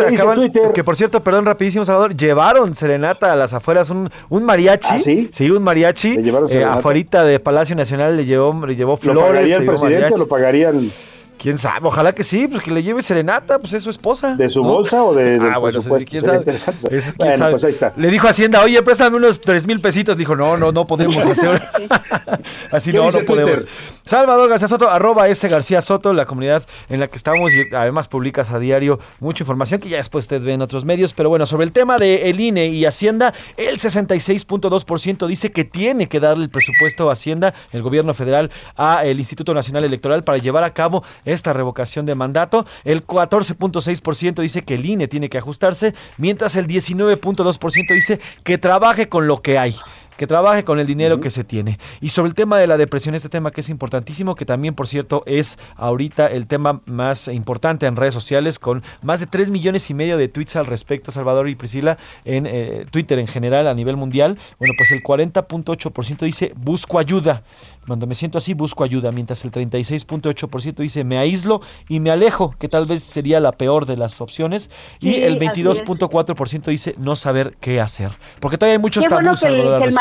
que 0.73 0.85
por 0.85 0.97
cierto, 0.97 1.23
perdón, 1.23 1.45
rapidísimo, 1.45 1.85
Salvador, 1.85 2.17
llevaron 2.17 2.75
serenata 2.75 3.33
a 3.33 3.37
las 3.37 3.53
afueras 3.53 3.91
un, 3.91 4.11
un 4.29 4.45
mariachi. 4.45 4.89
¿Ah, 4.93 4.99
sí? 4.99 5.29
Sí, 5.33 5.51
un 5.51 5.63
mariachi. 5.63 6.17
Eh, 6.17 6.65
afuerita 6.65 7.25
de 7.25 7.41
Palacio 7.41 7.77
Nacional 7.77 8.17
le 8.17 8.25
llevó, 8.25 8.67
le 8.67 8.77
llevó 8.77 8.97
flores. 8.97 9.23
¿Lo 9.23 9.29
pagaría 9.29 9.57
el 9.57 9.65
presidente 9.65 10.15
o 10.15 10.19
lo 10.19 10.29
pagarían 10.29 10.91
¿Quién 11.45 11.59
sabe? 11.59 11.87
Ojalá 11.89 12.15
que 12.15 12.25
sí, 12.25 12.49
pues 12.49 12.63
que 12.63 12.71
le 12.71 12.83
lleve 12.83 13.03
serenata, 13.03 13.59
pues 13.59 13.75
es 13.75 13.83
su 13.83 13.91
esposa. 13.91 14.35
¿De 14.35 14.49
su 14.49 14.63
bolsa 14.63 15.05
o 15.05 15.13
de, 15.13 15.39
del 15.39 15.43
ah, 15.43 15.59
bueno, 15.59 15.83
presupuesto? 15.83 16.33
bueno, 17.19 17.51
pues 17.51 17.65
ahí 17.67 17.71
está. 17.71 17.93
Le 17.97 18.09
dijo 18.09 18.27
a 18.27 18.31
Hacienda, 18.31 18.63
oye, 18.63 18.83
préstame 18.83 19.19
unos 19.19 19.43
tres 19.43 19.67
mil 19.67 19.79
pesitos. 19.79 20.17
Dijo, 20.17 20.35
no, 20.35 20.57
no, 20.57 20.73
no 20.73 20.87
podemos 20.87 21.23
hacer. 21.27 21.61
Así 22.73 22.95
no, 22.95 23.11
no 23.11 23.21
podemos. 23.27 23.67
Salvador 24.07 24.49
García 24.49 24.69
Soto, 24.69 24.89
arroba 24.89 25.29
ese 25.29 25.49
García 25.49 25.83
Soto, 25.83 26.15
la 26.15 26.25
comunidad 26.25 26.63
en 26.89 27.01
la 27.01 27.09
que 27.09 27.19
estamos 27.19 27.53
y 27.53 27.75
además 27.75 28.09
publicas 28.09 28.51
a 28.51 28.59
diario 28.59 28.99
mucha 29.21 29.43
información 29.43 29.83
que 29.83 29.91
ya 29.91 29.99
después 29.99 30.25
ustedes 30.25 30.47
ven 30.47 30.55
en 30.55 30.63
otros 30.63 30.87
medios. 30.87 31.13
Pero 31.13 31.29
bueno, 31.29 31.45
sobre 31.45 31.67
el 31.67 31.73
tema 31.73 31.99
de 31.99 32.31
el 32.31 32.41
INE 32.41 32.69
y 32.69 32.87
Hacienda, 32.87 33.35
el 33.59 33.79
66.2% 33.79 35.27
dice 35.27 35.53
que 35.53 35.65
tiene 35.65 36.09
que 36.09 36.21
darle 36.21 36.45
el 36.45 36.51
presupuesto 36.51 37.11
a 37.11 37.13
Hacienda, 37.13 37.53
el 37.71 37.83
gobierno 37.83 38.15
federal, 38.15 38.51
a 38.77 39.05
el 39.05 39.19
Instituto 39.19 39.53
Nacional 39.53 39.85
Electoral 39.85 40.25
para 40.25 40.39
llevar 40.39 40.65
a 40.65 40.73
cabo 40.73 41.05
esta 41.35 41.53
revocación 41.53 42.07
de 42.07 42.15
mandato. 42.15 42.67
El 42.85 43.07
14.6% 43.07 44.41
dice 44.41 44.63
que 44.63 44.75
el 44.75 44.87
INE 44.87 45.09
tiene 45.09 45.29
que 45.29 45.39
ajustarse, 45.39 45.95
mientras 46.17 46.57
el 46.57 46.67
19.2% 46.67 47.95
dice 47.95 48.21
que 48.43 48.59
trabaje 48.59 49.09
con 49.09 49.27
lo 49.27 49.43
que 49.43 49.59
hay 49.59 49.77
que 50.17 50.27
trabaje 50.27 50.65
con 50.65 50.79
el 50.79 50.87
dinero 50.87 51.21
que 51.21 51.31
se 51.31 51.45
tiene. 51.45 51.79
Y 52.01 52.11
sobre 52.11 52.29
el 52.29 52.35
tema 52.35 52.59
de 52.59 52.67
la 52.67 52.77
depresión, 52.77 53.15
este 53.15 53.29
tema 53.29 53.51
que 53.51 53.61
es 53.61 53.69
importantísimo, 53.69 54.35
que 54.35 54.45
también, 54.45 54.75
por 54.75 54.87
cierto, 54.87 55.23
es 55.27 55.59
ahorita 55.77 56.27
el 56.27 56.47
tema 56.47 56.81
más 56.87 57.29
importante 57.29 57.87
en 57.87 57.97
redes 57.97 58.15
sociales, 58.15 58.59
con 58.59 58.83
más 59.03 59.21
de 59.21 59.27
3 59.27 59.51
millones 59.51 59.91
y 59.91 59.95
medio 59.95 60.17
de 60.17 60.29
tweets 60.29 60.57
al 60.57 60.67
respecto, 60.67 61.11
Salvador 61.11 61.49
y 61.49 61.55
Priscila, 61.55 61.99
en 62.25 62.47
eh, 62.47 62.87
Twitter 62.91 63.19
en 63.19 63.27
general 63.27 63.69
a 63.69 63.75
nivel 63.75 63.97
mundial. 63.97 64.39
Bueno, 64.59 64.75
pues 64.77 64.93
el 64.93 65.03
40.8% 65.03 66.19
dice 66.21 66.53
busco 66.57 66.99
ayuda. 66.99 67.43
Cuando 67.87 68.07
me 68.07 68.15
siento 68.15 68.39
así, 68.39 68.55
busco 68.55 68.83
ayuda, 68.83 69.13
mientras 69.13 69.45
el 69.45 69.53
36.8% 69.53 70.77
dice 70.77 71.05
me 71.05 71.19
aíslo 71.19 71.61
y 71.89 72.01
me 72.01 72.11
alejo, 72.11 72.55
que 72.59 72.69
tal 72.69 72.87
vez 72.87 73.03
sería 73.03 73.41
la 73.41 73.53
peor 73.53 73.85
de 73.85 73.97
las 73.97 74.21
opciones. 74.21 74.71
Y 75.01 75.17
el 75.17 75.39
22.4% 75.39 76.65
dice 76.67 76.95
no 76.99 77.17
saber 77.17 77.57
qué 77.61 77.81
hacer. 77.81 78.13
Porque 78.41 78.57
todavía 78.57 78.75
hay 78.75 78.81
muchos 78.81 79.05
tabús, 79.07 79.43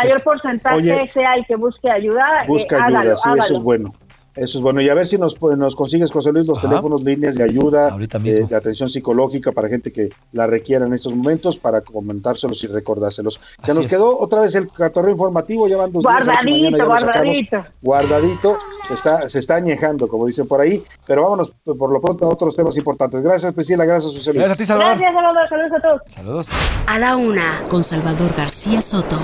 mayor 0.03 0.23
porcentaje 0.23 1.11
sea 1.13 1.33
el 1.35 1.45
que 1.45 1.55
busque 1.55 1.89
ayuda. 1.89 2.43
Eh, 2.43 2.47
busca 2.47 2.85
ayuda, 2.85 3.15
sí, 3.15 3.29
eso 3.37 3.53
es 3.53 3.59
bueno. 3.59 3.93
Eso 4.35 4.57
es 4.57 4.63
bueno. 4.63 4.81
Y 4.81 4.89
a 4.89 4.95
ver 4.95 5.05
si 5.05 5.17
nos, 5.17 5.39
nos 5.39 5.75
consigues, 5.75 6.11
José 6.11 6.31
Luis, 6.31 6.47
los 6.47 6.59
teléfonos, 6.59 7.03
líneas 7.03 7.35
de 7.35 7.43
ayuda, 7.43 7.95
eh, 7.99 8.45
de 8.49 8.55
atención 8.55 8.89
psicológica 8.89 9.51
para 9.51 9.69
gente 9.69 9.91
que 9.91 10.09
la 10.31 10.47
requiera 10.47 10.87
en 10.87 10.93
estos 10.93 11.13
momentos, 11.13 11.59
para 11.59 11.81
comentárselos 11.81 12.63
y 12.63 12.67
recordárselos. 12.67 13.39
Se 13.61 13.75
nos 13.75 13.85
quedó 13.85 14.17
otra 14.19 14.41
vez 14.41 14.55
el 14.55 14.71
catorro 14.71 15.11
informativo, 15.11 15.67
ya 15.67 15.77
van 15.77 15.91
dos 15.91 16.03
guardadito, 16.03 16.77
días. 16.77 16.85
Guardadito, 16.85 17.63
guardadito. 17.81 18.57
Está, 18.89 19.29
se 19.29 19.39
está 19.39 19.55
añejando, 19.55 20.07
como 20.07 20.25
dicen 20.25 20.47
por 20.47 20.59
ahí. 20.59 20.83
Pero 21.05 21.23
vámonos 21.23 21.51
por 21.63 21.91
lo 21.91 22.01
pronto 22.01 22.25
a 22.25 22.29
otros 22.29 22.55
temas 22.55 22.75
importantes. 22.75 23.21
Gracias, 23.21 23.53
Priscila. 23.53 23.85
Gracias, 23.85 24.13
José 24.13 24.33
Luis. 24.33 24.47
Gracias 24.47 24.57
a 24.57 24.61
ti, 24.61 24.65
Salvador. 24.65 24.97
Gracias, 24.97 25.15
Salvador. 25.15 25.49
Saludos 25.49 25.71
a 25.71 25.81
todos. 25.81 26.01
Saludos. 26.07 26.47
A 26.87 26.99
la 26.99 27.15
una, 27.15 27.63
con 27.69 27.83
Salvador 27.83 28.33
García 28.35 28.81
Soto. 28.81 29.19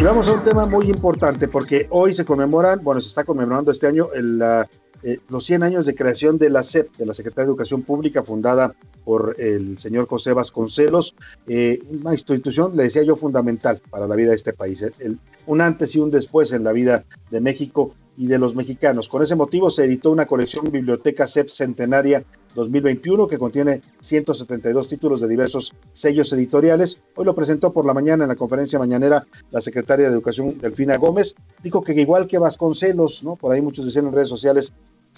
Y 0.00 0.04
vamos 0.04 0.28
a 0.28 0.34
un 0.34 0.44
tema 0.44 0.64
muy 0.64 0.88
importante 0.90 1.48
porque 1.48 1.88
hoy 1.90 2.12
se 2.12 2.24
conmemoran, 2.24 2.84
bueno, 2.84 3.00
se 3.00 3.08
está 3.08 3.24
conmemorando 3.24 3.72
este 3.72 3.88
año 3.88 4.12
el, 4.14 4.40
eh, 5.02 5.18
los 5.28 5.44
100 5.44 5.64
años 5.64 5.86
de 5.86 5.96
creación 5.96 6.38
de 6.38 6.50
la 6.50 6.62
SEP, 6.62 6.96
de 6.96 7.04
la 7.04 7.12
Secretaría 7.12 7.46
de 7.46 7.50
Educación 7.50 7.82
Pública, 7.82 8.22
fundada 8.22 8.76
por 9.04 9.34
el 9.38 9.76
señor 9.78 10.06
José 10.06 10.32
Vasconcelos, 10.34 11.16
eh, 11.48 11.80
una 11.90 12.12
institución, 12.12 12.76
le 12.76 12.84
decía 12.84 13.02
yo, 13.02 13.16
fundamental 13.16 13.82
para 13.90 14.06
la 14.06 14.14
vida 14.14 14.30
de 14.30 14.36
este 14.36 14.52
país, 14.52 14.82
eh, 14.82 14.92
un 15.46 15.60
antes 15.60 15.96
y 15.96 15.98
un 15.98 16.12
después 16.12 16.52
en 16.52 16.62
la 16.62 16.72
vida 16.72 17.04
de 17.32 17.40
México 17.40 17.92
y 18.18 18.26
de 18.26 18.36
los 18.36 18.56
mexicanos. 18.56 19.08
Con 19.08 19.22
ese 19.22 19.36
motivo 19.36 19.70
se 19.70 19.84
editó 19.84 20.10
una 20.10 20.26
colección 20.26 20.70
Biblioteca 20.72 21.28
CEP 21.28 21.48
Centenaria 21.48 22.24
2021 22.56 23.28
que 23.28 23.38
contiene 23.38 23.80
172 24.00 24.88
títulos 24.88 25.20
de 25.20 25.28
diversos 25.28 25.72
sellos 25.92 26.32
editoriales. 26.32 27.00
Hoy 27.14 27.24
lo 27.24 27.36
presentó 27.36 27.72
por 27.72 27.86
la 27.86 27.94
mañana 27.94 28.24
en 28.24 28.28
la 28.28 28.34
conferencia 28.34 28.80
mañanera 28.80 29.24
la 29.52 29.60
secretaria 29.60 30.06
de 30.06 30.12
Educación 30.12 30.58
Delfina 30.58 30.96
Gómez. 30.96 31.36
Dijo 31.62 31.82
que 31.82 31.92
igual 31.92 32.26
que 32.26 32.38
Vasconcelos, 32.38 33.22
¿no? 33.22 33.36
Por 33.36 33.54
ahí 33.54 33.62
muchos 33.62 33.86
decían 33.86 34.06
en 34.06 34.12
redes 34.12 34.28
sociales, 34.28 34.72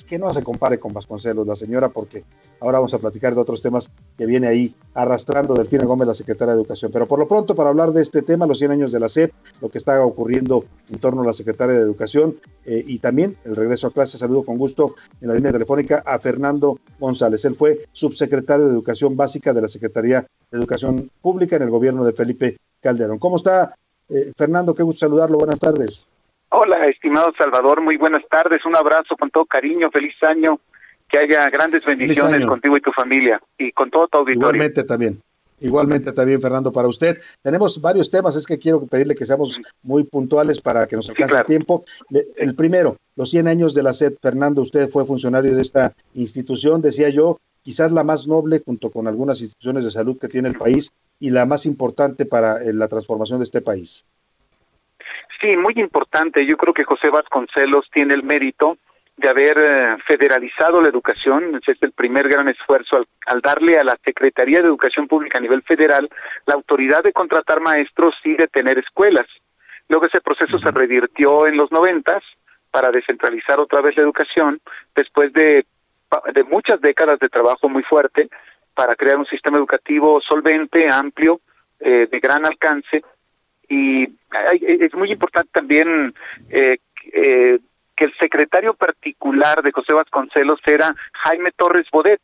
que 0.04 0.18
no 0.18 0.32
se 0.32 0.42
compare 0.42 0.78
con 0.78 0.92
Vasconcelos, 0.92 1.46
la 1.46 1.56
señora, 1.56 1.88
porque 1.88 2.24
ahora 2.60 2.78
vamos 2.78 2.94
a 2.94 2.98
platicar 2.98 3.34
de 3.34 3.40
otros 3.40 3.62
temas 3.62 3.90
que 4.16 4.26
viene 4.26 4.46
ahí 4.46 4.74
arrastrando 4.94 5.54
Delfina 5.54 5.84
Gómez, 5.84 6.08
la 6.08 6.14
secretaria 6.14 6.54
de 6.54 6.60
Educación. 6.60 6.90
Pero 6.92 7.06
por 7.06 7.18
lo 7.18 7.28
pronto, 7.28 7.54
para 7.54 7.70
hablar 7.70 7.92
de 7.92 8.02
este 8.02 8.22
tema, 8.22 8.46
los 8.46 8.58
100 8.58 8.72
años 8.72 8.92
de 8.92 9.00
la 9.00 9.08
SEP, 9.08 9.32
lo 9.60 9.68
que 9.68 9.78
está 9.78 10.04
ocurriendo 10.04 10.64
en 10.90 10.98
torno 10.98 11.22
a 11.22 11.26
la 11.26 11.32
secretaria 11.32 11.76
de 11.76 11.82
Educación 11.82 12.36
eh, 12.64 12.82
y 12.86 12.98
también 12.98 13.36
el 13.44 13.56
regreso 13.56 13.86
a 13.86 13.92
clase, 13.92 14.18
saludo 14.18 14.44
con 14.44 14.58
gusto 14.58 14.94
en 15.20 15.28
la 15.28 15.34
línea 15.34 15.52
telefónica 15.52 16.02
a 16.04 16.18
Fernando 16.18 16.78
González. 16.98 17.44
Él 17.44 17.54
fue 17.54 17.86
subsecretario 17.92 18.66
de 18.66 18.72
Educación 18.72 19.16
Básica 19.16 19.52
de 19.52 19.62
la 19.62 19.68
Secretaría 19.68 20.26
de 20.50 20.58
Educación 20.58 21.10
Pública 21.20 21.56
en 21.56 21.62
el 21.62 21.70
gobierno 21.70 22.04
de 22.04 22.12
Felipe 22.12 22.56
Calderón. 22.80 23.18
¿Cómo 23.18 23.36
está, 23.36 23.74
eh, 24.08 24.32
Fernando? 24.36 24.74
Qué 24.74 24.82
gusto 24.82 25.00
saludarlo. 25.00 25.38
Buenas 25.38 25.58
tardes. 25.58 26.06
Hola, 26.52 26.84
estimado 26.86 27.32
Salvador, 27.38 27.80
muy 27.80 27.96
buenas 27.96 28.22
tardes, 28.28 28.64
un 28.66 28.74
abrazo 28.74 29.16
con 29.16 29.30
todo 29.30 29.46
cariño, 29.46 29.88
feliz 29.92 30.14
año, 30.22 30.58
que 31.08 31.18
haya 31.18 31.48
grandes 31.48 31.84
bendiciones 31.84 32.44
contigo 32.44 32.76
y 32.76 32.80
tu 32.80 32.90
familia 32.90 33.40
y 33.56 33.70
con 33.70 33.88
todo 33.88 34.08
tu 34.08 34.18
auditorio. 34.18 34.48
Igualmente 34.48 34.82
también. 34.82 35.22
Igualmente 35.60 36.12
también, 36.12 36.40
Fernando, 36.40 36.72
para 36.72 36.88
usted. 36.88 37.18
Tenemos 37.42 37.80
varios 37.80 38.10
temas, 38.10 38.34
es 38.34 38.46
que 38.46 38.58
quiero 38.58 38.84
pedirle 38.86 39.14
que 39.14 39.26
seamos 39.26 39.60
muy 39.82 40.04
puntuales 40.04 40.60
para 40.60 40.86
que 40.88 40.96
nos 40.96 41.08
alcance 41.10 41.36
el 41.36 41.44
tiempo. 41.44 41.84
El 42.36 42.54
primero, 42.56 42.96
los 43.14 43.30
100 43.30 43.46
años 43.46 43.74
de 43.74 43.82
la 43.82 43.92
SED. 43.92 44.14
Fernando, 44.20 44.62
usted 44.62 44.90
fue 44.90 45.04
funcionario 45.04 45.54
de 45.54 45.62
esta 45.62 45.94
institución, 46.14 46.82
decía 46.82 47.10
yo, 47.10 47.38
quizás 47.62 47.92
la 47.92 48.02
más 48.02 48.26
noble 48.26 48.62
junto 48.64 48.90
con 48.90 49.06
algunas 49.06 49.40
instituciones 49.40 49.84
de 49.84 49.90
salud 49.90 50.18
que 50.18 50.28
tiene 50.28 50.48
el 50.48 50.56
país 50.56 50.90
y 51.20 51.30
la 51.30 51.44
más 51.46 51.66
importante 51.66 52.24
para 52.24 52.62
eh, 52.64 52.72
la 52.72 52.88
transformación 52.88 53.38
de 53.38 53.44
este 53.44 53.60
país. 53.60 54.04
Sí, 55.40 55.56
muy 55.56 55.74
importante. 55.76 56.44
Yo 56.44 56.56
creo 56.56 56.74
que 56.74 56.84
José 56.84 57.08
Vasconcelos 57.08 57.88
tiene 57.90 58.14
el 58.14 58.22
mérito 58.22 58.76
de 59.16 59.28
haber 59.28 59.58
eh, 59.58 59.96
federalizado 60.06 60.80
la 60.80 60.88
educación. 60.88 61.60
Es 61.66 61.76
el 61.80 61.92
primer 61.92 62.28
gran 62.28 62.48
esfuerzo 62.48 63.04
al, 63.26 63.40
darle 63.40 63.76
a 63.76 63.84
la 63.84 63.96
Secretaría 64.04 64.60
de 64.60 64.68
Educación 64.68 65.08
Pública 65.08 65.38
a 65.38 65.40
nivel 65.40 65.62
federal 65.62 66.08
la 66.46 66.54
autoridad 66.54 67.02
de 67.02 67.12
contratar 67.12 67.60
maestros 67.60 68.14
y 68.24 68.34
de 68.34 68.48
tener 68.48 68.78
escuelas. 68.78 69.26
Luego 69.88 70.06
ese 70.06 70.20
proceso 70.20 70.58
se 70.58 70.70
revirtió 70.70 71.46
en 71.46 71.56
los 71.56 71.70
noventas 71.72 72.22
para 72.70 72.90
descentralizar 72.90 73.58
otra 73.58 73.80
vez 73.80 73.96
la 73.96 74.04
educación, 74.04 74.60
después 74.94 75.32
de, 75.32 75.66
de 76.32 76.44
muchas 76.44 76.80
décadas 76.80 77.18
de 77.18 77.28
trabajo 77.28 77.68
muy 77.68 77.82
fuerte 77.82 78.28
para 78.74 78.94
crear 78.94 79.16
un 79.16 79.26
sistema 79.26 79.58
educativo 79.58 80.20
solvente, 80.20 80.88
amplio, 80.88 81.40
eh, 81.80 82.06
de 82.10 82.20
gran 82.20 82.46
alcance. 82.46 83.02
Y 83.70 84.02
es 84.02 84.94
muy 84.94 85.12
importante 85.12 85.50
también 85.52 86.12
eh, 86.50 86.78
eh, 87.12 87.58
que 87.94 88.04
el 88.04 88.12
secretario 88.18 88.74
particular 88.74 89.62
de 89.62 89.70
José 89.70 89.94
Vasconcelos 89.94 90.60
era 90.66 90.94
Jaime 91.12 91.52
Torres 91.52 91.86
Bodet, 91.92 92.20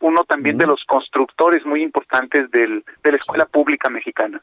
uno 0.00 0.24
también 0.24 0.58
de 0.58 0.66
los 0.66 0.84
constructores 0.84 1.64
muy 1.64 1.82
importantes 1.82 2.50
del, 2.50 2.84
de 3.04 3.10
la 3.10 3.16
escuela 3.16 3.46
pública 3.46 3.88
mexicana 3.88 4.42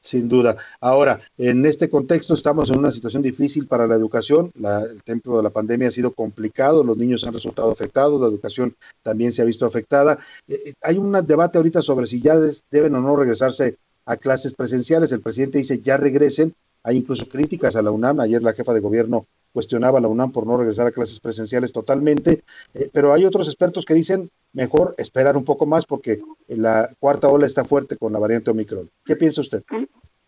sin 0.00 0.28
duda. 0.28 0.56
Ahora, 0.80 1.20
en 1.38 1.64
este 1.66 1.88
contexto 1.88 2.34
estamos 2.34 2.70
en 2.70 2.78
una 2.78 2.90
situación 2.90 3.22
difícil 3.22 3.66
para 3.66 3.86
la 3.86 3.94
educación. 3.94 4.52
el 4.56 5.02
tiempo 5.02 5.36
de 5.36 5.42
la 5.42 5.50
pandemia 5.50 5.88
ha 5.88 5.92
sido 5.92 6.12
complicado, 6.12 6.84
los 6.84 6.96
niños 6.96 7.26
han 7.26 7.34
resultado 7.34 7.70
afectados, 7.70 8.20
la 8.20 8.28
educación 8.28 8.74
también 9.02 9.32
se 9.32 9.42
ha 9.42 9.44
visto 9.44 9.66
afectada. 9.66 10.18
Eh, 10.48 10.54
eh, 10.66 10.72
hay 10.82 10.98
un 10.98 11.12
debate 11.26 11.58
ahorita 11.58 11.82
sobre 11.82 12.06
si 12.06 12.20
ya 12.20 12.36
deben 12.70 12.94
o 12.94 13.00
no 13.00 13.16
regresarse 13.16 13.76
a 14.06 14.16
clases 14.16 14.54
presenciales. 14.54 15.12
El 15.12 15.20
presidente 15.20 15.58
dice 15.58 15.80
ya 15.80 15.96
regresen. 15.96 16.54
Hay 16.82 16.96
incluso 16.96 17.28
críticas 17.28 17.74
a 17.76 17.82
la 17.82 17.90
UNAM. 17.90 18.20
Ayer 18.20 18.42
la 18.42 18.52
jefa 18.52 18.72
de 18.72 18.80
gobierno 18.80 19.26
cuestionaba 19.52 19.98
a 19.98 20.00
la 20.02 20.08
UNAM 20.08 20.32
por 20.32 20.46
no 20.46 20.56
regresar 20.56 20.86
a 20.86 20.92
clases 20.92 21.18
presenciales 21.18 21.72
totalmente, 21.72 22.42
eh, 22.74 22.90
pero 22.92 23.14
hay 23.14 23.24
otros 23.24 23.48
expertos 23.48 23.86
que 23.86 23.94
dicen 23.94 24.28
mejor 24.52 24.94
esperar 24.98 25.36
un 25.36 25.44
poco 25.44 25.64
más 25.64 25.86
porque 25.86 26.18
la 26.46 26.90
cuarta 27.00 27.28
ola 27.28 27.46
está 27.46 27.64
fuerte 27.64 27.96
con 27.96 28.12
la 28.12 28.18
variante 28.18 28.50
Omicron. 28.50 28.90
¿Qué 29.04 29.16
piensa 29.16 29.40
usted? 29.40 29.62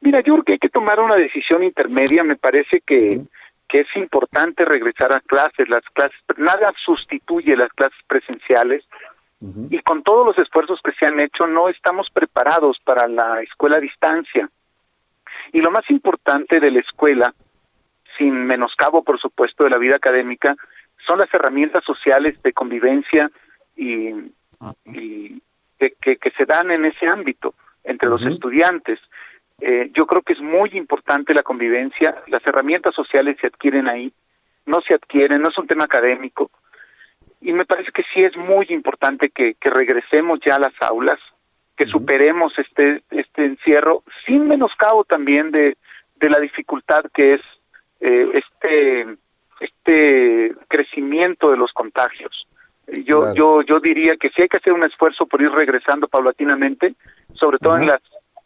Mira, 0.01 0.21
yo 0.21 0.33
creo 0.33 0.45
que 0.45 0.53
hay 0.53 0.59
que 0.59 0.71
tomar 0.71 0.99
una 0.99 1.17
decisión 1.17 1.63
intermedia. 1.63 2.25
Me 2.25 2.37
parece 2.37 2.81
que, 2.87 3.21
que 3.69 3.81
es 3.81 3.97
importante 3.97 4.65
regresar 4.65 5.13
a 5.13 5.21
clases. 5.21 5.69
Las 5.69 5.85
clases, 5.93 6.19
nada 6.39 6.73
sustituye 6.85 7.55
las 7.55 7.71
clases 7.75 7.99
presenciales. 8.09 8.85
Y 9.40 9.78
con 9.82 10.02
todos 10.02 10.27
los 10.27 10.39
esfuerzos 10.39 10.81
que 10.82 10.93
se 10.93 11.06
han 11.06 11.20
hecho, 11.20 11.47
no 11.47 11.69
estamos 11.69 12.09
preparados 12.10 12.78
para 12.85 13.06
la 13.06 13.40
escuela 13.40 13.77
a 13.77 13.81
distancia. 13.81 14.51
Y 15.52 15.60
lo 15.60 15.70
más 15.70 15.89
importante 15.90 16.59
de 16.59 16.70
la 16.73 16.81
escuela 16.81 17.32
sin 18.16 18.35
menoscabo, 18.47 19.05
por 19.05 19.20
supuesto, 19.20 19.62
de 19.62 19.70
la 19.70 19.78
vida 19.78 19.94
académica, 19.94 20.56
son 21.06 21.19
las 21.19 21.32
herramientas 21.32 21.85
sociales 21.85 22.40
de 22.43 22.52
convivencia 22.52 23.31
y, 23.77 24.32
que, 25.78 26.16
que, 26.16 26.31
se 26.36 26.44
dan 26.44 26.73
en 26.73 26.85
ese 26.85 27.06
ámbito 27.06 27.55
entre 27.85 28.09
los 28.09 28.24
estudiantes. 28.27 28.98
Eh, 29.60 29.90
yo 29.94 30.06
creo 30.06 30.23
que 30.23 30.32
es 30.32 30.40
muy 30.40 30.70
importante 30.74 31.32
la 31.32 31.43
convivencia, 31.43 32.23
las 32.27 32.44
herramientas 32.47 32.94
sociales 32.94 33.36
se 33.40 33.47
adquieren 33.47 33.89
ahí, 33.89 34.12
no 34.66 34.81
se 34.81 34.94
adquieren, 34.94 35.40
no 35.40 35.48
es 35.48 35.59
un 35.59 35.66
tema 35.66 35.85
académico, 35.85 36.51
y 37.40 37.52
me 37.52 37.65
parece 37.65 37.93
que 37.93 38.02
sí 38.12 38.23
es 38.23 38.36
muy 38.36 38.66
importante 38.70 39.31
que, 39.31 39.55
que 39.55 39.70
regresemos 39.70 40.40
ya 40.44 40.56
a 40.56 40.60
las 40.60 40.74
aulas, 40.81 41.19
que 41.77 41.86
superemos 41.86 42.52
este 42.59 43.02
este 43.10 43.44
encierro 43.44 44.02
sin 44.27 44.48
menoscabo 44.48 45.05
también 45.05 45.52
de, 45.52 45.77
de 46.16 46.31
la 46.31 46.40
dificultad 46.40 47.05
que 47.15 47.35
es 47.35 47.40
eh, 48.01 48.28
este 48.35 49.16
este 49.60 50.55
crecimiento 50.69 51.51
de 51.51 51.56
los 51.56 51.73
contagios. 51.73 52.47
Yo 53.05 53.32
yo 53.35 53.62
yo 53.62 53.78
diría 53.78 54.16
que 54.20 54.31
sí 54.31 54.43
hay 54.43 54.48
que 54.48 54.56
hacer 54.56 54.73
un 54.73 54.85
esfuerzo 54.85 55.27
por 55.27 55.40
ir 55.40 55.51
regresando 55.52 56.09
paulatinamente, 56.09 56.94
sobre 57.35 57.59
todo 57.59 57.78
en 57.78 57.86
las 57.86 58.02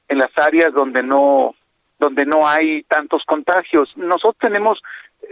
en 0.08 0.18
las 0.18 0.36
áreas 0.36 0.74
donde 0.74 1.02
no 1.02 1.54
donde 1.98 2.26
no 2.26 2.46
hay 2.46 2.82
tantos 2.82 3.22
contagios. 3.24 3.96
Nosotros 3.96 4.36
tenemos 4.40 4.82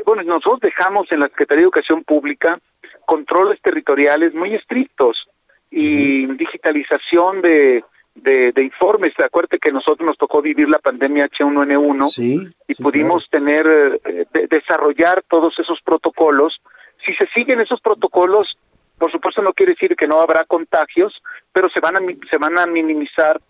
bueno, 0.06 0.22
nosotros 0.22 0.60
dejamos 0.60 1.10
en 1.12 1.20
la 1.20 1.28
Secretaría 1.28 1.62
de 1.62 1.64
Educación 1.64 2.04
Pública 2.04 2.58
controles 3.06 3.60
territoriales 3.62 4.34
muy 4.34 4.54
estrictos 4.54 5.28
y 5.70 6.26
digitalización 6.26 7.42
de 7.42 7.84
de, 8.14 8.52
de 8.52 8.64
informes. 8.64 9.12
Acuérdate 9.22 9.58
que 9.58 9.72
nosotros 9.72 10.06
nos 10.06 10.18
tocó 10.18 10.42
vivir 10.42 10.68
la 10.68 10.78
pandemia 10.78 11.28
H1N1 11.28 12.52
y 12.68 12.82
pudimos 12.82 13.28
tener, 13.30 14.00
eh, 14.04 14.26
desarrollar 14.48 15.22
todos 15.28 15.58
esos 15.58 15.80
protocolos. 15.82 16.60
Si 17.04 17.14
se 17.14 17.26
siguen 17.28 17.60
esos 17.60 17.80
protocolos, 17.80 18.58
por 18.98 19.10
supuesto 19.10 19.42
no 19.42 19.52
quiere 19.52 19.72
decir 19.72 19.96
que 19.96 20.06
no 20.06 20.20
habrá 20.20 20.44
contagios, 20.44 21.22
pero 21.52 21.68
se 21.70 21.80
van 21.80 21.96
a, 21.96 22.00
se 22.30 22.38
van 22.38 22.58
a 22.58 22.66
minimizar 22.66 23.40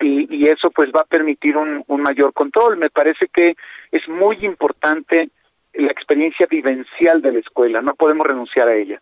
y, 0.00 0.34
y 0.34 0.48
eso 0.48 0.70
pues 0.70 0.90
va 0.94 1.00
a 1.00 1.06
permitir 1.06 1.56
un, 1.56 1.82
un 1.86 2.02
mayor 2.02 2.32
control. 2.32 2.76
Me 2.76 2.90
parece 2.90 3.28
que 3.28 3.56
es 3.90 4.08
muy 4.08 4.44
importante 4.44 5.30
la 5.74 5.90
experiencia 5.90 6.46
vivencial 6.50 7.22
de 7.22 7.32
la 7.32 7.38
escuela, 7.38 7.82
no 7.82 7.94
podemos 7.94 8.26
renunciar 8.26 8.68
a 8.68 8.76
ella. 8.76 9.00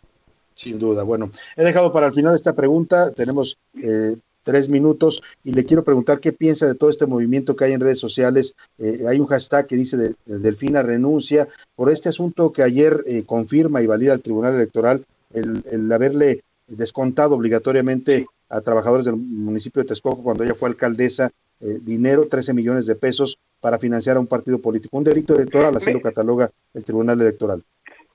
Sin 0.55 0.79
duda. 0.79 1.05
Bueno, 1.05 1.31
he 1.57 1.65
dejado 1.65 1.93
para 1.93 2.07
el 2.07 2.13
final 2.13 2.35
esta 2.35 2.55
pregunta. 2.55 3.13
Tenemos 3.13 3.59
eh, 3.83 4.17
tres 4.43 4.69
minutos 4.69 5.23
y 5.45 5.53
le 5.53 5.65
quiero 5.65 5.85
preguntar 5.85 6.21
qué 6.21 6.33
piensa 6.33 6.67
de 6.67 6.75
todo 6.75 6.91
este 6.91 7.07
movimiento 7.07 7.57
que 7.57 7.65
hay 7.65 7.73
en 7.73 7.81
redes 7.81 7.99
sociales. 7.99 8.55
Eh, 8.79 9.05
hay 9.09 9.21
un 9.21 9.27
hashtag 9.27 9.67
que 9.67 9.77
dice 9.77 9.97
de, 9.97 10.15
Delfina 10.27 10.83
renuncia 10.83 11.49
por 11.75 11.91
este 11.91 12.09
asunto 12.09 12.53
que 12.53 12.63
ayer 12.63 13.03
eh, 13.07 13.25
confirma 13.25 13.83
y 13.83 13.87
valida 13.87 14.13
el 14.13 14.23
Tribunal 14.23 14.55
Electoral 14.55 15.05
el, 15.33 15.93
haberle 15.93 16.41
descontado 16.67 17.37
obligatoriamente 17.37 18.27
a 18.49 18.61
trabajadores 18.61 19.05
del 19.05 19.17
municipio 19.17 19.83
de 19.83 19.89
Texcoco 19.89 20.23
cuando 20.23 20.45
ella 20.45 20.55
fue 20.55 20.69
alcaldesa 20.69 21.31
eh, 21.61 21.79
dinero, 21.83 22.27
13 22.29 22.55
millones 22.55 22.87
de 22.87 22.95
pesos 22.95 23.39
para 23.61 23.79
financiar 23.79 24.17
a 24.17 24.21
un 24.21 24.27
partido 24.27 24.61
político. 24.61 24.97
Un 24.97 25.05
delito 25.05 25.35
electoral, 25.35 25.77
así 25.77 25.93
lo 25.93 26.01
cataloga 26.01 26.51
el 26.75 26.85
Tribunal 26.85 27.21
Electoral. 27.21 27.63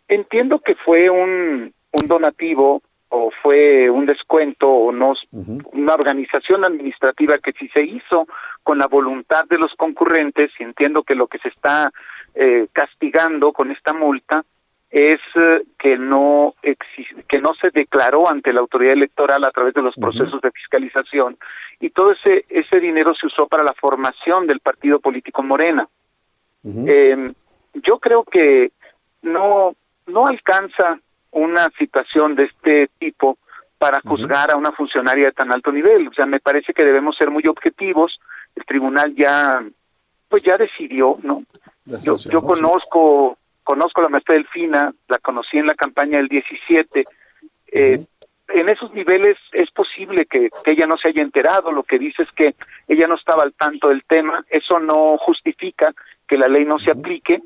Entiendo 0.08 0.60
que 0.60 0.76
fue 0.76 1.10
un, 1.10 1.74
un 1.92 2.08
donativo 2.08 2.82
o 3.10 3.32
fue 3.42 3.90
un 3.90 4.06
descuento 4.06 4.70
o 4.70 4.92
no 4.92 5.14
una 5.32 5.94
organización 5.94 6.66
administrativa 6.66 7.38
que 7.38 7.54
si 7.54 7.68
se 7.70 7.84
hizo 7.84 8.28
con 8.64 8.78
la 8.78 8.88
voluntad 8.88 9.46
de 9.50 9.58
los 9.58 9.74
concurrentes 9.76 10.52
y 10.60 10.64
entiendo 10.64 11.04
que 11.04 11.16
lo 11.16 11.28
que 11.28 11.38
se 11.40 11.50
está 11.50 11.92
eh, 12.34 12.68
castigando 12.74 13.54
con 13.54 13.72
esta 13.72 13.94
multa 13.94 14.44
es 14.96 15.20
eh, 15.36 15.62
que 15.78 15.98
no 15.98 16.56
que 17.28 17.40
no 17.42 17.50
se 17.62 17.70
declaró 17.72 18.30
ante 18.30 18.54
la 18.54 18.62
autoridad 18.62 18.94
electoral 18.94 19.44
a 19.44 19.52
través 19.52 19.74
de 19.74 19.82
los 19.82 19.94
procesos 19.96 20.40
de 20.40 20.52
fiscalización 20.52 21.38
y 21.82 21.90
todo 21.90 22.14
ese 22.14 22.46
ese 22.48 22.80
dinero 22.80 23.14
se 23.14 23.28
usó 23.28 23.46
para 23.46 23.66
la 23.66 23.74
formación 23.74 24.48
del 24.48 24.62
partido 24.62 25.02
político 25.02 25.44
Morena 25.44 25.86
em, 26.64 27.34
yo 27.74 28.00
creo 28.00 28.24
que 28.24 28.72
no 29.22 29.76
no 30.08 30.28
alcanza 30.28 30.98
una 31.32 31.70
situación 31.78 32.36
de 32.36 32.46
este 32.46 32.90
tipo 32.98 33.38
para 33.78 34.00
juzgar 34.00 34.52
a 34.52 34.58
una 34.58 34.72
funcionaria 34.72 35.26
de 35.26 35.32
tan 35.34 35.52
alto 35.52 35.72
nivel. 35.72 36.08
O 36.08 36.14
sea, 36.14 36.26
me 36.26 36.40
parece 36.40 36.74
que 36.74 36.86
debemos 36.86 37.18
ser 37.18 37.30
muy 37.30 37.46
objetivos. 37.46 38.20
El 38.56 38.64
tribunal 38.64 39.14
ya, 39.16 39.62
pues 40.30 40.44
ya 40.44 40.58
decidió, 40.58 41.18
¿no? 41.22 41.44
Yo, 41.86 42.16
yo 42.16 42.42
conozco, 42.42 43.38
conozco 43.66 44.00
a 44.00 44.06
la 44.06 44.10
maestra 44.10 44.36
Delfina, 44.36 44.94
la 45.10 45.18
conocí 45.18 45.58
en 45.58 45.68
la 45.68 45.76
campaña 45.76 46.20
del 46.20 46.30
17. 46.30 47.04
Eh, 47.74 48.00
en 48.48 48.70
esos 48.70 48.94
niveles 48.94 49.38
es 49.52 49.70
posible 49.72 50.26
que, 50.28 50.50
que, 50.64 50.72
ella 50.72 50.88
no 50.88 50.96
se 50.96 51.10
haya 51.10 51.22
enterado. 51.22 51.74
Lo 51.74 51.84
que 51.84 52.00
dice 52.00 52.24
es 52.24 52.32
que 52.32 52.56
ella 52.88 53.08
no 53.08 53.16
estaba 53.16 53.44
al 53.44 53.54
tanto 53.54 53.90
del 53.90 54.06
tema. 54.06 54.46
Eso 54.50 54.80
no 54.80 55.18
justifica 55.18 55.94
que 56.26 56.38
la 56.38 56.48
ley 56.48 56.64
no 56.64 56.80
se 56.80 56.92
aplique 56.92 57.42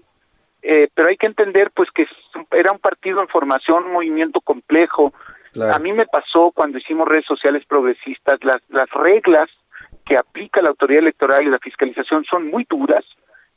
eh, 0.62 0.90
pero 0.94 1.10
hay 1.10 1.18
que 1.18 1.28
entender 1.28 1.72
pues 1.72 1.90
que 1.92 2.06
era 2.52 2.72
un 2.72 2.80
partido 2.80 3.22
en 3.22 3.28
formación, 3.28 3.86
un 3.86 3.94
movimiento 3.94 4.42
complejo. 4.42 5.14
A 5.74 5.80
mí 5.80 5.94
me 5.94 6.06
pasó 6.06 6.52
cuando 6.52 6.78
hicimos 6.78 7.08
redes 7.08 7.26
sociales 7.26 7.64
progresistas, 7.66 8.44
las, 8.44 8.62
las 8.70 8.90
reglas 8.92 9.50
que 10.06 10.18
aplica 10.18 10.62
la 10.62 10.70
autoridad 10.70 11.02
electoral 11.02 11.44
y 11.44 11.50
la 11.50 11.60
fiscalización 11.60 12.24
son 12.26 12.48
muy 12.48 12.68
duras 12.70 13.04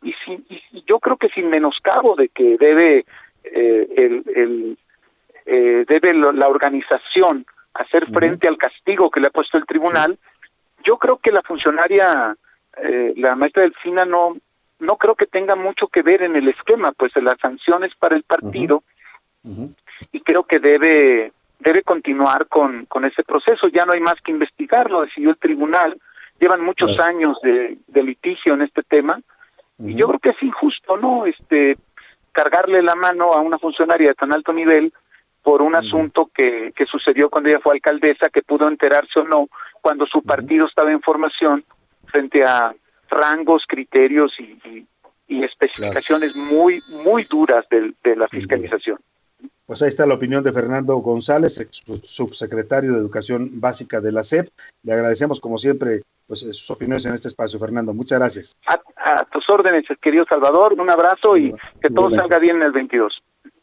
y, 0.02 0.12
sin, 0.24 0.44
y 0.48 0.84
yo 0.86 0.98
creo 0.98 1.16
que 1.16 1.28
sin 1.28 1.48
menoscabo 1.48 2.16
de 2.16 2.28
que 2.28 2.56
debe 2.58 3.04
eh, 3.44 3.88
el, 3.96 4.24
el 4.34 4.78
eh, 5.46 5.84
debe 5.88 6.14
la 6.14 6.48
organización 6.48 7.44
hacer 7.74 8.06
frente 8.12 8.46
al 8.46 8.58
castigo 8.58 9.10
que 9.10 9.20
le 9.20 9.28
ha 9.28 9.30
puesto 9.30 9.58
el 9.58 9.66
tribunal, 9.66 10.18
yo 10.84 10.98
creo 10.98 11.16
que 11.16 11.32
la 11.32 11.42
funcionaria, 11.42 12.36
eh, 12.76 13.12
la 13.16 13.34
maestra 13.34 13.62
Delfina 13.62 14.04
no 14.04 14.36
no 14.78 14.96
creo 14.96 15.14
que 15.14 15.26
tenga 15.26 15.54
mucho 15.54 15.86
que 15.86 16.02
ver 16.02 16.22
en 16.22 16.34
el 16.34 16.48
esquema, 16.48 16.90
pues 16.92 17.12
las 17.16 17.38
sanciones 17.40 17.94
para 17.94 18.16
el 18.16 18.24
partido 18.24 18.82
y 20.10 20.20
creo 20.20 20.44
que 20.44 20.58
debe 20.58 21.32
debe 21.60 21.82
continuar 21.82 22.48
con, 22.48 22.86
con 22.86 23.04
ese 23.04 23.22
proceso. 23.22 23.68
Ya 23.68 23.84
no 23.84 23.92
hay 23.92 24.00
más 24.00 24.16
que 24.24 24.32
investigar, 24.32 24.90
lo 24.90 25.02
decidió 25.02 25.30
el 25.30 25.36
tribunal. 25.36 25.96
Llevan 26.40 26.64
muchos 26.64 26.98
años 26.98 27.38
de, 27.42 27.78
litigio 28.02 28.54
en 28.54 28.62
este 28.62 28.82
tema 28.82 29.20
Y 29.78 29.94
yo 29.94 30.06
creo 30.08 30.20
que 30.20 30.30
es 30.30 30.42
injusto, 30.42 30.96
¿no? 30.96 31.26
Este, 31.26 31.76
cargarle 32.32 32.82
la 32.82 32.94
mano 32.94 33.32
a 33.32 33.40
una 33.40 33.58
funcionaria 33.58 34.08
de 34.08 34.14
tan 34.14 34.32
alto 34.32 34.52
nivel 34.52 34.92
por 35.42 35.60
un 35.60 35.74
asunto 35.74 36.30
que, 36.32 36.72
que 36.74 36.86
sucedió 36.86 37.28
cuando 37.28 37.50
ella 37.50 37.60
fue 37.60 37.74
alcaldesa, 37.74 38.28
que 38.28 38.42
pudo 38.42 38.68
enterarse 38.68 39.18
o 39.20 39.24
no, 39.24 39.48
cuando 39.80 40.06
su 40.06 40.22
partido 40.22 40.66
estaba 40.66 40.92
en 40.92 41.02
formación 41.02 41.64
frente 42.06 42.44
a 42.44 42.72
rangos, 43.10 43.64
criterios 43.66 44.32
y, 44.38 44.86
y, 45.28 45.44
especificaciones 45.44 46.36
muy, 46.36 46.80
muy 47.04 47.24
duras 47.24 47.66
de, 47.70 47.92
de 48.04 48.16
la 48.16 48.26
fiscalización. 48.28 48.98
Pues 49.66 49.80
ahí 49.82 49.88
está 49.88 50.06
la 50.06 50.14
opinión 50.14 50.42
de 50.42 50.52
Fernando 50.52 50.96
González, 50.96 51.66
subsecretario 52.02 52.92
de 52.92 52.98
Educación 52.98 53.60
Básica 53.60 54.00
de 54.00 54.12
la 54.12 54.22
SEP. 54.22 54.48
Le 54.82 54.92
agradecemos, 54.92 55.40
como 55.40 55.56
siempre, 55.56 56.02
pues, 56.26 56.40
sus 56.40 56.70
opiniones 56.70 57.06
en 57.06 57.14
este 57.14 57.28
espacio, 57.28 57.60
Fernando. 57.60 57.94
Muchas 57.94 58.18
gracias. 58.18 58.56
A, 58.66 59.24
tus 59.26 59.48
órdenes, 59.48 59.84
querido 60.00 60.24
Salvador. 60.28 60.74
Un 60.74 60.90
abrazo 60.90 61.36
y 61.36 61.54
que 61.80 61.90
todo 61.90 62.10
salga 62.10 62.38
bien 62.38 62.56
en 62.56 62.62
el 62.62 62.72
22. 62.72 63.22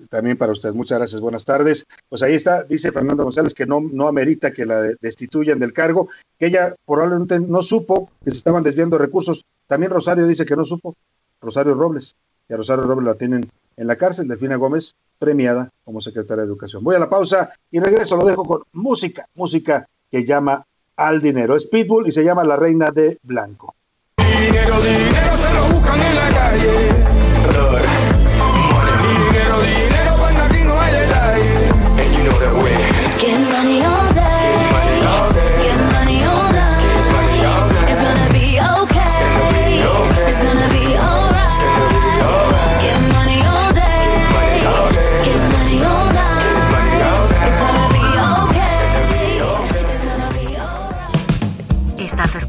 También 0.09 0.37
para 0.37 0.53
usted. 0.53 0.73
Muchas 0.73 0.97
gracias. 0.97 1.19
Buenas 1.19 1.45
tardes. 1.45 1.85
Pues 2.07 2.23
ahí 2.23 2.33
está, 2.33 2.63
dice 2.63 2.91
Fernando 2.91 3.23
González 3.23 3.53
que 3.53 3.65
no, 3.65 3.81
no 3.81 4.07
amerita 4.07 4.51
que 4.51 4.65
la 4.65 4.81
destituyan 5.01 5.59
del 5.59 5.73
cargo, 5.73 6.09
que 6.37 6.47
ella 6.47 6.75
probablemente 6.85 7.39
no 7.39 7.61
supo 7.61 8.09
que 8.23 8.31
se 8.31 8.37
estaban 8.37 8.63
desviando 8.63 8.97
recursos. 8.97 9.45
También 9.67 9.91
Rosario 9.91 10.25
dice 10.25 10.45
que 10.45 10.55
no 10.55 10.63
supo. 10.63 10.95
Rosario 11.41 11.73
Robles. 11.73 12.15
Y 12.47 12.53
a 12.53 12.57
Rosario 12.57 12.85
Robles 12.85 13.05
la 13.05 13.15
tienen 13.15 13.49
en 13.75 13.87
la 13.87 13.95
cárcel. 13.95 14.27
Delfina 14.27 14.55
Gómez, 14.55 14.95
premiada 15.19 15.69
como 15.83 16.01
secretaria 16.01 16.43
de 16.43 16.47
Educación. 16.47 16.83
Voy 16.83 16.95
a 16.95 16.99
la 16.99 17.09
pausa 17.09 17.51
y 17.69 17.79
regreso. 17.79 18.17
Lo 18.17 18.25
dejo 18.25 18.43
con 18.43 18.63
música, 18.73 19.27
música 19.35 19.87
que 20.09 20.25
llama 20.25 20.65
al 20.95 21.21
dinero. 21.21 21.55
Es 21.55 21.67
Pitbull 21.67 22.07
y 22.07 22.11
se 22.11 22.23
llama 22.23 22.43
La 22.43 22.55
Reina 22.55 22.89
de 22.91 23.19
Blanco. 23.21 23.75
Dinero, 24.17 24.79
dinero 24.79 25.37
se 25.37 25.53
lo 25.53 25.73
buscan 25.73 26.01
en 26.01 26.15
la 26.15 26.29
calle. 26.29 26.88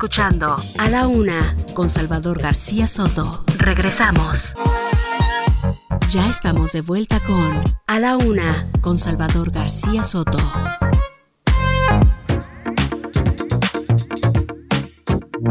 Escuchando 0.01 0.57
A 0.79 0.89
la 0.89 1.07
Una 1.07 1.55
con 1.75 1.91
Salvador 1.91 2.41
García 2.41 2.87
Soto. 2.87 3.45
Regresamos. 3.59 4.55
Ya 6.09 6.27
estamos 6.31 6.73
de 6.73 6.81
vuelta 6.81 7.21
con 7.21 7.63
A 7.87 8.01
la 8.01 8.17
Una 8.17 8.71
con 8.81 8.97
Salvador 8.97 9.51
García 9.51 10.03
Soto. 10.03 10.39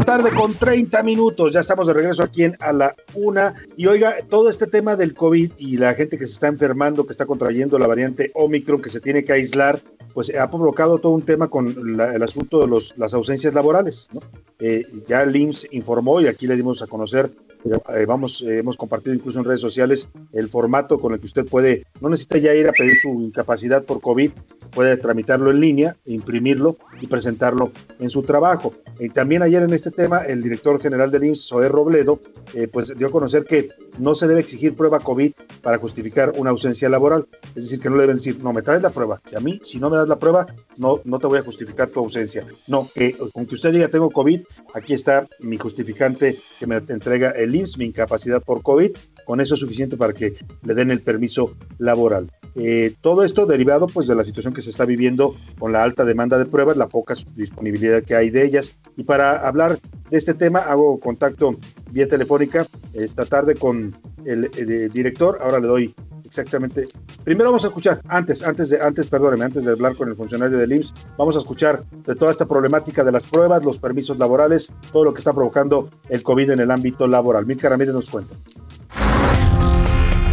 tarde 0.04 0.32
con 0.32 0.52
30 0.52 1.04
minutos. 1.04 1.52
Ya 1.52 1.60
estamos 1.60 1.86
de 1.86 1.92
regreso 1.92 2.24
aquí 2.24 2.42
en 2.42 2.56
a 2.58 2.72
la 2.72 2.96
una. 3.14 3.54
Y 3.76 3.86
oiga, 3.86 4.16
todo 4.28 4.50
este 4.50 4.66
tema 4.66 4.96
del 4.96 5.14
COVID 5.14 5.52
y 5.58 5.76
la 5.76 5.94
gente 5.94 6.18
que 6.18 6.26
se 6.26 6.32
está 6.32 6.48
enfermando, 6.48 7.06
que 7.06 7.12
está 7.12 7.26
contrayendo 7.26 7.78
la 7.78 7.86
variante 7.86 8.32
Omicron, 8.34 8.82
que 8.82 8.90
se 8.90 9.00
tiene 9.00 9.22
que 9.22 9.32
aislar, 9.32 9.80
pues 10.12 10.34
ha 10.34 10.50
provocado 10.50 10.98
todo 10.98 11.12
un 11.12 11.22
tema 11.22 11.48
con 11.48 12.00
el 12.00 12.22
asunto 12.22 12.60
de 12.60 12.68
los, 12.68 12.94
las 12.96 13.14
ausencias 13.14 13.54
laborales. 13.54 14.08
¿no? 14.12 14.20
Eh, 14.58 14.84
ya 15.06 15.22
el 15.22 15.34
IMSS 15.34 15.68
informó 15.72 16.20
y 16.20 16.26
aquí 16.26 16.46
le 16.46 16.56
dimos 16.56 16.82
a 16.82 16.86
conocer 16.86 17.30
eh, 17.64 18.06
vamos, 18.06 18.42
eh, 18.42 18.58
hemos 18.58 18.76
compartido 18.76 19.14
incluso 19.14 19.38
en 19.38 19.44
redes 19.44 19.60
sociales 19.60 20.08
el 20.32 20.48
formato 20.48 20.98
con 20.98 21.12
el 21.12 21.20
que 21.20 21.26
usted 21.26 21.46
puede, 21.46 21.86
no 22.00 22.08
necesita 22.08 22.38
ya 22.38 22.54
ir 22.54 22.68
a 22.68 22.72
pedir 22.72 22.94
su 23.00 23.08
incapacidad 23.20 23.84
por 23.84 24.00
COVID, 24.00 24.30
puede 24.70 24.96
tramitarlo 24.96 25.50
en 25.50 25.60
línea, 25.60 25.96
imprimirlo 26.06 26.76
y 27.00 27.06
presentarlo 27.06 27.72
en 27.98 28.10
su 28.10 28.22
trabajo. 28.22 28.72
Y 28.98 29.08
también 29.10 29.42
ayer 29.42 29.62
en 29.62 29.72
este 29.72 29.90
tema, 29.90 30.18
el 30.18 30.42
director 30.42 30.80
general 30.80 31.10
del 31.10 31.24
IMSS, 31.24 31.48
Zoé 31.48 31.68
Robledo, 31.68 32.20
eh, 32.54 32.68
pues 32.68 32.96
dio 32.96 33.08
a 33.08 33.10
conocer 33.10 33.44
que 33.44 33.70
no 33.98 34.14
se 34.14 34.28
debe 34.28 34.40
exigir 34.40 34.74
prueba 34.74 35.00
COVID 35.00 35.32
para 35.62 35.78
justificar 35.78 36.32
una 36.36 36.50
ausencia 36.50 36.88
laboral. 36.88 37.26
Es 37.54 37.64
decir, 37.64 37.80
que 37.80 37.90
no 37.90 37.96
le 37.96 38.02
deben 38.02 38.16
decir, 38.16 38.38
no, 38.42 38.52
me 38.52 38.62
traes 38.62 38.82
la 38.82 38.90
prueba. 38.90 39.20
Si 39.24 39.36
a 39.36 39.40
mí, 39.40 39.60
si 39.62 39.78
no 39.78 39.90
me 39.90 39.96
das 39.96 40.08
la 40.08 40.18
prueba, 40.18 40.46
no, 40.76 41.00
no 41.04 41.18
te 41.18 41.26
voy 41.26 41.38
a 41.38 41.42
justificar 41.42 41.88
tu 41.88 42.00
ausencia. 42.00 42.44
No, 42.68 42.88
que 42.94 43.16
con 43.32 43.46
que 43.46 43.54
usted 43.54 43.72
diga 43.72 43.88
tengo 43.88 44.10
COVID, 44.10 44.42
aquí 44.74 44.94
está 44.94 45.28
mi 45.40 45.58
justificante 45.58 46.36
que 46.58 46.66
me 46.66 46.76
entrega 46.76 47.30
el 47.30 47.49
IMSS, 47.54 47.78
mi 47.78 47.86
incapacidad 47.86 48.42
por 48.42 48.62
COVID, 48.62 48.90
con 49.24 49.40
eso 49.40 49.54
es 49.54 49.60
suficiente 49.60 49.96
para 49.96 50.12
que 50.12 50.34
le 50.62 50.74
den 50.74 50.90
el 50.90 51.00
permiso 51.00 51.54
laboral. 51.78 52.30
Eh, 52.56 52.94
todo 53.00 53.22
esto 53.22 53.46
derivado 53.46 53.86
pues 53.86 54.08
de 54.08 54.14
la 54.14 54.24
situación 54.24 54.52
que 54.52 54.62
se 54.62 54.70
está 54.70 54.84
viviendo 54.84 55.34
con 55.58 55.72
la 55.72 55.82
alta 55.82 56.04
demanda 56.04 56.38
de 56.38 56.46
pruebas, 56.46 56.76
la 56.76 56.88
poca 56.88 57.14
disponibilidad 57.34 58.02
que 58.02 58.14
hay 58.14 58.30
de 58.30 58.44
ellas. 58.44 58.74
Y 58.96 59.04
para 59.04 59.46
hablar 59.46 59.78
de 60.10 60.18
este 60.18 60.34
tema 60.34 60.60
hago 60.60 60.98
contacto 60.98 61.54
vía 61.92 62.08
telefónica 62.08 62.66
esta 62.92 63.24
tarde 63.24 63.54
con 63.54 63.96
el, 64.24 64.50
director. 64.92 65.38
Ahora 65.40 65.60
le 65.60 65.66
doy 65.66 65.94
exactamente. 66.30 66.86
Primero 67.24 67.50
vamos 67.50 67.64
a 67.64 67.68
escuchar, 67.68 68.00
antes, 68.06 68.40
antes 68.42 68.70
de, 68.70 68.80
antes, 68.80 69.08
perdóneme, 69.08 69.44
antes 69.44 69.64
de 69.64 69.72
hablar 69.72 69.96
con 69.96 70.08
el 70.08 70.14
funcionario 70.14 70.56
del 70.56 70.72
IMSS, 70.72 70.94
vamos 71.18 71.34
a 71.34 71.40
escuchar 71.40 71.84
de 72.06 72.14
toda 72.14 72.30
esta 72.30 72.46
problemática 72.46 73.02
de 73.02 73.10
las 73.10 73.26
pruebas, 73.26 73.64
los 73.64 73.78
permisos 73.78 74.16
laborales, 74.16 74.72
todo 74.92 75.04
lo 75.04 75.12
que 75.12 75.18
está 75.18 75.32
provocando 75.32 75.88
el 76.08 76.22
COVID 76.22 76.50
en 76.50 76.60
el 76.60 76.70
ámbito 76.70 77.08
laboral. 77.08 77.46
Milka 77.46 77.68
Ramírez 77.68 77.92
nos 77.92 78.08
cuenta. 78.10 78.36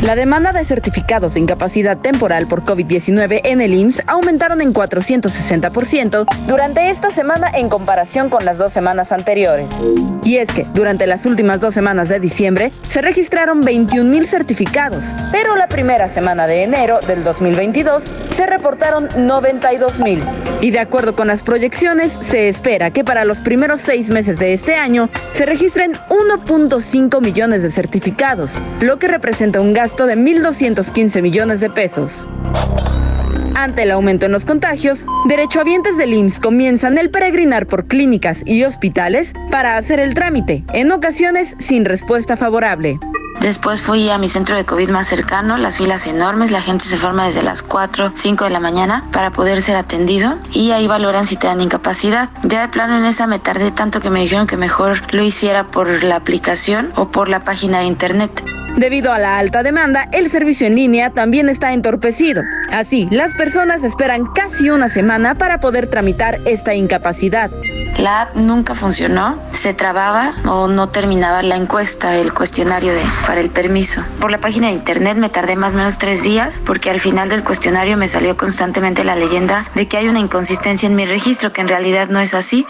La 0.07 0.15
demanda 0.15 0.53
de 0.53 0.63
certificados 0.63 1.33
de 1.33 1.41
incapacidad 1.41 1.97
temporal 1.97 2.47
por 2.47 2.63
COVID-19 2.63 3.41
en 3.43 3.59
el 3.59 3.73
IMSS 3.73 4.03
aumentaron 4.07 4.61
en 4.61 4.73
460% 4.73 6.25
durante 6.47 6.89
esta 6.91 7.11
semana 7.11 7.51
en 7.53 7.67
comparación 7.67 8.29
con 8.29 8.45
las 8.45 8.57
dos 8.57 8.71
semanas 8.71 9.11
anteriores. 9.11 9.69
Y 10.23 10.37
es 10.37 10.47
que 10.47 10.65
durante 10.73 11.07
las 11.07 11.25
últimas 11.25 11.59
dos 11.59 11.73
semanas 11.73 12.07
de 12.07 12.21
diciembre 12.21 12.71
se 12.87 13.01
registraron 13.01 13.59
21 13.59 14.09
mil 14.09 14.25
certificados, 14.25 15.13
pero 15.33 15.57
la 15.57 15.67
primera 15.67 16.07
semana 16.07 16.47
de 16.47 16.63
enero 16.63 17.01
del 17.05 17.25
2022 17.25 18.09
se 18.31 18.45
reportaron 18.45 19.09
92 19.17 19.99
mil. 19.99 20.23
Y 20.61 20.71
de 20.71 20.79
acuerdo 20.79 21.15
con 21.15 21.27
las 21.27 21.43
proyecciones, 21.43 22.17
se 22.21 22.47
espera 22.47 22.91
que 22.91 23.03
para 23.03 23.25
los 23.25 23.41
primeros 23.41 23.81
seis 23.81 24.09
meses 24.09 24.39
de 24.39 24.53
este 24.53 24.75
año 24.75 25.09
se 25.33 25.45
registren 25.45 25.93
1.5 26.09 27.21
millones 27.21 27.61
de 27.61 27.71
certificados, 27.71 28.59
lo 28.81 28.97
que 28.97 29.07
representa 29.07 29.61
un 29.61 29.73
gasto 29.73 29.96
de 30.05 30.15
1.215 30.15 31.21
millones 31.21 31.61
de 31.61 31.69
pesos. 31.69 32.27
Ante 33.55 33.83
el 33.83 33.91
aumento 33.91 34.27
en 34.27 34.31
los 34.31 34.45
contagios, 34.45 35.03
derechohabientes 35.25 35.97
del 35.97 36.13
IMSS 36.13 36.39
comienzan 36.39 36.97
el 36.99 37.09
peregrinar 37.09 37.65
por 37.65 37.87
clínicas 37.87 38.43
y 38.45 38.63
hospitales 38.63 39.33
para 39.49 39.77
hacer 39.77 39.99
el 39.99 40.13
trámite, 40.13 40.63
en 40.73 40.91
ocasiones 40.91 41.55
sin 41.59 41.83
respuesta 41.83 42.37
favorable. 42.37 42.99
Después 43.41 43.81
fui 43.81 44.09
a 44.09 44.17
mi 44.17 44.27
centro 44.27 44.55
de 44.55 44.65
COVID 44.65 44.89
más 44.89 45.07
cercano, 45.07 45.57
las 45.57 45.77
filas 45.77 46.07
enormes, 46.07 46.51
la 46.51 46.61
gente 46.61 46.85
se 46.85 46.97
forma 46.97 47.27
desde 47.27 47.43
las 47.43 47.61
4, 47.63 48.11
5 48.13 48.43
de 48.43 48.49
la 48.49 48.59
mañana 48.59 49.05
para 49.11 49.31
poder 49.31 49.61
ser 49.61 49.75
atendido 49.75 50.37
y 50.51 50.71
ahí 50.71 50.87
valoran 50.87 51.25
si 51.25 51.37
te 51.37 51.47
dan 51.47 51.61
incapacidad. 51.61 52.29
Ya 52.43 52.61
de 52.61 52.67
plano 52.67 52.97
en 52.97 53.05
esa 53.05 53.27
me 53.27 53.39
tardé 53.39 53.71
tanto 53.71 54.01
que 54.01 54.09
me 54.09 54.21
dijeron 54.21 54.47
que 54.47 54.57
mejor 54.57 55.01
lo 55.13 55.23
hiciera 55.23 55.67
por 55.67 56.03
la 56.03 56.15
aplicación 56.15 56.91
o 56.95 57.09
por 57.09 57.29
la 57.29 57.41
página 57.41 57.79
de 57.79 57.85
internet. 57.85 58.43
Debido 58.77 59.11
a 59.11 59.17
la 59.17 59.39
alta 59.39 59.63
demanda, 59.63 60.07
el 60.11 60.29
servicio 60.29 60.67
en 60.67 60.75
línea 60.75 61.09
también 61.09 61.49
está 61.49 61.73
entorpecido. 61.73 62.43
Así, 62.71 63.07
las 63.09 63.33
personas 63.33 63.83
esperan 63.83 64.27
casi 64.27 64.69
una 64.69 64.87
semana 64.87 65.33
para 65.33 65.59
poder 65.59 65.89
tramitar 65.89 66.39
esta 66.45 66.75
incapacidad. 66.75 67.49
La 67.97 68.21
app 68.21 68.35
nunca 68.35 68.75
funcionó, 68.75 69.41
se 69.51 69.73
trababa 69.73 70.35
o 70.45 70.67
no 70.67 70.89
terminaba 70.89 71.41
la 71.41 71.55
encuesta, 71.55 72.15
el 72.17 72.31
cuestionario 72.31 72.93
de, 72.93 73.01
el 73.35 73.49
permiso. 73.49 74.03
Por 74.21 74.31
la 74.31 74.39
página 74.39 74.67
de 74.67 74.73
internet 74.73 75.17
me 75.17 75.29
tardé 75.29 75.55
más 75.55 75.73
o 75.73 75.75
menos 75.75 75.97
tres 75.97 76.23
días 76.23 76.61
porque 76.65 76.89
al 76.89 77.01
final 77.01 77.27
del 77.27 77.43
cuestionario 77.43 77.97
me 77.97 78.07
salió 78.07 78.37
constantemente 78.37 79.03
la 79.03 79.15
leyenda 79.15 79.65
de 79.75 79.87
que 79.87 79.97
hay 79.97 80.07
una 80.07 80.19
inconsistencia 80.19 80.87
en 80.87 80.95
mi 80.95 81.05
registro, 81.05 81.51
que 81.51 81.61
en 81.61 81.67
realidad 81.67 82.07
no 82.07 82.19
es 82.21 82.33
así. 82.33 82.65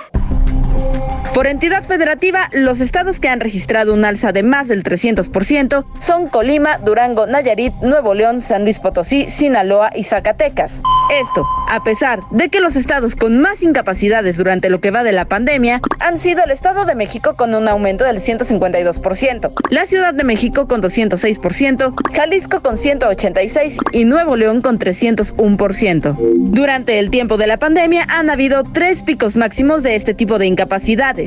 Por 1.38 1.46
entidad 1.46 1.84
federativa, 1.84 2.50
los 2.52 2.82
estados 2.82 3.20
que 3.20 3.30
han 3.30 3.40
registrado 3.40 3.94
un 3.94 4.06
alza 4.06 4.32
de 4.32 4.42
más 4.42 4.68
del 4.68 4.84
300% 4.84 5.86
son 6.00 6.26
Colima, 6.26 6.80
Durango, 6.80 7.28
Nayarit, 7.28 7.76
Nuevo 7.84 8.16
León, 8.16 8.42
San 8.42 8.64
Luis 8.64 8.80
Potosí, 8.80 9.30
Sinaloa 9.30 9.92
y 9.94 10.04
Zacatecas. 10.04 10.82
Esto, 11.12 11.46
a 11.70 11.84
pesar 11.84 12.22
de 12.32 12.50
que 12.50 12.60
los 12.60 12.76
estados 12.76 13.16
con 13.16 13.40
más 13.40 13.62
incapacidades 13.62 14.36
durante 14.38 14.72
lo 14.72 14.82
que 14.82 14.90
va 14.90 15.04
de 15.04 15.12
la 15.12 15.26
pandemia 15.26 15.80
han 16.00 16.18
sido 16.18 16.44
el 16.44 16.50
Estado 16.50 16.86
de 16.86 16.96
México 16.96 17.36
con 17.36 17.54
un 17.54 17.68
aumento 17.68 18.04
del 18.04 18.20
152%, 18.20 19.52
la 19.70 19.86
Ciudad 19.86 20.16
de 20.16 20.24
México 20.24 20.68
con 20.68 20.82
206%, 20.82 21.94
Jalisco 22.16 22.62
con 22.62 22.78
186% 22.78 23.78
y 23.92 24.06
Nuevo 24.06 24.36
León 24.36 24.62
con 24.62 24.80
301%. 24.80 26.16
Durante 26.18 26.98
el 26.98 27.12
tiempo 27.12 27.38
de 27.38 27.46
la 27.46 27.58
pandemia 27.58 28.08
han 28.10 28.32
habido 28.32 28.64
tres 28.64 29.04
picos 29.04 29.36
máximos 29.36 29.84
de 29.84 29.96
este 29.96 30.16
tipo 30.16 30.40
de 30.40 30.48
incapacidades 30.48 31.27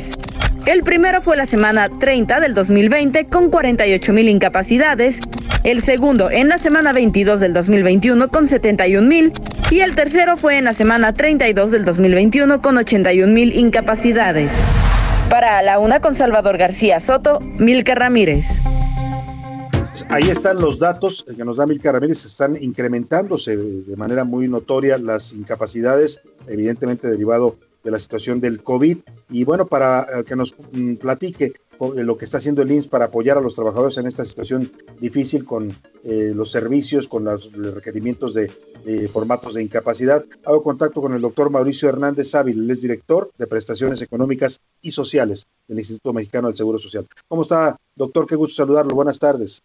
El 0.66 0.82
primero 0.82 1.20
fue 1.20 1.36
la 1.36 1.47
semana 1.47 1.89
30 1.89 2.40
del 2.40 2.55
2020 2.55 3.27
con 3.27 3.51
48 3.51 4.12
mil 4.12 4.28
incapacidades, 4.28 5.18
el 5.64 5.82
segundo 5.82 6.31
en 6.31 6.48
la 6.48 6.59
semana 6.59 6.93
22 6.93 7.40
del 7.40 7.52
2021 7.52 8.28
con 8.28 8.47
71 8.47 9.06
mil 9.06 9.32
y 9.70 9.81
el 9.81 9.94
tercero 9.94 10.36
fue 10.36 10.59
en 10.59 10.64
la 10.64 10.74
semana 10.74 11.12
32 11.12 11.70
del 11.70 11.85
2021 11.85 12.60
con 12.60 12.77
81 12.77 13.32
mil 13.32 13.55
incapacidades. 13.56 14.51
Para 15.28 15.62
la 15.62 15.78
una 15.78 16.01
con 16.01 16.14
Salvador 16.14 16.59
García 16.59 16.98
Soto, 17.01 17.39
Milka 17.59 17.94
Ramírez. 17.94 18.47
Ahí 20.09 20.28
están 20.28 20.56
los 20.60 20.78
datos 20.78 21.24
que 21.36 21.44
nos 21.44 21.56
da 21.56 21.66
Milka 21.66 21.93
Ramírez, 21.93 22.24
están 22.24 22.56
incrementándose 22.60 23.56
de 23.56 23.97
manera 23.97 24.24
muy 24.24 24.48
notoria 24.48 24.98
las 24.98 25.32
incapacidades, 25.32 26.20
evidentemente 26.48 27.09
derivado 27.09 27.56
de 27.82 27.90
la 27.90 27.98
situación 27.98 28.40
del 28.40 28.62
COVID. 28.62 28.98
Y 29.31 29.44
bueno, 29.44 29.66
para 29.66 30.02
eh, 30.02 30.24
que 30.24 30.36
nos 30.36 30.55
mm, 30.73 30.97
platique 30.97 31.52
lo 31.97 32.19
que 32.19 32.27
está 32.27 32.36
haciendo 32.36 32.61
el 32.61 32.70
INSS 32.70 32.89
para 32.89 33.07
apoyar 33.07 33.39
a 33.39 33.40
los 33.40 33.55
trabajadores 33.55 33.97
en 33.97 34.07
esta 34.07 34.24
situación 34.24 34.70
difícil 35.01 35.47
con 35.47 35.70
eh, 36.05 36.32
los 36.35 36.51
servicios, 36.51 37.09
con 37.09 37.24
los, 37.24 37.51
requerimientos 37.52 38.35
de, 38.35 38.51
formatos 39.09 39.55
de 39.55 39.62
incapacidad. 39.62 40.24
Hago 40.44 40.62
contacto 40.62 41.01
con 41.01 41.15
el 41.15 41.23
doctor 41.23 41.51
Mauricio 41.51 41.89
Hernández 41.89 42.35
Ávila, 42.35 42.62
él 42.65 42.70
es 42.70 42.82
director 42.82 43.31
de 43.39 43.47
prestaciones 43.47 44.02
económicas 44.02 44.61
y 44.82 44.90
sociales 44.90 45.47
del 45.69 45.78
Instituto 45.78 46.12
Mexicano 46.12 46.48
del 46.48 46.57
Seguro 46.57 46.78
Social. 46.78 47.07
¿Cómo 47.28 47.43
está, 47.43 47.78
doctor? 47.97 48.27
Qué 48.27 48.36
gusto 48.36 48.57
saludarlo. 48.57 48.94
Buenas 48.94 49.19
tardes. 49.19 49.62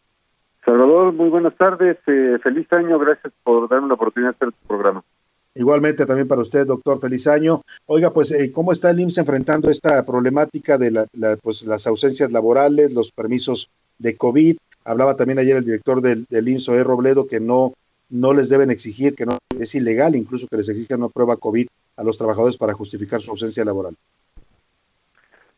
Salvador, 0.66 1.14
muy 1.14 1.30
buenas 1.30 1.56
tardes. 1.56 1.98
Eh, 2.08 2.40
feliz 2.42 2.72
año. 2.74 2.98
Gracias 2.98 3.32
por 3.44 3.70
darme 3.70 3.88
la 3.88 3.94
oportunidad 3.94 4.32
de 4.32 4.36
hacer 4.36 4.48
este 4.50 4.68
programa. 4.68 5.04
Igualmente 5.58 6.06
también 6.06 6.28
para 6.28 6.42
usted, 6.42 6.68
doctor, 6.68 7.00
feliz 7.00 7.28
año. 7.28 7.62
Oiga, 7.86 8.12
pues, 8.12 8.34
eh, 8.34 8.52
¿cómo 8.52 8.74
está 8.74 8.90
el 8.90 9.00
IMSS 9.00 9.20
enfrentando 9.20 9.70
esta 9.70 10.06
problemática 10.06 10.78
de 10.78 10.92
la, 10.92 11.08
pues, 11.42 11.66
las 11.66 11.88
ausencias 11.88 12.30
laborales, 12.30 12.94
los 12.94 13.14
permisos 13.14 13.72
de 13.98 14.18
COVID? 14.18 14.58
Hablaba 14.84 15.16
también 15.16 15.40
ayer 15.40 15.56
el 15.56 15.64
director 15.64 16.02
del, 16.02 16.26
del 16.30 16.50
IMSS, 16.50 16.70
E. 16.70 16.84
Robledo, 16.84 17.26
que 17.26 17.40
no, 17.40 17.74
no 18.10 18.34
les 18.34 18.50
deben 18.50 18.70
exigir, 18.70 19.16
que 19.16 19.26
no 19.26 19.38
es 19.58 19.74
ilegal 19.76 20.16
incluso 20.16 20.48
que 20.48 20.58
les 20.58 20.68
exijan 20.68 21.00
una 21.00 21.10
prueba 21.10 21.38
COVID 21.38 21.68
a 21.96 22.04
los 22.04 22.18
trabajadores 22.18 22.58
para 22.58 22.74
justificar 22.74 23.22
su 23.22 23.32
ausencia 23.32 23.64
laboral. 23.64 23.96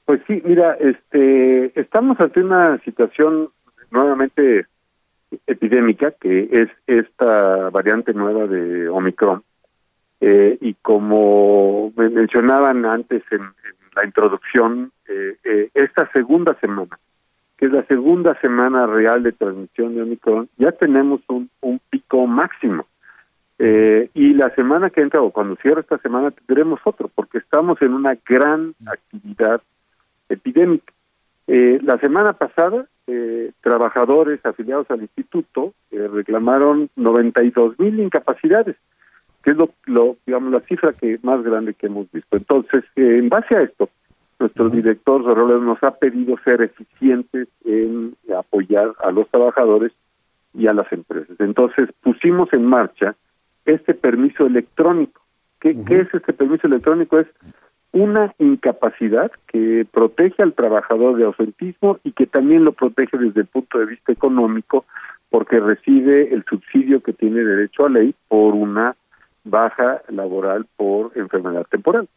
Pues 0.06 0.22
sí, 0.28 0.42
mira, 0.46 0.78
este, 0.80 1.78
estamos 1.80 2.20
ante 2.20 2.42
una 2.42 2.80
situación 2.84 3.50
nuevamente 3.90 4.68
epidémica, 5.48 6.12
que 6.12 6.48
es 6.52 6.70
esta 6.86 7.72
variante 7.72 8.14
nueva 8.14 8.46
de 8.46 8.88
Omicron 8.90 9.44
eh, 10.20 10.58
y 10.62 10.74
como 10.76 11.94
me 11.96 12.10
mencionaban 12.10 12.86
antes 12.86 13.24
en, 13.32 13.42
la 13.96 14.06
introducción, 14.06 14.92
eh, 15.08 15.38
eh, 15.44 15.70
esta 15.74 16.10
segunda 16.12 16.56
semana, 16.60 17.00
que 17.58 17.66
es 17.66 17.72
la 17.72 17.84
segunda 17.86 18.40
semana 18.42 18.86
real 18.86 19.24
de 19.24 19.32
transmisión 19.32 19.96
de 19.96 20.04
Omicron, 20.04 20.50
ya 20.58 20.72
tenemos 20.72 21.22
un, 21.28 21.50
un 21.62 21.80
pico 21.90 22.28
máximo. 22.28 22.86
y 23.60 24.34
la 24.34 24.54
semana 24.54 24.92
que 24.92 25.02
entra, 25.02 25.22
o 25.22 25.32
cuando 25.32 25.56
cierre 25.56 25.82
esta 25.82 25.98
semana, 25.98 26.30
tendremos 26.30 26.80
otro, 26.84 27.10
porque 27.14 27.40
estamos 27.40 27.82
en 27.82 27.94
una 27.94 28.16
gran 28.24 28.76
actividad 28.86 29.62
epidémica. 30.30 30.94
la 31.48 31.98
semana 31.98 32.34
pasada, 32.34 32.86
trabajadores 33.62 34.46
afiliados 34.46 34.92
al 34.92 35.02
instituto 35.02 35.74
reclamaron 35.90 36.90
92 36.96 37.80
mil 37.80 38.00
incapacidades 38.00 38.76
que 39.48 39.52
es 39.52 39.58
lo, 39.86 40.18
digamos 40.26 40.52
la 40.52 40.60
cifra 40.68 40.92
que 40.92 41.20
más 41.24 41.42
grande 41.42 41.74
que 41.74 41.88
hemos 41.88 42.12
visto. 42.12 42.36
Entonces, 42.36 42.84
eh, 42.98 43.18
en 43.18 43.30
base 43.30 43.56
a 43.56 43.62
esto, 43.62 43.90
nuestro 44.40 44.68
director 44.68 45.24
Robles 45.24 45.62
nos 45.62 45.82
ha 45.84 45.92
pedido 45.92 46.36
ser 46.44 46.62
eficientes 46.62 47.48
en 47.64 48.14
apoyar 48.38 48.94
a 49.00 49.10
los 49.12 49.26
trabajadores 49.30 49.94
y 50.54 50.68
a 50.68 50.74
las 50.74 50.92
empresas. 50.92 51.40
Entonces, 51.40 51.88
pusimos 52.02 52.52
en 52.52 52.66
marcha 52.66 53.16
este 53.64 53.94
permiso 53.94 54.46
electrónico. 54.46 55.22
¿Qué, 55.62 55.78
¿Qué 55.88 55.96
es 55.96 56.14
este 56.14 56.34
permiso 56.34 56.68
electrónico? 56.68 57.18
Es 57.18 57.28
una 57.94 58.36
incapacidad 58.40 59.32
que 59.48 59.88
protege 59.90 60.44
al 60.44 60.56
trabajador 60.56 61.16
de 61.16 61.24
ausentismo 61.24 62.00
y 62.04 62.12
que 62.12 62.28
también 62.28 62.66
lo 62.66 62.74
protege 62.74 63.18
desde 63.18 63.42
el 63.42 63.48
punto 63.48 63.80
de 63.80 63.86
vista 63.86 64.12
económico 64.12 64.84
porque 65.30 65.62
recibe 65.62 66.34
el 66.34 66.44
subsidio 66.50 67.02
que 67.02 67.14
tiene 67.14 67.46
derecho 67.46 67.86
a 67.86 67.90
ley 67.90 68.14
por 68.28 68.54
una 68.54 68.98
baja 69.50 70.02
laboral 70.10 70.66
por 70.76 71.12
enfermedad 71.16 71.66
temporal. 71.70 72.08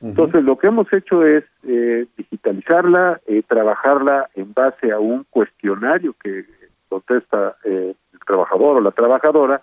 Entonces, 0.00 0.44
lo 0.44 0.56
que 0.56 0.68
hemos 0.68 0.92
hecho 0.92 1.26
es 1.26 1.44
eh, 1.66 2.06
digitalizarla, 2.16 3.20
eh, 3.26 3.42
trabajarla 3.46 4.30
en 4.34 4.54
base 4.54 4.92
a 4.92 5.00
un 5.00 5.24
cuestionario 5.28 6.14
que 6.22 6.44
contesta 6.88 7.56
eh, 7.64 7.94
el 8.12 8.18
trabajador 8.20 8.76
o 8.76 8.80
la 8.80 8.92
trabajadora 8.92 9.62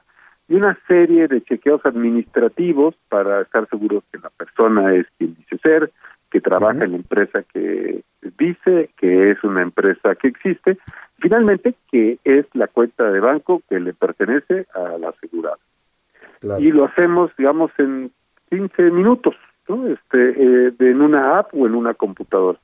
y 0.50 0.56
una 0.56 0.78
serie 0.88 1.28
de 1.28 1.42
chequeos 1.42 1.82
administrativos 1.86 2.96
para 3.08 3.42
estar 3.42 3.68
seguros 3.70 4.04
que 4.12 4.20
la 4.20 4.30
persona 4.30 4.94
es 4.94 5.08
quien 5.18 5.36
dice 5.36 5.58
ser, 5.64 5.92
que 6.30 6.42
trabaja 6.42 6.84
en 6.84 6.92
la 6.92 6.98
empresa 6.98 7.44
que 7.54 8.04
dice, 8.38 8.90
que 8.98 9.32
es 9.32 9.44
una 9.44 9.62
empresa 9.62 10.16
que 10.16 10.28
existe, 10.28 10.78
finalmente 11.20 11.76
que 11.90 12.20
es 12.26 12.46
la 12.54 12.68
cuenta 12.68 13.10
de 13.10 13.22
banco 13.22 13.62
que 13.70 13.80
le 13.80 13.94
pertenece 13.94 14.68
a 14.74 14.98
la 14.98 15.10
asegurada 15.10 15.58
y 16.60 16.72
lo 16.72 16.86
hacemos, 16.86 17.32
digamos, 17.38 17.72
en 17.78 18.12
15 18.50 18.92
minutos, 18.92 19.36
¿no? 19.68 19.88
Este, 19.88 20.68
eh, 20.68 20.74
en 20.80 21.02
una 21.02 21.40
app 21.40 21.54
o 21.54 21.66
en 21.66 21.76
una 21.76 21.94
computadora. 21.94 22.60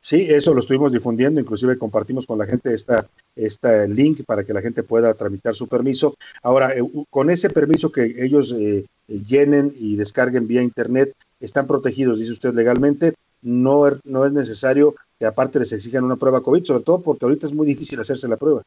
Sí, 0.00 0.26
eso 0.28 0.54
lo 0.54 0.60
estuvimos 0.60 0.92
difundiendo, 0.92 1.40
inclusive 1.40 1.78
compartimos 1.78 2.26
con 2.26 2.38
la 2.38 2.46
gente 2.46 2.72
esta, 2.72 3.06
esta 3.34 3.86
link 3.88 4.24
para 4.24 4.44
que 4.44 4.52
la 4.52 4.62
gente 4.62 4.84
pueda 4.84 5.12
tramitar 5.14 5.56
su 5.56 5.66
permiso. 5.66 6.14
Ahora, 6.42 6.76
eh, 6.76 6.82
con 7.10 7.28
ese 7.28 7.50
permiso 7.50 7.90
que 7.90 8.14
ellos 8.18 8.54
eh, 8.56 8.86
llenen 9.08 9.72
y 9.74 9.96
descarguen 9.96 10.46
vía 10.46 10.62
internet, 10.62 11.12
están 11.40 11.66
protegidos, 11.66 12.20
dice 12.20 12.32
usted 12.32 12.54
legalmente. 12.54 13.14
No, 13.42 13.82
no 14.04 14.24
es 14.24 14.32
necesario 14.32 14.94
que 15.18 15.26
aparte 15.26 15.58
les 15.58 15.72
exijan 15.72 16.04
una 16.04 16.16
prueba 16.16 16.40
COVID, 16.40 16.64
sobre 16.64 16.84
todo 16.84 17.00
porque 17.00 17.24
ahorita 17.24 17.46
es 17.46 17.52
muy 17.52 17.66
difícil 17.66 17.98
hacerse 17.98 18.28
la 18.28 18.36
prueba. 18.36 18.62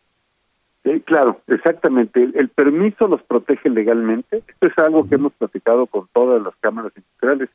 Sí, 0.84 1.02
claro, 1.02 1.42
exactamente. 1.48 2.30
El, 2.34 2.50
permiso 2.50 3.08
los 3.08 3.22
protege 3.24 3.70
legalmente. 3.70 4.44
Esto 4.48 4.68
es 4.68 4.78
algo 4.78 5.08
que 5.08 5.16
hemos 5.16 5.34
platicado 5.34 5.88
con 5.88 6.08
todas 6.14 6.42
las 6.42 6.56
cámaras 6.62 6.94
industriales. 6.96 7.50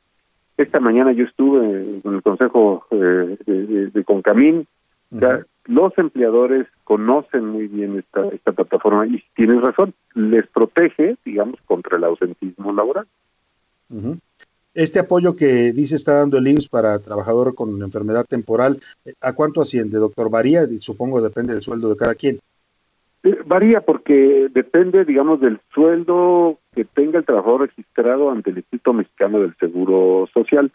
Esta 0.57 0.79
mañana 0.79 1.11
yo 1.11 1.25
estuve 1.25 2.01
en 2.03 2.13
el 2.13 2.21
consejo 2.21 2.85
eh, 2.91 3.37
de, 3.45 4.03
Concamín. 4.03 4.67
los 5.65 5.97
empleadores 5.97 6.67
conocen 6.83 7.47
muy 7.47 7.67
bien 7.67 7.97
esta, 7.97 8.27
esta 8.27 8.51
plataforma 8.51 9.07
y 9.07 9.21
tienes 9.35 9.61
razón, 9.61 9.93
les 10.13 10.47
protege, 10.47 11.17
digamos, 11.25 11.59
contra 11.65 11.97
el 11.97 12.03
ausentismo 12.03 12.71
laboral. 12.71 13.07
Este 14.75 14.99
apoyo 14.99 15.35
que 15.35 15.71
dice 15.73 15.95
está 15.95 16.19
dando 16.19 16.37
el 16.37 16.47
IMSS 16.47 16.67
para 16.67 16.99
trabajador 16.99 17.55
con 17.55 17.81
enfermedad 17.81 18.25
temporal, 18.25 18.81
¿a 19.21 19.33
cuánto 19.33 19.61
asciende, 19.61 19.97
doctor? 19.97 20.29
Varía, 20.29 20.65
supongo 20.79 21.21
depende 21.21 21.53
del 21.53 21.63
sueldo 21.63 21.89
de 21.89 21.95
cada 21.95 22.13
quien. 22.13 22.39
Eh, 23.25 23.39
varía 23.43 23.81
porque 23.81 24.49
depende, 24.51 25.03
digamos, 25.03 25.41
del 25.41 25.59
sueldo 25.73 26.59
que 26.75 26.85
tenga 26.85 27.17
el 27.17 27.25
trabajador 27.25 27.61
registrado 27.61 28.29
ante 28.29 28.51
el 28.51 28.57
Instituto 28.57 28.93
Mexicano 28.93 29.39
del 29.39 29.55
Seguro 29.57 30.29
Social 30.31 30.71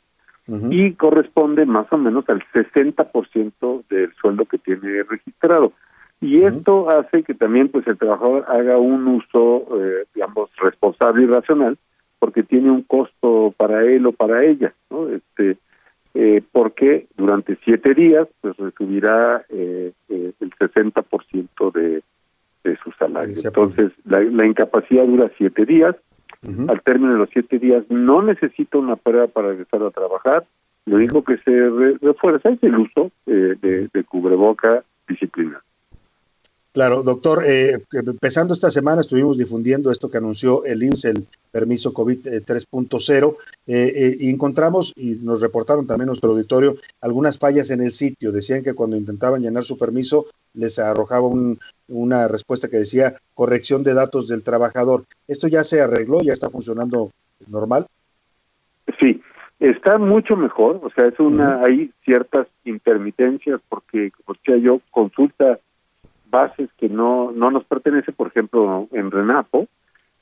y 0.68 0.94
corresponde 0.94 1.64
más 1.64 1.86
o 1.92 1.96
menos 1.96 2.24
al 2.28 2.42
60% 2.52 3.84
del 3.88 4.12
sueldo 4.14 4.46
que 4.46 4.58
tiene 4.58 5.04
registrado. 5.04 5.72
Y 6.20 6.42
esto 6.42 6.90
hace 6.90 7.22
que 7.22 7.34
también 7.34 7.68
pues 7.68 7.86
el 7.86 7.96
trabajador 7.96 8.44
haga 8.48 8.76
un 8.78 9.06
uso, 9.06 9.68
eh, 9.80 10.06
digamos, 10.12 10.50
responsable 10.60 11.22
y 11.22 11.26
racional, 11.26 11.78
porque 12.18 12.42
tiene 12.42 12.72
un 12.72 12.82
costo 12.82 13.54
para 13.56 13.84
él 13.84 14.06
o 14.06 14.12
para 14.12 14.44
ella, 14.44 14.74
¿no? 14.90 15.08
Este, 15.08 15.56
eh, 16.14 16.42
porque 16.50 17.06
durante 17.16 17.56
siete 17.64 17.94
días 17.94 18.26
pues 18.40 18.56
recibirá 18.56 19.44
eh, 19.50 19.92
el 20.08 20.34
60% 20.58 21.72
de, 21.72 22.02
de 22.64 22.76
su 22.82 22.90
salario. 22.92 23.34
Entonces, 23.42 23.92
la, 24.04 24.46
incapacidad 24.46 25.04
dura 25.04 25.30
siete 25.36 25.64
días. 25.64 25.96
Al 26.68 26.80
término 26.82 27.12
de 27.12 27.18
los 27.18 27.28
siete 27.30 27.58
días 27.58 27.84
no 27.90 28.22
necesita 28.22 28.78
una 28.78 28.96
prueba 28.96 29.26
para 29.26 29.48
regresar 29.48 29.82
a 29.82 29.90
trabajar. 29.90 30.46
Lo 30.86 30.96
único 30.96 31.22
que 31.22 31.36
se 31.38 31.50
refuerza 32.00 32.48
es 32.48 32.62
el 32.62 32.78
uso 32.78 33.10
eh, 33.26 33.56
de, 33.60 33.88
de 33.92 34.04
cubreboca 34.04 34.82
disciplinario. 35.06 35.60
Claro, 36.72 37.02
doctor, 37.02 37.42
eh, 37.44 37.82
empezando 37.92 38.54
esta 38.54 38.70
semana 38.70 39.00
estuvimos 39.00 39.38
difundiendo 39.38 39.90
esto 39.90 40.08
que 40.08 40.18
anunció 40.18 40.64
el 40.64 40.84
IMSS, 40.84 41.04
el 41.06 41.26
permiso 41.50 41.92
COVID 41.92 42.26
3.0, 42.46 43.36
eh, 43.66 43.92
eh, 43.92 44.16
y 44.20 44.30
encontramos, 44.30 44.92
y 44.94 45.16
nos 45.16 45.40
reportaron 45.40 45.88
también 45.88 46.06
nuestro 46.06 46.30
auditorio, 46.30 46.76
algunas 47.00 47.38
fallas 47.38 47.72
en 47.72 47.82
el 47.82 47.90
sitio. 47.90 48.30
Decían 48.30 48.62
que 48.62 48.74
cuando 48.74 48.96
intentaban 48.96 49.42
llenar 49.42 49.64
su 49.64 49.76
permiso 49.76 50.26
les 50.54 50.78
arrojaba 50.78 51.28
una 51.88 52.28
respuesta 52.28 52.68
que 52.68 52.78
decía 52.78 53.14
corrección 53.34 53.82
de 53.82 53.94
datos 53.94 54.28
del 54.28 54.44
trabajador. 54.44 55.04
¿Esto 55.26 55.48
ya 55.48 55.64
se 55.64 55.80
arregló? 55.80 56.22
¿Ya 56.22 56.32
está 56.32 56.50
funcionando 56.50 57.10
normal? 57.48 57.86
Sí, 59.00 59.20
Está 59.60 59.98
mucho 59.98 60.36
mejor, 60.38 60.80
o 60.82 60.88
sea, 60.88 61.06
es 61.06 61.20
una, 61.20 61.60
hay 61.62 61.92
ciertas 62.02 62.46
intermitencias 62.64 63.60
porque, 63.68 64.10
como 64.10 64.34
decía 64.34 64.56
yo, 64.56 64.80
consulta 64.90 65.58
bases 66.30 66.68
que 66.78 66.88
no, 66.88 67.32
no 67.32 67.50
nos 67.50 67.64
pertenece, 67.64 68.12
por 68.12 68.28
ejemplo, 68.28 68.88
en 68.92 69.10
Renapo, 69.10 69.66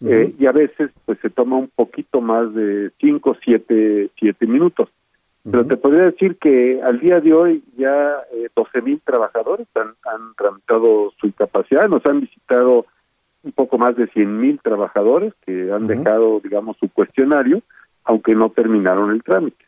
eh, 0.04 0.32
y 0.38 0.46
a 0.46 0.52
veces 0.52 0.90
pues 1.04 1.18
se 1.20 1.30
toma 1.30 1.56
un 1.56 1.70
poquito 1.74 2.20
más 2.20 2.54
de 2.54 2.92
5, 3.00 3.36
7 3.44 4.10
siete 4.18 4.46
minutos. 4.46 4.88
Pero 5.50 5.66
te 5.66 5.76
podría 5.76 6.04
decir 6.04 6.36
que 6.36 6.80
al 6.82 7.00
día 7.00 7.20
de 7.20 7.32
hoy 7.32 7.64
ya 7.76 8.16
eh, 8.32 8.48
12 8.54 8.82
mil 8.82 9.00
trabajadores 9.02 9.66
han, 9.74 9.94
han 10.04 10.34
tramitado 10.36 11.12
su 11.18 11.26
incapacidad, 11.26 11.88
nos 11.88 12.04
han 12.04 12.20
visitado 12.20 12.86
un 13.42 13.52
poco 13.52 13.78
más 13.78 13.96
de 13.96 14.08
100 14.08 14.40
mil 14.40 14.60
trabajadores 14.60 15.32
que 15.46 15.72
han 15.72 15.86
dejado, 15.86 16.40
digamos, 16.40 16.76
su 16.78 16.88
cuestionario, 16.90 17.62
aunque 18.04 18.34
no 18.34 18.50
terminaron 18.50 19.10
el 19.10 19.22
trámite. 19.22 19.64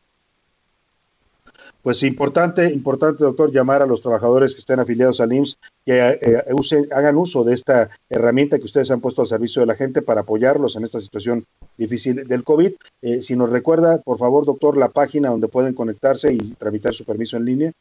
Pues 1.82 2.02
importante, 2.02 2.70
importante, 2.72 3.24
doctor, 3.24 3.50
llamar 3.50 3.80
a 3.80 3.86
los 3.86 4.02
trabajadores 4.02 4.54
que 4.54 4.58
estén 4.58 4.80
afiliados 4.80 5.20
al 5.20 5.32
IMSS 5.32 5.58
que 5.86 5.98
eh, 5.98 6.42
usen, 6.52 6.86
hagan 6.92 7.16
uso 7.16 7.42
de 7.42 7.54
esta 7.54 7.88
herramienta 8.10 8.58
que 8.58 8.66
ustedes 8.66 8.90
han 8.90 9.00
puesto 9.00 9.22
al 9.22 9.28
servicio 9.28 9.60
de 9.60 9.66
la 9.66 9.74
gente 9.74 10.02
para 10.02 10.20
apoyarlos 10.20 10.76
en 10.76 10.84
esta 10.84 11.00
situación 11.00 11.44
difícil 11.78 12.26
del 12.26 12.44
COVID. 12.44 12.72
Eh, 13.00 13.22
si 13.22 13.34
nos 13.34 13.48
recuerda, 13.48 14.02
por 14.02 14.18
favor, 14.18 14.44
doctor, 14.44 14.76
la 14.76 14.90
página 14.90 15.30
donde 15.30 15.48
pueden 15.48 15.74
conectarse 15.74 16.34
y 16.34 16.54
tramitar 16.54 16.92
su 16.92 17.06
permiso 17.06 17.38
en 17.38 17.44
línea. 17.46 17.72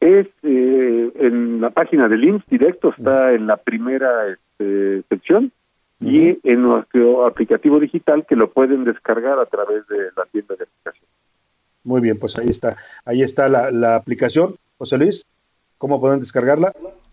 Es 0.00 0.26
eh, 0.42 1.12
en 1.14 1.60
la 1.60 1.70
página 1.70 2.08
del 2.08 2.24
IMSS 2.24 2.46
directo, 2.48 2.94
está 2.96 3.34
en 3.34 3.46
la 3.46 3.58
primera 3.58 4.28
este, 4.28 5.02
sección 5.10 5.52
y 6.00 6.38
en 6.42 6.62
nuestro 6.62 7.26
aplicativo 7.26 7.78
digital 7.78 8.26
que 8.26 8.34
lo 8.34 8.50
pueden 8.50 8.84
descargar 8.84 9.38
a 9.38 9.46
través 9.46 9.86
de 9.86 9.98
la 10.16 10.24
tienda 10.24 10.56
de 10.56 10.64
aplicación. 10.64 11.11
Muy 11.84 12.00
bien, 12.00 12.18
pues 12.18 12.38
ahí 12.38 12.48
está, 12.48 12.76
ahí 13.04 13.22
está 13.22 13.48
la, 13.48 13.70
la 13.70 13.96
aplicación. 13.96 14.56
José 14.78 14.98
Luis, 14.98 15.26
¿cómo 15.78 16.00
pueden 16.00 16.20
descargarla? 16.20 16.72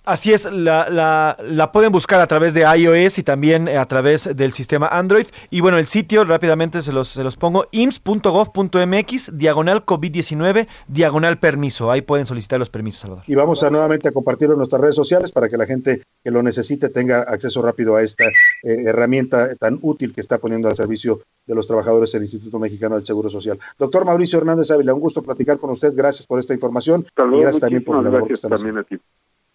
Así 0.10 0.34
es, 0.34 0.46
la, 0.46 0.90
la, 0.90 1.38
la, 1.40 1.72
pueden 1.72 1.92
buscar 1.92 2.20
a 2.20 2.26
través 2.26 2.56
de 2.56 2.62
iOS 2.62 3.20
y 3.20 3.24
también 3.24 3.70
a 3.70 3.86
través 3.86 4.36
del 4.36 4.54
sistema 4.54 4.88
Android. 4.88 5.28
Y 5.52 5.62
bueno, 5.62 5.78
el 5.78 5.86
sitio 5.86 6.24
rápidamente 6.24 6.82
se 6.82 6.92
los, 6.92 7.10
se 7.10 7.24
los 7.24 7.38
pongo, 7.38 7.68
ims.gov.mx, 7.70 9.38
diagonal 9.38 9.86
COVID-19, 9.86 10.68
diagonal 10.88 11.38
permiso. 11.38 11.92
Ahí 11.92 12.02
pueden 12.02 12.26
solicitar 12.26 12.58
los 12.58 12.72
permisos, 12.72 13.02
Salvador. 13.02 13.24
Y 13.28 13.36
vamos 13.36 13.62
a 13.62 13.70
nuevamente 13.70 14.10
a 14.10 14.12
compartirlo 14.12 14.56
en 14.56 14.58
nuestras 14.58 14.82
redes 14.82 14.96
sociales 14.96 15.32
para 15.32 15.48
que 15.48 15.58
la 15.58 15.68
gente 15.68 16.02
que 16.24 16.32
lo 16.32 16.42
necesite 16.42 16.90
tenga 16.90 17.22
acceso 17.22 17.62
rápido 17.62 17.96
a 17.96 18.02
esta 18.02 18.26
eh, 18.26 18.86
herramienta 18.88 19.56
tan 19.58 19.78
útil 19.84 20.12
que 20.12 20.22
está 20.22 20.40
poniendo 20.40 20.70
al 20.70 20.76
servicio 20.76 21.22
de 21.46 21.54
los 21.54 21.68
trabajadores 21.68 22.12
del 22.14 22.24
Instituto 22.24 22.58
Mexicano 22.58 22.96
del 22.96 23.06
Seguro 23.06 23.30
Social. 23.30 23.60
Doctor 23.78 24.06
Mauricio 24.06 24.40
Hernández 24.40 24.72
Ávila, 24.72 24.96
un 24.96 25.02
gusto 25.02 25.22
platicar 25.22 25.60
con 25.60 25.70
usted. 25.70 25.94
Gracias 25.96 26.26
por 26.26 26.40
esta 26.40 26.56
información. 26.56 27.06
y 27.16 27.42
gracias 27.42 27.60
también 27.60 27.84
por 27.84 27.98
la 27.98 28.10
labor 28.10 28.26
que 28.26 28.34
están 28.34 28.54
haciendo. 28.54 28.84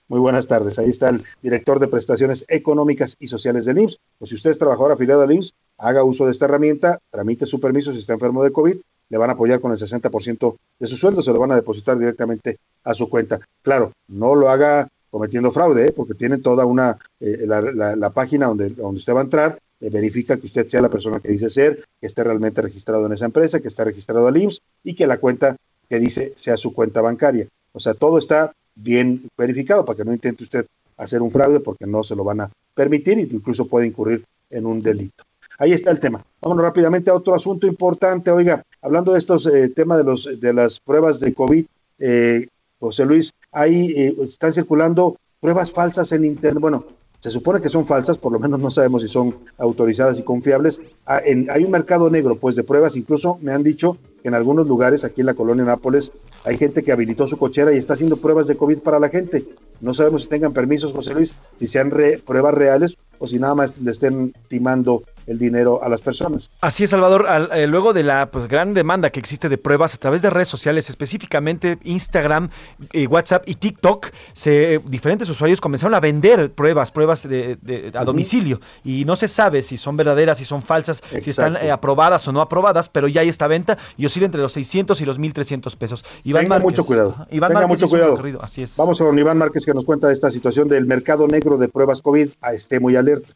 Muy 0.08 0.20
buenas 0.20 0.46
tardes. 0.46 0.78
Ahí 0.78 0.90
está 0.90 1.08
el 1.08 1.24
director 1.42 1.80
de 1.80 1.88
prestaciones 1.88 2.44
económicas 2.48 3.16
y 3.18 3.28
sociales 3.28 3.64
del 3.64 3.78
IMSS. 3.78 3.98
Pues 4.18 4.28
si 4.28 4.34
usted 4.34 4.50
es 4.50 4.58
trabajador 4.58 4.92
afiliado 4.92 5.22
al 5.22 5.32
IMSS, 5.32 5.54
haga 5.78 6.04
uso 6.04 6.26
de 6.26 6.32
esta 6.32 6.44
herramienta, 6.44 6.98
tramite 7.10 7.46
su 7.46 7.58
permiso 7.58 7.92
si 7.92 8.00
está 8.00 8.12
enfermo 8.12 8.44
de 8.44 8.52
COVID, 8.52 8.76
le 9.08 9.18
van 9.18 9.30
a 9.30 9.32
apoyar 9.32 9.60
con 9.60 9.72
el 9.72 9.78
60% 9.78 10.56
de 10.78 10.86
su 10.86 10.96
sueldo, 10.96 11.22
se 11.22 11.32
lo 11.32 11.38
van 11.38 11.52
a 11.52 11.56
depositar 11.56 11.98
directamente 11.98 12.58
a 12.84 12.92
su 12.94 13.08
cuenta. 13.08 13.40
Claro, 13.62 13.92
no 14.08 14.34
lo 14.34 14.50
haga 14.50 14.88
cometiendo 15.10 15.50
fraude, 15.50 15.86
¿eh? 15.86 15.92
porque 15.92 16.14
tiene 16.14 16.38
toda 16.38 16.66
una, 16.66 16.98
eh, 17.20 17.44
la, 17.46 17.62
la, 17.94 18.10
página 18.10 18.46
donde, 18.46 18.70
donde 18.70 18.98
usted 18.98 19.14
va 19.14 19.20
a 19.20 19.24
entrar, 19.24 19.58
eh, 19.80 19.88
verifica 19.88 20.36
que 20.36 20.46
usted 20.46 20.66
sea 20.66 20.80
la 20.80 20.88
persona 20.90 21.20
que 21.20 21.28
dice 21.28 21.48
ser, 21.48 21.84
que 22.00 22.06
esté 22.06 22.24
realmente 22.24 22.60
registrado 22.60 23.06
en 23.06 23.12
esa 23.12 23.26
empresa, 23.26 23.60
que 23.60 23.68
esté 23.68 23.84
registrado 23.84 24.26
al 24.26 24.36
IMSS 24.36 24.62
y 24.82 24.94
que 24.94 25.06
la 25.06 25.18
cuenta 25.18 25.56
que 25.88 25.98
dice 25.98 26.32
sea 26.36 26.56
su 26.56 26.74
cuenta 26.74 27.00
bancaria. 27.00 27.46
O 27.72 27.80
sea, 27.80 27.94
todo 27.94 28.18
está 28.18 28.54
bien 28.74 29.22
verificado 29.36 29.84
para 29.84 29.96
que 29.96 30.04
no 30.04 30.12
intente 30.12 30.44
usted 30.44 30.66
hacer 30.96 31.22
un 31.22 31.30
fraude 31.30 31.60
porque 31.60 31.86
no 31.86 32.02
se 32.02 32.14
lo 32.14 32.24
van 32.24 32.42
a 32.42 32.50
permitir 32.74 33.18
e 33.18 33.22
incluso 33.22 33.66
puede 33.66 33.86
incurrir 33.86 34.24
en 34.50 34.66
un 34.66 34.82
delito. 34.82 35.24
Ahí 35.58 35.72
está 35.72 35.90
el 35.90 36.00
tema. 36.00 36.24
Vámonos 36.40 36.64
rápidamente 36.64 37.10
a 37.10 37.14
otro 37.14 37.34
asunto 37.34 37.66
importante. 37.66 38.30
Oiga, 38.30 38.64
hablando 38.82 39.12
de 39.12 39.18
estos 39.18 39.46
eh, 39.46 39.68
temas 39.68 39.98
de 39.98 40.04
los 40.04 40.40
de 40.40 40.52
las 40.52 40.80
pruebas 40.80 41.20
de 41.20 41.32
COVID, 41.32 41.64
eh, 42.00 42.48
José 42.80 43.04
Luis, 43.06 43.32
ahí 43.52 43.92
eh, 43.96 44.14
están 44.22 44.52
circulando 44.52 45.16
pruebas 45.40 45.70
falsas 45.70 46.10
en 46.12 46.24
internet. 46.24 46.60
Bueno, 46.60 46.84
se 47.24 47.30
supone 47.30 47.62
que 47.62 47.70
son 47.70 47.86
falsas, 47.86 48.18
por 48.18 48.32
lo 48.32 48.38
menos 48.38 48.60
no 48.60 48.68
sabemos 48.68 49.00
si 49.00 49.08
son 49.08 49.34
autorizadas 49.56 50.18
y 50.18 50.24
confiables. 50.24 50.82
Ah, 51.06 51.22
hay 51.24 51.64
un 51.64 51.70
mercado 51.70 52.10
negro, 52.10 52.36
pues, 52.36 52.54
de 52.54 52.64
pruebas. 52.64 52.96
Incluso 52.96 53.38
me 53.40 53.52
han 53.52 53.62
dicho 53.62 53.96
que 54.22 54.28
en 54.28 54.34
algunos 54.34 54.66
lugares, 54.66 55.06
aquí 55.06 55.22
en 55.22 55.28
la 55.28 55.32
colonia 55.32 55.64
Nápoles, 55.64 56.12
hay 56.44 56.58
gente 56.58 56.82
que 56.82 56.92
habilitó 56.92 57.26
su 57.26 57.38
cochera 57.38 57.72
y 57.72 57.78
está 57.78 57.94
haciendo 57.94 58.18
pruebas 58.18 58.46
de 58.46 58.58
COVID 58.58 58.80
para 58.80 58.98
la 58.98 59.08
gente. 59.08 59.46
No 59.80 59.94
sabemos 59.94 60.24
si 60.24 60.28
tengan 60.28 60.52
permisos, 60.52 60.92
José 60.92 61.14
Luis, 61.14 61.38
si 61.56 61.66
sean 61.66 61.90
re, 61.90 62.18
pruebas 62.18 62.52
reales 62.52 62.98
o 63.18 63.26
si 63.26 63.38
nada 63.38 63.54
más 63.54 63.76
le 63.78 63.90
estén 63.90 64.34
timando 64.48 65.02
el 65.26 65.38
dinero 65.38 65.82
a 65.82 65.88
las 65.88 66.00
personas. 66.00 66.50
Así 66.60 66.84
es, 66.84 66.90
Salvador. 66.90 67.26
Al, 67.28 67.50
eh, 67.52 67.66
luego 67.66 67.92
de 67.92 68.02
la 68.02 68.30
pues, 68.30 68.46
gran 68.46 68.74
demanda 68.74 69.10
que 69.10 69.20
existe 69.20 69.48
de 69.48 69.58
pruebas 69.58 69.94
a 69.94 69.98
través 69.98 70.22
de 70.22 70.30
redes 70.30 70.48
sociales, 70.48 70.90
específicamente 70.90 71.78
Instagram, 71.84 72.50
eh, 72.92 73.06
WhatsApp 73.06 73.44
y 73.46 73.54
TikTok, 73.54 74.10
se, 74.32 74.80
diferentes 74.86 75.28
usuarios 75.28 75.60
comenzaron 75.60 75.94
a 75.94 76.00
vender 76.00 76.52
pruebas, 76.52 76.90
pruebas 76.90 77.28
de, 77.28 77.56
de, 77.62 77.92
a 77.94 78.04
domicilio. 78.04 78.60
Y 78.84 79.04
no 79.04 79.16
se 79.16 79.28
sabe 79.28 79.62
si 79.62 79.76
son 79.76 79.96
verdaderas, 79.96 80.38
si 80.38 80.44
son 80.44 80.62
falsas, 80.62 80.98
Exacto. 80.98 81.22
si 81.22 81.30
están 81.30 81.56
eh, 81.56 81.70
aprobadas 81.70 82.26
o 82.28 82.32
no 82.32 82.40
aprobadas, 82.40 82.88
pero 82.88 83.08
ya 83.08 83.22
hay 83.22 83.28
esta 83.28 83.46
venta 83.46 83.78
y 83.96 84.06
oscila 84.06 84.26
entre 84.26 84.40
los 84.40 84.52
600 84.52 85.00
y 85.00 85.04
los 85.04 85.18
1.300 85.18 85.76
pesos. 85.76 86.04
Iván 86.24 86.44
Tenga 86.44 86.56
Márquez, 86.56 86.64
mucho 86.64 86.84
cuidado. 86.84 87.26
Iván 87.30 87.50
Tenga 87.50 87.66
Márquez 87.66 87.82
mucho 87.82 87.88
cuidado. 87.88 88.42
Así 88.42 88.62
es. 88.62 88.76
Vamos 88.76 89.00
a 89.00 89.04
don 89.04 89.18
Iván 89.18 89.38
Márquez 89.38 89.64
que 89.64 89.72
nos 89.72 89.84
cuenta 89.84 90.08
de 90.08 90.12
esta 90.12 90.30
situación 90.30 90.68
del 90.68 90.86
mercado 90.86 91.26
negro 91.26 91.56
de 91.56 91.68
pruebas 91.68 92.02
COVID. 92.02 92.30
A 92.42 92.52
esté 92.52 92.80
muy 92.80 92.96
alerta. 93.04 93.34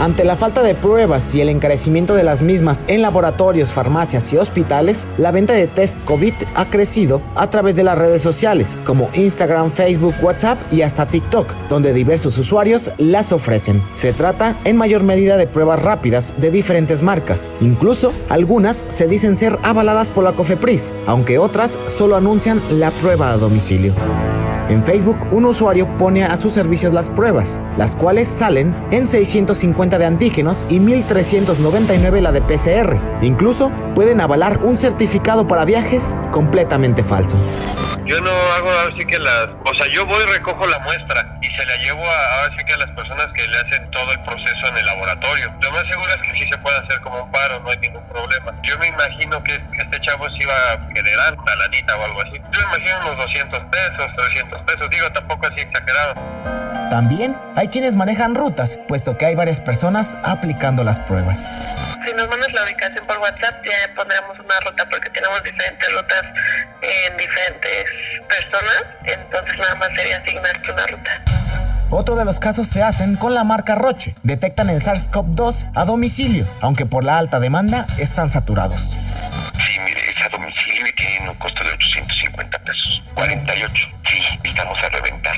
Ante 0.00 0.24
la 0.24 0.34
falta 0.34 0.62
de 0.62 0.74
pruebas 0.74 1.34
y 1.34 1.42
el 1.42 1.50
encarecimiento 1.50 2.14
de 2.14 2.22
las 2.22 2.40
mismas 2.40 2.86
en 2.88 3.02
laboratorios, 3.02 3.70
farmacias 3.70 4.32
y 4.32 4.38
hospitales, 4.38 5.06
la 5.18 5.30
venta 5.30 5.52
de 5.52 5.66
test 5.66 5.94
COVID 6.06 6.32
ha 6.54 6.70
crecido 6.70 7.20
a 7.34 7.50
través 7.50 7.76
de 7.76 7.82
las 7.82 7.98
redes 7.98 8.22
sociales 8.22 8.78
como 8.86 9.10
Instagram, 9.12 9.72
Facebook, 9.72 10.14
WhatsApp 10.22 10.58
y 10.72 10.80
hasta 10.80 11.04
TikTok, 11.04 11.46
donde 11.68 11.92
diversos 11.92 12.38
usuarios 12.38 12.90
las 12.96 13.30
ofrecen. 13.30 13.82
Se 13.94 14.14
trata 14.14 14.56
en 14.64 14.78
mayor 14.78 15.02
medida 15.02 15.36
de 15.36 15.46
pruebas 15.46 15.82
rápidas 15.82 16.32
de 16.38 16.50
diferentes 16.50 17.02
marcas. 17.02 17.50
Incluso 17.60 18.14
algunas 18.30 18.86
se 18.88 19.06
dicen 19.06 19.36
ser 19.36 19.58
avaladas 19.62 20.08
por 20.08 20.24
la 20.24 20.32
COFEPRIS, 20.32 20.92
aunque 21.06 21.38
otras 21.38 21.78
solo 21.94 22.16
anuncian 22.16 22.58
la 22.78 22.90
prueba 22.90 23.32
a 23.32 23.36
domicilio. 23.36 23.92
En 24.70 24.84
Facebook, 24.84 25.26
un 25.32 25.46
usuario 25.46 25.84
pone 25.98 26.22
a 26.22 26.36
sus 26.36 26.52
servicios 26.52 26.92
las 26.92 27.10
pruebas, 27.10 27.60
las 27.76 27.96
cuales 27.96 28.28
salen 28.28 28.72
en 28.92 29.08
650 29.08 29.98
de 29.98 30.06
antígenos 30.06 30.64
y 30.68 30.78
1399 30.78 32.20
la 32.20 32.30
de 32.30 32.40
PCR. 32.40 32.96
Incluso 33.20 33.72
pueden 33.96 34.20
avalar 34.20 34.58
un 34.62 34.78
certificado 34.78 35.48
para 35.48 35.64
viajes 35.64 36.16
completamente 36.30 37.02
falso. 37.02 37.36
Yo 38.06 38.20
no 38.20 38.30
hago 38.30 38.70
así 38.92 39.04
que 39.04 39.18
las, 39.18 39.48
o 39.64 39.74
sea, 39.74 39.86
yo 39.88 40.06
voy 40.06 40.22
y 40.22 40.26
recojo 40.32 40.66
la 40.66 40.78
muestra 40.80 41.38
y 41.42 41.46
se 41.46 41.66
la 41.66 41.76
llevo 41.76 42.02
a 42.04 42.46
así 42.46 42.64
que 42.64 42.72
a 42.72 42.78
las 42.78 42.90
personas 42.90 43.26
que 43.34 43.46
le 43.46 43.56
hacen 43.58 43.90
todo 43.90 44.10
el 44.12 44.20
proceso 44.22 44.66
en 44.68 44.76
el 44.78 44.86
laboratorio. 44.86 45.52
Lo 45.60 45.70
más 45.70 45.86
seguro 45.86 46.10
es 46.10 46.28
que 46.28 46.38
sí 46.38 46.48
se 46.48 46.58
puede 46.58 46.76
hacer 46.78 47.00
como 47.02 47.24
un 47.24 47.30
paro, 47.30 47.60
no 47.60 47.70
hay 47.70 47.78
ningún 47.78 48.06
problema. 48.08 48.52
Yo 48.62 48.78
me 48.78 48.88
imagino 48.88 49.42
que 49.44 49.54
este 49.54 50.00
chavo 50.00 50.28
se 50.30 50.42
iba 50.42 50.54
a 50.72 50.92
generar 50.92 51.36
una 51.38 51.56
lanita 51.56 51.96
o 51.96 52.04
algo 52.04 52.22
así. 52.22 52.40
Yo 52.52 52.60
me 52.60 52.76
imagino 52.76 53.00
unos 53.02 53.16
200 53.18 53.60
pesos, 53.60 54.10
300 54.16 54.59
pesos, 54.62 54.88
digo 54.90 55.10
tampoco 55.12 55.46
así 55.46 55.60
exagerado. 55.60 56.14
También 56.90 57.36
hay 57.54 57.68
quienes 57.68 57.94
manejan 57.94 58.34
rutas, 58.34 58.78
puesto 58.88 59.16
que 59.16 59.26
hay 59.26 59.36
varias 59.36 59.60
personas 59.60 60.16
aplicando 60.24 60.82
las 60.82 60.98
pruebas. 60.98 61.48
Si 62.04 62.12
nos 62.14 62.28
mandas 62.28 62.52
la 62.52 62.64
ubicación 62.64 63.06
por 63.06 63.18
WhatsApp, 63.18 63.64
ya 63.64 63.94
pondremos 63.94 64.36
una 64.38 64.60
ruta 64.68 64.88
porque 64.90 65.08
tenemos 65.10 65.42
diferentes 65.44 65.92
rutas 65.92 66.24
en 66.82 67.16
diferentes 67.16 67.84
personas, 68.28 68.86
entonces 69.04 69.56
nada 69.58 69.74
más 69.76 69.88
sería 69.94 70.16
asignarte 70.16 70.72
una 70.72 70.86
ruta. 70.86 71.22
Otro 71.92 72.14
de 72.14 72.24
los 72.24 72.38
casos 72.38 72.68
se 72.68 72.82
hacen 72.82 73.16
con 73.16 73.34
la 73.34 73.42
marca 73.42 73.74
Roche. 73.74 74.14
Detectan 74.22 74.70
el 74.70 74.80
SARS-CoV-2 74.82 75.72
a 75.74 75.84
domicilio, 75.84 76.48
aunque 76.60 76.86
por 76.86 77.04
la 77.04 77.18
alta 77.18 77.40
demanda 77.40 77.86
están 77.98 78.30
saturados. 78.30 78.90
Sí, 78.90 79.80
mire, 79.84 80.00
es 80.00 80.22
a 80.24 80.28
domicilio 80.28 80.86
y 80.86 80.92
tiene 80.92 81.30
un 81.30 81.36
costo 81.36 81.64
de 81.64 81.70
850 81.70 82.58
pesos. 82.60 83.02
48. 83.14 83.88
Sí, 84.10 84.18
a 84.52 84.88
reventar. 84.88 85.36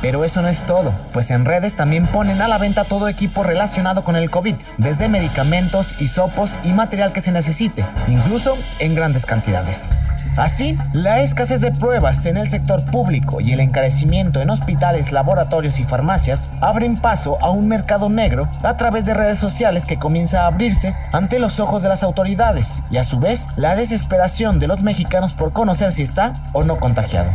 Pero 0.00 0.24
eso 0.24 0.40
no 0.40 0.48
es 0.48 0.64
todo, 0.64 0.94
pues 1.12 1.30
en 1.30 1.44
redes 1.44 1.74
también 1.74 2.06
ponen 2.06 2.40
a 2.40 2.48
la 2.48 2.56
venta 2.56 2.84
todo 2.84 3.08
equipo 3.08 3.42
relacionado 3.42 4.02
con 4.04 4.16
el 4.16 4.30
COVID, 4.30 4.54
desde 4.78 5.08
medicamentos, 5.08 6.00
hisopos 6.00 6.58
y 6.64 6.72
material 6.72 7.12
que 7.12 7.20
se 7.20 7.32
necesite, 7.32 7.84
incluso 8.08 8.56
en 8.78 8.94
grandes 8.94 9.26
cantidades. 9.26 9.88
Así, 10.36 10.78
la 10.92 11.20
escasez 11.20 11.60
de 11.60 11.72
pruebas 11.72 12.24
en 12.26 12.36
el 12.36 12.48
sector 12.48 12.84
público 12.84 13.40
y 13.40 13.52
el 13.52 13.60
encarecimiento 13.60 14.40
en 14.40 14.50
hospitales, 14.50 15.12
laboratorios 15.12 15.80
y 15.80 15.84
farmacias 15.84 16.48
abren 16.60 16.96
paso 16.96 17.38
a 17.40 17.50
un 17.50 17.68
mercado 17.68 18.08
negro 18.08 18.48
a 18.62 18.76
través 18.76 19.04
de 19.04 19.14
redes 19.14 19.38
sociales 19.38 19.86
que 19.86 19.98
comienza 19.98 20.42
a 20.42 20.46
abrirse 20.46 20.94
ante 21.12 21.38
los 21.38 21.60
ojos 21.60 21.82
de 21.82 21.88
las 21.88 22.02
autoridades 22.02 22.82
y 22.90 22.96
a 22.96 23.04
su 23.04 23.18
vez 23.18 23.48
la 23.56 23.74
desesperación 23.74 24.58
de 24.58 24.68
los 24.68 24.82
mexicanos 24.82 25.32
por 25.32 25.52
conocer 25.52 25.92
si 25.92 26.02
está 26.02 26.34
o 26.52 26.64
no 26.64 26.78
contagiado. 26.78 27.30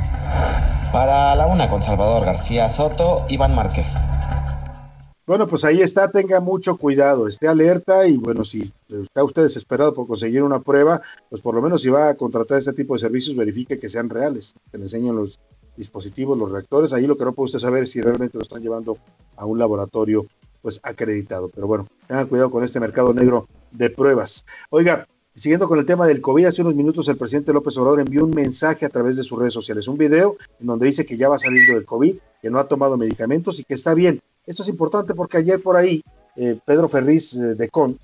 Para 0.92 1.36
la 1.36 1.46
una 1.46 1.68
con 1.68 1.84
Salvador 1.84 2.26
García 2.26 2.70
Soto, 2.70 3.26
Iván 3.28 3.54
Márquez. 3.54 4.00
Bueno, 5.28 5.48
pues 5.48 5.66
ahí 5.66 5.82
está, 5.82 6.12
tenga 6.12 6.40
mucho 6.40 6.78
cuidado, 6.78 7.28
esté 7.28 7.48
alerta 7.48 8.08
y 8.08 8.18
bueno, 8.18 8.44
si 8.44 8.72
está 8.90 9.24
usted 9.24 9.42
desesperado 9.42 9.92
por 9.92 10.06
conseguir 10.06 10.44
una 10.44 10.60
prueba, 10.60 11.02
pues 11.32 11.42
por 11.42 11.56
lo 11.56 11.64
menos 11.64 11.82
si 11.82 11.90
va 11.90 12.10
a 12.10 12.14
contratar 12.14 12.60
este 12.60 12.74
tipo 12.74 12.94
de 12.94 13.00
servicios, 13.00 13.36
verifique 13.36 13.80
que 13.80 13.90
sean 13.90 14.08
reales, 14.08 14.54
que 14.72 14.78
le 14.78 14.84
enseñen 14.84 15.16
los 15.16 15.40
dispositivos, 15.76 16.38
los 16.38 16.52
reactores, 16.52 16.94
ahí 16.94 17.08
lo 17.08 17.18
que 17.18 17.26
no 17.26 17.34
puede 17.34 17.46
usted 17.46 17.60
saber 17.60 17.84
es 17.84 17.92
si 17.92 18.02
realmente 18.02 18.38
lo 18.38 18.44
están 18.44 18.62
llevando 18.62 19.00
a 19.36 19.48
un 19.48 19.58
laboratorio 19.58 20.28
pues 20.62 20.80
acreditado. 20.84 21.50
Pero 21.50 21.66
bueno, 21.66 21.88
tengan 22.08 22.28
cuidado 22.28 22.52
con 22.52 22.64
este 22.64 22.80
mercado 22.80 23.12
negro 23.12 23.48
de 23.72 23.90
pruebas. 23.90 24.46
Oiga, 24.70 25.08
Siguiendo 25.38 25.68
con 25.68 25.80
el 25.80 25.86
tema 25.86 26.08
del 26.08 26.22
COVID, 26.22 26.46
hace 26.46 26.62
unos 26.62 26.76
minutos 26.76 27.10
el 27.10 27.18
presidente 27.18 27.52
López 27.52 27.78
Obrador 27.78 28.00
envió 28.00 28.24
un 28.24 28.32
mensaje 28.32 28.86
a 28.86 28.90
través 28.90 29.18
de 29.18 29.24
sus 29.24 29.38
redes 29.38 29.52
sociales, 29.52 29.90
un 29.90 29.98
video 29.98 30.38
en 30.62 30.68
donde 30.68 30.86
dice 30.86 31.06
que 31.06 31.18
ya 31.18 31.28
va 31.28 31.38
saliendo 31.38 31.74
del 31.74 31.84
COVID, 31.84 32.16
que 32.42 32.50
no 32.50 32.58
ha 32.58 32.70
tomado 32.70 32.96
medicamentos 32.96 33.60
y 33.60 33.66
que 33.66 33.74
está 33.74 33.94
bien. 33.94 34.22
Esto 34.46 34.64
es 34.64 34.70
importante 34.70 35.14
porque 35.14 35.38
ayer 35.38 35.62
por 35.62 35.76
ahí 35.76 36.04
eh, 36.36 36.58
Pedro 36.66 36.90
Ferriz 36.90 37.36
eh, 37.36 37.56
de 37.56 37.70
Con, 37.70 37.98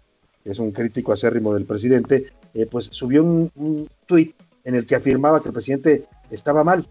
que 0.43 0.49
es 0.49 0.59
un 0.59 0.72
crítico 0.72 1.13
acérrimo 1.13 1.53
del 1.53 1.65
presidente, 1.65 2.26
eh, 2.53 2.65
pues 2.65 2.89
subió 2.91 3.23
un, 3.23 3.51
un 3.55 3.88
tuit 4.05 4.35
en 4.63 4.76
el 4.76 4.85
que 4.85 4.95
afirmaba 4.95 5.41
que 5.41 5.49
el 5.49 5.53
presidente 5.53 6.05
estaba 6.30 6.63
mal, 6.63 6.88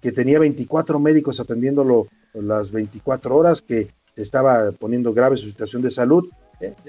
que 0.00 0.12
tenía 0.12 0.38
24 0.38 0.98
médicos 0.98 1.40
atendiéndolo 1.40 2.06
las 2.34 2.70
24 2.70 3.34
horas, 3.34 3.62
que 3.62 3.88
estaba 4.14 4.72
poniendo 4.72 5.12
grave 5.12 5.36
su 5.36 5.46
situación 5.46 5.82
de 5.82 5.90
salud 5.90 6.28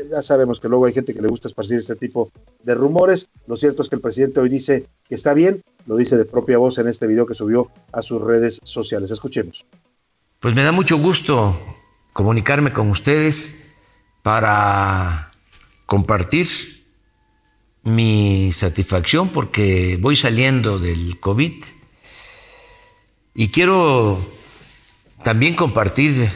ya 0.09 0.21
sabemos 0.21 0.59
que 0.59 0.69
luego 0.69 0.85
hay 0.85 0.93
gente 0.93 1.13
que 1.13 1.21
le 1.21 1.27
gusta 1.27 1.47
esparcir 1.47 1.77
este 1.77 1.95
tipo 1.95 2.31
de 2.63 2.75
rumores. 2.75 3.29
Lo 3.47 3.57
cierto 3.57 3.81
es 3.81 3.89
que 3.89 3.95
el 3.95 4.01
presidente 4.01 4.39
hoy 4.39 4.49
dice 4.49 4.85
que 5.07 5.15
está 5.15 5.33
bien, 5.33 5.61
lo 5.85 5.97
dice 5.97 6.17
de 6.17 6.25
propia 6.25 6.57
voz 6.57 6.77
en 6.77 6.87
este 6.87 7.07
video 7.07 7.25
que 7.25 7.33
subió 7.33 7.69
a 7.91 8.01
sus 8.01 8.21
redes 8.21 8.61
sociales. 8.63 9.11
Escuchemos. 9.11 9.65
Pues 10.39 10.55
me 10.55 10.63
da 10.63 10.71
mucho 10.71 10.97
gusto 10.97 11.57
comunicarme 12.13 12.73
con 12.73 12.89
ustedes 12.89 13.63
para 14.23 15.31
compartir 15.85 16.47
mi 17.83 18.51
satisfacción 18.51 19.29
porque 19.29 19.97
voy 20.01 20.15
saliendo 20.15 20.79
del 20.79 21.19
COVID. 21.19 21.63
Y 23.33 23.49
quiero 23.49 24.19
también 25.23 25.55
compartir 25.55 26.29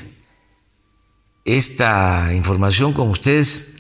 esta 1.44 2.34
información 2.34 2.94
con 2.94 3.10
ustedes 3.10 3.76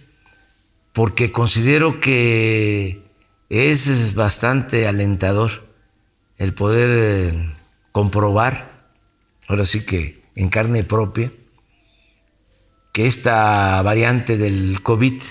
porque 0.94 1.32
considero 1.32 2.00
que 2.00 3.04
es 3.50 4.16
bastante 4.16 4.88
alentador 4.88 5.70
el 6.38 6.54
poder 6.54 7.34
eh, 7.34 7.54
comprobar, 7.92 8.90
ahora 9.48 9.66
sí 9.66 9.86
que 9.86 10.24
en 10.36 10.50
carne 10.50 10.84
propia, 10.84 11.32
que 12.92 13.06
esta 13.06 13.82
variante 13.82 14.38
del 14.38 14.82
COVID 14.82 15.22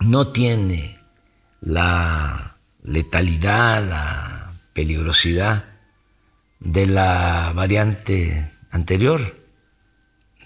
no 0.00 0.28
tiene 0.28 0.98
la 1.60 2.56
letalidad, 2.82 3.88
la 3.88 4.50
peligrosidad 4.72 5.64
de 6.60 6.86
la 6.86 7.52
variante 7.54 8.52
anterior 8.70 9.46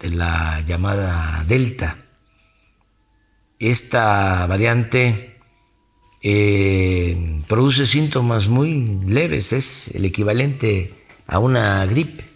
de 0.01 0.11
la 0.11 0.61
llamada 0.61 1.45
Delta. 1.47 1.97
Esta 3.59 4.47
variante 4.47 5.39
eh, 6.23 7.43
produce 7.47 7.87
síntomas 7.87 8.49
muy 8.49 9.01
leves, 9.07 9.53
es 9.53 9.95
el 9.95 10.05
equivalente 10.05 10.95
a 11.27 11.39
una 11.39 11.85
gripe. 11.87 12.30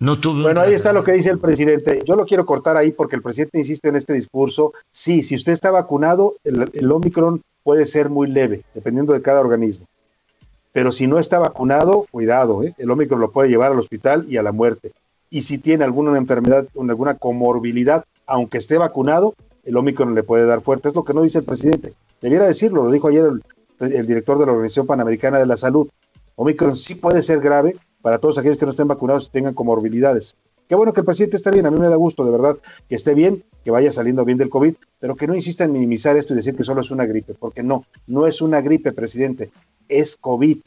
No 0.00 0.20
tuve 0.20 0.42
bueno, 0.42 0.60
ahí 0.60 0.74
está 0.74 0.92
lo 0.92 1.02
que 1.02 1.12
dice 1.12 1.30
el 1.30 1.38
presidente. 1.38 2.02
Yo 2.06 2.14
lo 2.14 2.24
quiero 2.24 2.46
cortar 2.46 2.76
ahí 2.76 2.92
porque 2.92 3.16
el 3.16 3.22
presidente 3.22 3.58
insiste 3.58 3.88
en 3.88 3.96
este 3.96 4.12
discurso. 4.12 4.72
Sí, 4.92 5.22
si 5.22 5.34
usted 5.34 5.52
está 5.52 5.70
vacunado, 5.70 6.36
el, 6.44 6.92
Omicron 6.92 7.42
puede 7.64 7.84
ser 7.84 8.08
muy 8.08 8.28
leve, 8.28 8.62
dependiendo 8.74 9.12
de 9.12 9.22
cada 9.22 9.40
organismo. 9.40 9.86
Pero 10.72 10.92
si 10.92 11.06
no 11.06 11.18
está 11.18 11.38
vacunado, 11.38 12.06
cuidado, 12.10 12.62
¿eh? 12.62 12.74
el 12.78 12.90
Omicron 12.90 13.20
lo 13.20 13.32
puede 13.32 13.48
llevar 13.48 13.72
al 13.72 13.78
hospital 13.78 14.24
y 14.28 14.36
a 14.36 14.42
la 14.42 14.52
muerte 14.52 14.92
y 15.30 15.42
si 15.42 15.58
tiene 15.58 15.84
alguna 15.84 16.16
enfermedad, 16.16 16.66
alguna 16.76 17.14
comorbilidad, 17.14 18.04
aunque 18.26 18.58
esté 18.58 18.78
vacunado, 18.78 19.34
el 19.64 19.76
Omicron 19.76 20.14
le 20.14 20.22
puede 20.22 20.46
dar 20.46 20.60
fuerte. 20.62 20.88
Es 20.88 20.94
lo 20.94 21.04
que 21.04 21.14
no 21.14 21.22
dice 21.22 21.40
el 21.40 21.44
presidente. 21.44 21.92
Debiera 22.20 22.46
decirlo, 22.46 22.84
lo 22.84 22.90
dijo 22.90 23.08
ayer 23.08 23.24
el, 23.80 24.06
director 24.06 24.38
de 24.38 24.46
la 24.46 24.52
Organización 24.52 24.86
Panamericana 24.86 25.38
de 25.38 25.46
la 25.46 25.56
Salud. 25.56 25.88
Omicron 26.36 26.76
sí 26.76 26.94
puede 26.94 27.22
ser 27.22 27.40
grave 27.40 27.76
para 28.02 28.18
todos 28.18 28.38
aquellos 28.38 28.58
que 28.58 28.64
no 28.64 28.70
estén 28.70 28.88
vacunados 28.88 29.26
y 29.26 29.30
tengan 29.30 29.54
comorbilidades. 29.54 30.36
Qué 30.68 30.74
bueno 30.74 30.92
que 30.92 31.00
el 31.00 31.06
presidente 31.06 31.36
esté 31.36 31.50
bien, 31.50 31.64
a 31.64 31.70
mí 31.70 31.78
me 31.78 31.88
da 31.88 31.96
gusto, 31.96 32.24
de 32.24 32.30
verdad, 32.30 32.58
que 32.88 32.94
esté 32.94 33.14
bien, 33.14 33.42
que 33.64 33.70
vaya 33.70 33.90
saliendo 33.90 34.24
bien 34.26 34.36
del 34.36 34.50
COVID, 34.50 34.74
pero 35.00 35.16
que 35.16 35.26
no 35.26 35.34
insista 35.34 35.64
en 35.64 35.72
minimizar 35.72 36.16
esto 36.16 36.34
y 36.34 36.36
decir 36.36 36.54
que 36.54 36.62
solo 36.62 36.82
es 36.82 36.90
una 36.90 37.06
gripe, 37.06 37.34
porque 37.34 37.62
no, 37.62 37.86
no 38.06 38.26
es 38.26 38.42
una 38.42 38.60
gripe, 38.60 38.92
presidente, 38.92 39.50
es 39.88 40.18
COVID. 40.18 40.58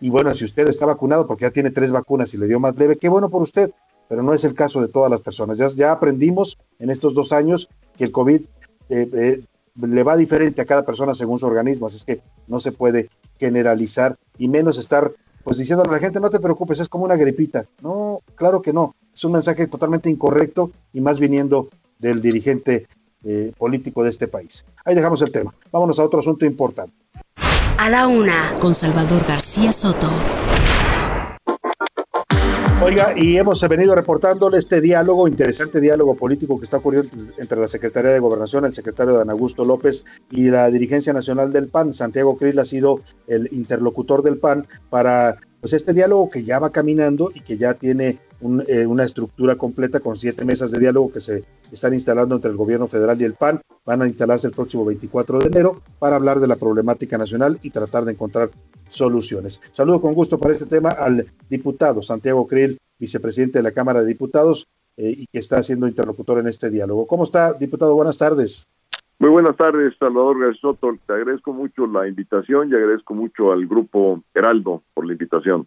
Y 0.00 0.10
bueno, 0.10 0.34
si 0.34 0.44
usted 0.44 0.66
está 0.66 0.86
vacunado 0.86 1.26
porque 1.28 1.42
ya 1.42 1.52
tiene 1.52 1.70
tres 1.70 1.92
vacunas 1.92 2.34
y 2.34 2.38
le 2.38 2.48
dio 2.48 2.58
más 2.58 2.76
leve, 2.76 2.96
qué 2.96 3.08
bueno 3.08 3.30
por 3.30 3.42
usted, 3.42 3.70
pero 4.08 4.24
no 4.24 4.34
es 4.34 4.42
el 4.42 4.54
caso 4.54 4.80
de 4.80 4.88
todas 4.88 5.10
las 5.10 5.20
personas. 5.20 5.58
Ya, 5.58 5.68
ya 5.68 5.92
aprendimos 5.92 6.58
en 6.80 6.90
estos 6.90 7.14
dos 7.14 7.32
años 7.32 7.68
que 7.96 8.04
el 8.04 8.10
COVID 8.10 8.40
eh, 8.88 9.10
eh, 9.12 9.44
le 9.76 10.02
va 10.02 10.16
diferente 10.16 10.60
a 10.62 10.66
cada 10.66 10.84
persona 10.84 11.14
según 11.14 11.38
su 11.38 11.46
organismo, 11.46 11.86
así 11.86 11.96
es 11.96 12.04
que 12.04 12.20
no 12.48 12.58
se 12.58 12.72
puede 12.72 13.08
generalizar 13.38 14.16
y 14.38 14.48
menos 14.48 14.78
estar 14.78 15.12
pues 15.42 15.58
diciendo 15.58 15.84
a 15.84 15.90
la 15.90 15.98
gente 15.98 16.20
no 16.20 16.30
te 16.30 16.40
preocupes, 16.40 16.80
es 16.80 16.88
como 16.88 17.04
una 17.04 17.16
gripita. 17.16 17.66
No, 17.82 18.20
claro 18.34 18.62
que 18.62 18.72
no, 18.72 18.94
es 19.14 19.24
un 19.24 19.32
mensaje 19.32 19.66
totalmente 19.66 20.10
incorrecto 20.10 20.70
y 20.92 21.00
más 21.00 21.18
viniendo 21.18 21.68
del 21.98 22.22
dirigente 22.22 22.86
eh, 23.24 23.52
político 23.56 24.02
de 24.02 24.10
este 24.10 24.28
país. 24.28 24.64
Ahí 24.84 24.94
dejamos 24.94 25.20
el 25.22 25.30
tema. 25.30 25.54
Vámonos 25.70 25.98
a 25.98 26.04
otro 26.04 26.20
asunto 26.20 26.46
importante. 26.46 26.94
A 27.78 27.88
la 27.88 28.06
una, 28.06 28.56
con 28.60 28.74
Salvador 28.74 29.24
García 29.26 29.72
Soto. 29.72 30.10
Oiga, 32.82 33.12
y 33.14 33.36
hemos 33.36 33.60
venido 33.68 33.94
reportándole 33.94 34.56
este 34.56 34.80
diálogo, 34.80 35.28
interesante 35.28 35.82
diálogo 35.82 36.14
político 36.14 36.58
que 36.58 36.64
está 36.64 36.78
ocurriendo 36.78 37.10
entre 37.36 37.60
la 37.60 37.68
Secretaría 37.68 38.10
de 38.10 38.18
Gobernación, 38.18 38.64
el 38.64 38.72
secretario 38.72 39.12
Dan 39.12 39.28
Augusto 39.28 39.66
López 39.66 40.06
y 40.30 40.48
la 40.48 40.70
dirigencia 40.70 41.12
nacional 41.12 41.52
del 41.52 41.68
PAN. 41.68 41.92
Santiago 41.92 42.38
Krill 42.38 42.58
ha 42.58 42.64
sido 42.64 43.00
el 43.26 43.50
interlocutor 43.52 44.22
del 44.22 44.38
PAN 44.38 44.66
para 44.88 45.36
pues 45.60 45.74
este 45.74 45.92
diálogo 45.92 46.30
que 46.30 46.42
ya 46.42 46.58
va 46.58 46.72
caminando 46.72 47.30
y 47.34 47.40
que 47.40 47.58
ya 47.58 47.74
tiene 47.74 48.18
eh, 48.68 48.86
una 48.86 49.04
estructura 49.04 49.56
completa 49.56 50.00
con 50.00 50.16
siete 50.16 50.44
mesas 50.44 50.70
de 50.70 50.78
diálogo 50.78 51.12
que 51.12 51.20
se 51.20 51.44
están 51.70 51.92
instalando 51.92 52.34
entre 52.34 52.50
el 52.50 52.56
gobierno 52.56 52.86
federal 52.86 53.20
y 53.20 53.24
el 53.24 53.34
PAN. 53.34 53.60
Van 53.84 54.02
a 54.02 54.06
instalarse 54.06 54.46
el 54.46 54.54
próximo 54.54 54.84
24 54.84 55.40
de 55.40 55.46
enero 55.46 55.82
para 55.98 56.16
hablar 56.16 56.40
de 56.40 56.46
la 56.46 56.56
problemática 56.56 57.18
nacional 57.18 57.58
y 57.62 57.70
tratar 57.70 58.04
de 58.04 58.12
encontrar 58.12 58.50
soluciones. 58.88 59.60
Saludo 59.72 60.00
con 60.00 60.14
gusto 60.14 60.38
para 60.38 60.52
este 60.52 60.66
tema 60.66 60.90
al 60.90 61.26
diputado 61.48 62.02
Santiago 62.02 62.46
Krill, 62.46 62.78
vicepresidente 62.98 63.58
de 63.58 63.62
la 63.62 63.72
Cámara 63.72 64.00
de 64.00 64.08
Diputados 64.08 64.66
eh, 64.96 65.14
y 65.16 65.26
que 65.26 65.38
está 65.38 65.62
siendo 65.62 65.86
interlocutor 65.86 66.38
en 66.38 66.46
este 66.46 66.70
diálogo. 66.70 67.06
¿Cómo 67.06 67.22
está, 67.22 67.52
diputado? 67.54 67.94
Buenas 67.94 68.18
tardes. 68.18 68.68
Muy 69.20 69.28
buenas 69.28 69.54
tardes, 69.54 69.94
Salvador 69.98 70.40
Garzoto. 70.40 70.96
Te 71.06 71.12
agradezco 71.12 71.52
mucho 71.52 71.86
la 71.86 72.08
invitación 72.08 72.70
y 72.70 72.74
agradezco 72.74 73.12
mucho 73.12 73.52
al 73.52 73.66
grupo 73.66 74.22
Heraldo 74.32 74.82
por 74.94 75.04
la 75.04 75.12
invitación. 75.12 75.66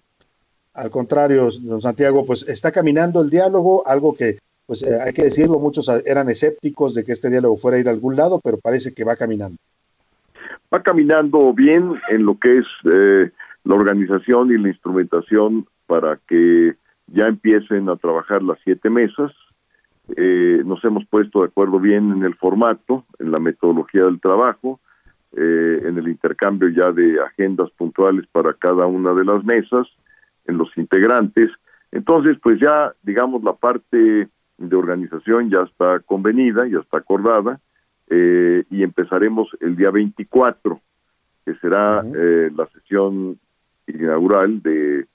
Al 0.74 0.90
contrario, 0.90 1.48
don 1.62 1.82
Santiago, 1.82 2.26
pues 2.26 2.48
está 2.48 2.72
caminando 2.72 3.22
el 3.22 3.30
diálogo, 3.30 3.88
algo 3.88 4.16
que, 4.16 4.40
pues 4.66 4.84
eh, 4.84 5.00
hay 5.06 5.14
que 5.14 5.24
decirlo, 5.24 5.60
muchos 5.60 5.90
eran 6.06 6.30
escépticos 6.30 6.96
de 6.96 7.04
que 7.04 7.12
este 7.12 7.30
diálogo 7.30 7.58
fuera 7.58 7.78
a 7.78 7.80
ir 7.80 7.88
a 7.88 7.92
algún 7.92 8.16
lado, 8.16 8.40
pero 8.44 8.58
parece 8.58 8.94
que 8.94 9.04
va 9.04 9.16
caminando. 9.16 9.58
Va 10.74 10.82
caminando 10.82 11.54
bien 11.54 11.94
en 12.10 12.26
lo 12.26 12.40
que 12.40 12.58
es 12.58 12.66
eh, 12.86 13.30
la 13.64 13.76
organización 13.76 14.52
y 14.52 14.58
la 14.58 14.70
instrumentación 14.70 15.68
para 15.86 16.20
que 16.28 16.74
ya 17.08 17.26
empiecen 17.26 17.90
a 17.90 17.98
trabajar 17.98 18.42
las 18.42 18.58
siete 18.64 18.90
mesas 18.90 19.32
eh, 20.10 20.62
nos 20.66 20.84
hemos 20.84 21.06
puesto 21.06 21.40
de 21.40 21.48
acuerdo 21.48 21.80
bien 21.80 22.12
en 22.12 22.24
el 22.24 22.36
formato, 22.36 23.06
en 23.20 23.32
la 23.32 23.40
metodología 23.40 24.04
del 24.04 24.20
trabajo, 24.20 24.80
eh, 25.36 25.82
en 25.84 25.98
el 25.98 26.08
intercambio 26.10 26.70
ya 26.70 26.92
de 26.92 27.22
agendas 27.22 27.72
puntuales 27.72 28.26
para 28.32 28.54
cada 28.54 28.86
una 28.86 29.14
de 29.14 29.24
las 29.24 29.44
mesas, 29.44 29.88
en 30.46 30.58
los 30.58 30.70
integrantes. 30.78 31.50
Entonces, 31.92 32.38
pues 32.42 32.60
ya, 32.60 32.94
digamos, 33.04 33.44
la 33.44 33.54
parte 33.54 34.28
de 34.58 34.76
organización 34.76 35.50
ya 35.50 35.62
está 35.62 36.00
convenida, 36.00 36.68
ya 36.68 36.80
está 36.80 36.98
acordada, 36.98 37.60
eh, 38.10 38.64
y 38.70 38.84
empezaremos 38.84 39.50
el 39.60 39.76
día 39.76 39.92
24 39.92 40.80
que 41.46 41.56
será 41.56 42.02
la 42.04 42.66
sesión 42.68 43.38
inaugural 43.86 44.62
de 44.62 45.06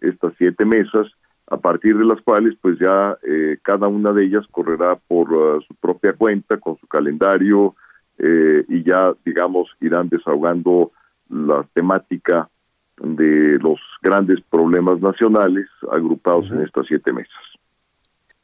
estas 0.00 0.32
siete 0.38 0.64
mesas, 0.64 1.08
a 1.48 1.56
partir 1.56 1.98
de 1.98 2.04
las 2.04 2.20
cuales 2.20 2.54
pues 2.60 2.78
ya 2.78 3.18
cada 3.62 3.88
una 3.88 4.12
de 4.12 4.26
ellas 4.26 4.46
correrá 4.52 4.94
por 4.94 5.28
su 5.66 5.74
propia 5.74 6.12
cuenta, 6.12 6.58
con 6.58 6.76
su 6.76 6.86
calendario, 6.86 7.74
y 8.16 8.84
ya, 8.84 9.12
digamos, 9.24 9.68
irán 9.80 10.08
desahogando 10.08 10.92
la 11.28 11.66
temática 11.72 12.48
de 13.02 13.58
los 13.60 13.78
grandes 14.02 14.40
problemas 14.50 15.00
nacionales 15.00 15.66
agrupados 15.90 16.50
en 16.52 16.62
estas 16.62 16.86
siete 16.86 17.12
mesas. 17.12 17.34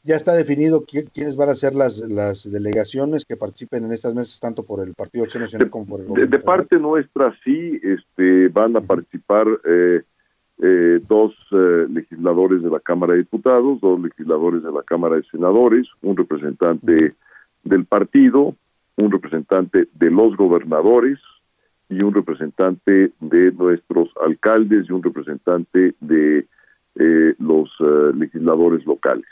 Ya 0.02 0.14
está 0.14 0.34
definido 0.34 0.84
quiénes 0.84 1.36
van 1.36 1.48
a 1.48 1.54
ser 1.54 1.74
las, 1.74 1.98
las 1.98 2.48
delegaciones 2.48 3.24
que 3.24 3.36
participen 3.36 3.84
en 3.84 3.92
estas 3.92 4.14
mesas, 4.14 4.38
tanto 4.38 4.62
por 4.62 4.86
el 4.86 4.94
Partido 4.94 5.24
Acción 5.24 5.42
Nacional 5.42 5.68
como 5.68 5.86
por 5.86 6.00
el 6.00 6.06
gobierno. 6.06 6.30
De, 6.30 6.42
parte 6.44 6.78
nuestra, 6.78 7.34
sí, 7.42 7.80
este, 7.82 8.46
van 8.48 8.76
a 8.76 8.80
participar 8.82 9.48
eh, 9.64 10.02
eh, 10.62 11.00
dos 11.08 11.34
eh, 11.50 11.86
legisladores 11.90 12.62
de 12.62 12.70
la 12.70 12.78
Cámara 12.78 13.14
de 13.14 13.18
Diputados, 13.18 13.80
dos 13.80 14.00
legisladores 14.00 14.62
de 14.62 14.70
la 14.70 14.84
Cámara 14.84 15.16
de 15.16 15.24
Senadores, 15.24 15.88
un 16.02 16.16
representante 16.16 17.14
del 17.64 17.84
partido, 17.84 18.54
un 18.96 19.10
representante 19.10 19.88
de 19.92 20.10
los 20.10 20.36
gobernadores, 20.36 21.18
y 21.88 22.02
un 22.02 22.14
representante 22.14 23.12
de 23.20 23.52
nuestros 23.52 24.08
alcaldes 24.24 24.88
y 24.88 24.92
un 24.92 25.02
representante 25.02 25.94
de 26.00 26.46
eh, 26.98 27.34
los 27.38 27.70
eh, 27.80 28.12
legisladores 28.14 28.84
locales. 28.86 29.26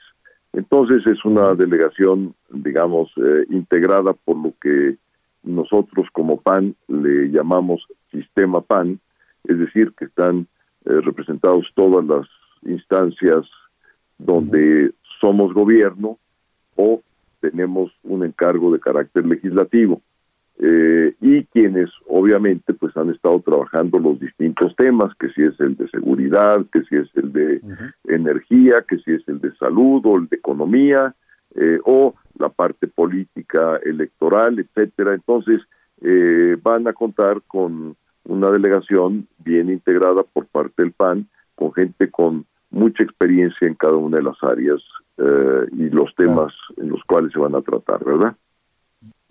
Entonces 0.53 1.05
es 1.07 1.25
una 1.25 1.55
delegación, 1.55 2.35
digamos, 2.51 3.11
eh, 3.17 3.47
integrada 3.51 4.13
por 4.13 4.37
lo 4.37 4.53
que 4.61 4.97
nosotros 5.43 6.07
como 6.13 6.41
PAN 6.41 6.75
le 6.89 7.31
llamamos 7.31 7.87
sistema 8.11 8.61
PAN, 8.61 9.01
es 9.45 9.59
decir, 9.59 9.93
que 9.99 10.07
están 10.07 10.47
representados 10.85 11.67
todas 11.75 12.05
las 12.05 12.27
instancias 12.63 13.47
donde 14.19 14.93
somos 15.21 15.55
gobierno 15.55 16.19
o 16.77 17.03
tenemos 17.41 17.91
un 18.03 18.25
encargo 18.25 18.71
de 18.73 18.81
carácter 18.81 19.27
legislativo. 19.27 20.03
Eh, 20.57 21.15
y 21.21 21.45
quienes 21.47 21.91
obviamente 22.07 22.75
pues 22.75 22.97
han 22.97 23.11
estado 23.11 23.41
trabajando 23.41 23.99
los 23.99 24.21
distintos 24.21 24.75
temas, 24.77 25.13
que 25.19 25.29
si 25.31 25.43
es 25.43 25.59
el 25.59 25.77
de 25.77 25.89
seguridad, 25.89 26.65
que 26.73 26.83
si 26.85 26.97
es 26.97 27.09
el 27.17 27.33
de 27.33 27.61
energía, 28.05 28.85
que 28.89 28.99
si 28.99 29.13
es 29.13 29.29
el 29.29 29.41
de 29.41 29.55
salud 29.57 30.01
o 30.05 30.17
el 30.17 30.29
de 30.29 30.37
economía, 30.37 31.15
eh, 31.57 31.81
o 31.85 32.15
la 32.39 32.51
parte 32.51 32.87
política 32.87 33.79
electoral, 33.85 34.61
etcétera. 34.61 35.15
Entonces 35.15 35.61
eh, 36.03 36.57
van 36.63 36.87
a 36.87 36.93
contar 36.93 37.43
con 37.49 37.97
una 38.25 38.51
delegación 38.51 39.27
bien 39.39 39.71
integrada 39.71 40.23
por 40.23 40.47
parte 40.47 40.83
del 40.83 40.93
PAN, 40.93 41.29
con 41.57 41.73
gente 41.73 42.11
con 42.11 42.47
mucha 42.71 43.03
experiencia 43.03 43.67
en 43.67 43.75
cada 43.75 43.97
una 43.97 44.19
de 44.19 44.23
las 44.23 44.43
áreas 44.43 44.81
y 45.71 45.91
los 45.91 46.13
temas 46.17 46.53
en 46.77 46.89
los 46.89 47.01
cuales 47.05 47.33
se 47.33 47.39
van 47.39 47.55
a 47.55 47.61
tratar, 47.61 48.05
¿verdad? 48.05 48.35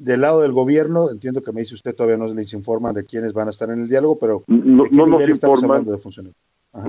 Del 0.03 0.21
lado 0.21 0.41
del 0.41 0.51
gobierno, 0.51 1.09
entiendo 1.09 1.41
que 1.41 1.53
me 1.53 1.61
dice 1.61 1.75
usted 1.75 1.95
todavía 1.95 2.17
no 2.17 2.31
les 2.31 2.53
informa 2.53 2.91
de 2.91 3.05
quiénes 3.05 3.31
van 3.31 3.47
a 3.47 3.51
estar 3.51 3.69
en 3.69 3.79
el 3.79 3.87
diálogo, 3.87 4.19
pero 4.19 4.43
no, 4.47 4.83
no 4.91 5.07
nos 5.07 5.27
informa, 5.27 5.81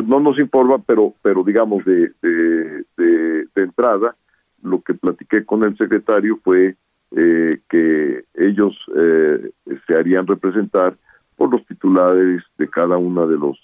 no 0.04 0.20
nos 0.20 0.38
informa, 0.38 0.82
pero 0.84 1.14
pero 1.22 1.44
digamos 1.44 1.84
de, 1.84 2.12
de, 2.20 2.84
de, 2.96 3.62
entrada 3.62 4.16
lo 4.62 4.80
que 4.82 4.94
platiqué 4.94 5.44
con 5.44 5.62
el 5.62 5.76
secretario 5.76 6.40
fue 6.42 6.76
eh, 7.12 7.60
que 7.68 8.24
ellos 8.34 8.74
eh, 8.96 9.50
se 9.86 9.94
harían 9.94 10.26
representar 10.26 10.96
por 11.36 11.52
los 11.52 11.64
titulares 11.66 12.42
de 12.58 12.68
cada 12.68 12.96
una 12.96 13.26
de 13.26 13.36
los 13.36 13.58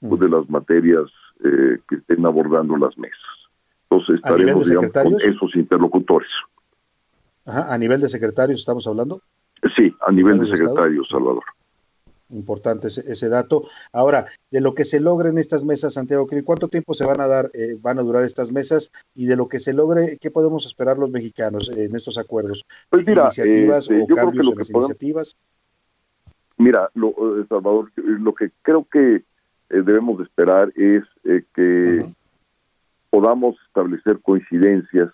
pues, 0.00 0.20
de 0.20 0.28
las 0.28 0.50
materias 0.50 1.04
eh, 1.44 1.78
que 1.88 1.96
estén 1.96 2.26
abordando 2.26 2.76
las 2.76 2.98
mesas. 2.98 3.20
Entonces 3.88 4.16
estaremos 4.16 4.68
digamos, 4.68 4.90
con 4.90 5.14
esos 5.20 5.54
interlocutores. 5.54 6.30
¿A 7.46 7.78
nivel 7.78 8.00
de 8.00 8.08
secretarios 8.08 8.60
estamos 8.60 8.86
hablando? 8.86 9.22
Sí, 9.76 9.94
a 10.06 10.12
nivel 10.12 10.38
de 10.40 10.46
secretarios, 10.46 11.08
Salvador. 11.08 11.44
Importante 12.30 12.88
ese, 12.88 13.28
dato. 13.28 13.68
Ahora, 13.92 14.26
de 14.50 14.60
lo 14.60 14.74
que 14.74 14.84
se 14.84 14.98
logra 14.98 15.28
en 15.28 15.38
estas 15.38 15.64
mesas, 15.64 15.94
Santiago, 15.94 16.26
¿cuánto 16.44 16.66
tiempo 16.66 16.92
se 16.92 17.06
van 17.06 17.20
a 17.20 17.28
dar, 17.28 17.50
eh, 17.54 17.76
van 17.80 18.00
a 18.00 18.02
durar 18.02 18.24
estas 18.24 18.50
mesas? 18.50 18.90
Y 19.14 19.26
de 19.26 19.36
lo 19.36 19.48
que 19.48 19.60
se 19.60 19.72
logre, 19.72 20.18
¿qué 20.20 20.32
podemos 20.32 20.66
esperar 20.66 20.98
los 20.98 21.08
mexicanos 21.08 21.70
en 21.70 21.94
estos 21.94 22.18
acuerdos? 22.18 22.64
Pues 22.90 23.06
mira, 23.06 23.22
¿Iniciativas 23.22 23.88
este, 23.88 24.02
o 24.02 24.06
cambios 24.08 24.48
en 24.48 24.58
las 24.58 24.70
iniciativas? 24.70 25.36
Mira, 26.58 26.90
lo, 26.94 27.10
eh, 27.10 27.46
Salvador, 27.48 27.92
lo 27.94 28.34
que 28.34 28.50
creo 28.62 28.84
que 28.90 29.16
eh, 29.16 29.22
debemos 29.68 30.20
esperar 30.20 30.72
es 30.74 31.04
que 31.54 32.04
podamos 33.10 33.56
establecer 33.68 34.18
coincidencias 34.20 35.12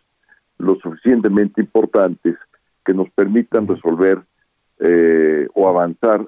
lo 0.63 0.77
suficientemente 0.77 1.61
importantes 1.61 2.37
que 2.85 2.95
nos 2.95 3.11
permitan 3.11 3.67
resolver 3.67 4.23
eh, 4.79 5.49
o 5.55 5.69
avanzar 5.69 6.27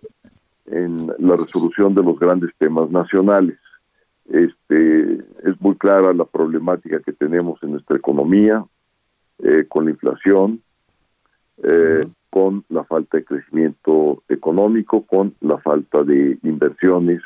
en 0.66 1.08
la 1.18 1.36
resolución 1.36 1.94
de 1.94 2.02
los 2.02 2.18
grandes 2.18 2.50
temas 2.58 2.90
nacionales. 2.90 3.58
Este, 4.26 5.14
es 5.44 5.60
muy 5.60 5.76
clara 5.76 6.12
la 6.12 6.24
problemática 6.24 7.00
que 7.00 7.12
tenemos 7.12 7.62
en 7.62 7.72
nuestra 7.72 7.96
economía, 7.96 8.64
eh, 9.42 9.66
con 9.68 9.84
la 9.84 9.90
inflación, 9.90 10.62
eh, 11.62 12.06
con 12.30 12.64
la 12.68 12.84
falta 12.84 13.18
de 13.18 13.24
crecimiento 13.24 14.22
económico, 14.28 15.02
con 15.02 15.34
la 15.40 15.58
falta 15.58 16.02
de 16.02 16.38
inversiones 16.42 17.22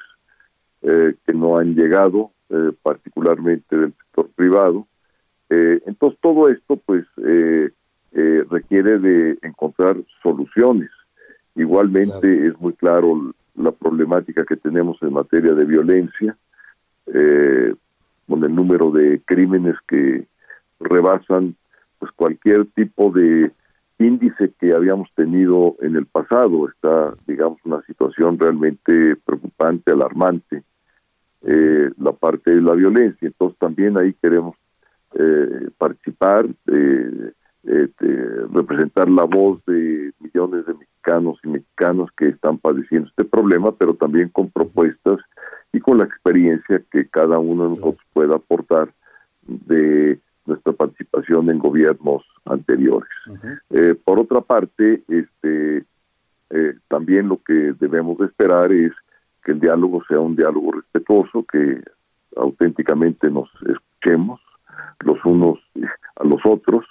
que 0.80 1.35
no 1.35 1.59
han 1.59 1.74
llegado, 1.74 2.30
particularmente 2.82 3.76
del 3.76 3.93
sector 3.94 4.28
privado, 4.36 4.86
eh, 5.51 5.81
entonces 5.87 6.19
todo 6.20 6.49
esto 6.49 6.77
pues 6.77 7.05
eh, 7.25 7.70
eh, 8.12 8.45
requiere 8.51 8.99
de 8.99 9.39
encontrar 9.43 9.97
soluciones. 10.23 10.91
Igualmente 11.55 12.47
es 12.47 12.61
muy 12.61 12.75
claro 12.75 13.33
la 13.57 13.73
problemática 13.73 14.45
que 14.45 14.57
tenemos 14.57 15.03
en 15.03 15.12
materia 15.12 15.53
de 15.55 15.65
violencia, 15.65 16.37
con 17.07 18.45
el 18.45 18.55
número 18.55 18.91
de 18.91 19.20
crímenes 19.25 19.75
que 19.89 20.27
rebasan 20.79 21.57
pues 21.99 22.12
cualquier 22.12 22.66
tipo 22.66 23.11
de 23.11 23.51
índice 23.99 24.53
que 24.61 24.75
habíamos 24.75 25.09
tenido 25.16 25.75
en 25.81 25.97
el 25.97 26.07
pasado. 26.07 26.69
Está, 26.69 27.15
digamos, 27.27 27.59
una 27.65 27.83
situación 27.83 28.39
realmente 28.39 29.16
preocupante, 29.25 29.91
alarmante, 29.91 30.62
la 31.41 32.12
parte 32.12 32.55
de 32.55 32.61
la 32.61 32.75
violencia. 32.75 33.27
Entonces 33.27 33.59
también 33.59 33.99
ahí 33.99 34.15
queremos 34.23 34.55
eh, 35.14 35.70
participar, 35.78 36.47
eh, 36.66 37.32
representar 38.52 39.09
la 39.10 39.24
voz 39.24 39.64
de 39.66 40.12
millones 40.20 40.66
de 40.66 40.74
mexicanos 40.74 41.39
y 41.44 41.48
mexicanas 41.48 42.09
que 42.16 42.28
están 42.28 42.59
padeciendo 42.59 43.09
este 43.09 43.24
problema, 43.24 43.72
pero 43.72 43.94
también 43.94 44.28
con 44.30 44.51
propuestas 44.51 45.18
y 45.72 45.80
con 45.80 45.98
la 45.98 46.05
experiencia 46.05 46.82
que 46.90 47.09
cada 47.09 47.39
uno 47.39 47.64
de 47.64 47.70
nosotros 47.70 48.05
pueda 48.12 48.36
aportar 48.36 48.93
de 49.47 50.18
nuestra 50.47 50.72
participación 50.72 51.51
en 51.51 51.59
gobiernos 51.59 52.24
anteriores. 52.44 53.10
Eh, 53.70 53.94
por 54.02 54.18
otra 54.18 54.40
parte, 54.40 55.02
este, 55.09 55.85
eh, 56.51 56.74
también 56.89 57.28
lo 57.28 57.40
que 57.43 57.74
debemos 57.78 58.18
esperar 58.20 58.72
es 58.72 58.93
que 59.44 59.52
el 59.52 59.60
diálogo 59.60 60.02
sea 60.09 60.20
un 60.20 60.36
diálogo 60.36 60.72
respetuoso, 60.72 61.44
que 61.44 61.82
auténticamente 62.36 63.30
nos 63.30 63.48
escuchemos, 63.66 64.40
los 65.00 65.24
unos 65.24 65.59
a 66.16 66.24
los 66.24 66.40
otros 66.44 66.84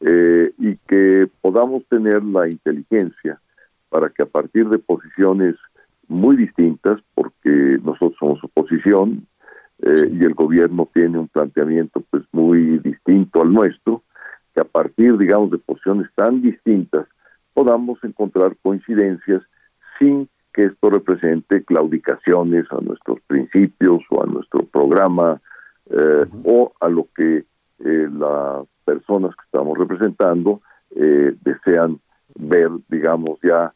eh, 0.00 0.52
y 0.58 0.76
que 0.88 1.28
podamos 1.40 1.84
tener 1.88 2.22
la 2.24 2.46
inteligencia 2.46 3.40
para 3.88 4.08
que 4.08 4.22
a 4.22 4.26
partir 4.26 4.68
de 4.68 4.78
posiciones 4.78 5.54
muy 6.08 6.36
distintas, 6.36 7.00
porque 7.14 7.78
nosotros 7.82 8.14
somos 8.18 8.42
oposición 8.42 9.26
eh, 9.80 10.10
y 10.12 10.24
el 10.24 10.34
gobierno 10.34 10.88
tiene 10.92 11.18
un 11.18 11.28
planteamiento 11.28 12.02
pues 12.10 12.24
muy 12.32 12.78
distinto 12.78 13.42
al 13.42 13.52
nuestro, 13.52 14.02
que 14.54 14.60
a 14.60 14.64
partir, 14.64 15.16
digamos, 15.18 15.50
de 15.50 15.58
posiciones 15.58 16.08
tan 16.14 16.42
distintas 16.42 17.06
podamos 17.54 18.02
encontrar 18.02 18.56
coincidencias 18.62 19.42
sin 19.98 20.28
que 20.52 20.64
esto 20.64 20.90
represente 20.90 21.64
claudicaciones 21.64 22.66
a 22.70 22.80
nuestros 22.80 23.20
principios 23.26 24.02
o 24.10 24.22
a 24.22 24.26
nuestro 24.26 24.64
programa 24.66 25.40
eh, 25.94 26.24
o 26.44 26.72
a 26.80 26.88
lo 26.88 27.06
que 27.14 27.44
eh, 27.84 28.08
las 28.10 28.66
personas 28.84 29.36
que 29.36 29.44
estamos 29.44 29.76
representando 29.76 30.62
eh, 30.96 31.34
desean 31.42 32.00
ver, 32.34 32.70
digamos, 32.88 33.38
ya 33.42 33.72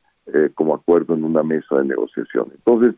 como 0.57 0.75
acuerdo 0.75 1.15
en 1.15 1.23
una 1.23 1.45
mesa 1.45 1.77
de 1.77 1.85
negociación. 1.85 2.49
Entonces, 2.53 2.97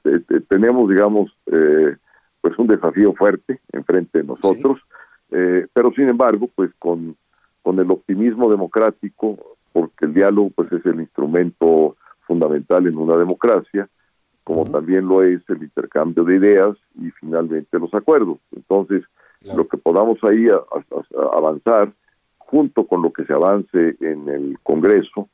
tenemos, 0.48 0.88
digamos, 0.88 1.30
pues 1.44 2.58
un 2.58 2.66
desafío 2.66 3.12
fuerte 3.12 3.60
enfrente 3.70 4.20
de 4.20 4.24
nosotros, 4.24 4.80
pero 5.28 5.92
sin 5.94 6.08
embargo, 6.08 6.48
pues 6.54 6.70
con, 6.78 7.16
con 7.62 7.78
el 7.78 7.90
optimismo 7.90 8.50
democrático, 8.50 9.36
porque 9.74 10.06
el 10.06 10.14
diálogo 10.14 10.50
pues 10.56 10.72
es 10.72 10.86
el 10.86 11.00
instrumento 11.00 11.96
fundamental 12.26 12.86
en 12.86 12.96
una 12.96 13.18
democracia, 13.18 13.90
como 14.48 14.64
también 14.64 15.06
lo 15.06 15.22
es 15.22 15.42
el 15.50 15.62
intercambio 15.62 16.24
de 16.24 16.36
ideas 16.36 16.74
y 16.98 17.10
finalmente 17.10 17.78
los 17.78 17.92
acuerdos. 17.92 18.38
Entonces, 18.56 19.04
lo 19.42 19.68
que 19.68 19.76
podamos 19.76 20.18
ahí 20.24 20.46
avanzar 21.34 21.92
junto 22.38 22.86
con 22.86 23.02
lo 23.02 23.12
que 23.12 23.26
se 23.26 23.34
avance 23.34 23.96
en 24.00 24.26
el 24.26 24.58
Congreso, 24.62 25.28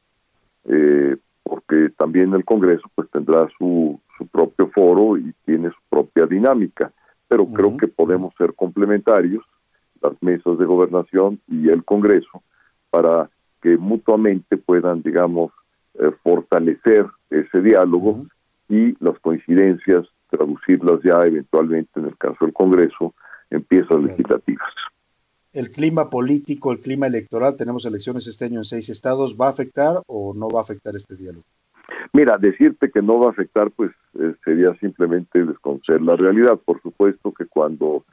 eh, 0.64 1.16
porque 1.44 1.90
también 1.96 2.34
el 2.34 2.44
Congreso 2.44 2.90
pues 2.96 3.08
tendrá 3.12 3.48
su, 3.56 4.00
su 4.18 4.26
propio 4.26 4.68
foro 4.74 5.16
y 5.16 5.32
tiene 5.44 5.68
su 5.68 5.80
propia 5.88 6.26
dinámica, 6.26 6.90
pero 7.28 7.46
creo 7.46 7.76
que 7.76 7.86
podemos 7.86 8.34
ser 8.36 8.52
complementarios, 8.54 9.44
las 10.02 10.20
mesas 10.24 10.58
de 10.58 10.64
gobernación 10.64 11.38
y 11.46 11.68
el 11.68 11.84
Congreso, 11.84 12.42
para 12.90 13.30
que 13.62 13.76
mutuamente 13.76 14.56
puedan, 14.56 15.02
digamos, 15.02 15.52
eh, 16.00 16.10
fortalecer 16.24 17.06
ese 17.30 17.60
diálogo 17.60 18.26
y 18.68 18.94
las 19.04 19.18
coincidencias, 19.20 20.06
traducirlas 20.30 21.00
ya 21.02 21.20
eventualmente 21.22 22.00
en 22.00 22.06
el 22.06 22.16
caso 22.16 22.36
del 22.40 22.52
Congreso 22.52 23.14
en 23.50 23.62
piezas 23.62 24.02
legislativas. 24.02 24.68
El 25.52 25.70
clima 25.70 26.10
político, 26.10 26.72
el 26.72 26.80
clima 26.80 27.06
electoral, 27.06 27.56
tenemos 27.56 27.86
elecciones 27.86 28.26
este 28.26 28.46
año 28.46 28.58
en 28.60 28.64
seis 28.64 28.88
estados, 28.88 29.36
¿va 29.40 29.46
a 29.46 29.50
afectar 29.50 30.02
o 30.06 30.34
no 30.34 30.48
va 30.48 30.60
a 30.60 30.62
afectar 30.62 30.96
este 30.96 31.14
diálogo? 31.14 31.44
Mira, 32.12 32.36
decirte 32.38 32.90
que 32.90 33.02
no 33.02 33.20
va 33.20 33.28
a 33.28 33.30
afectar, 33.30 33.70
pues 33.70 33.92
eh, 34.18 34.34
sería 34.44 34.74
simplemente 34.80 35.44
desconocer 35.44 36.00
la 36.02 36.16
realidad. 36.16 36.58
Por 36.64 36.80
supuesto 36.82 37.32
que 37.32 37.46
cuando 37.46 38.04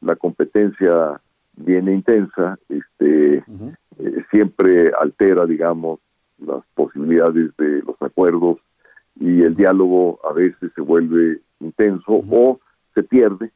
la 0.00 0.16
competencia 0.16 1.20
viene 1.56 1.94
intensa, 1.94 2.58
este, 2.68 3.36
eh, 3.36 4.24
siempre 4.30 4.90
altera, 4.98 5.46
digamos, 5.46 6.00
las 6.38 6.64
posibilidades 6.74 7.56
de 7.56 7.82
los 7.82 8.00
acuerdos 8.00 8.58
y 9.20 9.42
el 9.42 9.54
diálogo 9.54 10.18
a 10.28 10.32
veces 10.32 10.72
se 10.74 10.80
vuelve 10.80 11.40
intenso 11.60 12.24
o 12.30 12.58
se 12.94 13.02
pierde 13.02 13.52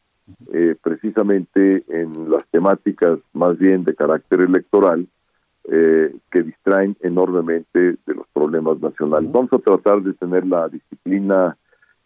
eh, 0.52 0.76
precisamente 0.80 1.84
en 1.88 2.30
las 2.30 2.46
temáticas 2.50 3.18
más 3.32 3.58
bien 3.58 3.82
de 3.84 3.94
carácter 3.94 4.42
electoral 4.42 5.08
eh, 5.70 6.14
que 6.30 6.42
distraen 6.42 6.96
enormemente 7.00 7.96
de 8.06 8.14
los 8.14 8.26
problemas 8.32 8.78
nacionales. 8.80 9.32
Vamos 9.32 9.52
a 9.54 9.58
tratar 9.58 10.02
de 10.02 10.12
tener 10.12 10.46
la 10.46 10.68
disciplina 10.68 11.56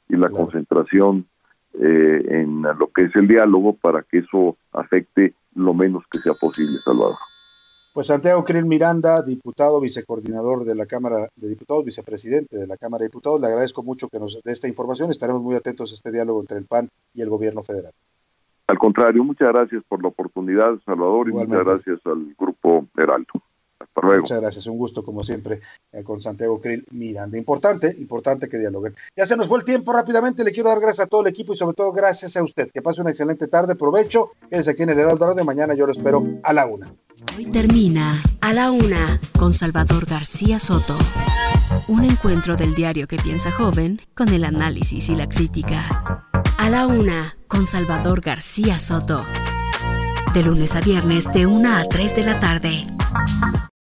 y 0.08 0.16
la 0.16 0.30
concentración 0.30 1.26
eh, 1.74 2.24
en 2.28 2.62
lo 2.62 2.90
que 2.94 3.04
es 3.04 3.16
el 3.16 3.26
diálogo 3.26 3.74
para 3.74 4.02
que 4.02 4.18
eso 4.18 4.56
afecte 4.72 5.34
lo 5.54 5.74
menos 5.74 6.04
que 6.10 6.18
sea 6.18 6.32
posible, 6.40 6.78
Salvador. 6.84 7.16
Pues 7.94 8.06
Santiago 8.06 8.44
Krill 8.44 8.66
Miranda, 8.66 9.22
diputado, 9.22 9.80
vicecoordinador 9.80 10.64
de 10.64 10.74
la 10.74 10.86
Cámara 10.86 11.28
de 11.34 11.48
Diputados, 11.48 11.84
vicepresidente 11.84 12.56
de 12.56 12.66
la 12.66 12.76
Cámara 12.76 13.02
de 13.02 13.08
Diputados, 13.08 13.40
le 13.40 13.48
agradezco 13.48 13.82
mucho 13.82 14.08
que 14.08 14.20
nos 14.20 14.40
dé 14.42 14.52
esta 14.52 14.68
información. 14.68 15.10
Estaremos 15.10 15.42
muy 15.42 15.56
atentos 15.56 15.90
a 15.90 15.94
este 15.94 16.12
diálogo 16.12 16.40
entre 16.40 16.58
el 16.58 16.66
PAN 16.66 16.90
y 17.14 17.22
el 17.22 17.30
gobierno 17.30 17.62
federal. 17.62 17.92
Al 18.68 18.78
contrario, 18.78 19.24
muchas 19.24 19.48
gracias 19.48 19.82
por 19.88 20.02
la 20.02 20.08
oportunidad, 20.08 20.78
Salvador, 20.84 21.28
y 21.28 21.32
muchas 21.32 21.64
gracias 21.64 22.00
al 22.04 22.34
Grupo 22.38 22.86
Heraldo. 22.96 23.32
Hasta 23.98 24.06
luego. 24.06 24.22
Muchas 24.22 24.40
gracias, 24.40 24.66
un 24.66 24.78
gusto 24.78 25.04
como 25.04 25.22
siempre 25.22 25.60
eh, 25.92 26.02
con 26.02 26.20
Santiago 26.20 26.60
Krill 26.60 26.84
Miranda. 26.90 27.36
Importante, 27.38 27.94
importante 27.98 28.48
que 28.48 28.58
dialoguen. 28.58 28.94
Ya 29.16 29.26
se 29.26 29.36
nos 29.36 29.48
fue 29.48 29.58
el 29.58 29.64
tiempo 29.64 29.92
rápidamente, 29.92 30.44
le 30.44 30.52
quiero 30.52 30.68
dar 30.68 30.80
gracias 30.80 31.06
a 31.06 31.08
todo 31.08 31.22
el 31.22 31.28
equipo 31.28 31.52
y 31.52 31.56
sobre 31.56 31.74
todo 31.74 31.92
gracias 31.92 32.36
a 32.36 32.42
usted. 32.42 32.70
Que 32.72 32.82
pase 32.82 33.00
una 33.00 33.10
excelente 33.10 33.48
tarde, 33.48 33.74
provecho, 33.74 34.30
quédese 34.50 34.72
aquí 34.72 34.82
en 34.82 34.90
el 34.90 34.98
Heraldo 34.98 35.34
de 35.34 35.44
mañana, 35.44 35.74
yo 35.74 35.86
lo 35.86 35.92
espero 35.92 36.24
a 36.42 36.52
la 36.52 36.66
una. 36.66 36.92
Hoy 37.36 37.46
termina 37.46 38.22
a 38.40 38.52
la 38.52 38.70
una 38.70 39.20
con 39.38 39.52
Salvador 39.52 40.06
García 40.06 40.58
Soto. 40.58 40.96
Un 41.88 42.04
encuentro 42.04 42.56
del 42.56 42.74
diario 42.74 43.06
que 43.06 43.16
piensa 43.16 43.50
joven 43.50 44.00
con 44.14 44.28
el 44.28 44.44
análisis 44.44 45.08
y 45.08 45.16
la 45.16 45.28
crítica. 45.28 46.24
A 46.58 46.70
la 46.70 46.86
una 46.86 47.36
con 47.48 47.66
Salvador 47.66 48.20
García 48.20 48.78
Soto. 48.78 49.24
De 50.34 50.42
lunes 50.42 50.76
a 50.76 50.80
viernes 50.80 51.32
de 51.32 51.46
una 51.46 51.80
a 51.80 51.84
3 51.84 52.16
de 52.16 52.24
la 52.24 52.40
tarde. 52.40 52.86